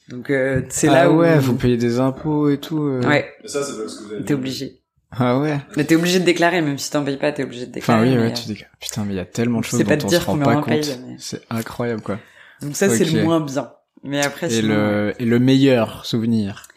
Donc 0.09 0.30
euh, 0.32 0.61
c'est 0.69 0.88
ah 0.88 0.93
là 0.93 1.11
où 1.11 1.17
ouais, 1.19 1.38
vous 1.38 1.53
payez 1.55 1.78
des 1.78 1.99
impôts 1.99 2.49
et 2.49 2.57
tout. 2.57 2.82
euh. 2.82 3.05
ouais, 3.05 3.30
Mais 3.43 3.49
ça, 3.49 3.61
c'est 3.61 3.78
parce 3.78 3.95
que 3.99 4.03
vous 4.05 4.13
avez 4.13 4.23
t'es 4.23 4.34
obligé. 4.34 4.80
Ah 5.12 5.39
ouais. 5.39 5.58
Mais 5.78 5.86
t'es 5.86 5.95
obligé 5.95 6.20
de 6.20 6.26
déclarer, 6.26 6.62
même 6.62 6.78
si 6.78 6.91
t'en 6.91 7.03
payes 7.03 7.18
pas, 7.18 7.32
t'es 7.32 7.43
obligé 7.43 7.66
de 7.66 7.78
Enfin 7.80 8.01
déclarer. 8.01 8.10
oui, 8.10 8.16
mais, 8.16 8.22
ouais, 8.24 8.28
euh, 8.32 8.34
tu 8.34 8.45
dis 8.53 8.64
putain 8.80 9.05
mais 9.05 9.14
il 9.14 9.18
y 9.18 9.20
a 9.22 9.26
tellement 9.26 9.60
de 9.60 9.66
choses 9.66 9.82
dont 9.84 9.91
on 9.93 10.08
dire 10.08 10.22
se 10.22 10.26
rend 10.28 10.38
pas 10.39 10.55
compte. 10.55 10.68
mais- 10.68 11.16
C'est 11.18 11.41
incroyable 11.49 12.01
quoi. 12.01 12.20
Donc 12.62 12.76
ça 12.76 12.89
c'est 12.89 13.05
le 13.05 13.24
moins 13.24 13.39
bien. 13.39 13.72
Mais 14.03 14.24
après 14.24 14.47
Et 14.47 14.62
sinon, 14.62 14.68
le 14.76 15.14
et 15.20 15.26
le 15.26 15.39
meilleur 15.39 16.05
souvenir? 16.05 16.68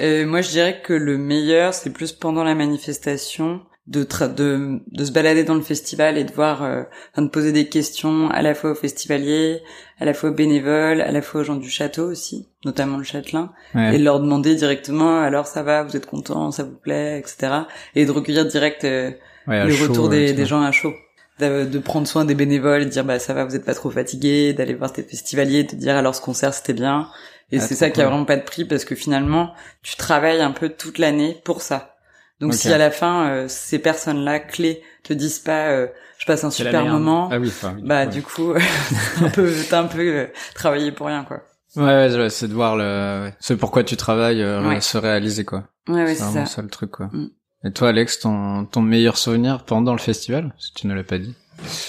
Euh, 0.00 0.26
moi, 0.26 0.42
je 0.42 0.50
dirais 0.50 0.80
que 0.84 0.92
le 0.92 1.18
meilleur, 1.18 1.74
c'est 1.74 1.90
plus 1.90 2.12
pendant 2.12 2.44
la 2.44 2.54
manifestation, 2.54 3.62
de, 3.88 4.04
de 4.36 4.80
de 4.92 5.04
se 5.04 5.10
balader 5.12 5.44
dans 5.44 5.54
le 5.54 5.62
festival 5.62 6.18
et 6.18 6.24
de 6.24 6.32
voir, 6.32 6.62
euh, 6.62 6.82
enfin, 7.12 7.22
de 7.22 7.28
poser 7.30 7.52
des 7.52 7.68
questions 7.68 8.28
à 8.30 8.42
la 8.42 8.54
fois 8.54 8.72
aux 8.72 8.74
festivaliers, 8.74 9.62
à 9.98 10.04
la 10.04 10.14
fois 10.14 10.30
aux 10.30 10.34
bénévoles, 10.34 11.00
à 11.00 11.10
la 11.10 11.22
fois 11.22 11.40
aux 11.40 11.44
gens 11.44 11.56
du 11.56 11.70
château 11.70 12.04
aussi, 12.10 12.46
notamment 12.64 12.98
le 12.98 13.04
châtelain, 13.04 13.50
Ouais. 13.74 13.94
et 13.96 13.98
de 13.98 14.04
leur 14.04 14.20
demander 14.20 14.54
directement, 14.54 15.20
alors 15.20 15.46
ça 15.46 15.62
va, 15.62 15.82
vous 15.82 15.96
êtes 15.96 16.06
content, 16.06 16.50
ça 16.52 16.62
vous 16.64 16.76
plaît, 16.76 17.18
etc. 17.18 17.62
Et 17.94 18.04
de 18.04 18.10
recueillir 18.12 18.44
direct 18.46 18.84
euh, 18.84 19.10
Ouais, 19.46 19.64
le 19.66 19.74
retour 19.74 20.10
des, 20.10 20.44
gens 20.44 20.60
à 20.60 20.70
chaud. 20.72 20.92
De, 21.40 21.64
de 21.64 21.78
prendre 21.78 22.06
soin 22.06 22.26
des 22.26 22.34
bénévoles, 22.34 22.84
de 22.84 22.90
dire 22.90 23.04
bah 23.04 23.18
ça 23.18 23.32
va, 23.32 23.44
vous 23.46 23.56
êtes 23.56 23.64
pas 23.64 23.74
trop 23.74 23.90
fatigués, 23.90 24.52
d'aller 24.52 24.74
voir 24.74 24.92
tes 24.92 25.02
festivaliers, 25.02 25.64
de 25.64 25.76
dire 25.76 25.96
alors 25.96 26.14
ce 26.14 26.20
concert 26.20 26.52
c'était 26.52 26.74
bien. 26.74 27.08
Et 27.50 27.58
Ah, 27.58 27.60
c'est 27.62 27.74
ça 27.74 27.88
qui 27.88 28.02
a 28.02 28.06
vraiment 28.06 28.26
pas 28.26 28.36
de 28.36 28.42
prix 28.42 28.66
parce 28.66 28.84
que 28.84 28.94
finalement 28.94 29.54
tu 29.82 29.96
travailles 29.96 30.42
un 30.42 30.50
peu 30.50 30.68
toute 30.68 30.98
l'année 30.98 31.40
pour 31.44 31.62
ça. 31.62 31.94
Donc 32.40 32.54
si 32.54 32.72
à 32.72 32.78
la 32.78 32.90
fin 32.90 33.28
euh, 33.30 33.44
ces 33.48 33.78
personnes-là 33.78 34.38
clés 34.40 34.82
te 35.02 35.12
disent 35.12 35.40
pas 35.40 35.68
euh, 35.68 35.86
je 36.18 36.26
passe 36.26 36.44
un 36.44 36.50
super 36.50 36.84
moment, 36.84 37.28
Ah 37.32 37.38
oui, 37.38 37.48
enfin, 37.48 37.74
oui, 37.76 37.82
bah 37.84 38.00
ouais. 38.04 38.06
du 38.08 38.22
coup 38.22 38.52
t'as 39.18 39.24
un 39.26 39.30
peu 39.30 39.52
t'as 39.70 39.80
un 39.80 39.84
peu 39.86 40.00
euh, 40.00 40.26
travaillé 40.54 40.92
pour 40.92 41.06
rien 41.08 41.24
quoi. 41.24 41.42
Ouais, 41.76 42.16
ouais, 42.16 42.30
c'est 42.30 42.48
de 42.48 42.54
voir 42.54 42.76
le, 42.76 43.30
ce 43.40 43.54
pourquoi 43.54 43.84
tu 43.84 43.96
travailles 43.96 44.42
euh, 44.42 44.66
Ouais. 44.66 44.80
se 44.80 44.96
réaliser, 44.98 45.44
quoi. 45.44 45.64
Ouais 45.86 46.02
ouais 46.02 46.06
c'est 46.08 46.14
c'est 46.16 46.24
vraiment 46.24 46.46
ça. 46.46 46.56
ça. 46.56 46.62
le 46.62 46.68
truc, 46.68 46.90
quoi. 46.90 47.06
Mm. 47.12 47.28
Et 47.64 47.72
toi, 47.72 47.88
Alex, 47.90 48.20
ton, 48.20 48.64
ton 48.64 48.80
meilleur 48.82 49.18
souvenir 49.18 49.64
pendant 49.64 49.92
le 49.92 49.98
festival? 49.98 50.54
Que 50.58 50.80
tu 50.80 50.86
ne 50.86 50.94
l'as 50.94 51.02
pas 51.04 51.18
dit. 51.18 51.34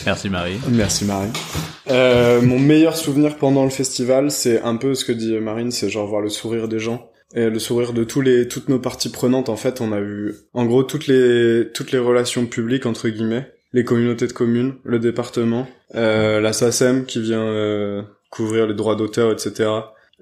Merci 0.06 0.30
Marie. 0.30 0.60
Merci 0.68 1.06
Marie. 1.06 1.30
Euh, 1.92 2.42
mon 2.42 2.60
meilleur 2.60 2.98
souvenir 2.98 3.38
pendant 3.38 3.64
le 3.64 3.70
festival, 3.70 4.32
c'est 4.32 4.62
un 4.64 4.76
peu 4.76 4.96
ce 4.96 5.06
que 5.06 5.12
dit 5.12 5.38
Marine, 5.40 5.72
c'est 5.72 5.90
genre 5.90 6.08
voir 6.08 6.22
le 6.22 6.30
sourire 6.30 6.68
des 6.68 6.80
gens. 6.80 7.09
Et 7.36 7.50
le 7.50 7.60
sourire 7.60 7.94
de 7.94 8.04
tous 8.04 8.22
les, 8.22 8.48
toutes 8.48 8.70
nos 8.70 8.80
parties 8.80 9.10
prenantes, 9.12 9.50
en 9.50 9.56
fait, 9.56 9.82
on 9.82 9.92
a 9.92 10.00
eu, 10.00 10.34
en 10.54 10.66
gros, 10.66 10.84
toutes 10.84 11.06
les, 11.08 11.68
toutes 11.74 11.92
les 11.92 12.00
relations 12.00 12.46
publiques, 12.48 12.86
entre 12.88 13.08
guillemets, 13.10 13.52
les 13.72 13.84
communautés 13.84 14.26
de 14.26 14.34
communes, 14.34 14.74
le 14.84 14.98
département, 14.98 15.68
euh, 15.94 16.42
la 16.42 16.54
SACEM 16.54 17.06
qui 17.06 17.22
vient 17.22 17.44
euh, 17.46 18.02
couvrir 18.32 18.66
les 18.66 18.74
droits 18.74 18.96
d'auteur, 18.96 19.32
etc., 19.32 19.70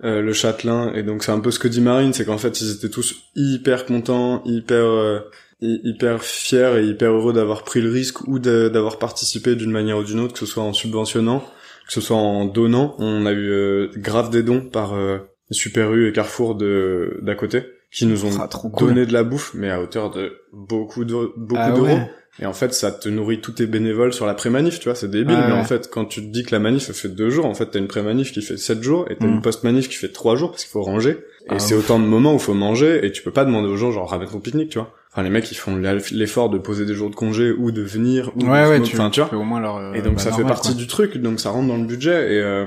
euh, 0.03 0.21
le 0.21 0.33
Châtelain, 0.33 0.91
et 0.93 1.01
donc 1.01 1.23
c'est 1.23 1.31
un 1.31 1.39
peu 1.39 1.49
ce 1.49 1.57
que 1.59 1.67
dit 1.67 1.81
Marine, 1.81 2.11
c'est 2.13 2.25
qu'en 2.25 2.37
fait, 2.37 2.59
ils 2.61 2.71
étaient 2.71 2.89
tous 2.89 3.15
hyper 3.35 3.85
contents, 3.85 4.43
hyper, 4.45 4.83
euh, 4.85 5.19
hy- 5.61 5.79
hyper 5.85 6.21
fiers 6.23 6.73
et 6.77 6.83
hyper 6.83 7.13
heureux 7.13 7.33
d'avoir 7.33 7.63
pris 7.63 7.81
le 7.81 7.89
risque 7.89 8.27
ou 8.27 8.37
d'avoir 8.37 8.99
participé 8.99 9.55
d'une 9.55 9.71
manière 9.71 9.97
ou 9.97 10.03
d'une 10.03 10.19
autre, 10.19 10.33
que 10.33 10.39
ce 10.39 10.45
soit 10.45 10.61
en 10.61 10.73
subventionnant, 10.73 11.39
que 11.87 11.93
ce 11.93 12.01
soit 12.01 12.17
en 12.17 12.45
donnant. 12.45 12.95
On 12.99 13.25
a 13.25 13.31
eu 13.31 13.49
euh, 13.49 13.87
grave 13.95 14.29
des 14.29 14.43
dons 14.43 14.61
par 14.61 14.93
euh, 14.93 15.17
Super 15.51 15.93
U 15.93 16.07
et 16.07 16.11
Carrefour 16.13 16.55
de 16.55 17.19
d'à 17.21 17.35
côté 17.35 17.63
qui 17.91 18.05
nous 18.05 18.25
ont 18.25 18.29
Ah, 18.39 18.49
cool. 18.51 18.89
donné 18.89 19.05
de 19.05 19.13
la 19.13 19.23
bouffe, 19.23 19.53
mais 19.53 19.69
à 19.69 19.81
hauteur 19.81 20.09
de 20.11 20.33
beaucoup 20.51 21.05
de 21.05 21.13
beaucoup 21.37 21.61
Ah 21.63 21.71
d'euros. 21.71 21.85
ouais. 21.87 22.11
Et 22.39 22.45
en 22.45 22.53
fait, 22.53 22.71
ça 22.73 22.91
te 22.91 23.09
nourrit 23.09 23.41
tous 23.41 23.53
tes 23.53 23.65
bénévoles 23.65 24.13
sur 24.13 24.27
la 24.27 24.35
pré-manif, 24.35 24.77
tu 24.79 24.83
vois, 24.89 24.93
c'est 24.93 25.09
débile. 25.09 25.33
Ouais, 25.35 25.47
mais 25.47 25.53
ouais. 25.53 25.59
en 25.59 25.63
fait, 25.63 25.89
quand 25.91 26.05
tu 26.05 26.21
te 26.21 26.27
dis 26.27 26.43
que 26.43 26.51
la 26.51 26.59
manif 26.59 26.91
fait 26.91 27.09
deux 27.09 27.31
jours, 27.31 27.45
en 27.47 27.55
fait, 27.55 27.65
t'as 27.71 27.79
une 27.79 27.87
pré-manif 27.87 28.31
qui 28.31 28.43
fait 28.43 28.57
sept 28.57 28.83
jours 28.83 29.05
et 29.09 29.15
t'as 29.15 29.25
Mm. 29.25 29.35
une 29.35 29.41
post-manif 29.41 29.89
qui 29.89 29.95
fait 29.95 30.11
trois 30.11 30.35
jours 30.35 30.51
parce 30.51 30.63
qu'il 30.63 30.71
faut 30.71 30.83
ranger. 30.83 31.11
Et 31.45 31.51
Ah, 31.51 31.59
c'est 31.59 31.73
autant 31.73 31.97
de 31.97 32.05
moments 32.05 32.35
où 32.35 32.39
faut 32.39 32.53
manger 32.53 33.03
et 33.05 33.11
tu 33.11 33.23
peux 33.23 33.31
pas 33.31 33.45
demander 33.45 33.67
aux 33.69 33.77
gens 33.77 33.91
genre 33.91 34.07
ramène 34.09 34.27
ton 34.29 34.39
pique-nique, 34.39 34.69
tu 34.69 34.77
vois. 34.77 34.93
Enfin, 35.11 35.23
les 35.23 35.31
mecs, 35.31 35.49
ils 35.51 35.55
font 35.55 35.75
l'effort 36.11 36.49
de 36.51 36.59
poser 36.59 36.85
des 36.85 36.93
jours 36.93 37.09
de 37.09 37.15
congé 37.15 37.51
ou 37.51 37.71
de 37.71 37.81
venir 37.81 38.31
ou 38.35 38.41
Ouais, 38.45 38.63
de- 38.65 38.69
ouais, 38.69 38.81
tu, 38.83 38.93
enfin, 38.95 39.09
tu 39.09 39.21
vois. 39.21 39.33
au 39.33 39.43
moins 39.43 39.59
leur, 39.61 39.77
euh, 39.77 39.93
Et 39.93 40.01
donc 40.03 40.15
bah, 40.15 40.19
ça 40.19 40.25
fait 40.25 40.41
normal, 40.41 40.47
partie 40.53 40.73
quoi. 40.73 40.77
du 40.77 40.85
truc, 40.87 41.17
donc 41.17 41.39
ça 41.39 41.49
rentre 41.49 41.67
dans 41.69 41.77
le 41.77 41.85
budget 41.87 42.35
et 42.35 42.39
euh, 42.39 42.65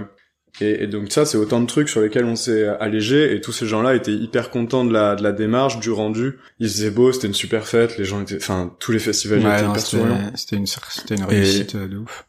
et, 0.60 0.84
et 0.84 0.86
donc 0.86 1.10
ça 1.12 1.24
c'est 1.24 1.38
autant 1.38 1.60
de 1.60 1.66
trucs 1.66 1.88
sur 1.88 2.00
lesquels 2.00 2.24
on 2.24 2.36
s'est 2.36 2.66
allégé 2.80 3.34
et 3.34 3.40
tous 3.40 3.52
ces 3.52 3.66
gens-là 3.66 3.94
étaient 3.94 4.12
hyper 4.14 4.50
contents 4.50 4.84
de 4.84 4.92
la 4.92 5.14
de 5.16 5.22
la 5.22 5.32
démarche, 5.32 5.78
du 5.80 5.90
rendu. 5.90 6.38
Il 6.58 6.68
faisait 6.68 6.90
beau, 6.90 7.12
c'était 7.12 7.26
une 7.28 7.34
super 7.34 7.66
fête, 7.66 7.96
les 7.98 8.04
gens 8.04 8.20
étaient, 8.22 8.36
enfin 8.36 8.74
tous 8.80 8.92
les 8.92 8.98
festivals 8.98 9.40
Ouais, 9.40 9.52
étaient 9.54 9.62
non, 9.64 9.70
hyper 9.70 9.80
c'était, 9.82 9.96
souriants. 10.02 10.32
c'était 10.34 10.56
une, 10.56 10.66
c'était 10.66 11.14
une 11.14 11.22
Et- 11.22 11.24
réussite 11.26 11.74
euh, 11.74 11.88
de 11.88 11.96
ouf. 11.98 12.26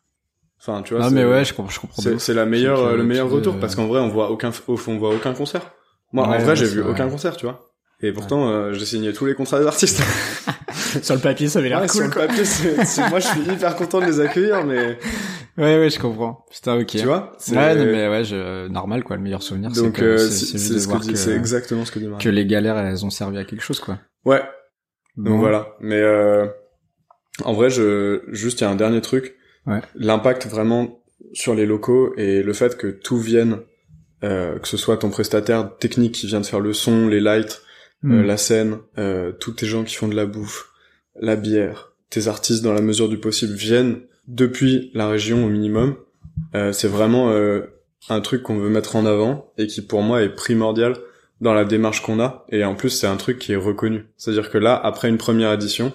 Enfin 0.59 0.81
tu 0.83 0.93
vois. 0.93 1.03
Non, 1.03 1.11
mais 1.11 1.25
ouais, 1.25 1.43
je 1.43 1.53
comprends, 1.53 1.71
je 1.71 1.79
comprends. 1.79 2.03
c'est 2.19 2.33
la 2.33 2.45
meilleure 2.45 2.79
euh, 2.85 2.95
le 2.97 3.03
meilleur 3.03 3.29
retour 3.29 3.59
parce 3.59 3.75
qu'en 3.75 3.87
vrai 3.87 3.99
on 3.99 4.09
voit 4.09 4.29
aucun 4.29 4.51
au 4.67 4.77
fond 4.77 4.93
on 4.93 4.97
voit 4.99 5.13
aucun 5.15 5.33
concert. 5.33 5.71
Moi 6.13 6.27
Ouais, 6.29 6.35
en 6.35 6.39
vrai 6.39 6.55
j'ai 6.55 6.65
vu 6.67 6.81
aucun 6.83 7.09
concert, 7.09 7.35
tu 7.35 7.45
vois. 7.45 7.70
Et 8.03 8.11
pourtant 8.11 8.49
euh, 8.49 8.73
j'ai 8.73 8.85
signé 8.85 9.13
tous 9.13 9.25
les 9.25 9.35
contrats 9.35 9.59
des 9.59 9.67
artistes. 9.67 10.01
Sur 11.03 11.15
le 11.15 11.21
papier, 11.21 11.47
ça 11.47 11.59
avait 11.59 11.69
l'air 11.69 11.79
Ouais, 11.81 11.87
sur 11.87 12.03
le 12.03 12.09
papier, 12.09 12.43
c'est- 12.43 12.83
c'est- 12.85 13.09
moi 13.09 13.19
je 13.19 13.27
suis 13.27 13.41
hyper 13.41 13.75
content 13.75 13.99
de 14.01 14.05
les 14.05 14.19
accueillir, 14.19 14.65
mais 14.65 14.97
Ouais, 15.57 15.77
ouais, 15.79 15.89
je 15.89 15.99
comprends. 15.99 16.45
Putain, 16.51 16.79
ok. 16.79 16.87
tu 16.87 17.05
vois. 17.05 17.33
c'est- 17.37 17.55
Ouais, 17.55 17.75
non, 17.75 17.85
mais 17.85 18.07
ouais, 18.09 18.23
je, 18.25 18.67
normal, 18.67 19.03
quoi, 19.03 19.15
le 19.17 19.21
meilleur 19.21 19.43
souvenir, 19.43 19.69
c'est 19.73 19.81
Donc 19.81 19.93
que, 19.95 20.03
euh, 20.03 20.17
c'est, 20.17 20.57
ce 20.57 20.87
que 20.87 21.31
exactement 21.31 21.85
ce 21.85 21.91
que 21.91 21.99
que 22.17 22.29
les 22.29 22.45
galères, 22.45 22.77
elles 22.77 23.05
ont 23.05 23.09
servi 23.09 23.37
à 23.37 23.45
quelque 23.45 23.61
chose, 23.63 23.79
quoi. 23.79 23.99
Ouais, 24.25 24.41
Donc 25.17 25.27
Bon. 25.33 25.37
voilà. 25.39 25.75
Mais 25.81 25.99
euh, 26.01 26.47
en 27.43 27.53
vrai, 27.53 27.69
je 27.69 28.21
juste 28.29 28.61
il 28.61 28.63
y 28.63 28.67
a 28.67 28.69
un 28.69 28.75
dernier 28.75 29.01
truc. 29.01 29.35
Ouais. 29.67 29.81
L'impact 29.95 30.47
vraiment 30.47 30.99
sur 31.33 31.53
les 31.53 31.65
locaux 31.65 32.13
et 32.17 32.41
le 32.43 32.53
fait 32.53 32.77
que 32.77 32.87
tout 32.87 33.17
vienne, 33.19 33.59
euh, 34.23 34.57
que 34.59 34.67
ce 34.67 34.77
soit 34.77 34.97
ton 34.97 35.09
prestataire 35.09 35.77
technique 35.77 36.13
qui 36.15 36.27
vient 36.27 36.39
de 36.41 36.45
faire 36.45 36.59
le 36.61 36.73
son, 36.73 37.07
les 37.07 37.19
lights, 37.19 37.61
euh, 38.03 38.07
Hmm. 38.07 38.21
la 38.25 38.37
scène, 38.37 38.77
euh, 38.97 39.31
tous 39.31 39.51
tes 39.51 39.65
gens 39.67 39.83
qui 39.83 39.95
font 39.95 40.07
de 40.07 40.15
la 40.15 40.25
bouffe, 40.25 40.71
la 41.19 41.35
bière, 41.35 41.91
tes 42.09 42.27
artistes 42.27 42.63
dans 42.63 42.73
la 42.73 42.81
mesure 42.81 43.09
du 43.09 43.17
possible 43.17 43.53
viennent 43.53 43.99
depuis 44.27 44.91
la 44.93 45.07
région 45.09 45.45
au 45.45 45.49
minimum. 45.49 45.95
Euh, 46.55 46.71
c'est 46.73 46.87
vraiment 46.87 47.29
euh, 47.31 47.61
un 48.09 48.21
truc 48.21 48.41
qu'on 48.43 48.57
veut 48.57 48.69
mettre 48.69 48.95
en 48.95 49.05
avant 49.05 49.51
et 49.57 49.67
qui 49.67 49.81
pour 49.81 50.01
moi 50.01 50.21
est 50.23 50.29
primordial 50.33 50.95
dans 51.41 51.53
la 51.53 51.65
démarche 51.65 52.01
qu'on 52.01 52.19
a. 52.19 52.45
Et 52.49 52.63
en 52.63 52.75
plus, 52.75 52.89
c'est 52.89 53.07
un 53.07 53.17
truc 53.17 53.37
qui 53.39 53.51
est 53.53 53.55
reconnu. 53.57 54.05
C'est-à-dire 54.17 54.49
que 54.49 54.57
là, 54.57 54.75
après 54.83 55.09
une 55.09 55.17
première 55.17 55.51
édition, 55.53 55.91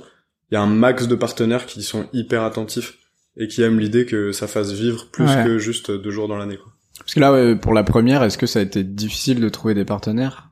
il 0.50 0.54
y 0.54 0.56
a 0.56 0.62
un 0.62 0.66
max 0.66 1.08
de 1.08 1.14
partenaires 1.16 1.66
qui 1.66 1.82
sont 1.82 2.06
hyper 2.12 2.42
attentifs 2.44 2.98
et 3.36 3.48
qui 3.48 3.62
aiment 3.62 3.80
l'idée 3.80 4.06
que 4.06 4.30
ça 4.32 4.46
fasse 4.46 4.72
vivre 4.72 5.08
plus 5.10 5.24
Ouais. 5.24 5.44
que 5.44 5.58
juste 5.58 5.90
deux 5.90 6.10
jours 6.10 6.28
dans 6.28 6.36
l'année. 6.38 6.58
Parce 6.98 7.14
que 7.14 7.20
là, 7.20 7.54
pour 7.56 7.74
la 7.74 7.82
première, 7.84 8.22
est-ce 8.22 8.38
que 8.38 8.46
ça 8.46 8.60
a 8.60 8.62
été 8.62 8.82
difficile 8.84 9.40
de 9.40 9.48
trouver 9.48 9.74
des 9.74 9.84
partenaires? 9.84 10.50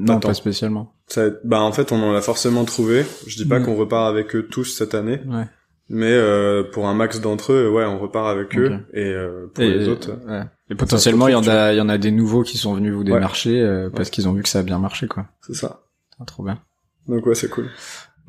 Non, 0.00 0.16
Attends. 0.16 0.28
pas 0.28 0.34
spécialement. 0.34 0.92
Ça, 1.06 1.24
bah 1.44 1.60
en 1.60 1.72
fait, 1.72 1.92
on 1.92 2.02
en 2.02 2.14
a 2.14 2.20
forcément 2.20 2.64
trouvé. 2.64 3.04
Je 3.26 3.36
dis 3.36 3.46
pas 3.46 3.58
Mm. 3.58 3.64
qu'on 3.64 3.76
repart 3.76 4.08
avec 4.08 4.34
eux 4.36 4.46
tous 4.46 4.64
cette 4.64 4.94
année, 4.94 5.20
Ouais. 5.26 5.44
mais 5.88 6.12
euh, 6.12 6.62
pour 6.62 6.86
un 6.88 6.94
max 6.94 7.20
d'entre 7.20 7.52
eux, 7.52 7.68
ouais, 7.70 7.84
on 7.84 7.98
repart 7.98 8.28
avec 8.28 8.56
eux. 8.56 8.78
Et 8.94 9.04
euh, 9.04 9.46
pour 9.52 9.64
Et, 9.64 9.70
les 9.70 9.88
autres, 9.88 10.10
ouais. 10.28 10.42
Et 10.70 10.74
potentiellement, 10.74 11.26
il 11.28 11.32
y 11.32 11.34
en 11.34 11.46
a, 11.48 11.72
il 11.72 11.76
y 11.76 11.80
en 11.80 11.88
a 11.88 11.98
des 11.98 12.12
nouveaux 12.12 12.42
qui 12.42 12.56
sont 12.58 12.74
venus 12.74 12.92
vous 12.94 13.04
démarcher 13.04 13.60
euh, 13.60 13.90
parce 13.90 14.08
qu'ils 14.10 14.28
ont 14.28 14.32
vu 14.32 14.42
que 14.42 14.48
ça 14.48 14.60
a 14.60 14.62
bien 14.62 14.78
marché, 14.78 15.08
quoi. 15.08 15.26
c'est 15.46 15.54
ça. 15.54 15.80
Ah, 16.20 16.24
trop 16.24 16.42
bien. 16.44 16.60
Donc 17.08 17.26
ouais, 17.26 17.34
c'est 17.34 17.48
cool. 17.50 17.68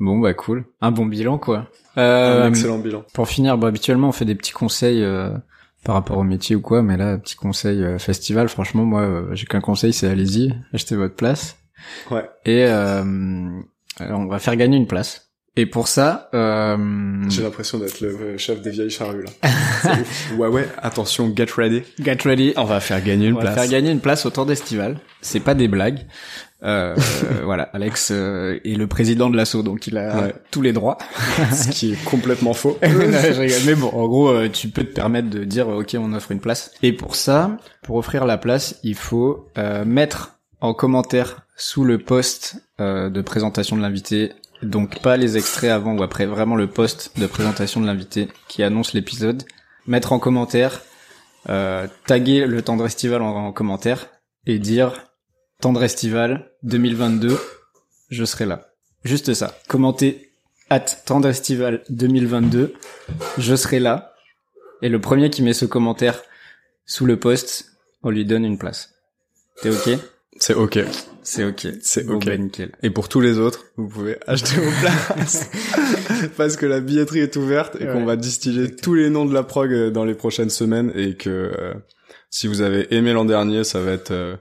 Bon, 0.00 0.18
bah 0.18 0.34
cool. 0.34 0.64
Un 0.80 0.90
bon 0.90 1.06
bilan, 1.06 1.38
quoi. 1.38 1.68
Un 1.96 2.02
Euh, 2.02 2.48
excellent 2.48 2.78
bilan. 2.78 3.04
Pour 3.14 3.28
finir, 3.28 3.56
bah, 3.58 3.68
habituellement, 3.68 4.08
on 4.08 4.12
fait 4.12 4.24
des 4.24 4.34
petits 4.34 4.52
conseils 4.52 5.04
euh, 5.04 5.30
par 5.84 5.94
rapport 5.94 6.18
au 6.18 6.24
métier 6.24 6.56
ou 6.56 6.60
quoi, 6.60 6.82
mais 6.82 6.96
là, 6.96 7.18
petit 7.18 7.36
conseil 7.36 7.82
euh, 7.84 7.98
festival, 7.98 8.48
franchement, 8.48 8.84
moi, 8.84 9.02
euh, 9.02 9.34
j'ai 9.34 9.46
qu'un 9.46 9.60
conseil, 9.60 9.92
c'est 9.92 10.08
allez-y, 10.08 10.54
achetez 10.72 10.96
votre 10.96 11.14
place. 11.14 11.58
Ouais. 12.10 12.28
Et 12.44 12.64
euh, 12.66 13.02
on 14.00 14.26
va 14.26 14.38
faire 14.38 14.56
gagner 14.56 14.76
une 14.76 14.86
place. 14.86 15.28
Et 15.54 15.66
pour 15.66 15.86
ça, 15.86 16.30
euh, 16.32 16.76
J'ai 17.28 17.42
l'impression 17.42 17.78
d'être 17.78 18.00
le 18.00 18.38
chef 18.38 18.62
des 18.62 18.70
vieilles 18.70 18.88
charrues 18.88 19.24
là. 19.24 19.50
C'est 19.82 19.90
ouf. 20.00 20.32
ouais 20.38 20.48
ouais, 20.48 20.66
attention, 20.78 21.30
get 21.36 21.48
ready. 21.54 21.82
get 22.00 22.16
ready. 22.24 22.54
On 22.56 22.64
va 22.64 22.80
faire 22.80 23.02
gagner 23.04 23.26
une 23.26 23.34
On 23.34 23.36
va 23.36 23.42
place. 23.42 23.54
faire 23.56 23.68
gagner 23.68 23.90
une 23.90 24.00
place 24.00 24.24
au 24.24 24.30
temps 24.30 24.46
d'estival. 24.46 24.98
C'est 25.20 25.40
pas 25.40 25.52
des 25.54 25.68
blagues. 25.68 26.06
Euh, 26.62 26.96
voilà, 27.44 27.64
Alex 27.74 28.10
euh, 28.12 28.60
est 28.64 28.78
le 28.78 28.86
président 28.86 29.28
de 29.28 29.36
l'assaut, 29.36 29.62
donc 29.62 29.86
il 29.88 29.98
a 29.98 30.22
Ouais. 30.22 30.34
tous 30.50 30.62
les 30.62 30.72
droits. 30.72 30.96
Ce 31.52 31.68
qui 31.68 31.92
est 31.92 32.04
complètement 32.04 32.54
faux. 32.54 32.78
Non, 32.82 32.88
je 32.90 33.40
rigole. 33.40 33.58
Mais 33.66 33.74
bon, 33.74 33.88
en 33.88 34.06
gros, 34.08 34.28
euh, 34.30 34.48
tu 34.48 34.68
peux 34.68 34.84
te 34.84 34.94
permettre 34.94 35.28
de 35.28 35.44
dire, 35.44 35.68
ok, 35.68 35.96
on 35.98 36.14
offre 36.14 36.32
une 36.32 36.40
place. 36.40 36.70
Et 36.82 36.94
pour 36.94 37.14
ça, 37.14 37.58
pour 37.82 37.96
offrir 37.96 38.24
la 38.24 38.38
place, 38.38 38.76
il 38.84 38.94
faut 38.94 39.48
euh, 39.58 39.84
mettre 39.84 40.38
en 40.62 40.72
commentaire 40.72 41.42
sous 41.62 41.84
le 41.84 41.98
post 41.98 42.56
euh, 42.80 43.08
de 43.08 43.22
présentation 43.22 43.76
de 43.76 43.82
l'invité, 43.82 44.32
donc 44.62 45.00
pas 45.00 45.16
les 45.16 45.36
extraits 45.36 45.70
avant 45.70 45.96
ou 45.96 46.02
après, 46.02 46.26
vraiment 46.26 46.56
le 46.56 46.66
post 46.66 47.16
de 47.20 47.26
présentation 47.28 47.80
de 47.80 47.86
l'invité 47.86 48.26
qui 48.48 48.64
annonce 48.64 48.94
l'épisode, 48.94 49.44
mettre 49.86 50.12
en 50.12 50.18
commentaire, 50.18 50.82
euh, 51.48 51.86
taguer 52.06 52.46
le 52.46 52.62
tendre 52.62 52.84
estival 52.84 53.22
en, 53.22 53.46
en 53.46 53.52
commentaire 53.52 54.08
et 54.44 54.58
dire 54.58 55.06
tendre 55.60 55.84
estival 55.84 56.50
2022, 56.64 57.38
je 58.10 58.24
serai 58.24 58.44
là. 58.44 58.72
Juste 59.04 59.32
ça. 59.32 59.56
Commenter 59.68 60.32
at 60.68 60.80
tendre 60.80 61.28
estival 61.28 61.84
2022, 61.90 62.74
je 63.38 63.54
serai 63.54 63.78
là. 63.78 64.14
Et 64.82 64.88
le 64.88 65.00
premier 65.00 65.30
qui 65.30 65.42
met 65.42 65.52
ce 65.52 65.66
commentaire 65.66 66.22
sous 66.86 67.06
le 67.06 67.20
post, 67.20 67.66
on 68.02 68.10
lui 68.10 68.24
donne 68.24 68.44
une 68.44 68.58
place. 68.58 68.94
T'es 69.62 69.70
ok? 69.70 70.00
C'est 70.40 70.54
ok. 70.54 70.80
C'est 71.22 71.44
ok. 71.44 71.68
C'est 71.82 72.08
ok. 72.08 72.26
bah, 72.26 72.36
nickel. 72.36 72.72
Et 72.82 72.90
pour 72.90 73.08
tous 73.08 73.20
les 73.20 73.38
autres, 73.38 73.64
vous 73.76 73.88
pouvez 73.88 74.18
acheter 74.26 74.60
vos 74.60 74.70
places. 74.80 75.50
Parce 76.36 76.56
que 76.56 76.66
la 76.66 76.80
billetterie 76.80 77.20
est 77.20 77.36
ouverte 77.36 77.76
et 77.80 77.86
qu'on 77.86 78.04
va 78.04 78.16
distiller 78.16 78.74
tous 78.74 78.94
les 78.94 79.10
noms 79.10 79.24
de 79.24 79.34
la 79.34 79.42
prog 79.42 79.72
euh, 79.72 79.90
dans 79.90 80.04
les 80.04 80.14
prochaines 80.14 80.50
semaines 80.50 80.92
et 80.94 81.16
que 81.16 81.30
euh, 81.30 81.74
si 82.30 82.46
vous 82.46 82.62
avez 82.62 82.94
aimé 82.94 83.12
l'an 83.12 83.24
dernier, 83.24 83.64
ça 83.64 83.80
va 83.80 83.92
être 83.92 84.10
euh, 84.10 84.36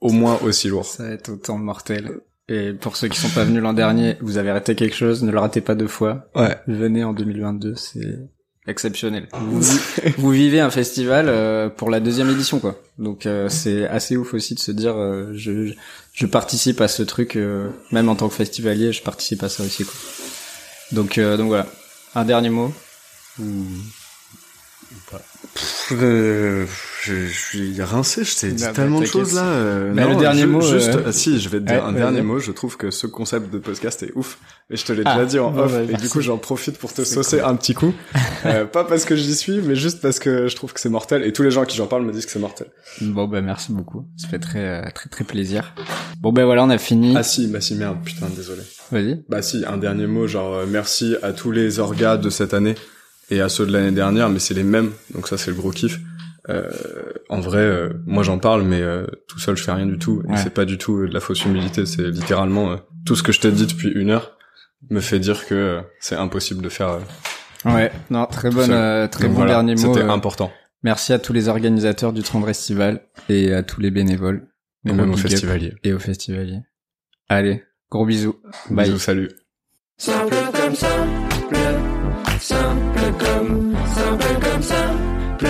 au 0.00 0.12
moins 0.12 0.38
aussi 0.42 0.68
lourd. 0.68 0.84
Ça 0.84 1.04
va 1.04 1.10
être 1.10 1.30
autant 1.30 1.58
mortel. 1.58 2.20
Et 2.48 2.74
pour 2.74 2.96
ceux 2.96 3.08
qui 3.08 3.18
sont 3.18 3.30
pas 3.30 3.44
venus 3.44 3.62
l'an 3.62 3.72
dernier, 3.72 4.16
vous 4.20 4.36
avez 4.36 4.52
raté 4.52 4.74
quelque 4.74 4.96
chose, 4.96 5.22
ne 5.22 5.32
le 5.32 5.38
ratez 5.38 5.62
pas 5.62 5.74
deux 5.74 5.86
fois. 5.86 6.28
Ouais. 6.34 6.58
Venez 6.66 7.02
en 7.02 7.14
2022, 7.14 7.74
c'est 7.74 8.18
exceptionnel. 8.66 9.28
Vous, 10.18 10.30
vivez 10.30 10.60
un 10.60 10.70
festival 10.70 11.26
euh, 11.28 11.68
pour 11.68 11.90
la 11.90 12.00
deuxième 12.00 12.30
édition, 12.30 12.58
quoi. 12.60 12.80
Donc 12.98 13.26
euh, 13.26 13.48
c'est 13.48 13.86
assez 13.86 14.16
ouf 14.16 14.34
aussi 14.34 14.54
de 14.54 14.60
se 14.60 14.70
dire, 14.72 14.96
euh, 14.96 15.32
je, 15.34 15.72
je- 16.12 16.26
participe 16.26 16.80
à 16.80 16.88
ce 16.88 17.02
truc, 17.02 17.36
euh, 17.36 17.68
même 17.92 18.08
en 18.08 18.14
tant 18.16 18.28
que 18.28 18.34
festivalier, 18.34 18.92
je 18.92 19.02
participe 19.02 19.42
à 19.42 19.48
ça 19.48 19.62
aussi, 19.64 19.84
quoi. 19.84 19.94
Donc, 20.92 21.18
euh, 21.18 21.36
donc 21.36 21.48
voilà. 21.48 21.66
Un 22.14 22.24
dernier 22.24 22.50
mot. 22.50 22.72
Ou 23.40 23.44
pas. 25.10 25.20
Euh, 25.92 26.66
je, 27.02 27.26
je 27.26 27.32
suis 27.38 27.80
rincé, 27.82 28.24
je 28.24 28.34
t'ai 28.36 28.50
dit 28.52 28.62
Bah, 28.62 28.68
bah, 28.70 28.74
tellement 28.74 29.00
de 29.00 29.04
choses 29.06 29.34
là. 29.34 29.44
euh, 29.44 29.92
Bah, 29.92 30.04
le 30.06 30.14
non, 30.14 30.18
dernier 30.18 30.40
ju- 30.42 30.46
mot, 30.46 30.60
Juste, 30.60 30.88
euh, 30.94 31.02
ah, 31.06 31.12
si, 31.12 31.38
je 31.38 31.48
vais 31.48 31.60
te 31.60 31.64
dire 31.66 31.76
ouais, 31.76 31.82
un 31.88 31.92
dernier 31.92 32.22
mot. 32.22 32.38
Je 32.38 32.50
trouve 32.52 32.76
que 32.76 32.90
ce 32.90 33.06
concept 33.06 33.52
de 33.52 33.58
podcast 33.58 34.02
est 34.02 34.10
ouf. 34.16 34.38
Et 34.70 34.76
je 34.76 34.84
te 34.84 34.92
l'ai 34.92 35.02
Ah, 35.04 35.14
déjà 35.14 35.26
dit 35.26 35.38
en 35.38 35.50
bon, 35.50 35.60
off. 35.64 35.72
bah, 35.72 35.82
et 35.82 35.96
du 35.96 36.08
coup, 36.08 36.20
j'en 36.22 36.38
profite 36.38 36.78
pour 36.78 36.92
te 36.92 37.04
saucer 37.04 37.40
un 37.40 37.54
petit 37.56 37.74
coup. 37.74 37.92
Euh, 38.46 38.66
pas 38.66 38.84
parce 38.84 39.06
que 39.06 39.16
j'y 39.16 39.34
suis, 39.34 39.62
mais 39.62 39.74
juste 39.74 40.02
parce 40.02 40.18
que 40.18 40.48
je 40.48 40.54
trouve 40.56 40.74
que 40.74 40.80
c'est 40.80 40.90
mortel. 40.90 41.22
Et 41.24 41.32
tous 41.32 41.42
les 41.42 41.50
gens 41.50 41.62
à 41.62 41.66
qui 41.66 41.78
j'en 41.78 41.86
parle 41.86 42.04
me 42.04 42.12
disent 42.12 42.26
que 42.26 42.32
c'est 42.32 42.38
mortel. 42.38 42.66
Bon 43.00 43.26
bah 43.26 43.40
merci 43.40 43.72
beaucoup. 43.72 44.04
Ça 44.18 44.28
fait 44.28 44.38
très 44.38 44.58
euh, 44.58 44.82
très 44.94 45.08
très 45.08 45.24
plaisir. 45.24 45.74
Bon 46.20 46.30
ben 46.30 46.44
voilà, 46.44 46.62
on 46.64 46.68
a 46.68 46.76
fini. 46.76 47.14
Ah 47.16 47.22
si, 47.22 47.46
bah 47.46 47.62
si, 47.62 47.74
merde, 47.74 47.96
putain, 48.04 48.26
désolé. 48.36 48.60
Vas-y. 48.92 49.24
Bah 49.30 49.40
si, 49.40 49.64
un 49.66 49.78
dernier 49.78 50.06
mot, 50.06 50.26
genre 50.26 50.66
merci 50.68 51.16
à 51.22 51.32
tous 51.32 51.52
les 51.52 51.78
orgas 51.78 52.18
de 52.18 52.28
cette 52.28 52.52
année 52.52 52.74
et 53.30 53.40
à 53.40 53.48
ceux 53.48 53.66
de 53.66 53.72
l'année 53.72 53.92
dernière, 53.92 54.28
mais 54.28 54.38
c'est 54.38 54.54
les 54.54 54.62
mêmes, 54.64 54.92
donc 55.14 55.28
ça 55.28 55.36
c'est 55.38 55.50
le 55.50 55.56
gros 55.56 55.70
kiff. 55.70 55.98
Euh, 56.50 56.68
en 57.30 57.40
vrai, 57.40 57.58
euh, 57.60 57.88
moi 58.06 58.22
j'en 58.22 58.38
parle, 58.38 58.62
mais 58.64 58.80
euh, 58.82 59.06
tout 59.28 59.38
seul 59.38 59.56
je 59.56 59.62
fais 59.62 59.72
rien 59.72 59.86
du 59.86 59.98
tout, 59.98 60.22
et 60.26 60.32
Ouais. 60.32 60.36
c'est 60.36 60.52
pas 60.52 60.64
du 60.66 60.76
tout 60.76 60.98
euh, 60.98 61.08
de 61.08 61.14
la 61.14 61.20
fausse 61.20 61.44
humilité, 61.44 61.86
c'est 61.86 62.02
littéralement 62.10 62.72
euh, 62.72 62.76
tout 63.06 63.16
ce 63.16 63.22
que 63.22 63.32
je 63.32 63.40
t'ai 63.40 63.50
dit 63.50 63.66
depuis 63.66 63.88
une 63.88 64.10
heure 64.10 64.36
me 64.90 65.00
fait 65.00 65.18
dire 65.18 65.46
que 65.46 65.54
euh, 65.54 65.80
c'est 66.00 66.16
impossible 66.16 66.60
de 66.62 66.68
faire. 66.68 66.88
euh, 66.90 67.00
Ouais, 67.64 67.90
non, 68.10 68.26
très 68.26 68.50
bonne, 68.50 68.70
euh, 68.70 69.08
très 69.08 69.24
donc 69.24 69.30
bon 69.32 69.36
voilà, 69.38 69.52
dernier 69.54 69.74
mot. 69.74 69.80
C'était 69.94 70.04
euh, 70.06 70.10
important, 70.10 70.52
Merci 70.82 71.14
à 71.14 71.18
tous 71.18 71.32
les 71.32 71.48
organisateurs 71.48 72.12
du 72.12 72.22
Trendre 72.22 72.46
Estival 72.50 73.00
et 73.30 73.54
à 73.54 73.62
tous 73.62 73.80
les 73.80 73.90
bénévoles. 73.90 74.46
et 74.86 74.92
même 74.92 75.10
au 75.12 75.14
big 75.14 75.24
up. 75.24 75.30
festivalier. 75.30 75.74
Et 75.82 75.94
aux 75.94 75.98
festivaliers. 75.98 76.60
Allez, 77.30 77.64
gros 77.90 78.04
bisous. 78.04 78.36
Bye. 78.68 78.84
Bisous, 78.84 78.98
salut. 78.98 79.30
Simple 79.96 80.34
comme 80.60 80.74
simple, 80.74 81.33
simple 82.44 83.06
comme, 83.18 83.74
simple 83.94 84.34
comme 84.42 84.62
simple, 84.62 85.48